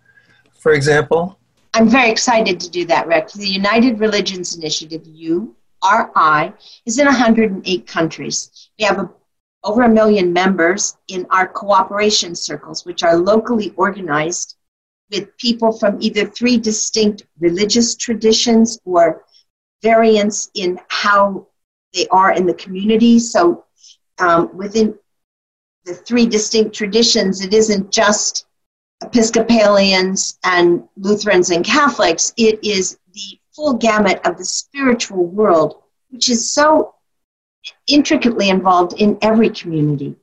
for 0.59 0.73
example? 0.73 1.39
I'm 1.77 1.91
very 1.91 2.11
excited 2.11 2.59
to 2.61 2.71
do 2.71 2.87
that, 2.87 3.07
Rick. 3.07 3.33
The 3.33 3.47
United 3.47 4.01
Religions 4.01 4.57
Initiative, 4.57 5.03
URI, 5.05 6.53
is 6.87 6.99
in 6.99 7.05
108 7.05 7.87
countries. 7.87 8.71
We 8.79 8.87
have 8.87 8.99
a, 8.99 9.11
over 9.63 9.83
a 9.83 9.89
million 9.89 10.33
members 10.33 10.97
in 11.09 11.27
our 11.29 11.47
cooperation 11.47 12.35
circles, 12.35 12.87
which 12.87 13.03
are 13.03 13.19
locally 13.19 13.75
organized 13.77 14.57
with 15.11 15.37
people 15.37 15.71
from 15.71 15.99
either 16.01 16.25
three 16.25 16.57
distinct 16.57 17.25
religious 17.39 17.95
traditions 17.95 18.79
or 18.87 19.27
variants 19.83 20.51
in 20.55 20.81
how 20.89 21.47
they 21.93 22.07
are 22.09 22.33
in 22.33 22.47
the 22.47 22.55
community. 22.55 23.19
So 23.19 23.66
um, 24.19 24.57
within 24.57 24.99
the 25.85 25.95
three 25.95 26.27
distinct 26.27 26.75
traditions, 26.75 27.43
it 27.43 27.55
isn't 27.55 27.91
just 27.91 28.47
Episcopalians 29.03 30.39
and 30.45 30.83
Lutherans 30.97 31.51
and 31.51 31.65
Catholics, 31.65 32.33
it 32.37 32.59
is 32.65 32.99
the 33.13 33.39
full 33.55 33.75
gamut 33.75 34.21
of 34.27 34.39
the 34.39 34.45
spiritual 34.45 35.27
world, 35.27 35.83
which 36.11 36.31
is 36.31 36.51
so 36.51 36.95
intricately 37.87 38.49
involved 38.49 39.01
in 39.01 39.19
every 39.23 39.51
community. 39.51 40.17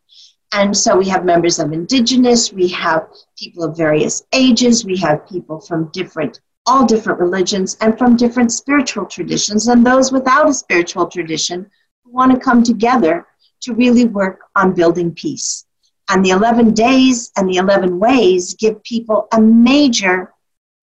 And 0.53 0.75
so 0.75 0.97
we 0.97 1.07
have 1.09 1.25
members 1.25 1.59
of 1.59 1.71
indigenous, 1.71 2.53
we 2.53 2.67
have 2.69 3.07
people 3.37 3.63
of 3.63 3.77
various 3.77 4.23
ages, 4.33 4.85
we 4.85 4.97
have 4.97 5.27
people 5.27 5.59
from 5.59 5.89
different, 5.93 6.41
all 6.65 6.85
different 6.85 7.19
religions 7.19 7.77
and 7.81 7.97
from 7.97 8.15
different 8.15 8.51
spiritual 8.51 9.05
traditions, 9.05 9.67
and 9.67 9.85
those 9.85 10.11
without 10.11 10.49
a 10.49 10.53
spiritual 10.53 11.07
tradition 11.07 11.69
who 12.03 12.11
want 12.11 12.31
to 12.31 12.39
come 12.39 12.63
together 12.63 13.25
to 13.63 13.73
really 13.73 14.05
work 14.05 14.41
on 14.55 14.73
building 14.73 15.13
peace. 15.13 15.65
And 16.09 16.23
the 16.23 16.31
11 16.31 16.73
days 16.73 17.31
and 17.37 17.49
the 17.49 17.57
11 17.57 17.97
ways 17.99 18.53
give 18.55 18.83
people 18.83 19.27
a 19.31 19.41
major 19.41 20.33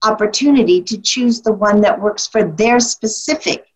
opportunity 0.03 0.83
to 0.83 1.01
choose 1.01 1.43
the 1.43 1.53
one 1.53 1.81
that 1.83 2.01
works 2.01 2.27
for 2.27 2.43
their 2.43 2.81
specific 2.81 3.67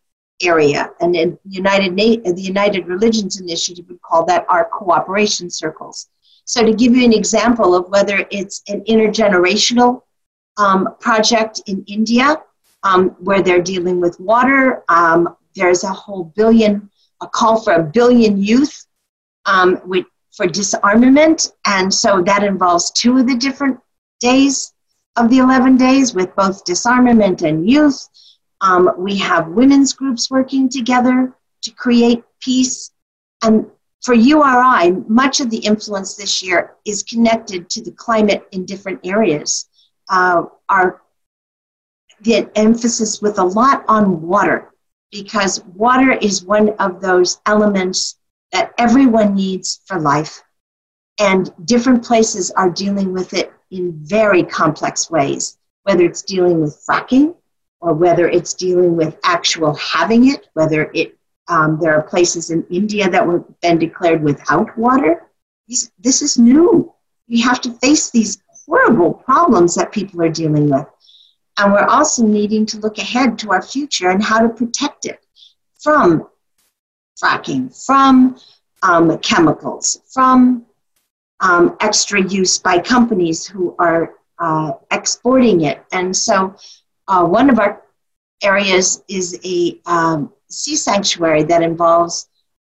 area. 0.42 0.90
And 1.00 1.14
in 1.14 1.38
United 1.44 1.92
Na- 1.92 2.32
the 2.32 2.42
United 2.42 2.86
Religions 2.86 3.40
Initiative 3.40 3.84
would 3.88 4.00
call 4.02 4.24
that 4.26 4.46
our 4.48 4.64
cooperation 4.64 5.50
circles. 5.50 6.08
So 6.46 6.64
to 6.64 6.74
give 6.74 6.94
you 6.94 7.04
an 7.04 7.12
example 7.12 7.74
of 7.74 7.88
whether 7.88 8.26
it's 8.30 8.62
an 8.68 8.82
intergenerational 8.84 10.02
um, 10.56 10.96
project 11.00 11.62
in 11.66 11.84
India, 11.86 12.36
um, 12.82 13.10
where 13.20 13.42
they're 13.42 13.62
dealing 13.62 14.00
with 14.00 14.18
water, 14.20 14.84
um, 14.88 15.36
there's 15.56 15.84
a 15.84 15.92
whole 15.92 16.24
billion, 16.36 16.90
a 17.22 17.26
call 17.26 17.60
for 17.60 17.74
a 17.74 17.82
billion 17.82 18.42
youth 18.42 18.83
um, 19.46 19.80
with, 19.84 20.06
for 20.36 20.46
disarmament. 20.46 21.52
And 21.66 21.92
so 21.92 22.22
that 22.22 22.42
involves 22.44 22.90
two 22.90 23.18
of 23.18 23.26
the 23.26 23.36
different 23.36 23.78
days 24.20 24.72
of 25.16 25.30
the 25.30 25.38
11 25.38 25.76
days 25.76 26.14
with 26.14 26.34
both 26.34 26.64
disarmament 26.64 27.42
and 27.42 27.68
youth. 27.68 28.08
Um, 28.60 28.90
we 28.98 29.16
have 29.18 29.48
women's 29.48 29.92
groups 29.92 30.30
working 30.30 30.68
together 30.68 31.32
to 31.62 31.70
create 31.72 32.24
peace. 32.40 32.90
And 33.42 33.66
for 34.02 34.14
URI, 34.14 34.92
much 35.08 35.40
of 35.40 35.50
the 35.50 35.58
influence 35.58 36.14
this 36.14 36.42
year 36.42 36.74
is 36.84 37.02
connected 37.02 37.70
to 37.70 37.82
the 37.82 37.92
climate 37.92 38.46
in 38.52 38.64
different 38.64 39.00
areas. 39.04 39.68
Uh, 40.08 40.44
our 40.68 41.00
the 42.20 42.48
emphasis 42.54 43.20
with 43.20 43.38
a 43.38 43.44
lot 43.44 43.84
on 43.88 44.22
water 44.22 44.70
because 45.10 45.62
water 45.64 46.12
is 46.12 46.44
one 46.44 46.70
of 46.78 47.00
those 47.00 47.40
elements 47.46 48.16
that 48.54 48.72
everyone 48.78 49.34
needs 49.34 49.80
for 49.84 50.00
life. 50.00 50.42
And 51.18 51.52
different 51.66 52.04
places 52.04 52.50
are 52.52 52.70
dealing 52.70 53.12
with 53.12 53.34
it 53.34 53.52
in 53.70 53.92
very 53.92 54.44
complex 54.44 55.10
ways, 55.10 55.58
whether 55.82 56.04
it's 56.04 56.22
dealing 56.22 56.60
with 56.60 56.82
fracking 56.88 57.34
or 57.80 57.92
whether 57.94 58.28
it's 58.28 58.54
dealing 58.54 58.96
with 58.96 59.18
actual 59.24 59.74
having 59.74 60.30
it, 60.30 60.48
whether 60.54 60.90
it 60.94 61.18
um, 61.48 61.78
there 61.78 61.94
are 61.94 62.02
places 62.02 62.50
in 62.50 62.64
India 62.70 63.10
that 63.10 63.26
were 63.26 63.44
been 63.60 63.78
declared 63.78 64.22
without 64.22 64.78
water. 64.78 65.24
This, 65.68 65.90
this 65.98 66.22
is 66.22 66.38
new. 66.38 66.90
We 67.28 67.40
have 67.40 67.60
to 67.62 67.72
face 67.80 68.10
these 68.10 68.38
horrible 68.64 69.12
problems 69.12 69.74
that 69.74 69.92
people 69.92 70.22
are 70.22 70.30
dealing 70.30 70.70
with. 70.70 70.86
And 71.58 71.72
we're 71.72 71.84
also 71.84 72.26
needing 72.26 72.64
to 72.66 72.78
look 72.78 72.98
ahead 72.98 73.38
to 73.40 73.50
our 73.50 73.60
future 73.62 74.08
and 74.08 74.22
how 74.22 74.40
to 74.40 74.48
protect 74.48 75.04
it 75.04 75.20
from 75.80 76.26
fracking, 77.22 77.74
from 77.86 78.36
um, 78.82 79.18
chemicals, 79.18 80.00
from 80.12 80.66
um, 81.40 81.76
extra 81.80 82.22
use 82.22 82.58
by 82.58 82.78
companies 82.78 83.46
who 83.46 83.74
are 83.78 84.14
uh, 84.38 84.72
exporting 84.90 85.62
it. 85.62 85.84
And 85.92 86.16
so, 86.16 86.56
uh, 87.08 87.24
one 87.24 87.50
of 87.50 87.58
our 87.58 87.82
areas 88.42 89.02
is 89.08 89.38
a 89.44 89.80
um, 89.86 90.32
sea 90.48 90.76
sanctuary 90.76 91.42
that 91.44 91.62
involves 91.62 92.28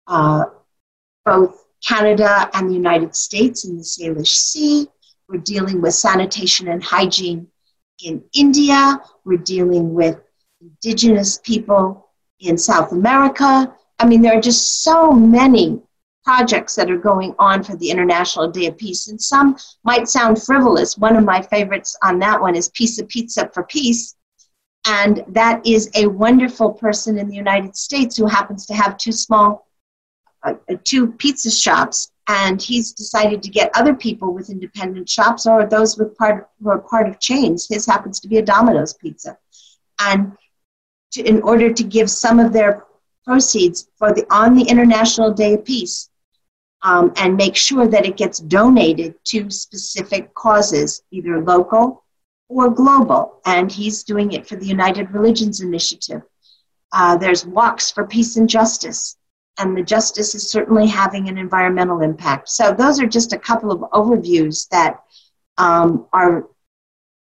uh, 0.06 0.44
both 1.24 1.66
Canada 1.84 2.50
and 2.54 2.68
the 2.68 2.74
United 2.74 3.14
States 3.14 3.64
in 3.64 3.76
the 3.76 3.82
Salish 3.82 4.34
Sea. 4.34 4.88
We're 5.28 5.38
dealing 5.38 5.80
with 5.80 5.94
sanitation 5.94 6.68
and 6.68 6.82
hygiene 6.82 7.48
in 8.04 8.22
India. 8.32 9.00
We're 9.24 9.38
dealing 9.38 9.94
with 9.94 10.20
indigenous 10.60 11.38
people 11.38 12.08
in 12.40 12.56
South 12.58 12.92
America. 12.92 13.74
I 13.98 14.06
mean, 14.06 14.22
there 14.22 14.36
are 14.36 14.40
just 14.40 14.82
so 14.82 15.12
many 15.12 15.80
projects 16.24 16.74
that 16.74 16.90
are 16.90 16.98
going 16.98 17.34
on 17.38 17.62
for 17.62 17.76
the 17.76 17.90
International 17.90 18.50
Day 18.50 18.66
of 18.66 18.76
Peace, 18.76 19.08
and 19.08 19.20
some 19.20 19.56
might 19.84 20.08
sound 20.08 20.42
frivolous. 20.42 20.98
One 20.98 21.16
of 21.16 21.24
my 21.24 21.40
favorites 21.40 21.96
on 22.02 22.18
that 22.18 22.40
one 22.40 22.56
is 22.56 22.68
Pizza 22.70 23.04
Pizza 23.04 23.48
for 23.54 23.62
Peace, 23.62 24.16
and 24.86 25.24
that 25.28 25.64
is 25.64 25.90
a 25.94 26.08
wonderful 26.08 26.72
person 26.72 27.16
in 27.18 27.28
the 27.28 27.36
United 27.36 27.76
States 27.76 28.16
who 28.16 28.26
happens 28.26 28.66
to 28.66 28.74
have 28.74 28.98
two 28.98 29.12
small, 29.12 29.68
uh, 30.42 30.54
uh 30.70 30.76
two 30.84 31.12
pizza 31.12 31.50
shops, 31.50 32.10
and 32.28 32.60
he's 32.60 32.92
decided 32.92 33.40
to 33.42 33.50
get 33.50 33.70
other 33.74 33.94
people 33.94 34.34
with 34.34 34.50
independent 34.50 35.08
shops 35.08 35.46
or 35.46 35.64
those 35.64 35.96
with 35.96 36.16
part 36.18 36.48
who 36.60 36.70
are 36.70 36.80
part 36.80 37.08
of 37.08 37.20
chains. 37.20 37.68
His 37.68 37.86
happens 37.86 38.18
to 38.20 38.28
be 38.28 38.38
a 38.38 38.42
Domino's 38.42 38.94
Pizza, 38.94 39.38
and 40.00 40.32
to, 41.12 41.22
in 41.22 41.40
order 41.42 41.72
to 41.72 41.84
give 41.84 42.10
some 42.10 42.40
of 42.40 42.52
their 42.52 42.85
proceeds 43.26 43.88
for 43.98 44.12
the 44.12 44.24
on 44.30 44.54
the 44.54 44.64
International 44.64 45.32
Day 45.32 45.54
of 45.54 45.64
Peace 45.64 46.08
um, 46.82 47.12
and 47.16 47.36
make 47.36 47.56
sure 47.56 47.88
that 47.88 48.06
it 48.06 48.16
gets 48.16 48.38
donated 48.38 49.14
to 49.24 49.50
specific 49.50 50.32
causes, 50.34 51.02
either 51.10 51.42
local 51.42 52.04
or 52.48 52.70
global. 52.70 53.40
And 53.44 53.70
he's 53.70 54.04
doing 54.04 54.32
it 54.32 54.46
for 54.46 54.56
the 54.56 54.66
United 54.66 55.10
Religions 55.10 55.60
Initiative. 55.60 56.22
Uh, 56.92 57.16
there's 57.16 57.44
walks 57.44 57.90
for 57.90 58.06
peace 58.06 58.36
and 58.36 58.48
justice, 58.48 59.16
and 59.58 59.76
the 59.76 59.82
justice 59.82 60.34
is 60.34 60.48
certainly 60.48 60.86
having 60.86 61.28
an 61.28 61.38
environmental 61.38 62.02
impact. 62.02 62.48
So 62.48 62.72
those 62.72 63.00
are 63.00 63.06
just 63.08 63.32
a 63.32 63.38
couple 63.38 63.72
of 63.72 63.80
overviews 63.90 64.68
that 64.68 65.02
um, 65.58 66.06
are 66.12 66.46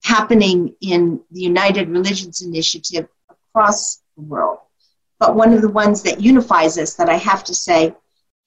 happening 0.02 0.74
in 0.80 1.20
the 1.30 1.40
United 1.40 1.88
Religions 1.88 2.42
Initiative 2.42 3.06
across 3.30 4.02
the 4.16 4.22
world. 4.22 4.58
But 5.18 5.34
one 5.34 5.52
of 5.52 5.62
the 5.62 5.68
ones 5.68 6.02
that 6.02 6.20
unifies 6.20 6.78
us 6.78 6.94
that 6.94 7.08
I 7.08 7.16
have 7.16 7.44
to 7.44 7.54
say 7.54 7.94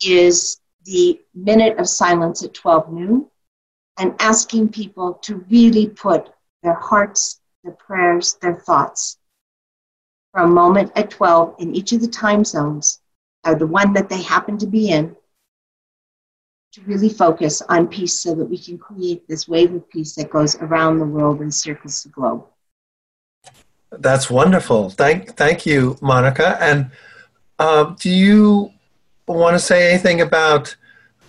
is 0.02 0.60
the 0.84 1.19
minute 1.34 1.77
of 1.80 1.89
silence 1.89 2.44
at 2.44 2.53
12 2.53 2.91
noon 2.91 3.26
and 3.98 4.15
asking 4.19 4.69
people 4.69 5.15
to 5.23 5.45
really 5.49 5.88
put 5.88 6.30
their 6.64 6.76
hearts, 6.76 7.41
their 7.64 7.73
prayers, 7.73 8.38
their 8.41 8.56
thoughts 8.56 9.18
for 10.31 10.41
a 10.41 10.48
moment 10.48 10.91
at 10.95 11.10
12 11.10 11.56
in 11.60 11.76
each 11.76 11.94
of 11.94 12.02
the 12.02 12.07
time 12.07 12.44
zones, 12.45 13.02
or 13.45 13.56
the 13.56 13.65
one 13.65 13.94
that 13.94 14.10
they 14.10 14.22
happen 14.22 14.57
to 14.57 14.68
be 14.68 14.91
in, 14.91 15.15
to 16.73 16.81
really 16.84 17.10
focus 17.10 17.61
on 17.69 17.88
peace 17.88 18.22
so 18.22 18.35
that 18.35 18.45
we 18.45 18.57
can 18.57 18.77
create 18.77 19.27
this 19.27 19.48
wave 19.48 19.73
of 19.73 19.89
peace 19.89 20.14
that 20.15 20.30
goes 20.30 20.56
around 20.57 20.99
the 20.99 21.06
world 21.06 21.41
and 21.41 21.53
circles 21.53 22.03
the 22.03 22.10
globe. 22.10 22.45
That's 23.99 24.30
wonderful. 24.30 24.90
Thank, 24.90 25.36
thank 25.36 25.65
you, 25.65 25.98
Monica. 26.02 26.57
And 26.61 26.91
uh, 27.60 27.95
do 27.99 28.10
you 28.10 28.72
want 29.28 29.56
to 29.56 29.60
say 29.60 29.91
anything 29.91 30.22
about 30.22 30.76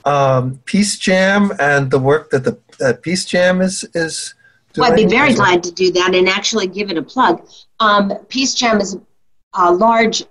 um, 0.05 0.61
Peace 0.65 0.99
Jam 0.99 1.53
and 1.59 1.91
the 1.91 1.99
work 1.99 2.31
that 2.31 2.45
the 2.45 2.59
that 2.79 3.03
Peace 3.03 3.25
Jam 3.25 3.61
is 3.61 3.85
is 3.95 4.35
doing? 4.73 4.89
Well, 4.89 4.93
I'd 4.93 4.97
be 4.97 5.07
very 5.07 5.35
glad 5.35 5.63
to 5.65 5.73
do 5.73 5.91
that 5.93 6.15
and 6.15 6.29
actually 6.29 6.67
give 6.67 6.91
it 6.91 6.97
a 6.97 7.03
plug. 7.03 7.47
Um, 7.81 8.13
Peace 8.29 8.55
Jam 8.55 8.81
is 8.81 8.97
a 9.55 9.73
large 9.73 10.25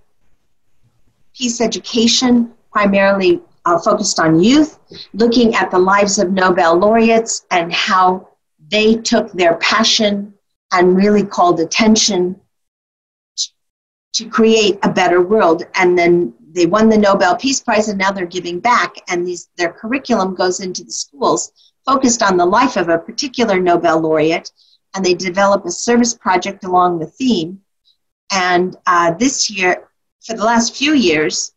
peace 1.36 1.62
education, 1.62 2.54
primarily 2.72 3.42
uh, 3.66 3.78
focused 3.80 4.20
on 4.20 4.42
youth, 4.42 4.80
looking 5.14 5.56
at 5.56 5.70
the 5.70 5.78
lives 5.78 6.18
of 6.18 6.32
Nobel 6.32 6.78
laureates 6.78 7.46
and 7.52 7.72
how 7.72 8.30
they 8.70 8.96
took 8.96 9.32
their 9.34 9.56
passion 9.56 10.34
and 10.72 10.98
really 10.98 11.24
called 11.24 11.60
attention 11.60 12.40
to 14.14 14.30
create 14.30 14.80
a 14.84 14.92
better 14.92 15.22
world. 15.22 15.64
And 15.76 15.98
then 15.98 16.34
they 16.52 16.66
won 16.66 16.90
the 16.90 16.98
Nobel 16.98 17.36
Peace 17.36 17.60
Prize 17.60 17.88
and 17.88 18.00
now 18.00 18.12
they're 18.12 18.26
giving 18.26 18.60
back. 18.60 18.96
And 19.10 19.26
these, 19.26 19.50
their 19.58 19.72
curriculum 19.72 20.36
goes 20.36 20.60
into 20.60 20.84
the 20.84 20.92
schools 20.92 21.52
focused 21.86 22.22
on 22.22 22.36
the 22.36 22.46
life 22.46 22.76
of 22.76 22.90
a 22.90 22.98
particular 22.98 23.60
Nobel 23.60 24.02
laureate. 24.02 24.52
And 24.96 25.06
they 25.06 25.14
develop 25.14 25.66
a 25.66 25.72
service 25.72 26.14
project 26.14 26.64
along 26.64 27.00
the 27.00 27.06
theme. 27.06 27.62
And 28.32 28.76
uh, 28.88 29.14
this 29.14 29.50
year, 29.50 29.88
for 30.26 30.36
the 30.36 30.44
last 30.44 30.76
few 30.76 30.94
years, 30.94 31.54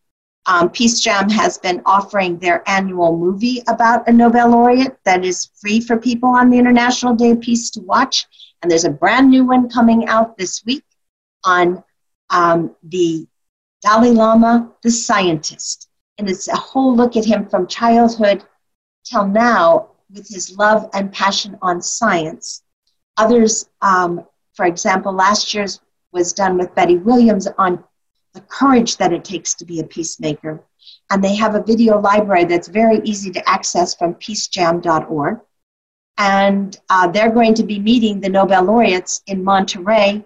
um, 0.46 0.70
Peace 0.70 1.00
Jam 1.00 1.28
has 1.30 1.58
been 1.58 1.82
offering 1.86 2.38
their 2.38 2.62
annual 2.68 3.16
movie 3.16 3.62
about 3.68 4.08
a 4.08 4.12
Nobel 4.12 4.50
laureate 4.50 4.98
that 5.04 5.24
is 5.24 5.50
free 5.60 5.80
for 5.80 5.96
people 5.96 6.28
on 6.28 6.50
the 6.50 6.58
International 6.58 7.14
Day 7.14 7.30
of 7.30 7.40
Peace 7.40 7.70
to 7.70 7.80
watch. 7.80 8.26
And 8.62 8.70
there's 8.70 8.84
a 8.84 8.90
brand 8.90 9.30
new 9.30 9.44
one 9.44 9.68
coming 9.68 10.06
out 10.08 10.36
this 10.36 10.64
week 10.64 10.84
on 11.44 11.82
um, 12.30 12.76
the 12.82 13.26
Dalai 13.82 14.10
Lama, 14.10 14.70
the 14.82 14.90
scientist. 14.90 15.88
And 16.18 16.28
it's 16.28 16.48
a 16.48 16.56
whole 16.56 16.94
look 16.94 17.16
at 17.16 17.24
him 17.24 17.48
from 17.48 17.66
childhood 17.66 18.44
till 19.04 19.26
now 19.26 19.88
with 20.12 20.28
his 20.28 20.56
love 20.56 20.88
and 20.92 21.12
passion 21.12 21.56
on 21.62 21.80
science. 21.80 22.62
Others, 23.16 23.70
um, 23.80 24.26
for 24.54 24.66
example, 24.66 25.12
last 25.12 25.54
year's 25.54 25.80
was 26.12 26.32
done 26.32 26.58
with 26.58 26.74
Betty 26.74 26.96
Williams 26.96 27.46
on 27.58 27.84
the 28.34 28.40
courage 28.42 28.96
that 28.96 29.12
it 29.12 29.24
takes 29.24 29.54
to 29.54 29.64
be 29.64 29.80
a 29.80 29.84
peacemaker. 29.84 30.64
and 31.10 31.22
they 31.22 31.34
have 31.34 31.54
a 31.54 31.62
video 31.62 32.00
library 32.00 32.44
that's 32.44 32.68
very 32.68 33.00
easy 33.04 33.30
to 33.30 33.48
access 33.48 33.94
from 33.94 34.14
peacejam.org. 34.14 35.40
And 36.20 36.78
uh, 36.90 37.06
they're 37.06 37.32
going 37.32 37.54
to 37.54 37.62
be 37.62 37.78
meeting 37.78 38.20
the 38.20 38.28
Nobel 38.28 38.64
laureates 38.64 39.22
in 39.26 39.42
Monterrey 39.42 40.22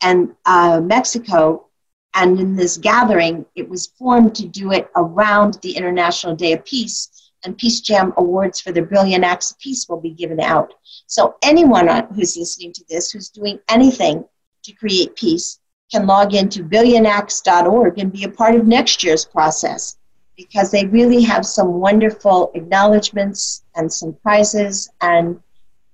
and 0.00 0.34
uh, 0.46 0.80
Mexico. 0.82 1.66
And 2.14 2.40
in 2.40 2.56
this 2.56 2.78
gathering, 2.78 3.44
it 3.54 3.68
was 3.68 3.88
formed 3.98 4.34
to 4.36 4.48
do 4.48 4.72
it 4.72 4.88
around 4.96 5.58
the 5.60 5.76
International 5.76 6.34
Day 6.34 6.54
of 6.54 6.64
Peace. 6.64 7.30
And 7.44 7.58
Peace 7.58 7.80
Jam 7.82 8.14
awards 8.16 8.58
for 8.58 8.72
their 8.72 8.86
brilliant 8.86 9.22
acts 9.22 9.50
of 9.50 9.58
peace 9.58 9.86
will 9.86 10.00
be 10.00 10.12
given 10.12 10.40
out. 10.40 10.72
So 11.06 11.36
anyone 11.42 11.88
who's 12.14 12.38
listening 12.38 12.72
to 12.72 12.84
this, 12.88 13.10
who's 13.10 13.28
doing 13.28 13.60
anything 13.68 14.24
to 14.62 14.72
create 14.72 15.14
peace, 15.14 15.60
can 15.92 16.06
log 16.06 16.34
into 16.34 16.64
billionacts.org 16.64 17.98
and 17.98 18.10
be 18.10 18.24
a 18.24 18.30
part 18.30 18.54
of 18.54 18.66
next 18.66 19.04
year's 19.04 19.26
process 19.26 19.98
because 20.38 20.70
they 20.70 20.86
really 20.86 21.20
have 21.20 21.44
some 21.44 21.74
wonderful 21.74 22.52
acknowledgments 22.54 23.64
and 23.74 23.92
some 23.92 24.14
prizes. 24.22 24.88
And 25.00 25.38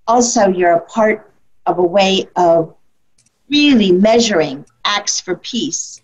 also, 0.06 0.48
you're 0.48 0.74
a 0.74 0.80
part 0.80 1.32
of 1.66 1.78
a 1.78 1.82
way 1.82 2.28
of 2.36 2.76
really 3.48 3.90
measuring 3.90 4.64
acts 4.84 5.18
for 5.18 5.36
peace. 5.36 6.02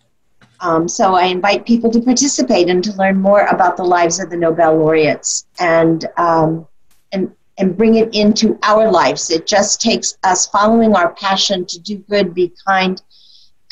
Um, 0.60 0.88
so 0.88 1.14
I 1.14 1.24
invite 1.24 1.66
people 1.66 1.90
to 1.90 2.00
participate 2.00 2.68
and 2.68 2.82
to 2.82 2.92
learn 2.94 3.20
more 3.20 3.44
about 3.46 3.76
the 3.76 3.84
lives 3.84 4.20
of 4.20 4.30
the 4.30 4.36
Nobel 4.36 4.76
laureates 4.76 5.46
and 5.58 6.06
um, 6.16 6.66
and 7.12 7.30
and 7.58 7.76
bring 7.76 7.96
it 7.96 8.14
into 8.14 8.58
our 8.62 8.90
lives. 8.90 9.30
It 9.30 9.46
just 9.46 9.82
takes 9.82 10.16
us 10.24 10.46
following 10.46 10.94
our 10.96 11.12
passion 11.14 11.66
to 11.66 11.78
do 11.78 11.98
good, 12.08 12.34
be 12.34 12.52
kind, 12.66 13.00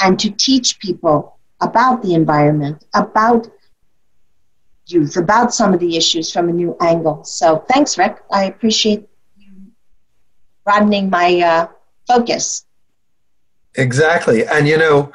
and 0.01 0.19
to 0.20 0.31
teach 0.31 0.78
people 0.78 1.39
about 1.62 2.03
the 2.03 2.12
environment, 2.15 2.85
about 2.95 3.49
youth, 4.90 5.16
about 5.16 5.55
some 5.55 5.74
of 5.74 5.81
the 5.81 5.97
issues 5.97 6.32
from 6.32 6.48
a 6.48 6.52
new 6.52 6.77
angle. 6.81 7.24
So 7.24 7.65
thanks, 7.69 7.98
Rick. 7.98 8.19
I 8.31 8.44
appreciate 8.44 9.09
you 9.36 9.52
broadening 10.65 11.10
my 11.10 11.40
uh, 11.40 11.69
focus. 12.06 12.65
Exactly. 13.74 14.47
And 14.47 14.66
you 14.66 14.77
know, 14.77 15.12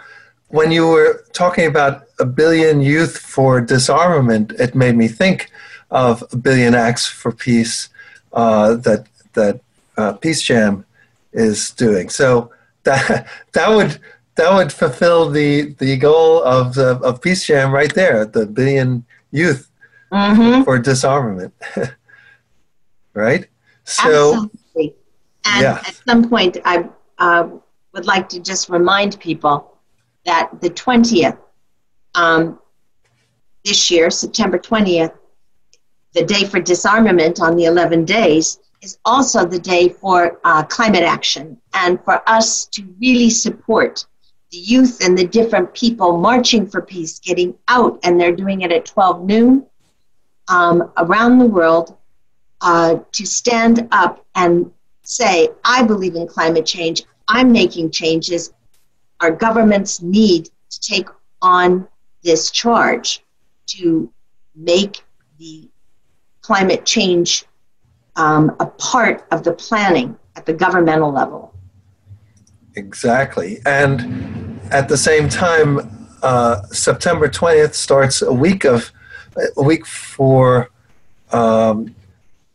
when 0.48 0.72
you 0.72 0.88
were 0.88 1.26
talking 1.34 1.66
about 1.66 2.04
a 2.20 2.26
billion 2.26 2.82
youth 2.82 3.18
for 3.18 3.60
disarmament, 3.60 4.52
it 4.60 4.76
made 4.76 4.96
me 4.96 5.08
think 5.08 5.52
of 5.90 6.24
a 6.32 6.38
billion 6.38 6.76
acts 6.76 7.08
for 7.08 7.32
peace 7.32 7.90
uh, 8.34 8.76
that 8.76 9.08
that 9.34 9.62
uh, 9.98 10.14
Peace 10.14 10.42
Jam 10.42 10.86
is 11.34 11.72
doing. 11.72 12.10
So 12.10 12.52
that 12.84 13.28
that 13.54 13.70
would 13.70 14.00
that 14.36 14.54
would 14.54 14.72
fulfill 14.72 15.30
the 15.30 15.74
the 15.80 15.98
goal 15.98 16.44
of 16.44 16.76
the, 16.76 16.98
of 17.00 17.22
Peace 17.22 17.46
Jam 17.46 17.72
right 17.72 17.94
there, 17.94 18.26
the 18.26 18.46
billion 18.46 19.06
youth 19.34 19.70
mm-hmm. 20.12 20.64
for 20.64 20.80
disarmament, 20.80 21.54
right? 23.14 23.48
So, 23.84 24.34
Absolutely. 24.36 24.96
and 25.46 25.62
yeah. 25.62 25.84
at 25.86 25.96
some 26.08 26.30
point, 26.30 26.58
I 26.64 26.88
uh, 27.18 27.50
would 27.94 28.06
like 28.06 28.30
to 28.30 28.40
just 28.40 28.70
remind 28.70 29.20
people 29.20 29.78
that 30.26 30.50
the 30.62 30.70
twentieth 30.70 31.36
um, 32.16 32.60
this 33.66 33.92
year, 33.92 34.10
September 34.10 34.58
twentieth, 34.58 35.12
the 36.14 36.24
day 36.24 36.46
for 36.46 36.62
disarmament 36.62 37.42
on 37.42 37.58
the 37.58 37.66
eleven 37.66 38.06
days 38.06 38.60
is 38.82 38.98
also 39.06 39.46
the 39.46 39.60
day 39.60 39.90
for 39.90 40.40
uh, 40.44 40.64
climate 40.64 41.04
action 41.04 41.58
and 41.74 42.04
for 42.04 42.22
us 42.30 42.66
to 42.66 42.84
really 43.00 43.30
support 43.30 44.06
the 44.54 44.60
youth 44.60 45.04
and 45.04 45.18
the 45.18 45.26
different 45.26 45.74
people 45.74 46.16
marching 46.16 46.68
for 46.68 46.80
peace 46.80 47.18
getting 47.18 47.56
out 47.70 48.00
and 48.04 48.22
they're 48.22 48.36
doing 48.36 48.62
it 48.62 48.72
at 48.72 48.86
12 48.86 49.26
noon 49.26 49.66
um, 50.48 50.92
around 50.98 51.40
the 51.40 51.46
world 51.46 51.98
uh, 52.62 53.00
to 53.12 53.26
stand 53.26 53.88
up 53.92 54.24
and 54.36 54.72
say 55.02 55.50
i 55.66 55.82
believe 55.82 56.16
in 56.16 56.28
climate 56.28 56.68
change. 56.68 57.02
I'm 57.28 57.52
making 57.52 57.90
changes. 57.90 58.54
Our 59.22 59.32
governments 59.32 60.02
need 60.04 60.52
to 60.70 60.80
take 60.80 61.08
on 61.42 61.88
this 62.24 62.52
charge 62.52 63.24
to 63.68 64.12
make 64.56 65.04
the 65.40 65.68
climate 66.42 66.86
change 66.86 67.46
um, 68.18 68.56
a 68.60 68.68
part 68.68 69.26
of 69.32 69.44
the 69.44 69.54
planning 69.54 70.16
at 70.36 70.46
the 70.46 70.54
governmental 70.54 71.12
level. 71.12 71.56
Exactly. 72.76 73.60
And 73.66 74.43
at 74.72 74.88
the 74.90 74.98
same 74.98 75.30
time, 75.30 76.08
uh, 76.22 76.62
September 76.68 77.28
20th 77.28 77.74
starts 77.74 78.22
a 78.22 78.34
week 78.34 78.66
of 78.66 78.92
a 79.58 79.64
week 79.64 79.86
for 79.86 80.70
um, 81.32 81.96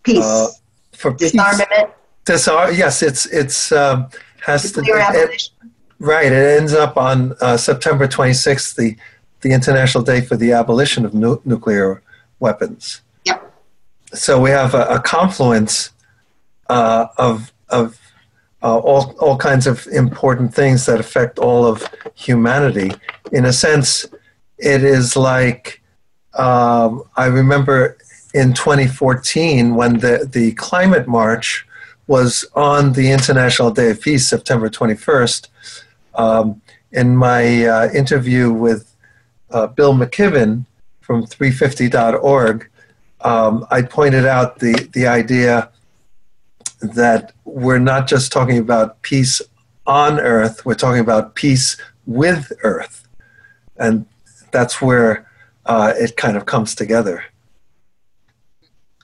peace. 0.03 0.25
Uh, 0.25 0.49
for 0.93 1.13
disarmament. 1.15 1.69
Peace. 1.71 2.47
Disar- 2.47 2.77
yes, 2.77 3.03
it's 3.03 3.27
it's 3.27 3.73
um, 3.73 4.09
has 4.45 4.73
to 4.73 4.83
it, 4.85 5.51
right. 5.99 6.27
It 6.27 6.59
ends 6.59 6.73
up 6.75 6.97
on 6.97 7.35
uh, 7.41 7.57
September 7.57 8.07
26th, 8.07 8.77
the 8.77 8.97
the 9.41 9.53
International 9.53 10.05
Day 10.05 10.21
for 10.21 10.37
the 10.37 10.53
Abolition 10.53 11.05
of 11.05 11.15
nu- 11.15 11.41
Nuclear 11.45 12.03
Weapons. 12.41 13.01
Yep. 13.25 13.53
So 14.15 14.41
we 14.41 14.51
have 14.51 14.75
a, 14.75 14.85
a 14.87 15.01
confluence 15.01 15.91
uh, 16.69 17.07
of 17.17 17.53
of 17.69 17.99
uh, 18.63 18.79
all, 18.79 19.15
all 19.21 19.37
kinds 19.37 19.67
of 19.67 19.87
important 19.89 20.55
things 20.55 20.87
that 20.87 20.99
affect 20.99 21.39
all 21.39 21.67
of 21.67 21.89
humanity. 22.15 22.91
In 23.33 23.45
a 23.45 23.53
sense, 23.53 24.05
it 24.59 24.83
is 24.83 25.17
like 25.17 25.83
um, 26.35 27.03
I 27.17 27.27
remember 27.27 27.99
in 28.35 28.55
2014 28.55 29.75
when 29.75 29.99
the, 29.99 30.29
the 30.31 30.53
climate 30.53 31.09
march 31.09 31.67
was 32.07 32.45
on 32.55 32.93
the 32.93 33.11
International 33.11 33.71
Day 33.71 33.91
of 33.91 34.01
Peace, 34.01 34.27
September 34.27 34.69
21st. 34.69 35.49
Um, 36.15 36.63
in 36.93 37.17
my 37.17 37.67
uh, 37.67 37.91
interview 37.93 38.51
with 38.51 38.95
uh, 39.51 39.67
Bill 39.67 39.95
McKibben 39.95 40.65
from 41.01 41.25
350.org, 41.25 42.71
um, 43.21 43.67
I 43.71 43.83
pointed 43.83 44.25
out 44.25 44.59
the, 44.59 44.89
the 44.93 45.07
idea 45.07 45.71
that 46.81 47.33
we're 47.45 47.79
not 47.79 48.07
just 48.07 48.33
talking 48.33 48.59
about 48.59 49.03
peace 49.03 49.43
on 49.87 50.21
earth, 50.21 50.65
we're 50.65 50.75
talking 50.75 51.01
about 51.01 51.35
peace 51.35 51.77
with 52.07 52.53
earth. 52.63 53.09
And 53.77 54.07
that's 54.51 54.81
where 54.81 55.29
uh, 55.67 55.93
it 55.97 56.17
kind 56.17 56.37
of 56.37 56.47
comes 56.47 56.75
together. 56.75 57.25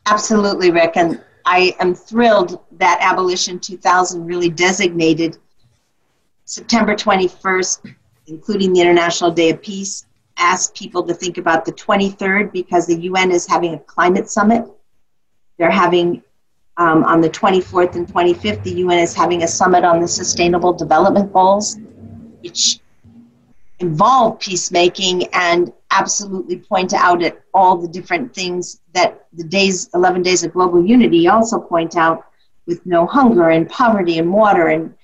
Absolutely, 0.07 0.71
Rick. 0.71 0.97
And 0.97 1.23
I 1.47 1.75
am 1.81 1.95
thrilled 1.95 2.61
that 2.73 2.99
Abolition 3.01 3.59
2000 3.59 4.25
really 4.27 4.49
designated 4.49 5.39
September 6.45 6.95
21st, 6.95 7.95
including 8.27 8.73
the 8.73 8.81
International 8.81 9.31
Day 9.31 9.51
of 9.51 9.63
Peace, 9.63 10.07
asked 10.37 10.75
people 10.75 11.03
to 11.05 11.15
think 11.15 11.39
about 11.39 11.65
the 11.65 11.73
23rd 11.73 12.53
because 12.53 12.87
the 12.87 13.01
UN 13.03 13.31
is 13.31 13.47
having 13.47 13.75
a 13.75 13.79
climate 13.79 14.29
summit. 14.29 14.67
They're 15.59 15.71
having 15.71 16.23
um, 16.77 17.05
on 17.05 17.21
the 17.21 17.31
24th 17.31 17.95
and 17.95 18.07
25th, 18.07 18.63
the 18.65 18.73
UN 18.73 18.99
is 18.99 19.15
having 19.15 19.43
a 19.43 19.49
summit 19.49 19.85
on 19.85 20.01
the 20.01 20.09
Sustainable 20.09 20.73
Development 20.73 21.33
Goals, 21.33 21.79
which 22.41 22.81
involve 23.79 24.41
peacemaking 24.41 25.27
and 25.33 25.73
absolutely 25.91 26.59
point 26.59 26.93
out 26.93 27.23
at 27.23 27.41
all 27.53 27.77
the 27.77 27.89
different 27.89 28.35
things 28.35 28.81
that 28.93 29.27
the 29.35 29.45
days 29.45 29.89
11 29.95 30.23
days 30.23 30.43
of 30.43 30.53
global 30.53 30.85
unity 30.85 31.29
also 31.29 31.61
point 31.61 31.97
out 31.97 32.27
with 32.67 32.85
no 32.87 33.07
hunger 33.07 33.51
and 33.51 33.69
poverty 33.69 34.19
and 34.19 34.33
water 34.33 34.69
and 34.69 34.95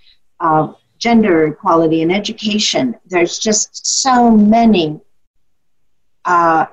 uh, 0.40 0.72
gender 0.98 1.46
equality 1.46 2.02
and 2.02 2.12
education. 2.12 2.96
There's 3.06 3.38
just 3.38 4.02
so 4.02 4.30
many 4.30 5.00
uh, 6.24 6.66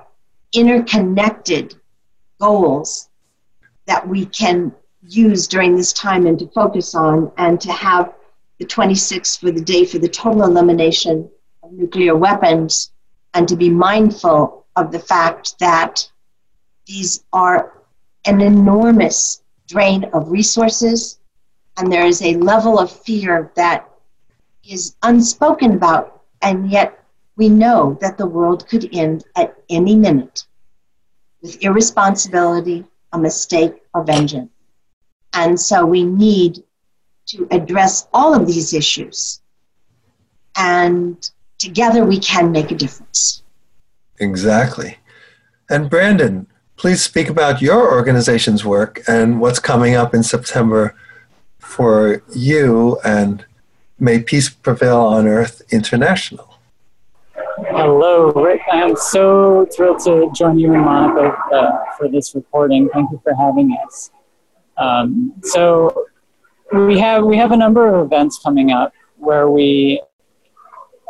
interconnected 0.52 1.74
goals 2.40 3.08
that 3.86 4.06
we 4.06 4.26
can 4.26 4.72
use 5.08 5.46
during 5.46 5.76
this 5.76 5.92
time 5.92 6.26
and 6.26 6.38
to 6.38 6.46
focus 6.48 6.94
on, 6.94 7.32
and 7.38 7.60
to 7.60 7.72
have 7.72 8.14
the 8.58 8.66
26th 8.66 9.40
for 9.40 9.50
the 9.50 9.60
day 9.60 9.84
for 9.84 9.98
the 9.98 10.08
total 10.08 10.44
elimination 10.44 11.30
of 11.62 11.72
nuclear 11.72 12.14
weapons, 12.16 12.92
and 13.34 13.48
to 13.48 13.56
be 13.56 13.70
mindful 13.70 14.66
of 14.76 14.92
the 14.92 14.98
fact 14.98 15.58
that 15.58 16.08
these 16.86 17.24
are 17.32 17.82
an 18.24 18.40
enormous 18.40 19.42
drain 19.66 20.04
of 20.12 20.30
resources, 20.30 21.18
and 21.76 21.90
there 21.90 22.06
is 22.06 22.22
a 22.22 22.34
level 22.34 22.78
of 22.78 22.90
fear 22.90 23.52
that 23.54 23.88
is 24.68 24.96
unspoken 25.02 25.72
about, 25.72 26.22
and 26.42 26.70
yet 26.70 27.04
we 27.36 27.48
know 27.48 27.96
that 28.00 28.18
the 28.18 28.26
world 28.26 28.68
could 28.68 28.88
end 28.94 29.24
at 29.36 29.56
any 29.70 29.94
minute 29.94 30.44
with 31.40 31.62
irresponsibility, 31.62 32.84
a 33.12 33.18
mistake, 33.18 33.82
or 33.94 34.02
vengeance. 34.02 34.50
And 35.32 35.58
so 35.60 35.84
we 35.84 36.04
need 36.04 36.62
to 37.26 37.46
address 37.50 38.08
all 38.12 38.34
of 38.34 38.46
these 38.46 38.72
issues. 38.72 39.40
And 40.56 41.30
together 41.58 42.04
we 42.04 42.18
can 42.18 42.50
make 42.50 42.70
a 42.70 42.74
difference. 42.74 43.42
Exactly. 44.18 44.98
And 45.70 45.90
Brandon, 45.90 46.46
please 46.76 47.02
speak 47.02 47.28
about 47.28 47.60
your 47.60 47.92
organization's 47.92 48.64
work 48.64 49.02
and 49.06 49.40
what's 49.40 49.58
coming 49.58 49.94
up 49.94 50.14
in 50.14 50.22
September 50.22 50.94
for 51.58 52.22
you 52.34 52.98
and 53.04 53.44
May 53.98 54.20
Peace 54.20 54.48
Prevail 54.48 55.00
on 55.00 55.26
Earth 55.26 55.60
International. 55.70 56.58
Hello, 57.70 58.30
Rick. 58.32 58.62
I 58.72 58.82
am 58.82 58.96
so 58.96 59.66
thrilled 59.74 59.98
to 60.04 60.30
join 60.34 60.58
you 60.58 60.72
and 60.72 60.84
Monica 60.84 61.36
uh, 61.52 61.78
for 61.98 62.08
this 62.08 62.34
recording. 62.34 62.88
Thank 62.90 63.10
you 63.10 63.20
for 63.22 63.34
having 63.34 63.76
us. 63.84 64.10
Um, 64.78 65.34
so 65.42 66.06
we 66.72 66.98
have 66.98 67.24
we 67.24 67.36
have 67.36 67.52
a 67.52 67.56
number 67.56 67.94
of 67.94 68.06
events 68.06 68.38
coming 68.42 68.70
up 68.70 68.92
where 69.16 69.48
we 69.50 70.00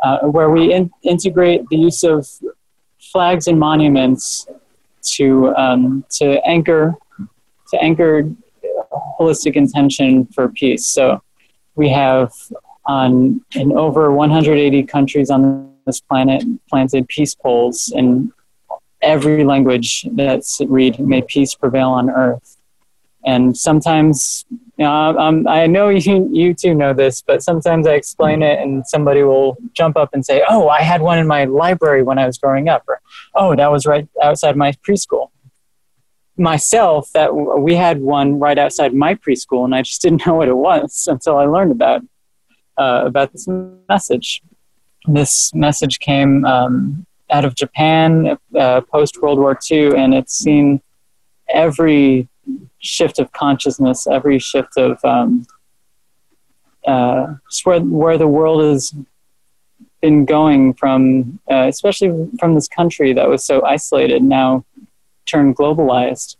uh, 0.03 0.19
where 0.19 0.49
we 0.49 0.73
in- 0.73 0.91
integrate 1.03 1.67
the 1.69 1.77
use 1.77 2.03
of 2.03 2.27
flags 2.99 3.47
and 3.47 3.59
monuments 3.59 4.47
to 5.03 5.55
um, 5.55 6.05
to 6.09 6.45
anchor 6.47 6.95
to 7.69 7.81
anchor 7.81 8.29
holistic 9.19 9.53
intention 9.53 10.25
for 10.27 10.49
peace. 10.49 10.85
So 10.87 11.21
we 11.75 11.89
have 11.89 12.31
on 12.85 13.41
in 13.55 13.71
over 13.77 14.11
180 14.11 14.83
countries 14.83 15.29
on 15.29 15.73
this 15.85 16.01
planet 16.01 16.43
planted 16.69 17.07
peace 17.07 17.35
poles 17.35 17.91
in 17.95 18.31
every 19.01 19.43
language 19.43 20.07
that's 20.13 20.61
read 20.67 20.99
"May 20.99 21.21
peace 21.21 21.55
prevail 21.55 21.89
on 21.89 22.09
earth." 22.09 22.58
And 23.29 23.55
sometimes, 23.55 24.43
you 24.49 24.85
know, 24.85 25.17
um, 25.19 25.47
I 25.47 25.67
know 25.67 25.89
you, 26.07 26.27
you 26.31 26.53
two 26.55 26.73
know 26.73 26.93
this, 26.93 27.21
but 27.21 27.43
sometimes 27.43 27.85
I 27.85 27.93
explain 27.93 28.41
it 28.41 28.59
and 28.59 28.87
somebody 28.87 29.21
will 29.23 29.57
jump 29.73 29.95
up 29.97 30.09
and 30.13 30.25
say, 30.25 30.43
Oh, 30.49 30.67
I 30.67 30.81
had 30.81 31.01
one 31.01 31.19
in 31.19 31.27
my 31.27 31.45
library 31.45 32.01
when 32.01 32.17
I 32.17 32.25
was 32.25 32.37
growing 32.39 32.69
up, 32.69 32.83
or 32.87 32.99
Oh, 33.35 33.55
that 33.55 33.71
was 33.71 33.85
right 33.85 34.07
outside 34.21 34.55
my 34.55 34.71
preschool. 34.87 35.29
Myself, 36.37 37.11
that 37.13 37.35
we 37.35 37.75
had 37.75 38.01
one 38.01 38.39
right 38.39 38.57
outside 38.57 38.93
my 38.93 39.13
preschool, 39.13 39.63
and 39.65 39.75
I 39.75 39.81
just 39.83 40.01
didn't 40.05 40.25
know 40.25 40.35
what 40.35 40.47
it 40.47 40.57
was 40.57 41.07
until 41.07 41.37
I 41.37 41.45
learned 41.45 41.71
about 41.71 42.01
uh, 42.77 43.03
about 43.05 43.33
this 43.33 43.47
message. 43.89 44.41
This 45.05 45.53
message 45.53 45.99
came 45.99 46.45
um, 46.45 47.05
out 47.29 47.45
of 47.45 47.55
Japan 47.55 48.37
uh, 48.57 48.81
post 48.81 49.21
World 49.21 49.37
War 49.37 49.59
II, 49.69 49.95
and 49.97 50.13
it's 50.13 50.35
seen 50.35 50.81
every 51.49 52.29
shift 52.79 53.19
of 53.19 53.31
consciousness, 53.31 54.07
every 54.07 54.39
shift 54.39 54.77
of 54.77 55.03
um, 55.03 55.45
uh, 56.85 57.35
where 57.63 57.79
where 57.79 58.17
the 58.17 58.27
world 58.27 58.63
has 58.63 58.93
been 60.01 60.25
going 60.25 60.73
from, 60.73 61.39
uh, 61.51 61.67
especially 61.67 62.29
from 62.39 62.55
this 62.55 62.67
country 62.67 63.13
that 63.13 63.27
was 63.27 63.43
so 63.43 63.63
isolated, 63.65 64.23
now 64.23 64.63
turned 65.25 65.57
globalized. 65.57 66.37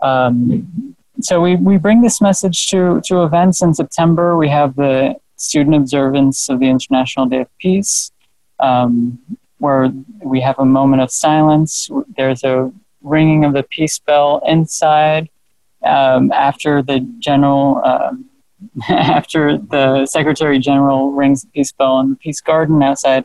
Um, 0.00 0.94
so 1.20 1.40
we, 1.40 1.56
we 1.56 1.78
bring 1.78 2.02
this 2.02 2.20
message 2.20 2.66
to, 2.68 3.00
to 3.06 3.24
events 3.24 3.62
in 3.62 3.74
September. 3.74 4.36
We 4.36 4.48
have 4.50 4.76
the 4.76 5.16
student 5.36 5.74
observance 5.74 6.48
of 6.48 6.60
the 6.60 6.66
International 6.66 7.26
Day 7.26 7.40
of 7.40 7.58
Peace, 7.58 8.12
um, 8.60 9.18
where 9.58 9.90
we 10.22 10.40
have 10.40 10.58
a 10.58 10.64
moment 10.64 11.02
of 11.02 11.10
silence. 11.10 11.90
There's 12.16 12.44
a 12.44 12.70
ringing 13.02 13.44
of 13.44 13.52
the 13.52 13.62
peace 13.64 13.98
bell 13.98 14.42
inside 14.46 15.28
um, 15.84 16.32
after 16.32 16.82
the 16.82 17.00
general, 17.18 17.82
um, 17.84 18.26
after 18.88 19.58
the 19.58 20.06
Secretary 20.06 20.58
General 20.58 21.12
rings 21.12 21.42
the 21.42 21.48
peace 21.48 21.72
bell 21.72 22.00
in 22.00 22.10
the 22.10 22.16
Peace 22.16 22.40
Garden 22.40 22.82
outside, 22.82 23.24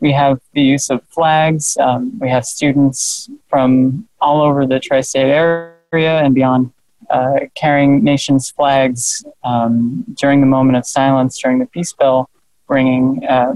we 0.00 0.12
have 0.12 0.40
the 0.54 0.62
use 0.62 0.88
of 0.90 1.02
flags. 1.08 1.76
Um, 1.78 2.18
we 2.18 2.28
have 2.30 2.46
students 2.46 3.28
from 3.48 4.08
all 4.20 4.40
over 4.40 4.66
the 4.66 4.80
tri-state 4.80 5.30
area 5.30 6.20
and 6.22 6.34
beyond 6.34 6.72
uh, 7.10 7.40
carrying 7.54 8.02
nations' 8.02 8.50
flags 8.50 9.24
um, 9.44 10.04
during 10.18 10.40
the 10.40 10.46
moment 10.46 10.76
of 10.76 10.86
silence 10.86 11.38
during 11.38 11.58
the 11.58 11.66
peace 11.66 11.92
bell 11.92 12.30
ringing, 12.68 13.26
uh, 13.26 13.54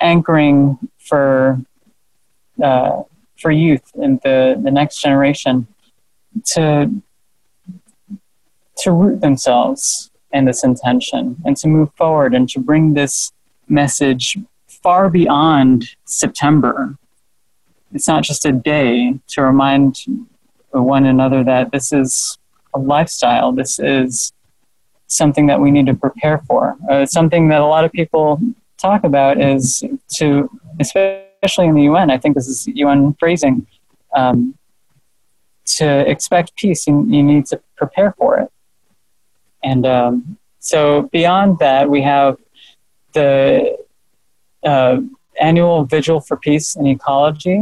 anchoring 0.00 0.78
for 0.98 1.60
uh, 2.62 3.02
for 3.38 3.50
youth 3.50 3.92
and 3.94 4.20
the, 4.22 4.58
the 4.62 4.70
next 4.70 5.00
generation 5.00 5.66
to 6.44 6.90
to 8.78 8.92
root 8.92 9.20
themselves 9.20 10.10
in 10.32 10.44
this 10.44 10.64
intention 10.64 11.36
and 11.44 11.56
to 11.56 11.68
move 11.68 11.90
forward 11.94 12.34
and 12.34 12.48
to 12.50 12.60
bring 12.60 12.94
this 12.94 13.32
message 13.68 14.36
far 14.66 15.08
beyond 15.08 15.96
September. 16.04 16.96
It's 17.92 18.08
not 18.08 18.22
just 18.22 18.44
a 18.44 18.52
day 18.52 19.18
to 19.28 19.42
remind 19.42 20.04
one 20.70 21.06
another 21.06 21.42
that 21.44 21.72
this 21.72 21.92
is 21.92 22.38
a 22.74 22.78
lifestyle, 22.78 23.52
this 23.52 23.78
is 23.78 24.32
something 25.06 25.46
that 25.46 25.60
we 25.60 25.70
need 25.70 25.86
to 25.86 25.94
prepare 25.94 26.38
for. 26.46 26.76
Uh, 26.90 27.06
something 27.06 27.48
that 27.48 27.60
a 27.60 27.66
lot 27.66 27.84
of 27.84 27.92
people 27.92 28.40
talk 28.76 29.04
about 29.04 29.40
is 29.40 29.82
to, 30.16 30.50
especially 30.80 31.66
in 31.66 31.74
the 31.74 31.82
UN, 31.82 32.10
I 32.10 32.18
think 32.18 32.34
this 32.34 32.48
is 32.48 32.66
UN 32.66 33.14
phrasing, 33.14 33.66
um, 34.14 34.54
to 35.66 36.08
expect 36.08 36.54
peace, 36.56 36.86
you, 36.86 37.04
you 37.08 37.22
need 37.22 37.46
to 37.46 37.60
prepare 37.76 38.12
for 38.18 38.38
it. 38.38 38.50
And 39.66 39.84
um, 39.84 40.38
so 40.60 41.10
beyond 41.10 41.58
that, 41.58 41.90
we 41.90 42.00
have 42.02 42.36
the 43.14 43.76
uh, 44.64 45.00
annual 45.40 45.84
Vigil 45.84 46.20
for 46.20 46.36
Peace 46.36 46.76
and 46.76 46.86
Ecology, 46.86 47.60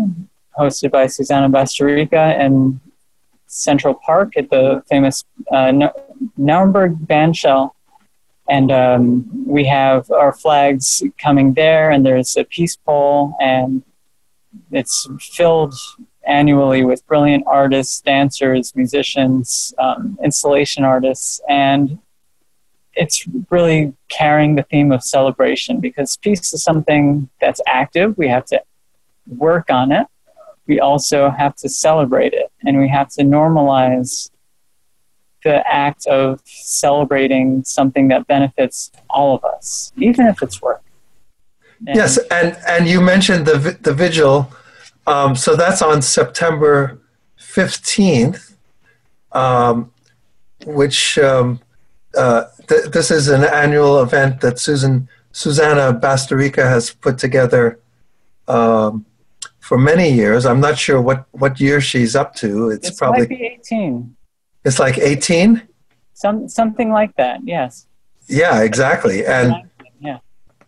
hosted 0.58 0.90
by 0.90 1.06
Susana 1.06 1.48
Bastarrica 1.48 2.38
in 2.38 2.78
Central 3.46 3.94
Park 3.94 4.36
at 4.36 4.50
the 4.50 4.82
famous 4.86 5.24
uh, 5.50 5.72
Naumburg 6.36 6.96
Bandshell. 7.06 7.70
And 8.50 8.70
um, 8.70 9.46
we 9.46 9.64
have 9.64 10.10
our 10.10 10.34
flags 10.34 11.02
coming 11.16 11.54
there, 11.54 11.90
and 11.90 12.04
there's 12.04 12.36
a 12.36 12.44
peace 12.44 12.76
pole, 12.76 13.34
and 13.40 13.82
it's 14.70 15.08
filled 15.20 15.74
annually 16.26 16.84
with 16.84 17.06
brilliant 17.06 17.44
artists, 17.46 18.00
dancers, 18.00 18.74
musicians, 18.74 19.74
um, 19.78 20.18
installation 20.22 20.84
artists, 20.84 21.40
and 21.48 21.98
it's 22.96 23.26
really 23.50 23.92
carrying 24.08 24.54
the 24.54 24.62
theme 24.62 24.92
of 24.92 25.02
celebration 25.02 25.80
because 25.80 26.16
peace 26.18 26.52
is 26.52 26.62
something 26.62 27.28
that's 27.40 27.60
active. 27.66 28.16
We 28.16 28.28
have 28.28 28.44
to 28.46 28.62
work 29.26 29.70
on 29.70 29.90
it. 29.90 30.06
We 30.66 30.80
also 30.80 31.30
have 31.30 31.56
to 31.56 31.68
celebrate 31.68 32.32
it, 32.32 32.50
and 32.64 32.78
we 32.78 32.88
have 32.88 33.08
to 33.10 33.22
normalize 33.22 34.30
the 35.42 35.66
act 35.70 36.06
of 36.06 36.40
celebrating 36.44 37.62
something 37.64 38.08
that 38.08 38.26
benefits 38.26 38.90
all 39.10 39.36
of 39.36 39.44
us, 39.44 39.92
even 39.96 40.26
if 40.26 40.42
it's 40.42 40.62
work. 40.62 40.82
And 41.86 41.96
yes, 41.96 42.18
and 42.30 42.56
and 42.66 42.88
you 42.88 43.00
mentioned 43.00 43.44
the 43.46 43.76
the 43.80 43.92
vigil 43.92 44.50
um, 45.06 45.34
so 45.34 45.56
that's 45.56 45.82
on 45.82 46.02
September 46.02 47.00
15th, 47.38 48.54
um, 49.32 49.92
which 50.66 51.18
um, 51.18 51.60
uh, 52.16 52.44
th- 52.68 52.86
this 52.86 53.10
is 53.10 53.28
an 53.28 53.44
annual 53.44 54.00
event 54.00 54.40
that 54.40 54.58
Susan 54.58 55.08
Susana 55.32 55.98
Bastarrica 55.98 56.62
has 56.62 56.90
put 56.94 57.18
together 57.18 57.80
um, 58.48 59.04
for 59.60 59.78
many 59.78 60.10
years. 60.10 60.46
I'm 60.46 60.60
not 60.60 60.78
sure 60.78 61.00
what, 61.00 61.26
what 61.32 61.60
year 61.60 61.80
she's 61.80 62.14
up 62.14 62.34
to. 62.36 62.70
It's, 62.70 62.90
probably 62.92 63.20
might 63.20 63.28
be 63.28 63.44
18. 63.44 64.16
It's 64.64 64.78
like 64.78 64.98
18. 64.98 65.62
Some 66.14 66.48
something 66.48 66.90
like 66.90 67.14
that. 67.16 67.40
Yes. 67.42 67.86
Yeah, 68.28 68.62
exactly. 68.62 69.26
And 69.26 69.68
yeah. 70.00 70.18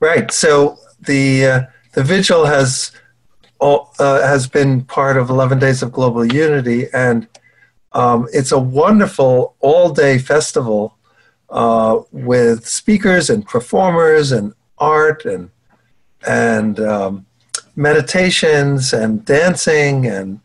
Right. 0.00 0.30
So 0.32 0.78
the 1.00 1.46
uh, 1.46 1.62
the 1.92 2.02
vigil 2.02 2.44
has 2.44 2.90
uh, 3.60 4.26
has 4.26 4.46
been 4.46 4.82
part 4.84 5.16
of 5.16 5.30
11 5.30 5.58
Days 5.58 5.82
of 5.82 5.92
Global 5.92 6.24
Unity, 6.24 6.86
and 6.92 7.26
um, 7.92 8.28
it's 8.32 8.52
a 8.52 8.58
wonderful 8.58 9.54
all 9.60 9.90
day 9.90 10.18
festival 10.18 10.96
uh, 11.50 12.00
with 12.12 12.66
speakers 12.66 13.30
and 13.30 13.46
performers 13.46 14.32
and 14.32 14.52
art 14.78 15.24
and, 15.24 15.50
and 16.26 16.80
um, 16.80 17.26
meditations 17.74 18.92
and 18.92 19.24
dancing 19.24 20.06
and 20.06 20.40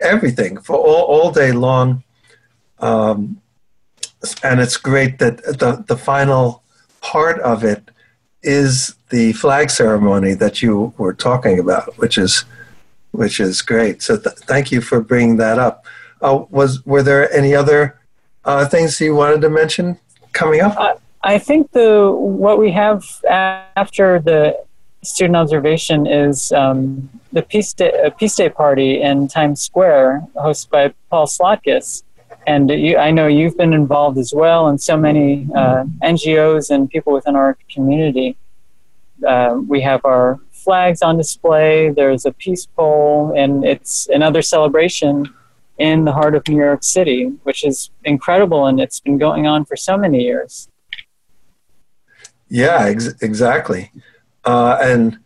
everything 0.00 0.58
for 0.58 0.76
all, 0.76 1.04
all 1.04 1.30
day 1.30 1.52
long. 1.52 2.02
Um, 2.78 3.40
and 4.42 4.60
it's 4.60 4.76
great 4.76 5.18
that 5.18 5.42
the, 5.44 5.84
the 5.86 5.96
final 5.96 6.62
part 7.00 7.40
of 7.40 7.64
it 7.64 7.90
is 8.42 8.94
the 9.10 9.32
flag 9.34 9.70
ceremony 9.70 10.34
that 10.34 10.62
you 10.62 10.92
were 10.98 11.12
talking 11.12 11.58
about, 11.58 11.96
which 11.98 12.18
is 12.18 12.44
which 13.12 13.40
is 13.40 13.60
great. 13.60 14.02
So 14.02 14.16
th- 14.16 14.36
thank 14.36 14.72
you 14.72 14.80
for 14.80 15.00
bringing 15.00 15.36
that 15.36 15.58
up. 15.58 15.84
Uh, 16.20 16.44
was 16.50 16.84
were 16.86 17.02
there 17.02 17.32
any 17.32 17.54
other 17.54 18.00
uh, 18.44 18.66
things 18.66 19.00
you 19.00 19.14
wanted 19.14 19.40
to 19.42 19.50
mention 19.50 19.98
coming 20.32 20.60
up? 20.60 21.00
I 21.22 21.38
think 21.38 21.70
the 21.72 22.10
what 22.10 22.58
we 22.58 22.72
have 22.72 23.04
after 23.24 24.18
the 24.18 24.58
student 25.02 25.36
observation 25.36 26.06
is 26.06 26.52
um, 26.52 27.08
the 27.32 27.42
Peace 27.42 27.72
Day, 27.72 28.10
Peace 28.18 28.34
Day 28.34 28.48
party 28.48 29.00
in 29.00 29.28
Times 29.28 29.62
Square, 29.62 30.26
hosted 30.34 30.70
by 30.70 30.94
Paul 31.10 31.26
Slotkis. 31.26 32.02
And 32.46 32.70
you, 32.70 32.96
I 32.96 33.10
know 33.10 33.26
you've 33.26 33.56
been 33.56 33.72
involved 33.72 34.18
as 34.18 34.32
well, 34.34 34.68
and 34.68 34.80
so 34.80 34.96
many 34.96 35.48
uh, 35.54 35.84
NGOs 36.02 36.70
and 36.70 36.90
people 36.90 37.12
within 37.12 37.36
our 37.36 37.56
community. 37.70 38.36
Uh, 39.26 39.60
we 39.68 39.80
have 39.80 40.04
our 40.04 40.40
flags 40.50 41.02
on 41.02 41.16
display. 41.16 41.90
There's 41.90 42.26
a 42.26 42.32
peace 42.32 42.66
pole, 42.66 43.32
and 43.36 43.64
it's 43.64 44.08
another 44.08 44.42
celebration 44.42 45.32
in 45.78 46.04
the 46.04 46.12
heart 46.12 46.34
of 46.34 46.46
New 46.48 46.56
York 46.56 46.82
City, 46.82 47.26
which 47.44 47.64
is 47.64 47.90
incredible, 48.04 48.66
and 48.66 48.80
it's 48.80 49.00
been 49.00 49.18
going 49.18 49.46
on 49.46 49.64
for 49.64 49.76
so 49.76 49.96
many 49.96 50.22
years. 50.22 50.68
Yeah, 52.48 52.84
ex- 52.84 53.14
exactly. 53.22 53.90
Uh, 54.44 54.78
and 54.80 55.18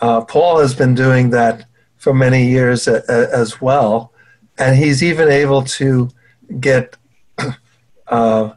uh, 0.00 0.22
Paul 0.22 0.60
has 0.60 0.74
been 0.74 0.94
doing 0.94 1.30
that 1.30 1.66
for 1.98 2.14
many 2.14 2.46
years 2.48 2.88
a, 2.88 3.02
a, 3.08 3.36
as 3.36 3.60
well. 3.60 4.12
And 4.58 4.76
he's 4.76 5.02
even 5.02 5.28
able 5.28 5.62
to 5.62 6.08
get 6.58 6.96
uh, 8.08 8.50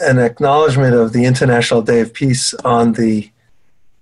an 0.00 0.18
acknowledgement 0.18 0.94
of 0.94 1.12
the 1.12 1.24
International 1.24 1.82
Day 1.82 2.00
of 2.00 2.12
Peace 2.12 2.54
on 2.64 2.92
the 2.92 3.30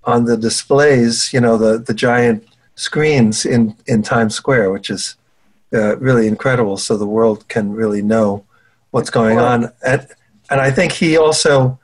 on 0.07 0.23
the 0.23 0.37
displays, 0.37 1.33
you 1.33 1.41
know, 1.41 1.57
the, 1.57 1.77
the 1.77 1.93
giant 1.93 2.47
screens 2.75 3.45
in, 3.45 3.75
in 3.87 4.01
Times 4.01 4.33
Square, 4.33 4.71
which 4.71 4.89
is 4.89 5.17
uh, 5.73 5.97
really 5.97 6.27
incredible. 6.27 6.77
So 6.77 6.95
the 6.95 7.05
world 7.05 7.45
can 7.49 7.73
really 7.73 8.01
know 8.01 8.45
what's 8.91 9.09
going 9.09 9.37
on. 9.37 9.69
And, 9.85 10.07
and 10.49 10.61
I 10.61 10.71
think 10.71 10.93
he 10.93 11.17
also 11.17 11.77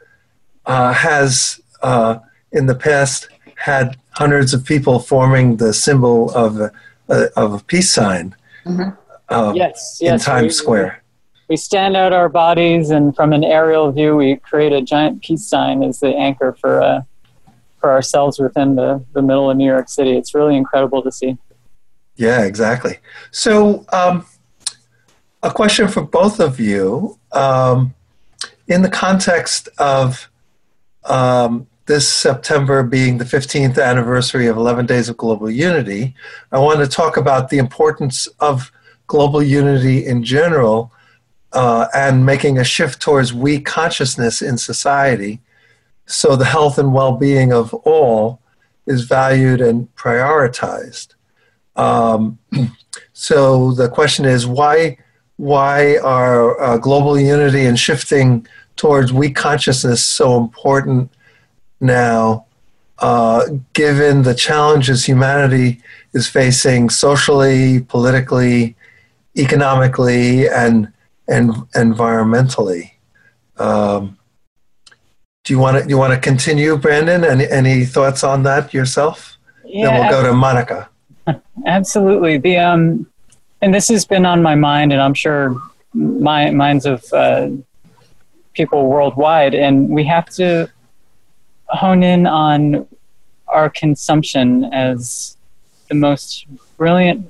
uh, 0.66 0.94
has, 0.94 1.60
uh, 1.82 2.20
in 2.54 2.66
the 2.66 2.76
past, 2.76 3.28
had 3.56 3.98
hundreds 4.12 4.54
of 4.54 4.64
people 4.64 5.00
forming 5.00 5.58
the 5.58 5.74
symbol 5.74 6.32
of 6.32 6.62
a, 6.62 6.72
of 7.36 7.54
a 7.54 7.64
peace 7.66 7.92
sign 7.92 8.34
mm-hmm. 8.66 8.92
uh, 9.28 9.52
yes, 9.54 10.00
yes, 10.02 10.14
in 10.14 10.20
Times 10.20 10.56
Square. 10.56 11.03
We 11.54 11.58
stand 11.58 11.96
out 11.96 12.14
our 12.14 12.30
bodies, 12.30 12.90
and 12.90 13.16
from 13.16 13.32
an 13.32 13.44
aerial 13.44 13.92
view, 13.92 14.16
we 14.16 14.38
create 14.38 14.74
a 14.74 14.82
giant 14.82 15.22
peace 15.22 15.46
sign 15.48 15.84
as 15.84 16.00
the 16.00 16.08
anchor 16.08 16.58
for 16.60 16.82
uh, 16.82 17.02
for 17.78 17.92
ourselves 17.92 18.40
within 18.40 18.74
the, 18.74 19.06
the 19.14 19.22
middle 19.22 19.52
of 19.52 19.58
New 19.58 19.68
York 19.68 19.88
City. 19.88 20.18
It's 20.18 20.34
really 20.34 20.56
incredible 20.58 21.04
to 21.04 21.12
see. 21.12 21.38
Yeah, 22.16 22.44
exactly. 22.44 22.98
So, 23.30 23.86
um, 23.94 24.26
a 25.44 25.52
question 25.52 25.88
for 25.88 26.02
both 26.02 26.40
of 26.40 26.60
you. 26.60 27.20
Um, 27.34 27.94
in 28.68 28.82
the 28.82 28.90
context 28.90 29.70
of 29.78 30.32
um, 31.04 31.68
this 31.86 32.12
September 32.12 32.82
being 32.82 33.20
the 33.20 33.26
15th 33.26 33.80
anniversary 33.80 34.48
of 34.48 34.58
11 34.58 34.88
Days 34.88 35.08
of 35.08 35.18
Global 35.18 35.52
Unity, 35.52 36.16
I 36.52 36.58
want 36.58 36.80
to 36.80 36.88
talk 36.88 37.16
about 37.16 37.50
the 37.50 37.60
importance 37.60 38.26
of 38.40 38.72
global 39.06 39.44
unity 39.44 40.04
in 40.04 40.24
general 40.24 40.92
uh, 41.54 41.88
and 41.94 42.26
making 42.26 42.58
a 42.58 42.64
shift 42.64 43.02
towards 43.02 43.34
we 43.34 43.60
consciousness 43.60 44.42
in 44.42 44.58
society 44.58 45.40
so 46.06 46.36
the 46.36 46.46
health 46.46 46.78
and 46.78 46.94
well 46.94 47.14
being 47.16 47.54
of 47.54 47.74
all 47.74 48.42
is 48.86 49.06
valued 49.06 49.62
and 49.62 49.94
prioritized. 49.96 51.14
Um, 51.76 52.38
so 53.14 53.72
the 53.72 53.90
question 53.90 54.26
is 54.26 54.46
why, 54.46 54.98
why 55.38 55.98
are 55.98 56.60
uh, 56.60 56.78
global 56.78 57.18
unity 57.18 57.66
and 57.66 57.80
shifting 57.80 58.46
towards 58.76 59.14
we 59.14 59.32
consciousness 59.32 60.04
so 60.04 60.38
important? 60.38 61.10
now, 61.84 62.46
uh, 63.00 63.46
given 63.74 64.24
the 64.24 64.34
challenges 64.34 65.06
humanity 65.06 65.82
is 66.14 66.28
facing 66.28 66.90
socially, 66.90 67.82
politically, 67.82 68.76
economically, 69.38 70.48
and 70.48 70.92
and 71.28 71.52
environmentally. 71.76 72.92
Um, 73.58 74.18
do 75.44 75.54
you 75.54 75.60
want 75.60 75.84
to 75.84 75.90
you 75.90 75.98
want 75.98 76.14
to 76.14 76.20
continue, 76.20 76.78
Brandon? 76.78 77.24
Any 77.24 77.50
any 77.50 77.86
thoughts 77.86 78.24
on 78.24 78.44
that 78.44 78.74
yourself? 78.74 79.38
Yeah, 79.66 79.88
then 79.88 80.00
we'll 80.00 80.10
go 80.10 80.28
to 80.28 80.34
Monica. 80.34 80.90
Absolutely. 81.66 82.38
The 82.38 82.58
um, 82.58 83.08
and 83.62 83.74
this 83.74 83.88
has 83.90 84.06
been 84.06 84.26
on 84.26 84.42
my 84.42 84.56
mind, 84.56 84.94
and 84.94 85.02
I'm 85.02 85.14
sure 85.14 85.56
my 85.94 86.50
minds 86.52 86.86
of 86.86 87.12
uh, 87.14 87.50
people 88.54 88.88
worldwide. 88.88 89.54
And 89.54 89.90
we 89.90 90.04
have 90.06 90.28
to 90.32 90.70
hone 91.68 92.04
in 92.04 92.28
on 92.28 92.88
our 93.48 93.70
consumption 93.70 94.66
as 94.66 95.38
the 95.90 95.96
most 95.96 96.46
brilliant, 96.78 97.28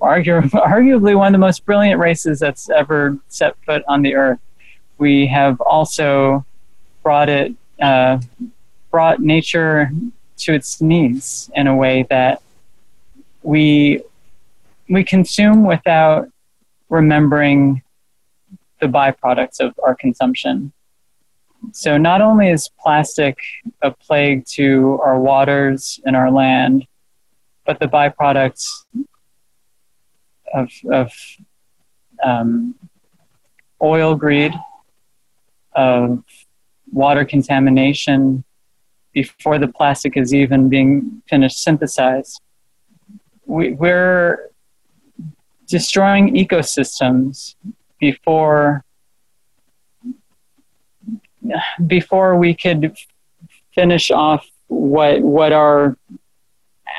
argu- 0.00 0.42
arguably 0.50 1.16
one 1.16 1.28
of 1.28 1.32
the 1.32 1.44
most 1.44 1.64
brilliant 1.64 2.00
races 2.00 2.38
that's 2.38 2.70
ever 2.70 3.18
set 3.28 3.56
foot 3.64 3.82
on 3.88 4.02
the 4.02 4.14
earth. 4.14 4.40
We 4.98 5.26
have 5.26 5.60
also 5.60 6.44
brought 7.02 7.28
it, 7.28 7.54
uh, 7.80 8.18
brought 8.90 9.20
nature 9.20 9.90
to 10.38 10.54
its 10.54 10.80
knees 10.80 11.50
in 11.54 11.66
a 11.66 11.74
way 11.74 12.06
that 12.10 12.42
we 13.42 14.02
we 14.88 15.04
consume 15.04 15.64
without 15.64 16.28
remembering 16.88 17.82
the 18.80 18.86
byproducts 18.86 19.60
of 19.60 19.78
our 19.84 19.94
consumption. 19.94 20.72
So 21.72 21.98
not 21.98 22.20
only 22.20 22.48
is 22.48 22.70
plastic 22.80 23.38
a 23.82 23.90
plague 23.90 24.46
to 24.52 25.00
our 25.04 25.18
waters 25.18 26.00
and 26.06 26.16
our 26.16 26.30
land, 26.30 26.86
but 27.66 27.80
the 27.80 27.86
byproducts 27.86 28.68
of, 30.54 30.70
of 30.90 31.12
um, 32.24 32.74
oil 33.82 34.14
greed, 34.14 34.52
of 35.74 36.22
water 36.92 37.24
contamination 37.24 38.44
before 39.12 39.58
the 39.58 39.68
plastic 39.68 40.16
is 40.16 40.34
even 40.34 40.68
being 40.68 41.22
finished 41.28 41.62
synthesized. 41.62 42.40
We, 43.46 43.72
we're 43.72 44.50
destroying 45.66 46.34
ecosystems 46.34 47.54
before 48.00 48.84
before 51.86 52.36
we 52.36 52.54
could 52.54 52.96
finish 53.74 54.10
off 54.10 54.46
what 54.66 55.20
what 55.22 55.52
our 55.52 55.96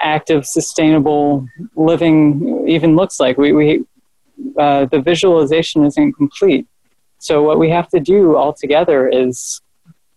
active 0.01 0.45
sustainable 0.45 1.47
living 1.75 2.67
even 2.67 2.95
looks 2.95 3.19
like. 3.19 3.37
We, 3.37 3.53
we 3.53 3.85
uh, 4.57 4.85
the 4.85 5.01
visualization 5.01 5.85
isn't 5.85 6.13
complete. 6.13 6.67
So 7.19 7.43
what 7.43 7.59
we 7.59 7.69
have 7.69 7.89
to 7.89 7.99
do 7.99 8.37
altogether 8.37 9.07
is 9.07 9.61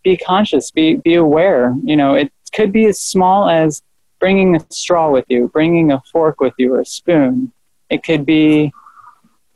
be 0.05 0.17
conscious 0.17 0.71
be 0.71 0.97
be 0.97 1.15
aware. 1.15 1.75
You 1.83 1.97
know 1.97 2.15
it 2.15 2.33
could 2.55 2.73
be 2.73 2.87
as 2.87 3.01
small 3.01 3.49
as 3.49 3.83
bringing 4.21 4.55
a 4.57 4.61
straw 4.71 5.11
with 5.11 5.25
you 5.29 5.49
bringing 5.49 5.91
a 5.93 6.01
fork 6.13 6.41
with 6.41 6.55
you 6.59 6.75
or 6.75 6.81
a 6.81 6.87
spoon. 6.87 7.53
It 7.91 8.03
could 8.05 8.25
be 8.25 8.73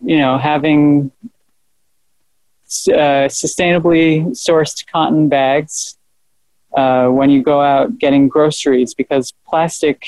you 0.01 0.19
know 0.19 0.39
having 0.39 1.13
uh, 2.89 3.29
sustainably 3.29 4.27
sourced 4.31 4.85
cotton 4.91 5.29
bags 5.29 5.96
uh, 6.77 7.09
when 7.09 7.31
you 7.31 7.43
go 7.43 7.61
out 7.61 7.99
getting 7.99 8.29
groceries 8.29 8.95
because 8.95 9.33
plastic 9.49 10.05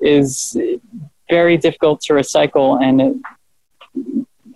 is 0.00 0.56
very 1.28 1.56
difficult 1.56 2.00
to 2.00 2.12
recycle 2.12 2.82
and 2.82 3.22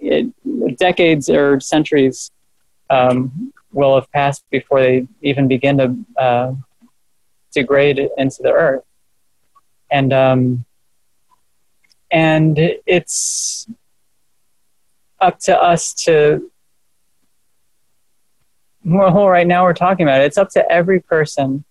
it, 0.01 0.26
it, 0.44 0.76
decades 0.76 1.31
or 1.31 1.60
centuries 1.60 2.32
um, 2.90 3.52
will 3.72 3.94
have 3.94 4.10
passed 4.12 4.44
before 4.51 4.81
they 4.81 5.06
even 5.22 5.47
begin 5.47 5.78
to 5.78 5.97
uh, 6.20 6.52
degrade 7.52 8.09
into 8.18 8.43
the 8.43 8.51
earth. 8.51 8.85
And 9.90 10.12
um, 10.12 10.64
and 12.10 12.59
it's 12.86 13.68
up 15.20 15.39
to 15.40 15.60
us 15.60 15.94
to 15.94 16.51
well, 18.85 19.28
right 19.28 19.47
now 19.47 19.65
we're 19.65 19.74
talking 19.74 20.06
about 20.06 20.20
it. 20.20 20.24
It's 20.24 20.39
up 20.39 20.51
to 20.51 20.70
every 20.70 21.01
person 21.01 21.65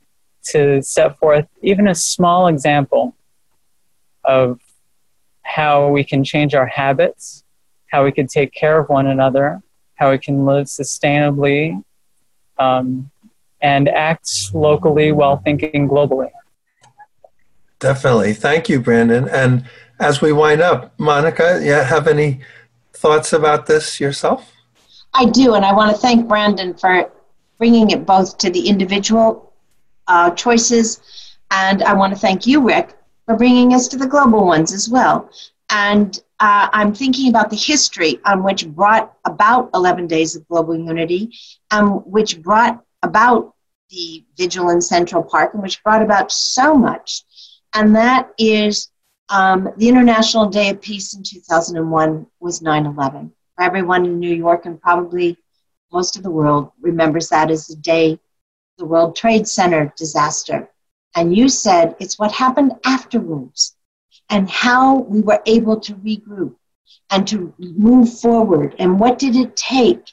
to 0.45 0.81
set 0.81 1.17
forth 1.17 1.47
even 1.61 1.87
a 1.87 1.95
small 1.95 2.47
example 2.47 3.15
of 4.23 4.59
how 5.43 5.89
we 5.89 6.03
can 6.03 6.23
change 6.23 6.55
our 6.55 6.65
habits, 6.65 7.43
how 7.87 8.03
we 8.03 8.11
can 8.11 8.27
take 8.27 8.51
care 8.53 8.79
of 8.79 8.89
one 8.89 9.07
another, 9.07 9.61
how 9.95 10.11
we 10.11 10.17
can 10.17 10.45
live 10.45 10.65
sustainably, 10.65 11.83
um, 12.57 13.11
and 13.61 13.87
act 13.87 14.53
locally 14.53 15.11
while 15.11 15.37
thinking 15.37 15.87
globally. 15.87 16.31
Definitely. 17.79 18.33
Thank 18.33 18.69
you, 18.69 18.79
Brandon. 18.79 19.27
And 19.29 19.65
as 19.99 20.21
we 20.21 20.31
wind 20.31 20.61
up, 20.61 20.97
Monica, 20.99 21.61
yeah, 21.63 21.83
have 21.83 22.07
any 22.07 22.39
thoughts 22.93 23.33
about 23.33 23.65
this 23.65 23.99
yourself? 23.99 24.51
I 25.13 25.25
do, 25.25 25.53
and 25.53 25.63
I 25.63 25.73
want 25.73 25.91
to 25.91 26.01
thank 26.01 26.27
Brandon 26.27 26.73
for 26.73 27.11
bringing 27.57 27.91
it 27.91 28.05
both 28.05 28.37
to 28.39 28.49
the 28.49 28.67
individual 28.67 29.53
uh, 30.07 30.31
choices 30.31 31.01
And 31.51 31.83
I 31.83 31.93
want 31.93 32.13
to 32.13 32.19
thank 32.19 32.47
you, 32.47 32.61
Rick, 32.61 32.97
for 33.25 33.35
bringing 33.37 33.73
us 33.73 33.87
to 33.89 33.97
the 33.97 34.07
global 34.07 34.45
ones 34.45 34.73
as 34.73 34.89
well. 34.89 35.29
And 35.69 36.19
uh, 36.39 36.67
I'm 36.73 36.93
thinking 36.93 37.29
about 37.29 37.51
the 37.51 37.55
history 37.55 38.19
on 38.25 38.43
which 38.43 38.67
brought 38.67 39.13
about 39.23 39.69
11 39.75 40.07
Days 40.07 40.35
of 40.35 40.47
Global 40.47 40.75
Unity, 40.75 41.31
and 41.69 42.03
which 42.05 42.41
brought 42.41 42.83
about 43.03 43.53
the 43.91 44.25
Vigil 44.35 44.69
in 44.71 44.81
Central 44.81 45.23
Park, 45.23 45.53
and 45.53 45.61
which 45.61 45.83
brought 45.83 46.01
about 46.01 46.31
so 46.31 46.75
much. 46.75 47.21
And 47.75 47.95
that 47.95 48.31
is 48.39 48.89
um, 49.29 49.69
the 49.77 49.87
International 49.89 50.47
Day 50.47 50.69
of 50.69 50.81
Peace 50.81 51.15
in 51.15 51.21
2001 51.23 52.25
was 52.39 52.61
9 52.61 52.85
11. 52.87 53.31
Everyone 53.63 54.03
in 54.03 54.19
New 54.19 54.35
York 54.35 54.65
and 54.65 54.81
probably 54.81 55.37
most 55.93 56.17
of 56.17 56.23
the 56.23 56.29
world 56.29 56.73
remembers 56.81 57.29
that 57.29 57.49
as 57.49 57.65
the 57.65 57.77
day 57.77 58.19
the 58.77 58.85
World 58.85 59.15
Trade 59.15 59.47
Center 59.47 59.93
disaster. 59.95 60.69
And 61.15 61.33
you 61.33 61.47
said 61.47 61.95
it's 62.01 62.19
what 62.19 62.33
happened 62.33 62.73
afterwards 62.83 63.77
and 64.29 64.49
how 64.49 64.97
we 65.03 65.21
were 65.21 65.41
able 65.45 65.79
to 65.79 65.93
regroup 65.95 66.55
and 67.09 67.25
to 67.29 67.53
move 67.57 68.19
forward 68.19 68.75
and 68.79 68.99
what 68.99 69.17
did 69.17 69.37
it 69.37 69.55
take. 69.55 70.11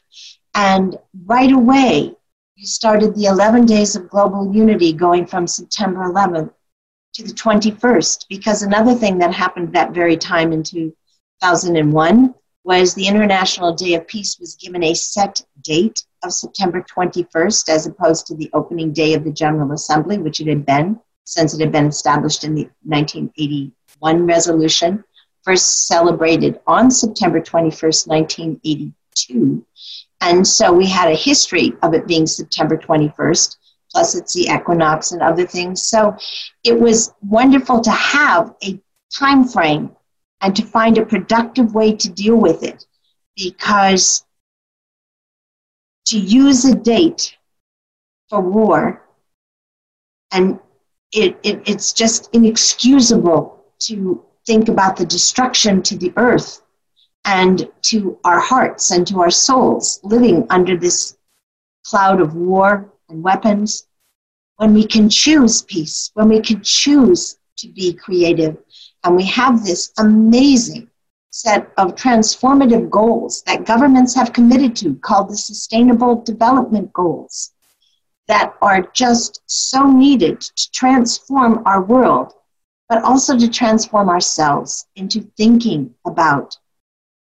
And 0.55 0.97
right 1.27 1.51
away, 1.51 2.15
you 2.55 2.67
started 2.67 3.17
the 3.17 3.25
11 3.25 3.67
days 3.67 3.97
of 3.97 4.11
global 4.11 4.55
unity 4.55 4.93
going 4.93 5.27
from 5.27 5.49
September 5.49 6.05
11th 6.05 6.53
to 7.15 7.25
the 7.25 7.33
21st, 7.33 8.27
because 8.29 8.63
another 8.63 8.95
thing 8.95 9.19
that 9.19 9.35
happened 9.35 9.73
that 9.73 9.91
very 9.93 10.17
time 10.17 10.53
in 10.53 10.63
2001 10.63 12.35
was 12.65 12.95
the 12.95 13.07
International 13.07 13.75
Day 13.75 13.95
of 13.95 14.07
Peace 14.07 14.39
was 14.39 14.55
given 14.57 14.83
a 14.83 14.95
set 14.95 15.41
date 15.63 16.05
of 16.23 16.33
September 16.33 16.83
21st 16.83 17.69
as 17.69 17.87
opposed 17.87 18.27
to 18.27 18.35
the 18.35 18.51
opening 18.53 18.93
day 18.93 19.15
of 19.15 19.25
the 19.25 19.33
General 19.33 19.73
Assembly, 19.73 20.19
which 20.19 20.41
it 20.41 20.47
had 20.47 20.67
been 20.67 21.01
since 21.25 21.55
it 21.55 21.61
had 21.61 21.73
been 21.73 21.87
established 21.87 22.45
in 22.45 22.55
the 22.55 22.69
1981 22.83 24.27
resolution, 24.27 25.05
first 25.43 25.87
celebrated 25.87 26.61
on 26.67 26.91
September 26.91 27.41
21st, 27.41 28.09
1982. 28.09 29.65
And 30.21 30.47
so 30.47 30.73
we 30.73 30.87
had 30.87 31.11
a 31.11 31.15
history 31.15 31.73
of 31.83 31.95
it 31.95 32.07
being 32.07 32.27
September 32.27 32.77
21st, 32.77 33.57
plus 33.93 34.15
it's 34.15 34.35
the 34.35 34.51
equinox 34.53 35.13
and 35.13 35.23
other 35.23 35.47
things. 35.47 35.85
So 35.85 36.17
it 36.65 36.79
was 36.79 37.15
wonderful 37.23 37.81
to 37.81 37.91
have 37.91 38.55
a 38.65 38.81
time 39.17 39.45
frame 39.45 39.97
and 40.41 40.55
to 40.57 40.65
find 40.65 40.99
a 40.99 41.07
productive 41.07 41.75
way 41.75 41.95
to 41.95 42.09
deal 42.09 42.37
with 42.37 42.63
it. 42.63 42.87
Because 43.37 44.25
to 46.07 46.19
use 46.19 46.65
a 46.65 46.75
date 46.75 47.37
for 48.29 48.41
war 48.41 49.03
and 50.33 50.59
it, 51.13 51.39
it, 51.43 51.63
it's 51.67 51.93
just 51.93 52.29
inexcusable 52.35 53.65
to 53.81 54.25
think 54.47 54.69
about 54.69 54.97
the 54.97 55.07
destruction 55.07 55.83
to 55.83 55.97
the 55.97 56.13
earth 56.17 56.63
and 57.25 57.69
to 57.83 58.19
our 58.25 58.41
hearts 58.41 58.91
and 58.91 59.07
to 59.07 59.21
our 59.21 59.31
souls 59.31 60.01
living 60.03 60.47
under 60.51 60.77
this 60.77 61.17
cloud 61.85 62.21
of 62.21 62.35
war 62.35 62.93
and 63.09 63.23
weapons. 63.23 63.87
When 64.57 64.75
we 64.75 64.87
can 64.87 65.09
choose 65.09 65.63
peace, 65.63 66.11
when 66.15 66.29
we 66.29 66.41
can 66.41 66.63
choose 66.63 67.39
to 67.59 67.69
be 67.69 67.93
creative 67.95 68.57
and 69.05 69.17
we 69.17 69.25
have 69.25 69.65
this 69.65 69.93
amazing 69.99 70.89
set 71.31 71.73
of 71.79 71.95
transformative 71.95 72.91
goals 72.91 73.43
that 73.43 73.65
governments 73.65 74.15
have 74.15 74.33
committed 74.33 74.75
to 74.77 74.97
called 74.97 75.31
the 75.31 75.37
Sustainable 75.37 76.23
Development 76.23 76.93
Goals 76.93 77.53
that 78.27 78.55
are 78.61 78.83
just 78.93 79.43
so 79.47 79.91
needed 79.91 80.41
to 80.41 80.71
transform 80.73 81.63
our 81.67 81.83
world, 81.83 82.33
but 82.89 83.03
also 83.03 83.39
to 83.39 83.49
transform 83.49 84.09
ourselves 84.09 84.87
into 84.97 85.23
thinking 85.37 85.95
about 86.07 86.57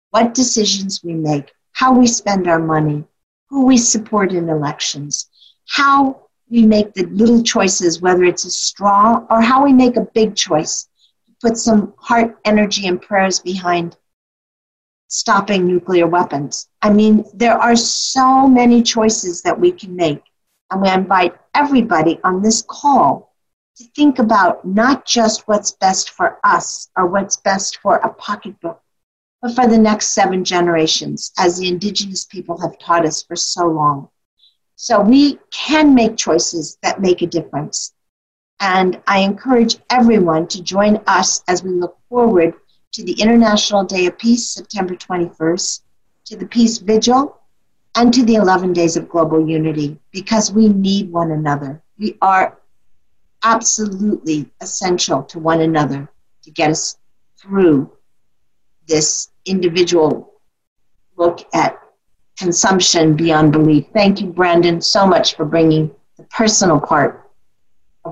what 0.09 0.33
decisions 0.33 1.03
we 1.03 1.13
make, 1.13 1.51
how 1.73 1.93
we 1.93 2.05
spend 2.05 2.47
our 2.47 2.59
money, 2.59 3.03
who 3.49 3.65
we 3.65 3.77
support 3.77 4.31
in 4.31 4.49
elections, 4.49 5.29
how 5.67 6.27
we 6.49 6.65
make 6.65 6.93
the 6.93 7.05
little 7.05 7.41
choices, 7.41 8.01
whether 8.01 8.23
it's 8.23 8.45
a 8.45 8.51
straw 8.51 9.25
or 9.29 9.41
how 9.41 9.63
we 9.63 9.73
make 9.73 9.95
a 9.95 10.07
big 10.13 10.35
choice 10.35 10.87
put 11.41 11.57
some 11.57 11.93
heart, 11.97 12.37
energy, 12.45 12.87
and 12.87 13.01
prayers 13.01 13.39
behind 13.39 13.97
stopping 15.07 15.67
nuclear 15.67 16.07
weapons. 16.07 16.69
I 16.81 16.89
mean, 16.91 17.25
there 17.33 17.57
are 17.57 17.75
so 17.75 18.47
many 18.47 18.81
choices 18.81 19.41
that 19.41 19.59
we 19.59 19.71
can 19.71 19.95
make. 19.95 20.23
And 20.69 20.81
we 20.81 20.89
invite 20.89 21.35
everybody 21.53 22.19
on 22.23 22.41
this 22.41 22.63
call 22.65 23.35
to 23.75 23.83
think 23.95 24.19
about 24.19 24.63
not 24.65 25.05
just 25.05 25.47
what's 25.47 25.73
best 25.73 26.11
for 26.11 26.39
us 26.45 26.89
or 26.95 27.07
what's 27.07 27.35
best 27.35 27.79
for 27.81 27.97
a 27.97 28.13
pocketbook, 28.13 28.81
but 29.41 29.53
for 29.53 29.67
the 29.67 29.77
next 29.77 30.13
seven 30.13 30.45
generations, 30.45 31.33
as 31.37 31.57
the 31.57 31.67
indigenous 31.67 32.23
people 32.23 32.59
have 32.61 32.79
taught 32.79 33.05
us 33.05 33.21
for 33.21 33.35
so 33.35 33.67
long. 33.67 34.07
So 34.77 35.01
we 35.01 35.39
can 35.51 35.93
make 35.93 36.15
choices 36.15 36.77
that 36.83 37.01
make 37.01 37.21
a 37.21 37.27
difference. 37.27 37.93
And 38.61 39.01
I 39.07 39.19
encourage 39.19 39.77
everyone 39.89 40.47
to 40.49 40.61
join 40.61 41.01
us 41.07 41.43
as 41.47 41.63
we 41.63 41.71
look 41.71 41.97
forward 42.07 42.53
to 42.91 43.03
the 43.03 43.19
International 43.19 43.83
Day 43.83 44.05
of 44.05 44.19
Peace, 44.19 44.47
September 44.47 44.95
21st, 44.95 45.81
to 46.25 46.37
the 46.37 46.45
Peace 46.45 46.77
Vigil, 46.77 47.39
and 47.95 48.13
to 48.13 48.23
the 48.23 48.35
11 48.35 48.73
Days 48.73 48.95
of 48.97 49.09
Global 49.09 49.49
Unity, 49.49 49.99
because 50.11 50.51
we 50.51 50.69
need 50.69 51.11
one 51.11 51.31
another. 51.31 51.81
We 51.97 52.19
are 52.21 52.59
absolutely 53.43 54.47
essential 54.61 55.23
to 55.23 55.39
one 55.39 55.61
another 55.61 56.07
to 56.43 56.51
get 56.51 56.69
us 56.69 56.99
through 57.37 57.91
this 58.87 59.31
individual 59.45 60.33
look 61.17 61.47
at 61.55 61.79
consumption 62.37 63.15
beyond 63.15 63.53
belief. 63.53 63.87
Thank 63.91 64.21
you, 64.21 64.27
Brandon, 64.27 64.81
so 64.81 65.07
much 65.07 65.35
for 65.35 65.45
bringing 65.45 65.89
the 66.17 66.23
personal 66.25 66.79
part 66.79 67.20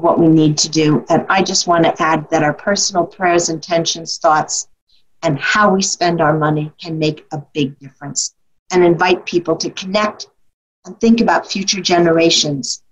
what 0.01 0.19
we 0.19 0.27
need 0.27 0.57
to 0.59 0.69
do. 0.69 1.05
And 1.09 1.26
I 1.30 1.43
just 1.43 1.67
want 1.67 1.84
to 1.84 2.01
add 2.01 2.30
that 2.30 2.43
our 2.43 2.53
personal 2.53 3.05
prayers, 3.05 3.49
intentions, 3.49 4.17
thoughts, 4.17 4.67
and 5.23 5.39
how 5.39 5.73
we 5.73 5.81
spend 5.81 6.21
our 6.21 6.38
money 6.38 6.71
can 6.81 6.97
make 6.97 7.26
a 7.31 7.41
big 7.53 7.77
difference 7.80 8.35
and 8.71 8.84
invite 8.84 9.26
people 9.26 9.55
to 9.57 9.69
connect 9.71 10.27
and 10.85 10.99
think 10.99 11.21
about 11.21 11.51
future 11.51 11.81
generations 11.81 12.84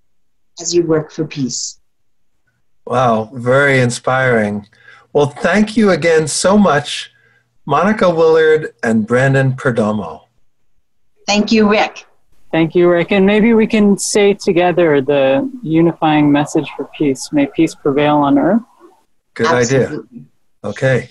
as 0.60 0.74
you 0.74 0.84
work 0.84 1.12
for 1.12 1.26
peace. 1.26 1.80
Wow, 2.86 3.30
very 3.34 3.80
inspiring. 3.80 4.68
Well, 5.14 5.28
thank 5.28 5.78
you 5.78 5.92
again 5.92 6.28
so 6.28 6.58
much, 6.58 7.12
Monica 7.66 8.10
Willard 8.10 8.74
and 8.84 9.06
Brandon 9.06 9.54
Perdomo. 9.54 10.24
Thank 11.28 11.52
you, 11.52 11.70
Rick. 11.70 12.07
Thank 12.58 12.74
you, 12.74 12.90
Rick. 12.90 13.12
And 13.12 13.24
maybe 13.24 13.54
we 13.54 13.68
can 13.68 14.00
say 14.00 14.34
together 14.34 15.00
the 15.00 15.48
unifying 15.62 16.32
message 16.32 16.68
for 16.76 16.90
peace. 16.98 17.32
May 17.32 17.46
peace 17.46 17.76
prevail 17.76 18.16
on 18.16 18.40
earth. 18.40 18.64
Good 19.36 19.46
Absolutely. 19.46 20.08
idea. 20.08 20.26
Okay. 20.64 21.10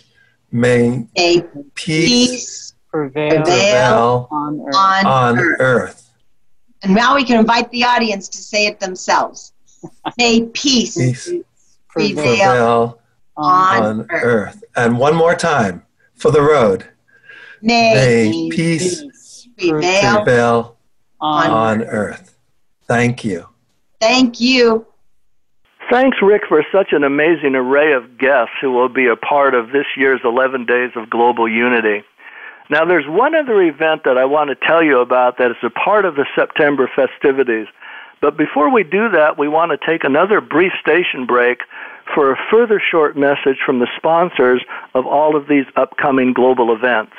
May, 0.51 1.07
May 1.17 1.45
peace, 1.77 2.09
peace 2.09 2.75
prevail, 2.89 3.45
prevail, 3.45 4.29
on, 4.33 4.61
earth. 4.61 4.75
on, 4.75 5.07
on 5.07 5.39
earth. 5.39 5.61
earth. 5.61 6.13
And 6.83 6.97
now 6.97 7.15
we 7.15 7.23
can 7.23 7.39
invite 7.39 7.71
the 7.71 7.85
audience 7.85 8.29
to 8.31 8.39
say 8.39 8.67
it 8.67 8.81
themselves. 8.81 9.53
May 10.19 10.47
peace, 10.47 10.97
peace 10.97 11.33
prevail, 11.89 12.25
prevail 12.25 13.01
on, 13.37 13.83
on 13.85 14.07
earth. 14.11 14.25
earth. 14.25 14.65
And 14.75 14.99
one 14.99 15.15
more 15.15 15.37
time 15.37 15.85
for 16.17 16.33
the 16.33 16.43
road. 16.43 16.89
May, 17.63 17.95
May 17.95 18.49
peace, 18.51 19.03
peace 19.03 19.49
prevail, 19.57 20.17
prevail 20.25 20.76
on, 21.21 21.51
on 21.51 21.83
earth. 21.85 22.37
Thank 22.87 23.25
you. 23.25 23.49
Thank 24.01 24.41
you. 24.41 24.87
Thanks, 25.91 26.19
Rick, 26.21 26.43
for 26.49 26.65
such 26.73 26.89
an 26.93 27.05
amazing 27.05 27.55
array 27.55 27.93
of 27.93 28.19
guests 28.19 28.55
who 28.61 28.73
will 28.73 28.89
be 28.89 29.07
a 29.07 29.17
part 29.17 29.55
of 29.55 29.71
this 29.71 29.87
year's 29.97 30.21
11 30.25 30.67
Days 30.67 30.91
of 30.97 31.09
Global 31.09 31.49
Unity. 31.49 32.03
Now, 32.69 32.85
there's 32.85 33.07
one 33.07 33.37
other 33.37 33.63
event 33.63 34.03
that 34.05 34.19
I 34.19 34.25
want 34.25 34.51
to 34.51 34.67
tell 34.67 34.83
you 34.83 35.01
about 35.01 35.39
that 35.39 35.53
is 35.53 35.57
a 35.63 35.71
part 35.71 36.05
of 36.05 36.17
the 36.17 36.27
September 36.35 36.91
festivities. 36.95 37.69
But 38.21 38.37
before 38.37 38.73
we 38.73 38.83
do 38.83 39.09
that, 39.11 39.39
we 39.39 39.47
want 39.47 39.71
to 39.71 39.87
take 39.87 40.03
another 40.03 40.41
brief 40.41 40.73
station 40.81 41.27
break 41.27 41.61
for 42.13 42.33
a 42.33 42.37
further 42.51 42.81
short 42.81 43.17
message 43.17 43.59
from 43.65 43.79
the 43.79 43.89
sponsors 43.97 44.65
of 44.95 45.07
all 45.07 45.37
of 45.37 45.47
these 45.47 45.67
upcoming 45.77 46.33
global 46.33 46.75
events. 46.75 47.13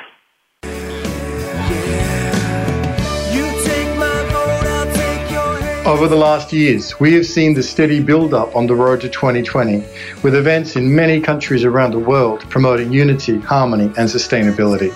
Over 5.88 6.06
the 6.06 6.16
last 6.16 6.52
years, 6.52 7.00
we 7.00 7.14
have 7.14 7.24
seen 7.24 7.54
the 7.54 7.62
steady 7.62 7.98
build 7.98 8.34
up 8.34 8.54
on 8.54 8.66
the 8.66 8.74
road 8.74 9.00
to 9.00 9.08
2020, 9.08 9.82
with 10.22 10.34
events 10.34 10.76
in 10.76 10.94
many 10.94 11.18
countries 11.18 11.64
around 11.64 11.92
the 11.92 11.98
world 11.98 12.40
promoting 12.50 12.92
unity, 12.92 13.40
harmony, 13.40 13.86
and 13.96 14.06
sustainability. 14.06 14.92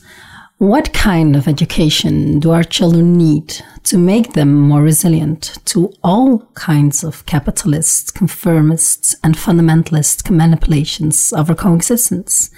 What 0.57 0.91
kind 0.91 1.35
of 1.35 1.47
education 1.47 2.39
do 2.39 2.51
our 2.51 2.63
children 2.63 3.17
need 3.17 3.61
to 3.83 3.97
make 3.97 4.33
them 4.33 4.59
more 4.59 4.81
resilient 4.81 5.57
to 5.65 5.93
all 6.03 6.39
kinds 6.53 7.03
of 7.03 7.25
capitalist, 7.25 8.13
conformist, 8.13 9.15
and 9.23 9.35
fundamentalist 9.35 10.29
manipulations 10.29 11.31
of 11.31 11.49
our 11.49 11.55
coexistence, 11.55 12.49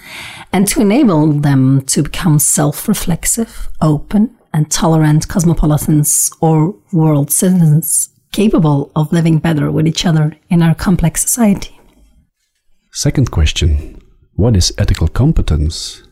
and 0.52 0.66
to 0.68 0.80
enable 0.80 1.32
them 1.32 1.82
to 1.82 2.02
become 2.02 2.38
self 2.38 2.88
reflexive, 2.88 3.68
open, 3.80 4.36
and 4.52 4.70
tolerant 4.70 5.28
cosmopolitans 5.28 6.30
or 6.40 6.74
world 6.92 7.30
citizens 7.30 8.10
capable 8.32 8.90
of 8.96 9.12
living 9.12 9.38
better 9.38 9.70
with 9.70 9.86
each 9.86 10.06
other 10.06 10.36
in 10.48 10.62
our 10.62 10.74
complex 10.74 11.22
society. 11.22 11.78
Second 12.90 13.30
question 13.30 14.00
What 14.34 14.56
is 14.56 14.72
ethical 14.78 15.08
competence? 15.08 16.02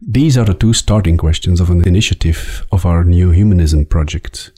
These 0.00 0.38
are 0.38 0.44
the 0.44 0.54
two 0.54 0.72
starting 0.72 1.16
questions 1.16 1.60
of 1.60 1.70
an 1.70 1.86
initiative 1.86 2.64
of 2.70 2.86
our 2.86 3.04
New 3.04 3.30
Humanism 3.30 3.84
project. 3.84 4.52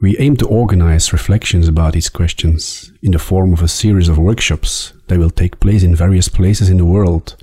We 0.00 0.18
aim 0.18 0.36
to 0.38 0.48
organize 0.48 1.12
reflections 1.12 1.68
about 1.68 1.94
these 1.94 2.10
questions 2.10 2.92
in 3.02 3.12
the 3.12 3.18
form 3.18 3.52
of 3.52 3.62
a 3.62 3.68
series 3.68 4.08
of 4.08 4.18
workshops 4.18 4.92
that 5.06 5.18
will 5.18 5.30
take 5.30 5.60
place 5.60 5.82
in 5.82 5.94
various 5.94 6.28
places 6.28 6.68
in 6.68 6.76
the 6.76 6.84
world 6.84 7.36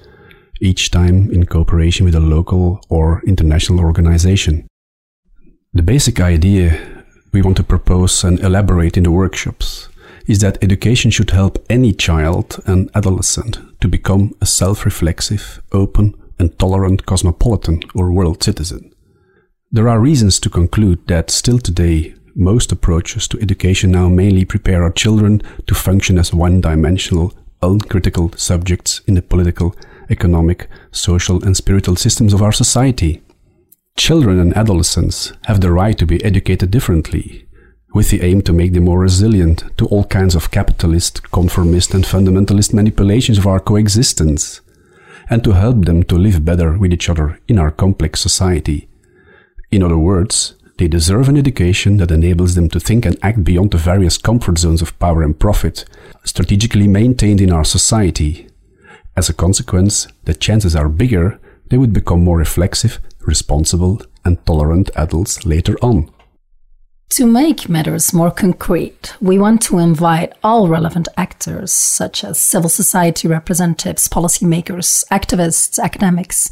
each 0.59 0.91
time 0.91 1.31
in 1.31 1.45
cooperation 1.45 2.05
with 2.05 2.15
a 2.15 2.19
local 2.19 2.81
or 2.89 3.21
international 3.25 3.79
organization. 3.79 4.67
The 5.73 5.83
basic 5.83 6.19
idea 6.19 7.05
we 7.31 7.41
want 7.41 7.57
to 7.57 7.63
propose 7.63 8.23
and 8.23 8.39
elaborate 8.39 8.97
in 8.97 9.03
the 9.03 9.11
workshops 9.11 9.87
is 10.27 10.39
that 10.39 10.63
education 10.63 11.11
should 11.11 11.31
help 11.31 11.63
any 11.69 11.93
child 11.93 12.59
and 12.65 12.89
adolescent 12.95 13.59
to 13.81 13.87
become 13.87 14.33
a 14.41 14.45
self 14.45 14.85
reflexive, 14.85 15.61
open, 15.71 16.13
and 16.37 16.57
tolerant 16.57 17.05
cosmopolitan 17.05 17.81
or 17.95 18.11
world 18.11 18.43
citizen. 18.43 18.91
There 19.71 19.89
are 19.89 19.99
reasons 19.99 20.39
to 20.39 20.49
conclude 20.49 21.07
that 21.07 21.29
still 21.29 21.59
today, 21.59 22.15
most 22.35 22.71
approaches 22.71 23.27
to 23.27 23.41
education 23.41 23.91
now 23.91 24.07
mainly 24.07 24.45
prepare 24.45 24.83
our 24.83 24.91
children 24.91 25.41
to 25.67 25.75
function 25.75 26.17
as 26.17 26.33
one 26.33 26.61
dimensional, 26.61 27.33
uncritical 27.61 28.31
subjects 28.37 29.01
in 29.07 29.15
the 29.15 29.21
political 29.21 29.75
economic, 30.09 30.67
social, 30.91 31.43
and 31.43 31.55
spiritual 31.55 31.95
systems 31.95 32.33
of 32.33 32.41
our 32.41 32.51
society. 32.51 33.21
Children 33.97 34.39
and 34.39 34.55
adolescents 34.55 35.33
have 35.45 35.61
the 35.61 35.71
right 35.71 35.97
to 35.97 36.05
be 36.05 36.23
educated 36.23 36.71
differently, 36.71 37.45
with 37.93 38.09
the 38.09 38.21
aim 38.21 38.41
to 38.43 38.53
make 38.53 38.73
them 38.73 38.85
more 38.85 38.99
resilient 38.99 39.63
to 39.77 39.85
all 39.87 40.05
kinds 40.05 40.35
of 40.35 40.51
capitalist, 40.51 41.31
conformist, 41.31 41.93
and 41.93 42.05
fundamentalist 42.05 42.73
manipulations 42.73 43.37
of 43.37 43.47
our 43.47 43.59
coexistence, 43.59 44.61
and 45.29 45.43
to 45.43 45.51
help 45.51 45.85
them 45.85 46.03
to 46.03 46.15
live 46.15 46.45
better 46.45 46.77
with 46.77 46.93
each 46.93 47.09
other 47.09 47.39
in 47.47 47.59
our 47.59 47.71
complex 47.71 48.19
society. 48.19 48.87
In 49.71 49.83
other 49.83 49.97
words, 49.97 50.55
they 50.77 50.87
deserve 50.87 51.27
an 51.27 51.37
education 51.37 51.97
that 51.97 52.09
enables 52.09 52.55
them 52.55 52.69
to 52.69 52.79
think 52.79 53.05
and 53.05 53.17
act 53.21 53.43
beyond 53.43 53.71
the 53.71 53.77
various 53.77 54.17
comfort 54.17 54.57
zones 54.57 54.81
of 54.81 54.97
power 54.97 55.21
and 55.21 55.37
profit, 55.37 55.83
strategically 56.23 56.87
maintained 56.87 57.41
in 57.41 57.51
our 57.51 57.65
society, 57.65 58.47
as 59.19 59.27
a 59.27 59.33
consequence, 59.33 60.07
the 60.23 60.33
chances 60.33 60.77
are 60.77 60.87
bigger 60.87 61.39
they 61.69 61.77
would 61.77 61.91
become 61.91 62.23
more 62.23 62.37
reflexive, 62.37 62.99
responsible, 63.19 64.01
and 64.23 64.43
tolerant 64.45 64.89
adults 64.95 65.45
later 65.45 65.75
on. 65.81 66.09
To 67.09 67.25
make 67.25 67.67
matters 67.67 68.13
more 68.13 68.31
concrete, 68.31 69.13
we 69.19 69.37
want 69.37 69.61
to 69.63 69.79
invite 69.79 70.31
all 70.41 70.69
relevant 70.69 71.09
actors, 71.17 71.73
such 71.73 72.23
as 72.23 72.39
civil 72.39 72.69
society 72.69 73.27
representatives, 73.27 74.07
policymakers, 74.07 75.05
activists, 75.09 75.77
academics, 75.79 76.49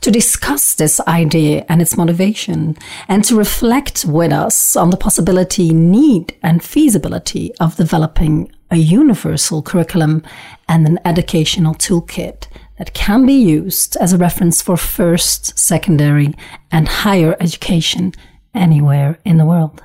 to 0.00 0.10
discuss 0.10 0.74
this 0.74 0.98
idea 1.00 1.64
and 1.68 1.80
its 1.80 1.96
motivation, 1.96 2.76
and 3.06 3.22
to 3.26 3.36
reflect 3.36 4.06
with 4.06 4.32
us 4.32 4.74
on 4.74 4.90
the 4.90 4.96
possibility, 4.96 5.72
need, 5.72 6.34
and 6.42 6.64
feasibility 6.64 7.54
of 7.60 7.76
developing 7.76 8.50
a 8.70 8.76
universal 8.76 9.62
curriculum 9.62 10.22
and 10.68 10.86
an 10.86 10.98
educational 11.04 11.74
toolkit 11.74 12.46
that 12.78 12.94
can 12.94 13.26
be 13.26 13.32
used 13.32 13.96
as 13.96 14.12
a 14.12 14.18
reference 14.18 14.62
for 14.62 14.76
first, 14.76 15.58
secondary, 15.58 16.34
and 16.70 16.88
higher 16.88 17.36
education 17.40 18.12
anywhere 18.54 19.18
in 19.24 19.38
the 19.38 19.46
world. 19.46 19.82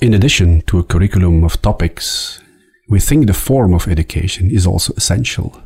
In 0.00 0.14
addition 0.14 0.62
to 0.62 0.78
a 0.78 0.84
curriculum 0.84 1.44
of 1.44 1.60
topics, 1.62 2.40
we 2.88 3.00
think 3.00 3.26
the 3.26 3.34
form 3.34 3.72
of 3.72 3.86
education 3.86 4.50
is 4.50 4.66
also 4.66 4.92
essential. 4.96 5.62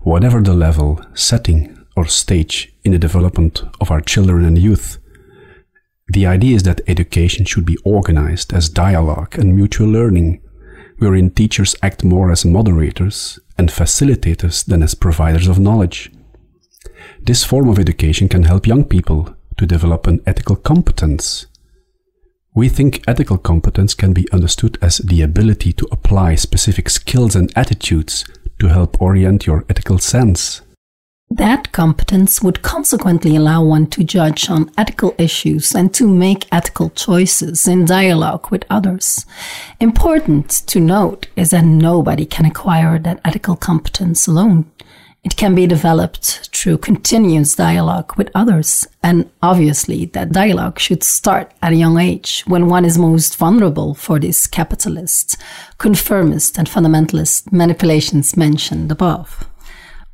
Whatever 0.00 0.40
the 0.40 0.54
level, 0.54 1.00
setting, 1.14 1.76
or 1.96 2.06
stage 2.06 2.72
in 2.84 2.92
the 2.92 2.98
development 2.98 3.62
of 3.80 3.90
our 3.90 4.00
children 4.00 4.44
and 4.44 4.58
youth, 4.58 4.98
the 6.08 6.26
idea 6.26 6.54
is 6.54 6.62
that 6.62 6.80
education 6.86 7.44
should 7.44 7.66
be 7.66 7.76
organized 7.84 8.52
as 8.52 8.68
dialogue 8.68 9.36
and 9.36 9.56
mutual 9.56 9.88
learning, 9.88 10.40
wherein 10.98 11.30
teachers 11.30 11.76
act 11.82 12.04
more 12.04 12.30
as 12.30 12.44
moderators 12.44 13.38
and 13.58 13.68
facilitators 13.68 14.64
than 14.64 14.82
as 14.82 14.94
providers 14.94 15.48
of 15.48 15.58
knowledge. 15.58 16.10
This 17.20 17.44
form 17.44 17.68
of 17.68 17.78
education 17.78 18.28
can 18.28 18.44
help 18.44 18.66
young 18.66 18.84
people 18.84 19.34
to 19.56 19.66
develop 19.66 20.06
an 20.06 20.20
ethical 20.26 20.56
competence 20.56 21.46
we 22.56 22.70
think 22.70 23.04
ethical 23.06 23.36
competence 23.36 23.92
can 23.92 24.14
be 24.14 24.26
understood 24.32 24.78
as 24.80 24.96
the 24.96 25.20
ability 25.20 25.74
to 25.74 25.86
apply 25.92 26.36
specific 26.36 26.88
skills 26.88 27.36
and 27.36 27.52
attitudes 27.54 28.24
to 28.58 28.68
help 28.68 28.98
orient 28.98 29.46
your 29.46 29.66
ethical 29.68 29.98
sense. 29.98 30.62
That 31.30 31.72
competence 31.72 32.40
would 32.40 32.62
consequently 32.62 33.34
allow 33.34 33.64
one 33.64 33.88
to 33.88 34.04
judge 34.04 34.48
on 34.48 34.70
ethical 34.78 35.12
issues 35.18 35.74
and 35.74 35.92
to 35.94 36.06
make 36.06 36.46
ethical 36.52 36.90
choices 36.90 37.66
in 37.66 37.84
dialogue 37.84 38.50
with 38.52 38.64
others. 38.70 39.26
Important 39.80 40.48
to 40.68 40.78
note 40.78 41.26
is 41.34 41.50
that 41.50 41.64
nobody 41.64 42.26
can 42.26 42.46
acquire 42.46 43.00
that 43.00 43.20
ethical 43.24 43.56
competence 43.56 44.28
alone. 44.28 44.70
It 45.24 45.36
can 45.36 45.56
be 45.56 45.66
developed 45.66 46.50
through 46.54 46.78
continuous 46.78 47.56
dialogue 47.56 48.16
with 48.16 48.30
others. 48.32 48.86
And 49.02 49.28
obviously, 49.42 50.04
that 50.06 50.30
dialogue 50.30 50.78
should 50.78 51.02
start 51.02 51.50
at 51.60 51.72
a 51.72 51.76
young 51.76 51.98
age 51.98 52.44
when 52.46 52.68
one 52.68 52.84
is 52.84 52.96
most 52.96 53.36
vulnerable 53.36 53.96
for 53.96 54.20
these 54.20 54.46
capitalist, 54.46 55.36
conformist, 55.78 56.56
and 56.56 56.68
fundamentalist 56.68 57.50
manipulations 57.50 58.36
mentioned 58.36 58.92
above. 58.92 59.44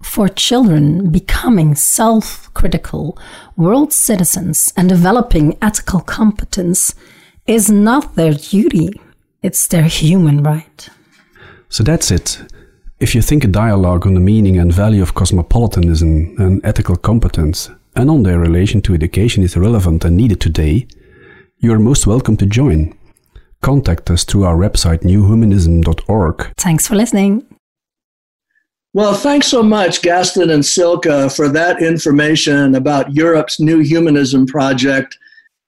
For 0.02 0.28
children, 0.28 1.10
becoming 1.10 1.74
self 1.74 2.52
critical 2.54 3.18
world 3.56 3.92
citizens 3.92 4.72
and 4.76 4.88
developing 4.88 5.56
ethical 5.62 6.00
competence 6.00 6.94
is 7.46 7.70
not 7.70 8.14
their 8.14 8.34
duty, 8.34 8.90
it's 9.42 9.66
their 9.68 9.84
human 9.84 10.42
right. 10.42 10.88
So 11.68 11.82
that's 11.82 12.10
it. 12.10 12.42
If 13.00 13.14
you 13.14 13.22
think 13.22 13.44
a 13.44 13.48
dialogue 13.48 14.06
on 14.06 14.14
the 14.14 14.20
meaning 14.20 14.58
and 14.58 14.72
value 14.72 15.02
of 15.02 15.14
cosmopolitanism 15.14 16.36
and 16.38 16.64
ethical 16.64 16.96
competence 16.96 17.70
and 17.96 18.10
on 18.10 18.22
their 18.22 18.38
relation 18.38 18.80
to 18.82 18.94
education 18.94 19.42
is 19.42 19.56
relevant 19.56 20.04
and 20.04 20.16
needed 20.16 20.40
today, 20.40 20.86
you 21.58 21.72
are 21.72 21.78
most 21.78 22.06
welcome 22.06 22.36
to 22.36 22.46
join. 22.46 22.96
Contact 23.60 24.10
us 24.10 24.24
through 24.24 24.44
our 24.44 24.56
website 24.56 25.02
newhumanism.org. 25.02 26.52
Thanks 26.56 26.86
for 26.86 26.94
listening. 26.94 27.46
Well, 28.94 29.14
thanks 29.14 29.46
so 29.46 29.62
much, 29.62 30.02
Gaston 30.02 30.50
and 30.50 30.62
Silke, 30.62 31.32
for 31.34 31.48
that 31.48 31.80
information 31.80 32.74
about 32.74 33.14
Europe's 33.14 33.58
New 33.58 33.78
Humanism 33.78 34.46
Project 34.46 35.16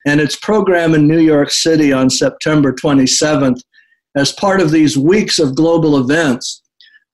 and 0.05 0.21
its 0.21 0.37
program 0.37 0.95
in 0.95 1.09
New 1.09 1.21
York 1.21 1.51
City 1.51 1.91
on 1.91 2.11
September 2.11 2.71
27th 2.71 3.63
as 4.15 4.33
part 4.33 4.61
of 4.61 4.71
these 4.71 4.99
weeks 4.99 5.39
of 5.39 5.55
global 5.55 5.97
events. 5.97 6.61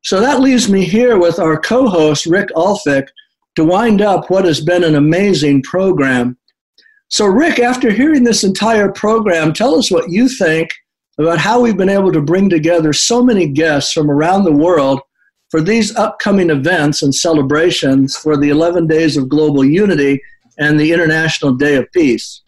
So 0.03 0.20
that 0.20 0.41
leaves 0.41 0.69
me 0.69 0.85
here 0.85 1.16
with 1.16 1.39
our 1.39 1.57
co 1.57 1.89
host, 1.89 2.27
Rick 2.27 2.49
Ulfik, 2.57 3.07
to 3.55 3.65
wind 3.65 4.03
up 4.03 4.31
what 4.31 4.45
has 4.47 4.61
been 4.61 4.82
an 4.82 4.97
amazing 4.97 5.62
program. 5.62 6.37
So, 7.07 7.27
Rick, 7.27 7.61
after 7.61 7.93
hearing 7.93 8.24
this 8.24 8.43
entire 8.43 8.91
program, 8.91 9.53
tell 9.53 9.77
us 9.77 9.93
what 9.93 10.11
you 10.11 10.28
think 10.28 10.70
about 11.19 11.39
how 11.39 11.61
we've 11.61 11.77
been 11.77 11.89
able 11.89 12.11
to 12.11 12.20
bring 12.20 12.51
together 12.51 12.93
so 12.93 13.23
many 13.23 13.47
guests 13.47 13.93
from 13.93 14.11
around 14.11 14.43
the 14.43 14.53
world 14.53 15.01
for 15.51 15.60
these 15.60 15.94
upcoming 15.97 16.48
events 16.48 17.02
and 17.02 17.14
celebrations 17.14 18.16
for 18.16 18.36
the 18.36 18.51
11 18.51 18.86
Days 18.86 19.16
of 19.16 19.28
Global 19.28 19.64
Unity 19.64 20.22
and 20.59 20.78
the 20.78 20.93
International 20.93 21.52
Day 21.52 21.77
of 21.77 21.90
Peace. 21.93 22.43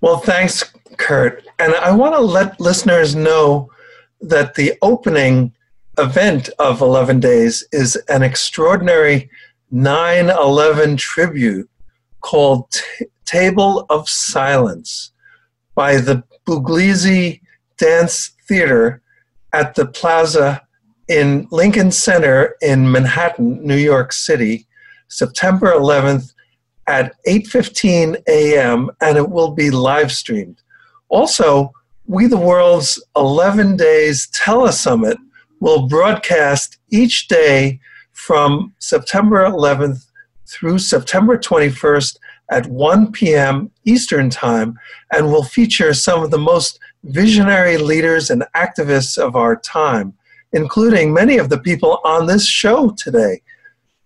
Well, 0.00 0.18
thanks, 0.18 0.64
Kurt. 0.98 1.46
And 1.58 1.74
I 1.74 1.92
want 1.92 2.14
to 2.14 2.20
let 2.20 2.60
listeners 2.60 3.14
know 3.14 3.70
that 4.20 4.54
the 4.54 4.74
opening 4.82 5.52
event 5.98 6.50
of 6.58 6.80
11 6.80 7.20
days 7.20 7.66
is 7.72 7.96
an 8.08 8.22
extraordinary 8.22 9.30
9 9.70 10.30
11 10.30 10.96
tribute 10.96 11.68
called 12.20 12.70
T- 12.70 13.06
Table 13.24 13.86
of 13.88 14.08
Silence 14.08 15.12
by 15.74 15.96
the 15.96 16.22
Buglisi 16.46 17.40
Dance 17.78 18.32
Theater 18.46 19.02
at 19.52 19.74
the 19.74 19.86
Plaza 19.86 20.65
in 21.08 21.46
Lincoln 21.50 21.90
Center 21.90 22.56
in 22.60 22.90
Manhattan, 22.90 23.64
New 23.64 23.76
York 23.76 24.12
City, 24.12 24.66
September 25.08 25.72
11th 25.72 26.32
at 26.86 27.12
8:15 27.26 28.16
a.m. 28.28 28.90
and 29.00 29.16
it 29.16 29.30
will 29.30 29.50
be 29.50 29.70
live 29.70 30.12
streamed. 30.12 30.62
Also, 31.08 31.72
We 32.08 32.26
the 32.28 32.36
World's 32.36 33.02
11 33.16 33.76
Days 33.76 34.28
Telesummit 34.28 35.16
will 35.60 35.88
broadcast 35.88 36.78
each 36.90 37.26
day 37.26 37.80
from 38.12 38.72
September 38.78 39.44
11th 39.44 40.06
through 40.46 40.78
September 40.78 41.36
21st 41.36 42.16
at 42.50 42.66
1 42.66 43.10
p.m. 43.12 43.70
Eastern 43.84 44.30
Time 44.30 44.78
and 45.12 45.26
will 45.26 45.42
feature 45.42 45.92
some 45.92 46.22
of 46.22 46.30
the 46.30 46.38
most 46.38 46.78
visionary 47.02 47.76
leaders 47.76 48.30
and 48.30 48.44
activists 48.54 49.18
of 49.18 49.34
our 49.34 49.56
time, 49.56 50.14
including 50.52 51.12
many 51.12 51.38
of 51.38 51.48
the 51.48 51.58
people 51.58 52.00
on 52.04 52.26
this 52.26 52.46
show 52.46 52.90
today. 52.90 53.42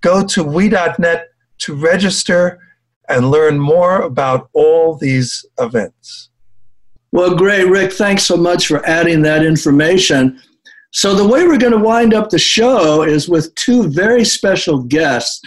Go 0.00 0.24
to 0.26 0.42
we.net 0.42 1.28
to 1.58 1.74
register 1.74 2.58
and 3.08 3.30
learn 3.30 3.58
more 3.58 4.02
about 4.02 4.48
all 4.52 4.96
these 4.96 5.44
events. 5.58 6.30
Well, 7.12 7.34
great, 7.34 7.64
Rick. 7.64 7.92
Thanks 7.92 8.24
so 8.24 8.36
much 8.36 8.66
for 8.66 8.86
adding 8.86 9.22
that 9.22 9.44
information. 9.44 10.40
So, 10.92 11.14
the 11.14 11.26
way 11.26 11.44
we're 11.44 11.58
going 11.58 11.72
to 11.72 11.78
wind 11.78 12.14
up 12.14 12.30
the 12.30 12.38
show 12.38 13.02
is 13.02 13.28
with 13.28 13.54
two 13.56 13.88
very 13.88 14.24
special 14.24 14.82
guests 14.82 15.40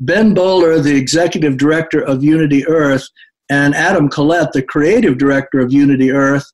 Ben 0.00 0.34
Bowler, 0.34 0.78
the 0.80 0.94
executive 0.94 1.56
director 1.56 2.00
of 2.00 2.22
Unity 2.22 2.66
Earth, 2.66 3.06
and 3.48 3.74
Adam 3.74 4.08
Collett, 4.08 4.52
the 4.52 4.62
creative 4.62 5.16
director 5.16 5.60
of 5.60 5.72
Unity 5.72 6.10
Earth, 6.10 6.44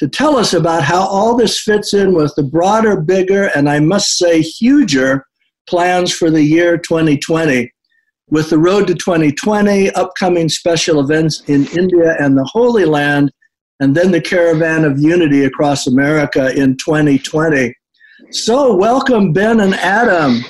to 0.00 0.08
tell 0.08 0.38
us 0.38 0.54
about 0.54 0.82
how 0.82 1.02
all 1.02 1.36
this 1.36 1.60
fits 1.60 1.92
in 1.92 2.14
with 2.14 2.34
the 2.34 2.42
broader, 2.42 2.98
bigger, 2.98 3.50
and 3.54 3.68
I 3.68 3.80
must 3.80 4.16
say, 4.16 4.40
huger 4.40 5.26
plans 5.68 6.10
for 6.10 6.30
the 6.30 6.42
year 6.42 6.78
2020. 6.78 7.70
With 8.30 8.48
the 8.48 8.58
Road 8.58 8.86
to 8.86 8.94
2020, 8.94 9.90
upcoming 9.90 10.48
special 10.48 11.00
events 11.00 11.42
in 11.48 11.66
India 11.78 12.16
and 12.18 12.34
the 12.34 12.48
Holy 12.50 12.86
Land, 12.86 13.30
and 13.80 13.94
then 13.94 14.10
the 14.10 14.22
Caravan 14.22 14.86
of 14.86 14.98
Unity 14.98 15.44
across 15.44 15.86
America 15.86 16.50
in 16.58 16.78
2020. 16.78 17.74
So, 18.30 18.74
welcome, 18.74 19.34
Ben 19.34 19.60
and 19.60 19.74
Adam. 19.74 20.42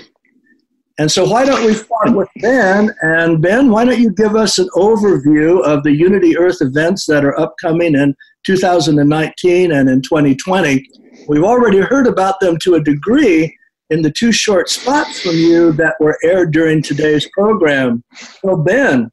And 1.00 1.10
so, 1.10 1.26
why 1.26 1.46
don't 1.46 1.64
we 1.64 1.72
start 1.72 2.14
with 2.14 2.28
Ben? 2.42 2.94
And 3.00 3.40
Ben, 3.40 3.70
why 3.70 3.86
don't 3.86 3.98
you 3.98 4.10
give 4.10 4.36
us 4.36 4.58
an 4.58 4.68
overview 4.76 5.64
of 5.64 5.82
the 5.82 5.92
Unity 5.92 6.36
Earth 6.36 6.60
events 6.60 7.06
that 7.06 7.24
are 7.24 7.40
upcoming 7.40 7.94
in 7.94 8.14
2019 8.44 9.72
and 9.72 9.88
in 9.88 10.02
2020? 10.02 10.86
We've 11.26 11.42
already 11.42 11.78
heard 11.78 12.06
about 12.06 12.38
them 12.40 12.58
to 12.64 12.74
a 12.74 12.84
degree 12.84 13.56
in 13.88 14.02
the 14.02 14.10
two 14.10 14.30
short 14.30 14.68
spots 14.68 15.22
from 15.22 15.36
you 15.36 15.72
that 15.72 15.94
were 16.00 16.18
aired 16.22 16.52
during 16.52 16.82
today's 16.82 17.26
program. 17.32 18.04
So, 18.42 18.58
Ben, 18.58 19.10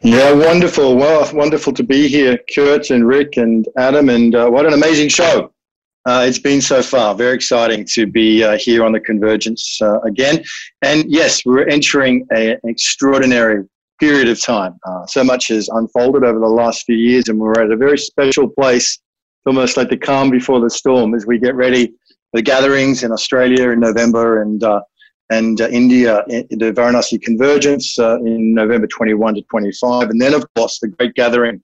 yeah, 0.00 0.32
wonderful. 0.32 0.96
Well, 0.96 1.30
wonderful 1.34 1.74
to 1.74 1.82
be 1.82 2.08
here, 2.08 2.38
Kurt 2.54 2.88
and 2.88 3.06
Rick 3.06 3.36
and 3.36 3.68
Adam, 3.76 4.08
and 4.08 4.34
uh, 4.34 4.48
what 4.48 4.64
an 4.64 4.72
amazing 4.72 5.10
show. 5.10 5.51
Uh, 6.04 6.24
it's 6.26 6.38
been 6.38 6.60
so 6.60 6.82
far. 6.82 7.14
Very 7.14 7.34
exciting 7.34 7.86
to 7.92 8.06
be 8.06 8.42
uh, 8.42 8.58
here 8.58 8.84
on 8.84 8.92
the 8.92 8.98
Convergence 8.98 9.80
uh, 9.80 10.00
again. 10.00 10.42
And 10.82 11.04
yes, 11.06 11.44
we're 11.46 11.68
entering 11.68 12.26
a, 12.32 12.52
an 12.54 12.60
extraordinary 12.64 13.64
period 14.00 14.28
of 14.28 14.40
time. 14.40 14.78
Uh, 14.84 15.06
so 15.06 15.22
much 15.22 15.48
has 15.48 15.68
unfolded 15.68 16.24
over 16.24 16.40
the 16.40 16.46
last 16.46 16.84
few 16.84 16.96
years, 16.96 17.28
and 17.28 17.38
we're 17.38 17.60
at 17.60 17.70
a 17.70 17.76
very 17.76 17.98
special 17.98 18.48
place, 18.48 18.98
almost 19.46 19.76
like 19.76 19.90
the 19.90 19.96
calm 19.96 20.28
before 20.28 20.58
the 20.58 20.70
storm, 20.70 21.14
as 21.14 21.24
we 21.24 21.38
get 21.38 21.54
ready 21.54 21.86
for 21.86 22.38
the 22.38 22.42
gatherings 22.42 23.04
in 23.04 23.12
Australia 23.12 23.70
in 23.70 23.78
November 23.78 24.42
and 24.42 24.64
uh, 24.64 24.80
and 25.30 25.62
uh, 25.62 25.68
India, 25.68 26.22
the 26.26 26.72
Varanasi 26.76 27.22
Convergence 27.22 27.96
in 27.98 28.52
November 28.52 28.86
21 28.86 29.36
to 29.36 29.42
25, 29.42 30.10
and 30.10 30.20
then 30.20 30.34
of 30.34 30.44
course 30.54 30.78
the 30.80 30.88
great 30.88 31.14
gathering 31.14 31.62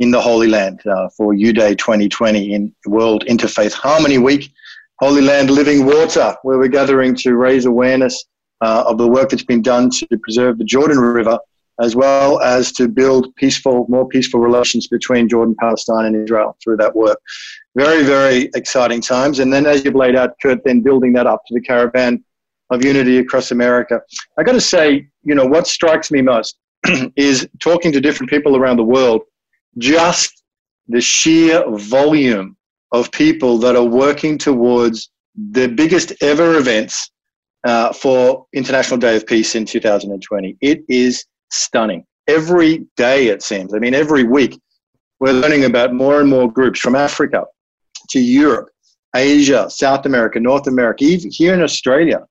in 0.00 0.10
the 0.10 0.20
Holy 0.20 0.48
Land 0.48 0.84
uh, 0.86 1.08
for 1.10 1.34
U 1.34 1.52
Day 1.52 1.74
2020 1.74 2.54
in 2.54 2.74
World 2.86 3.24
Interfaith 3.26 3.72
Harmony 3.72 4.18
Week. 4.18 4.50
Holy 4.98 5.20
Land 5.20 5.50
Living 5.50 5.86
Water, 5.86 6.34
where 6.42 6.58
we're 6.58 6.68
gathering 6.68 7.14
to 7.16 7.36
raise 7.36 7.66
awareness 7.66 8.24
uh, 8.62 8.84
of 8.86 8.98
the 8.98 9.06
work 9.06 9.30
that's 9.30 9.44
been 9.44 9.62
done 9.62 9.88
to 9.90 10.06
preserve 10.22 10.58
the 10.58 10.64
Jordan 10.64 10.98
River 10.98 11.38
as 11.80 11.96
well 11.96 12.40
as 12.40 12.72
to 12.72 12.88
build 12.88 13.34
peaceful, 13.36 13.86
more 13.88 14.06
peaceful 14.06 14.40
relations 14.40 14.86
between 14.86 15.28
Jordan, 15.28 15.54
Palestine, 15.58 16.06
and 16.06 16.16
Israel 16.24 16.56
through 16.62 16.76
that 16.76 16.94
work. 16.94 17.18
Very, 17.74 18.02
very 18.02 18.50
exciting 18.54 19.00
times. 19.00 19.38
And 19.38 19.52
then, 19.52 19.64
as 19.64 19.84
you've 19.84 19.94
laid 19.94 20.16
out, 20.16 20.34
Kurt, 20.42 20.62
then 20.64 20.80
building 20.80 21.12
that 21.14 21.26
up 21.26 21.42
to 21.46 21.54
the 21.54 21.60
caravan 21.60 22.22
of 22.70 22.84
unity 22.84 23.18
across 23.18 23.50
America. 23.50 24.00
I 24.38 24.42
got 24.42 24.52
to 24.52 24.60
say, 24.60 25.08
you 25.24 25.34
know, 25.34 25.46
what 25.46 25.66
strikes 25.66 26.10
me 26.10 26.20
most 26.20 26.58
is 27.16 27.48
talking 27.58 27.92
to 27.92 28.00
different 28.00 28.30
people 28.30 28.56
around 28.56 28.76
the 28.76 28.84
world, 28.84 29.22
just 29.78 30.42
the 30.88 31.00
sheer 31.00 31.64
volume 31.76 32.56
of 32.92 33.10
people 33.12 33.58
that 33.58 33.76
are 33.76 33.84
working 33.84 34.36
towards 34.36 35.10
the 35.52 35.68
biggest 35.68 36.12
ever 36.22 36.56
events 36.56 37.10
uh, 37.64 37.92
for 37.92 38.46
International 38.52 38.98
Day 38.98 39.16
of 39.16 39.26
Peace 39.26 39.54
in 39.54 39.64
2020. 39.64 40.56
It 40.60 40.82
is 40.88 41.24
stunning. 41.50 42.04
Every 42.26 42.86
day, 42.96 43.28
it 43.28 43.42
seems. 43.42 43.74
I 43.74 43.78
mean, 43.78 43.94
every 43.94 44.24
week, 44.24 44.58
we're 45.20 45.32
learning 45.32 45.64
about 45.64 45.92
more 45.92 46.20
and 46.20 46.28
more 46.28 46.50
groups 46.50 46.80
from 46.80 46.94
Africa 46.94 47.44
to 48.10 48.20
Europe, 48.20 48.70
Asia, 49.14 49.68
South 49.68 50.06
America, 50.06 50.40
North 50.40 50.66
America, 50.66 51.04
even 51.04 51.30
here 51.30 51.54
in 51.54 51.62
Australia, 51.62 52.26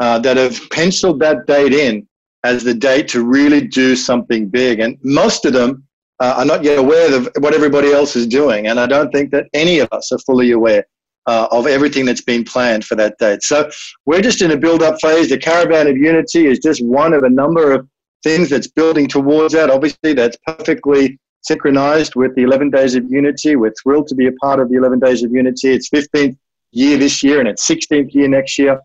uh, 0.00 0.18
that 0.18 0.36
have 0.36 0.58
penciled 0.70 1.20
that 1.20 1.46
date 1.46 1.72
in 1.72 2.06
as 2.44 2.64
the 2.64 2.74
date 2.74 3.08
to 3.08 3.24
really 3.24 3.66
do 3.66 3.94
something 3.94 4.48
big. 4.48 4.80
And 4.80 4.98
most 5.02 5.44
of 5.44 5.52
them 5.52 5.86
uh, 6.20 6.34
are 6.38 6.44
not 6.44 6.64
yet 6.64 6.78
aware 6.78 7.14
of 7.14 7.28
what 7.38 7.54
everybody 7.54 7.92
else 7.92 8.16
is 8.16 8.26
doing. 8.26 8.66
And 8.66 8.78
I 8.78 8.86
don't 8.86 9.10
think 9.10 9.30
that 9.32 9.46
any 9.52 9.78
of 9.78 9.88
us 9.92 10.12
are 10.12 10.18
fully 10.18 10.52
aware 10.52 10.86
uh, 11.26 11.48
of 11.50 11.66
everything 11.66 12.04
that's 12.04 12.20
been 12.20 12.44
planned 12.44 12.84
for 12.84 12.94
that 12.96 13.18
date. 13.18 13.42
So 13.42 13.70
we're 14.06 14.22
just 14.22 14.42
in 14.42 14.50
a 14.50 14.56
build 14.56 14.82
up 14.82 15.00
phase. 15.00 15.28
The 15.28 15.38
Caravan 15.38 15.86
of 15.86 15.96
Unity 15.96 16.46
is 16.46 16.58
just 16.58 16.84
one 16.84 17.12
of 17.12 17.22
a 17.22 17.30
number 17.30 17.72
of 17.72 17.88
things 18.22 18.50
that's 18.50 18.68
building 18.68 19.08
towards 19.08 19.54
that. 19.54 19.70
Obviously, 19.70 20.12
that's 20.12 20.36
perfectly 20.46 21.18
synchronized 21.42 22.14
with 22.14 22.34
the 22.36 22.42
11 22.42 22.70
Days 22.70 22.94
of 22.94 23.04
Unity. 23.10 23.56
We're 23.56 23.74
thrilled 23.82 24.06
to 24.08 24.14
be 24.14 24.26
a 24.26 24.32
part 24.32 24.60
of 24.60 24.68
the 24.70 24.76
11 24.76 25.00
Days 25.00 25.22
of 25.22 25.32
Unity. 25.32 25.72
It's 25.72 25.88
15th 25.90 26.36
year 26.70 26.96
this 26.96 27.22
year 27.22 27.38
and 27.38 27.48
it's 27.48 27.68
16th 27.68 28.14
year 28.14 28.28
next 28.28 28.58
year. 28.58 28.80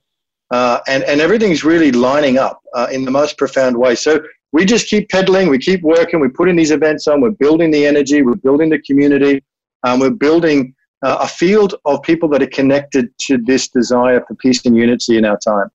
Uh, 0.49 0.79
and, 0.87 1.03
and 1.03 1.21
everything's 1.21 1.63
really 1.63 1.91
lining 1.91 2.37
up 2.37 2.61
uh, 2.73 2.87
in 2.91 3.05
the 3.05 3.11
most 3.11 3.37
profound 3.37 3.77
way. 3.77 3.95
So 3.95 4.21
we 4.51 4.65
just 4.65 4.87
keep 4.87 5.09
peddling, 5.09 5.49
we 5.49 5.57
keep 5.57 5.81
working, 5.81 6.19
we're 6.19 6.29
putting 6.29 6.55
these 6.55 6.71
events 6.71 7.07
on, 7.07 7.21
we're 7.21 7.31
building 7.31 7.71
the 7.71 7.85
energy, 7.85 8.21
we're 8.21 8.35
building 8.35 8.69
the 8.69 8.79
community, 8.79 9.43
um, 9.83 9.99
we're 9.99 10.09
building 10.09 10.73
uh, 11.05 11.17
a 11.21 11.27
field 11.27 11.75
of 11.85 12.01
people 12.01 12.29
that 12.29 12.41
are 12.41 12.47
connected 12.47 13.09
to 13.19 13.37
this 13.37 13.67
desire 13.67 14.23
for 14.27 14.35
peace 14.35 14.65
and 14.65 14.75
unity 14.75 15.17
in 15.17 15.25
our 15.25 15.37
time. 15.37 15.69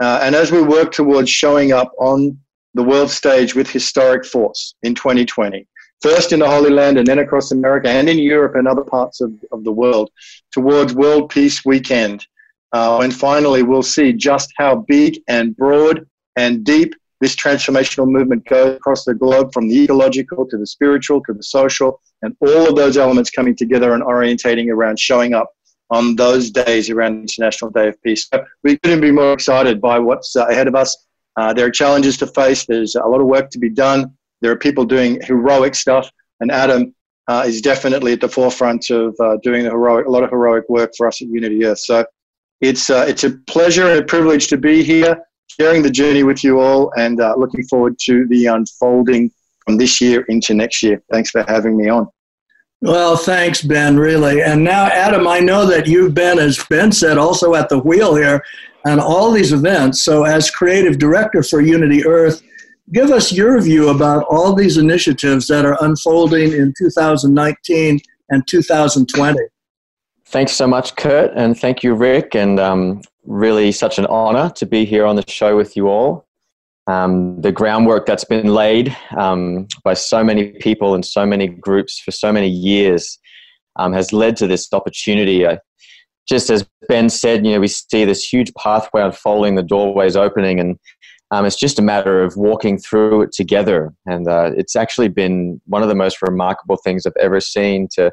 Uh, 0.00 0.20
and 0.22 0.34
as 0.34 0.50
we 0.50 0.62
work 0.62 0.92
towards 0.92 1.30
showing 1.30 1.72
up 1.72 1.92
on 1.98 2.38
the 2.74 2.82
world 2.82 3.10
stage 3.10 3.54
with 3.54 3.70
historic 3.70 4.24
force 4.24 4.74
in 4.82 4.94
2020, 4.94 5.66
first 6.00 6.32
in 6.32 6.40
the 6.40 6.48
Holy 6.48 6.70
Land 6.70 6.98
and 6.98 7.06
then 7.06 7.18
across 7.18 7.52
America 7.52 7.88
and 7.88 8.08
in 8.08 8.18
Europe 8.18 8.54
and 8.56 8.66
other 8.66 8.84
parts 8.84 9.20
of, 9.20 9.32
of 9.52 9.64
the 9.64 9.72
world, 9.72 10.10
towards 10.52 10.94
World 10.94 11.30
Peace 11.30 11.64
Weekend. 11.64 12.26
Uh, 12.72 13.00
and 13.00 13.14
finally, 13.14 13.62
we'll 13.62 13.82
see 13.82 14.12
just 14.12 14.52
how 14.56 14.84
big 14.88 15.20
and 15.28 15.56
broad 15.56 16.06
and 16.36 16.64
deep 16.64 16.94
this 17.20 17.36
transformational 17.36 18.08
movement 18.08 18.46
goes 18.46 18.76
across 18.76 19.04
the 19.04 19.14
globe 19.14 19.52
from 19.52 19.68
the 19.68 19.84
ecological 19.84 20.46
to 20.46 20.56
the 20.56 20.66
spiritual 20.66 21.22
to 21.24 21.32
the 21.32 21.42
social, 21.42 22.00
and 22.22 22.36
all 22.40 22.68
of 22.68 22.76
those 22.76 22.96
elements 22.96 23.30
coming 23.30 23.54
together 23.54 23.94
and 23.94 24.02
orientating 24.02 24.70
around 24.70 24.98
showing 24.98 25.34
up 25.34 25.50
on 25.90 26.16
those 26.16 26.50
days 26.50 26.88
around 26.88 27.20
International 27.20 27.70
Day 27.70 27.88
of 27.88 28.02
Peace. 28.02 28.28
So 28.32 28.44
we 28.62 28.78
couldn't 28.78 29.00
be 29.00 29.10
more 29.10 29.32
excited 29.32 29.80
by 29.80 29.98
what's 29.98 30.36
uh, 30.36 30.46
ahead 30.46 30.68
of 30.68 30.74
us. 30.74 30.96
Uh, 31.36 31.52
there 31.52 31.66
are 31.66 31.70
challenges 31.70 32.16
to 32.18 32.26
face. 32.26 32.64
There's 32.64 32.94
a 32.94 33.06
lot 33.06 33.20
of 33.20 33.26
work 33.26 33.50
to 33.50 33.58
be 33.58 33.70
done. 33.70 34.12
There 34.40 34.52
are 34.52 34.56
people 34.56 34.84
doing 34.84 35.20
heroic 35.22 35.74
stuff, 35.74 36.10
and 36.40 36.50
Adam 36.50 36.94
uh, 37.28 37.44
is 37.46 37.60
definitely 37.60 38.12
at 38.12 38.20
the 38.20 38.28
forefront 38.28 38.90
of 38.90 39.14
uh, 39.20 39.36
doing 39.42 39.64
heroic, 39.64 40.06
a 40.06 40.10
lot 40.10 40.24
of 40.24 40.30
heroic 40.30 40.64
work 40.68 40.92
for 40.96 41.06
us 41.06 41.20
at 41.22 41.28
Unity 41.28 41.64
Earth. 41.64 41.78
So 41.78 42.04
it's 42.60 42.90
uh, 42.90 43.04
it's 43.08 43.24
a 43.24 43.30
pleasure 43.46 43.88
and 43.88 44.00
a 44.00 44.04
privilege 44.04 44.48
to 44.48 44.56
be 44.56 44.82
here, 44.82 45.22
sharing 45.60 45.82
the 45.82 45.90
journey 45.90 46.22
with 46.22 46.42
you 46.42 46.58
all, 46.58 46.90
and 46.96 47.20
uh, 47.20 47.34
looking 47.36 47.62
forward 47.64 47.98
to 47.98 48.26
the 48.28 48.46
unfolding 48.46 49.30
from 49.66 49.76
this 49.76 50.00
year 50.00 50.22
into 50.30 50.54
next 50.54 50.82
year. 50.82 51.02
Thanks 51.12 51.30
for 51.30 51.44
having 51.46 51.76
me 51.76 51.86
on. 51.90 52.08
Well, 52.80 53.14
thanks, 53.14 53.60
Ben, 53.60 53.98
really. 53.98 54.40
And 54.40 54.64
now, 54.64 54.86
Adam, 54.86 55.28
I 55.28 55.38
know 55.38 55.66
that 55.66 55.86
you've 55.86 56.14
been, 56.14 56.38
as 56.38 56.64
Ben 56.70 56.90
said, 56.90 57.18
also 57.18 57.54
at 57.54 57.68
the 57.68 57.78
wheel 57.78 58.14
here 58.14 58.42
on 58.86 58.98
all 58.98 59.30
these 59.30 59.52
events. 59.52 60.02
So, 60.02 60.24
as 60.24 60.50
creative 60.50 60.98
director 60.98 61.42
for 61.42 61.60
Unity 61.60 62.06
Earth, 62.06 62.40
give 62.94 63.10
us 63.10 63.30
your 63.30 63.60
view 63.60 63.90
about 63.90 64.24
all 64.30 64.54
these 64.54 64.78
initiatives 64.78 65.46
that 65.48 65.66
are 65.66 65.76
unfolding 65.84 66.54
in 66.54 66.72
2019 66.78 68.00
and 68.30 68.48
2020. 68.48 69.38
Thanks 70.24 70.52
so 70.52 70.66
much, 70.66 70.96
Kurt, 70.96 71.32
and 71.36 71.58
thank 71.58 71.82
you, 71.82 71.92
Rick, 71.92 72.34
and 72.34 72.58
um, 72.58 73.02
really 73.24 73.72
such 73.72 73.98
an 73.98 74.06
honor 74.06 74.50
to 74.56 74.66
be 74.66 74.84
here 74.84 75.06
on 75.06 75.16
the 75.16 75.24
show 75.28 75.56
with 75.56 75.76
you 75.76 75.88
all. 75.88 76.26
Um, 76.86 77.40
the 77.40 77.52
groundwork 77.52 78.06
that's 78.06 78.24
been 78.24 78.48
laid 78.48 78.96
um, 79.16 79.68
by 79.84 79.94
so 79.94 80.24
many 80.24 80.52
people 80.52 80.94
and 80.94 81.04
so 81.04 81.24
many 81.24 81.46
groups 81.46 82.00
for 82.00 82.10
so 82.10 82.32
many 82.32 82.48
years 82.48 83.18
um, 83.76 83.92
has 83.92 84.12
led 84.12 84.36
to 84.38 84.46
this 84.46 84.72
opportunity. 84.72 85.46
Just 86.28 86.50
as 86.50 86.66
Ben 86.88 87.08
said, 87.08 87.44
you 87.44 87.52
know, 87.52 87.60
we 87.60 87.68
see 87.68 88.04
this 88.04 88.24
huge 88.24 88.52
pathway 88.54 89.02
unfolding, 89.02 89.54
the 89.54 89.62
doorways 89.62 90.16
opening, 90.16 90.58
and 90.58 90.78
um, 91.30 91.44
it's 91.44 91.56
just 91.56 91.78
a 91.78 91.82
matter 91.82 92.22
of 92.22 92.36
walking 92.36 92.78
through 92.78 93.22
it 93.22 93.32
together. 93.32 93.92
And 94.06 94.26
uh, 94.28 94.50
it's 94.56 94.74
actually 94.74 95.08
been 95.08 95.60
one 95.66 95.82
of 95.82 95.88
the 95.88 95.94
most 95.94 96.20
remarkable 96.22 96.76
things 96.76 97.06
I've 97.06 97.12
ever 97.20 97.40
seen 97.40 97.88
to 97.94 98.10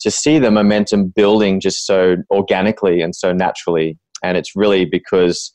to 0.00 0.10
see 0.10 0.38
the 0.38 0.50
momentum 0.50 1.08
building 1.08 1.60
just 1.60 1.86
so 1.86 2.16
organically 2.30 3.02
and 3.02 3.14
so 3.14 3.32
naturally. 3.32 3.98
And 4.22 4.36
it's 4.36 4.56
really 4.56 4.84
because 4.84 5.52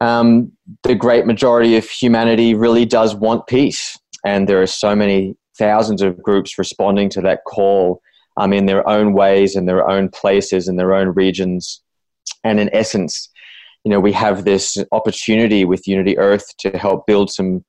um, 0.00 0.52
the 0.82 0.94
great 0.94 1.26
majority 1.26 1.76
of 1.76 1.88
humanity 1.88 2.54
really 2.54 2.84
does 2.84 3.14
want 3.14 3.46
peace. 3.46 3.98
And 4.24 4.48
there 4.48 4.62
are 4.62 4.66
so 4.66 4.94
many 4.94 5.36
thousands 5.58 6.02
of 6.02 6.22
groups 6.22 6.58
responding 6.58 7.10
to 7.10 7.20
that 7.20 7.40
call 7.46 8.00
um, 8.36 8.52
in 8.52 8.66
their 8.66 8.88
own 8.88 9.12
ways, 9.12 9.56
in 9.56 9.66
their 9.66 9.88
own 9.88 10.08
places, 10.08 10.68
in 10.68 10.76
their 10.76 10.94
own 10.94 11.08
regions. 11.08 11.82
And 12.44 12.58
in 12.58 12.70
essence, 12.72 13.28
you 13.84 13.90
know, 13.90 14.00
we 14.00 14.12
have 14.12 14.44
this 14.44 14.78
opportunity 14.92 15.64
with 15.64 15.86
Unity 15.86 16.18
Earth 16.18 16.56
to 16.60 16.70
help 16.76 17.06
build 17.06 17.30
some 17.30 17.64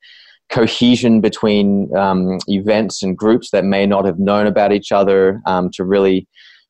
cohesion 0.49 1.21
between 1.21 1.95
um, 1.95 2.37
events 2.47 3.01
and 3.01 3.17
groups 3.17 3.51
that 3.51 3.63
may 3.63 3.85
not 3.85 4.05
have 4.05 4.19
known 4.19 4.47
about 4.47 4.73
each 4.73 4.91
other 4.91 5.41
um, 5.45 5.69
to 5.73 5.83
really 5.83 6.27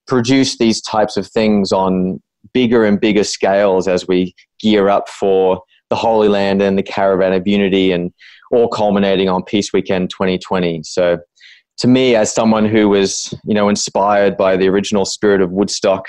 produce 0.08 0.58
these 0.58 0.82
types 0.82 1.18
of 1.18 1.28
things 1.28 1.72
on 1.72 2.22
bigger 2.54 2.86
and 2.86 3.00
bigger 3.00 3.24
scales 3.24 3.88
as 3.88 4.08
we 4.08 4.34
gear 4.60 4.90
up 4.90 5.10
for 5.10 5.62
the 5.90 5.96
Holy 5.96 6.28
Land 6.28 6.62
and 6.62 6.78
the 6.78 6.84
Caravan 6.84 7.34
of 7.34 7.48
Unity 7.48 7.92
and 7.92 8.14
all 8.52 8.68
culminating 8.68 9.30
on 9.30 9.44
Peace 9.44 9.72
Weekend 9.74 10.10
2020. 10.10 10.82
So 10.84 11.20
to 11.78 11.88
me, 11.88 12.16
as 12.16 12.34
someone 12.34 12.66
who 12.66 12.90
was, 12.90 13.34
you 13.46 13.54
know, 13.54 13.70
inspired 13.70 14.38
by 14.38 14.58
the 14.58 14.68
original 14.70 15.06
spirit 15.06 15.42
of 15.42 15.52
Woodstock 15.52 16.08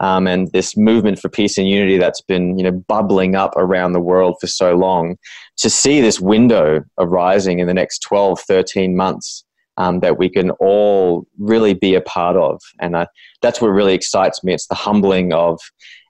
um, 0.00 0.26
and 0.26 0.50
this 0.52 0.76
movement 0.76 1.18
for 1.18 1.28
peace 1.28 1.58
and 1.58 1.68
unity 1.68 1.98
that's 1.98 2.22
been 2.22 2.58
you 2.58 2.64
know 2.64 2.72
bubbling 2.88 3.36
up 3.36 3.54
around 3.56 3.92
the 3.92 4.00
world 4.00 4.36
for 4.40 4.46
so 4.46 4.74
long 4.74 5.16
to 5.58 5.70
see 5.70 6.00
this 6.00 6.20
window 6.20 6.82
arising 6.98 7.58
in 7.60 7.66
the 7.66 7.74
next 7.74 8.00
12 8.00 8.40
13 8.40 8.96
months 8.96 9.44
um, 9.80 10.00
that 10.00 10.18
we 10.18 10.28
can 10.28 10.50
all 10.52 11.26
really 11.38 11.72
be 11.72 11.94
a 11.94 12.02
part 12.02 12.36
of. 12.36 12.60
And 12.80 12.94
uh, 12.94 13.06
that's 13.40 13.62
what 13.62 13.68
really 13.68 13.94
excites 13.94 14.44
me. 14.44 14.52
It's 14.52 14.66
the 14.66 14.74
humbling 14.74 15.32
of 15.32 15.58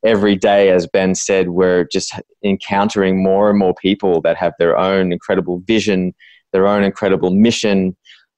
every 0.04 0.34
day 0.34 0.70
as 0.70 0.86
ben 0.86 1.14
said 1.14 1.50
we're 1.50 1.84
just 1.92 2.14
encountering 2.42 3.22
more 3.22 3.50
and 3.50 3.58
more 3.58 3.74
people 3.74 4.22
that 4.22 4.34
have 4.34 4.54
their 4.58 4.74
own 4.78 5.12
incredible 5.12 5.62
vision 5.66 6.14
their 6.52 6.66
own 6.66 6.82
incredible 6.82 7.30
mission. 7.30 7.94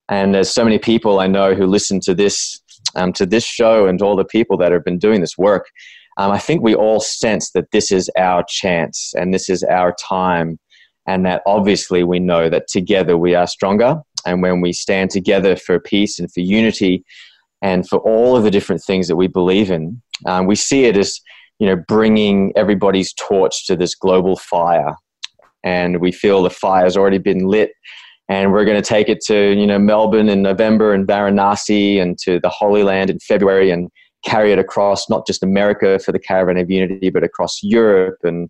And 0.09 0.35
there's 0.35 0.53
so 0.53 0.65
many 0.65 0.79
people 0.79 1.21
i 1.21 1.29
know 1.29 1.55
who 1.55 1.67
listen 1.67 2.01
to 2.01 2.15
this 2.15 2.61
um, 2.97 3.13
to 3.15 3.25
this 3.25 3.45
show 3.45 3.87
and 3.87 4.03
all 4.03 4.17
the 4.17 4.25
people 4.25 4.57
that 4.59 4.73
have 4.73 4.85
been 4.85 4.99
doing 4.99 5.21
this 5.21 5.39
work, 5.39 5.67
um, 6.19 6.31
I 6.31 6.39
think 6.39 6.63
we 6.63 6.75
all 6.75 7.01
sense 7.01 7.53
that 7.53 7.71
this 7.71 7.91
is 7.91 8.11
our 8.19 8.45
chance 8.47 9.13
and 9.17 9.33
this 9.33 9.49
is 9.49 9.63
our 9.63 9.95
time 9.95 10.59
and 11.07 11.25
that 11.27 11.43
obviously 11.47 12.05
we 12.05 12.19
know 12.19 12.49
that 12.49 12.69
together 12.69 13.17
we 13.17 13.35
are 13.35 13.47
stronger. 13.47 13.97
And 14.27 14.43
when 14.43 14.61
we 14.61 14.73
stand 14.73 15.11
together 15.11 15.57
for 15.57 15.79
peace 15.81 16.19
and 16.19 16.33
for 16.33 16.41
unity 16.41 17.05
and 17.61 17.89
for 17.89 17.99
all 18.01 18.37
of 18.37 18.43
the 18.43 18.51
different 18.51 18.83
things 18.83 19.09
that 19.09 19.17
we 19.17 19.29
believe 19.29 19.71
in, 19.71 20.03
um, 20.27 20.47
we 20.47 20.57
see 20.57 20.85
it 20.85 20.97
as 20.97 21.21
you 21.59 21.67
know 21.67 21.77
bringing 21.89 22.53
everybody's 22.57 23.13
torch 23.15 23.67
to 23.67 23.77
this 23.77 23.95
global 23.95 24.37
fire, 24.37 24.95
and 25.65 26.01
we 26.01 26.13
feel 26.13 26.43
the 26.43 26.51
fire 26.51 26.85
has 26.85 26.97
already 26.97 27.19
been 27.19 27.47
lit. 27.47 27.73
And 28.29 28.53
we're 28.53 28.65
going 28.65 28.81
to 28.81 28.89
take 28.89 29.09
it 29.09 29.21
to 29.27 29.55
you 29.59 29.67
know 29.67 29.79
Melbourne 29.79 30.29
in 30.29 30.43
November 30.43 30.93
and 30.93 31.07
Varanasi 31.07 32.01
and 32.01 32.19
to 32.19 32.41
the 32.41 32.49
Holy 32.49 32.83
Land 32.83 33.11
in 33.11 33.19
February 33.21 33.71
and 33.71 33.91
carry 34.25 34.53
it 34.53 34.59
across 34.59 35.11
not 35.11 35.27
just 35.27 35.43
America 35.43 35.99
for 35.99 36.13
the 36.13 36.19
Caravan 36.19 36.57
of 36.57 36.71
Unity, 36.71 37.11
but 37.11 37.25
across 37.25 37.59
Europe 37.63 38.19
and 38.23 38.49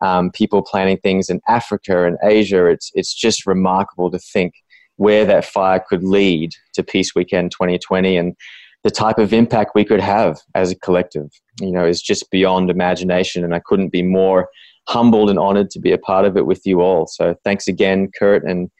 um, 0.00 0.30
people 0.30 0.62
planning 0.62 0.98
things 0.98 1.28
in 1.28 1.40
Africa 1.46 2.06
and 2.06 2.16
Asia. 2.22 2.66
It's 2.66 2.90
it's 2.94 3.14
just 3.14 3.46
remarkable 3.46 4.10
to 4.10 4.18
think 4.18 4.54
where 5.00 5.24
that 5.24 5.46
fire 5.46 5.82
could 5.88 6.04
lead 6.04 6.52
to 6.74 6.82
Peace 6.82 7.14
Weekend 7.14 7.52
2020 7.52 8.18
and 8.18 8.36
the 8.84 8.90
type 8.90 9.18
of 9.18 9.32
impact 9.32 9.70
we 9.74 9.82
could 9.82 10.00
have 10.00 10.38
as 10.54 10.70
a 10.70 10.76
collective. 10.76 11.30
You 11.58 11.72
know, 11.72 11.86
is 11.86 12.02
just 12.02 12.30
beyond 12.30 12.68
imagination, 12.68 13.42
and 13.42 13.54
I 13.54 13.60
couldn't 13.64 13.88
be 13.88 14.02
more 14.02 14.50
humbled 14.88 15.30
and 15.30 15.38
honored 15.38 15.70
to 15.70 15.80
be 15.80 15.92
a 15.92 15.98
part 15.98 16.26
of 16.26 16.36
it 16.36 16.44
with 16.44 16.66
you 16.66 16.82
all. 16.82 17.06
So 17.06 17.34
thanks 17.44 17.66
again, 17.66 18.10
Kurt 18.18 18.44
and 18.44 18.70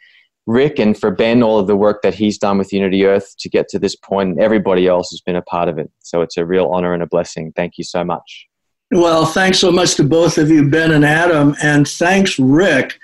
Rick, 0.47 0.79
and 0.79 0.99
for 0.99 1.11
Ben, 1.11 1.43
all 1.43 1.59
of 1.59 1.67
the 1.67 1.77
work 1.77 2.03
that 2.03 2.15
he's 2.15 2.37
done 2.37 2.59
with 2.59 2.71
Unity 2.71 3.07
Earth 3.07 3.35
to 3.39 3.49
get 3.49 3.69
to 3.69 3.79
this 3.79 3.97
point, 3.97 4.29
and 4.29 4.41
everybody 4.41 4.87
else 4.87 5.09
has 5.13 5.23
been 5.23 5.37
a 5.37 5.43
part 5.43 5.71
of 5.71 5.79
it. 5.79 5.91
So 6.01 6.21
it's 6.21 6.37
a 6.37 6.45
real 6.45 6.67
honor 6.67 6.93
and 6.93 7.03
a 7.03 7.07
blessing. 7.07 7.53
Thank 7.57 7.79
you 7.79 7.85
so 7.85 8.05
much. 8.05 8.47
Well, 8.91 9.25
thanks 9.25 9.59
so 9.59 9.73
much 9.73 9.95
to 9.95 10.05
both 10.05 10.37
of 10.37 10.51
you, 10.51 10.69
Ben 10.69 10.93
and 10.93 11.05
Adam, 11.05 11.57
and 11.63 11.89
thanks, 11.89 12.39
Rick, 12.39 12.99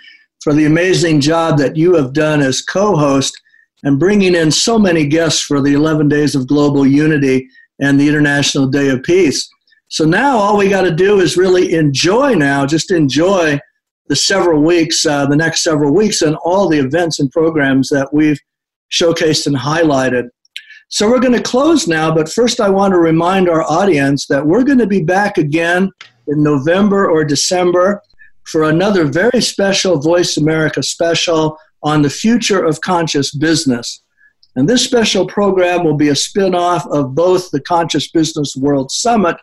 for 0.47 0.55
the 0.55 0.67
amazing 0.67 1.21
job 1.21 1.59
that 1.59 1.75
you 1.75 1.97
have 1.97 2.13
done 2.13 2.41
as 2.41 2.63
co 2.63 2.95
host 2.95 3.37
and 3.83 3.99
bringing 3.99 4.37
in 4.37 4.49
so 4.49 4.79
many 4.79 5.05
guests 5.05 5.43
for 5.43 5.61
the 5.61 5.73
11 5.73 6.09
Days 6.09 6.37
of 6.37 6.47
Global 6.47 6.87
Unity 6.87 7.49
and 7.81 7.99
the 7.99 8.07
International 8.07 8.69
Day 8.69 8.91
of 8.91 9.03
Peace. 9.03 9.51
So 9.89 10.05
now 10.05 10.37
all 10.37 10.57
we 10.57 10.69
got 10.69 10.83
to 10.83 10.95
do 10.95 11.19
is 11.19 11.37
really 11.37 11.75
enjoy 11.75 12.35
now, 12.35 12.65
just 12.65 12.93
enjoy 12.93 13.59
the 14.07 14.15
several 14.15 14.63
weeks, 14.63 15.05
uh, 15.05 15.27
the 15.27 15.35
next 15.35 15.65
several 15.65 15.93
weeks, 15.93 16.23
and 16.23 16.37
all 16.45 16.69
the 16.69 16.79
events 16.79 17.19
and 17.19 17.29
programs 17.33 17.89
that 17.89 18.11
we've 18.13 18.39
showcased 18.93 19.49
and 19.49 19.57
highlighted. 19.57 20.29
So 20.91 21.11
we're 21.11 21.19
going 21.19 21.33
to 21.33 21.43
close 21.43 21.89
now, 21.89 22.15
but 22.15 22.29
first 22.29 22.61
I 22.61 22.69
want 22.69 22.93
to 22.93 23.01
remind 23.01 23.49
our 23.49 23.65
audience 23.65 24.29
that 24.29 24.47
we're 24.47 24.63
going 24.63 24.79
to 24.79 24.87
be 24.87 25.03
back 25.03 25.39
again 25.39 25.91
in 26.29 26.41
November 26.45 27.11
or 27.11 27.25
December 27.25 28.01
for 28.47 28.65
another 28.65 29.05
very 29.05 29.41
special 29.41 30.01
Voice 30.01 30.37
America 30.37 30.83
special 30.83 31.59
on 31.83 32.03
the 32.03 32.11
future 32.11 32.65
of 32.65 32.81
conscious 32.81 33.35
business. 33.35 34.03
And 34.57 34.69
this 34.69 34.83
special 34.83 35.27
program 35.27 35.85
will 35.85 35.97
be 35.97 36.09
a 36.09 36.17
spin 36.17 36.55
off 36.55 36.87
of 36.87 37.15
both 37.15 37.51
the 37.51 37.61
Conscious 37.61 38.11
Business 38.11 38.57
World 38.57 38.91
Summit 38.91 39.37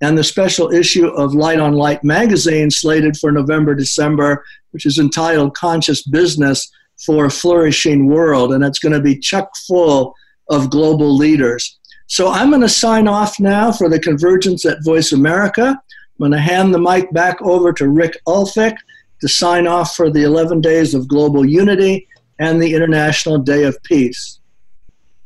and 0.00 0.16
the 0.16 0.24
special 0.24 0.72
issue 0.72 1.08
of 1.08 1.34
Light 1.34 1.60
on 1.60 1.74
Light 1.74 2.02
magazine 2.02 2.70
slated 2.70 3.16
for 3.16 3.30
November, 3.30 3.74
December, 3.74 4.44
which 4.70 4.86
is 4.86 4.98
entitled 4.98 5.54
Conscious 5.54 6.02
Business 6.02 6.70
for 7.04 7.26
a 7.26 7.30
Flourishing 7.30 8.06
World. 8.06 8.52
And 8.52 8.64
it's 8.64 8.78
going 8.78 8.94
to 8.94 9.00
be 9.00 9.18
chock 9.18 9.50
full 9.66 10.14
of 10.48 10.70
global 10.70 11.14
leaders. 11.14 11.78
So 12.06 12.30
I'm 12.30 12.50
going 12.50 12.62
to 12.62 12.68
sign 12.68 13.08
off 13.08 13.38
now 13.40 13.72
for 13.72 13.88
the 13.88 13.98
Convergence 13.98 14.64
at 14.64 14.84
Voice 14.84 15.12
America. 15.12 15.78
I'm 16.14 16.30
going 16.30 16.32
to 16.32 16.38
hand 16.38 16.72
the 16.72 16.78
mic 16.78 17.12
back 17.12 17.42
over 17.42 17.72
to 17.72 17.88
Rick 17.88 18.18
Ulfik 18.26 18.76
to 19.20 19.28
sign 19.28 19.66
off 19.66 19.96
for 19.96 20.10
the 20.10 20.22
11 20.22 20.60
Days 20.60 20.94
of 20.94 21.08
Global 21.08 21.44
Unity 21.44 22.06
and 22.38 22.62
the 22.62 22.74
International 22.74 23.38
Day 23.38 23.64
of 23.64 23.82
Peace. 23.82 24.38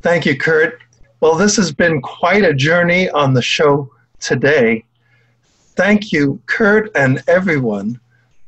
Thank 0.00 0.24
you, 0.24 0.36
Kurt. 0.36 0.80
Well, 1.20 1.34
this 1.34 1.56
has 1.56 1.72
been 1.72 2.00
quite 2.00 2.44
a 2.44 2.54
journey 2.54 3.10
on 3.10 3.34
the 3.34 3.42
show 3.42 3.90
today. 4.20 4.84
Thank 5.76 6.10
you, 6.10 6.40
Kurt 6.46 6.90
and 6.94 7.22
everyone. 7.28 8.00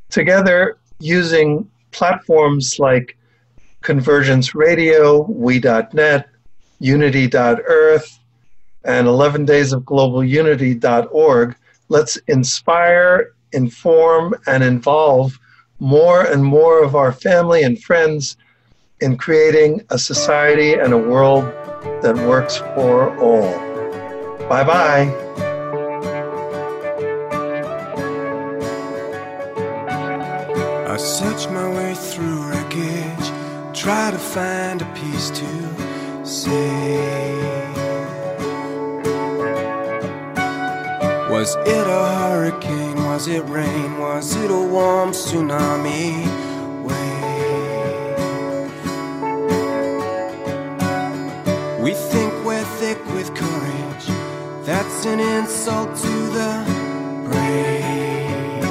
Together, 0.09 0.77
using 0.99 1.69
platforms 1.91 2.79
like 2.79 3.17
Convergence 3.81 4.55
Radio, 4.55 5.23
We.net, 5.29 6.29
unity.earth, 6.79 8.19
and 8.83 9.07
11 9.07 9.45
let's 11.91 12.15
inspire, 12.27 13.33
inform, 13.51 14.33
and 14.47 14.63
involve 14.63 15.37
more 15.79 16.21
and 16.21 16.41
more 16.41 16.81
of 16.81 16.95
our 16.95 17.11
family 17.11 17.63
and 17.63 17.83
friends 17.83 18.37
in 19.01 19.17
creating 19.17 19.85
a 19.89 19.99
society 19.99 20.73
and 20.73 20.93
a 20.93 20.97
world 20.97 21.43
that 22.01 22.15
works 22.15 22.57
for 22.75 23.13
all. 23.19 23.51
Bye 24.47 24.63
bye. 24.63 25.05
I 30.87 30.97
search 30.97 31.49
my 31.49 31.67
way 31.75 31.93
through 31.93 32.37
wreckage, 32.49 33.27
try 33.77 34.11
to 34.11 34.17
find 34.17 34.81
a 34.81 34.93
piece 34.93 35.29
to 35.31 36.25
say? 36.25 37.60
Was 41.41 41.55
it 41.55 41.87
a 41.87 42.05
hurricane? 42.19 43.03
Was 43.03 43.27
it 43.27 43.43
rain? 43.49 43.97
Was 43.97 44.35
it 44.35 44.51
a 44.51 44.61
warm 44.61 45.09
tsunami 45.09 46.21
wave? 46.85 47.41
We 51.81 51.95
think 51.95 52.31
we're 52.45 52.63
thick 52.77 53.03
with 53.15 53.33
courage. 53.33 54.05
That's 54.67 55.03
an 55.07 55.19
insult 55.19 55.95
to 55.95 56.15
the 56.37 56.51
brave. 57.25 58.63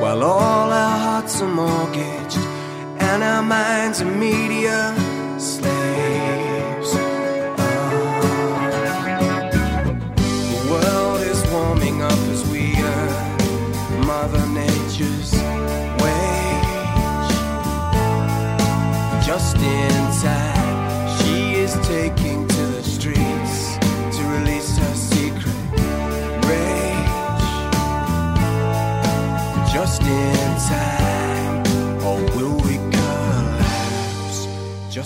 While 0.00 0.22
all 0.22 0.70
our 0.70 0.98
hearts 0.98 1.42
are 1.42 1.48
mortgaged 1.48 2.38
and 3.08 3.24
our 3.24 3.42
minds 3.42 4.00
are 4.00 4.04
media 4.04 4.94
slaves. 5.36 6.45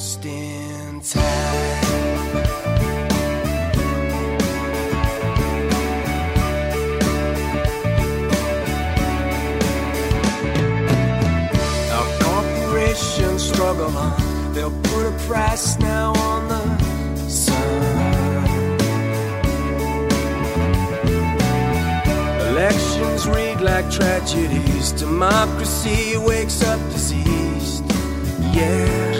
Just 0.00 0.24
in 0.24 1.00
time. 1.02 1.90
Struggle 13.36 13.96
on, 13.96 14.52
they'll 14.54 14.70
put 14.70 15.06
a 15.06 15.12
price 15.26 15.78
now 15.78 16.12
on 16.12 16.48
the 16.48 17.28
sun. 17.28 17.56
Elections 22.48 23.28
read 23.28 23.60
like 23.60 23.90
tragedies, 23.90 24.92
democracy 24.92 26.16
wakes 26.16 26.62
up 26.62 26.80
diseased. 26.90 27.84
Yeah. 28.54 29.19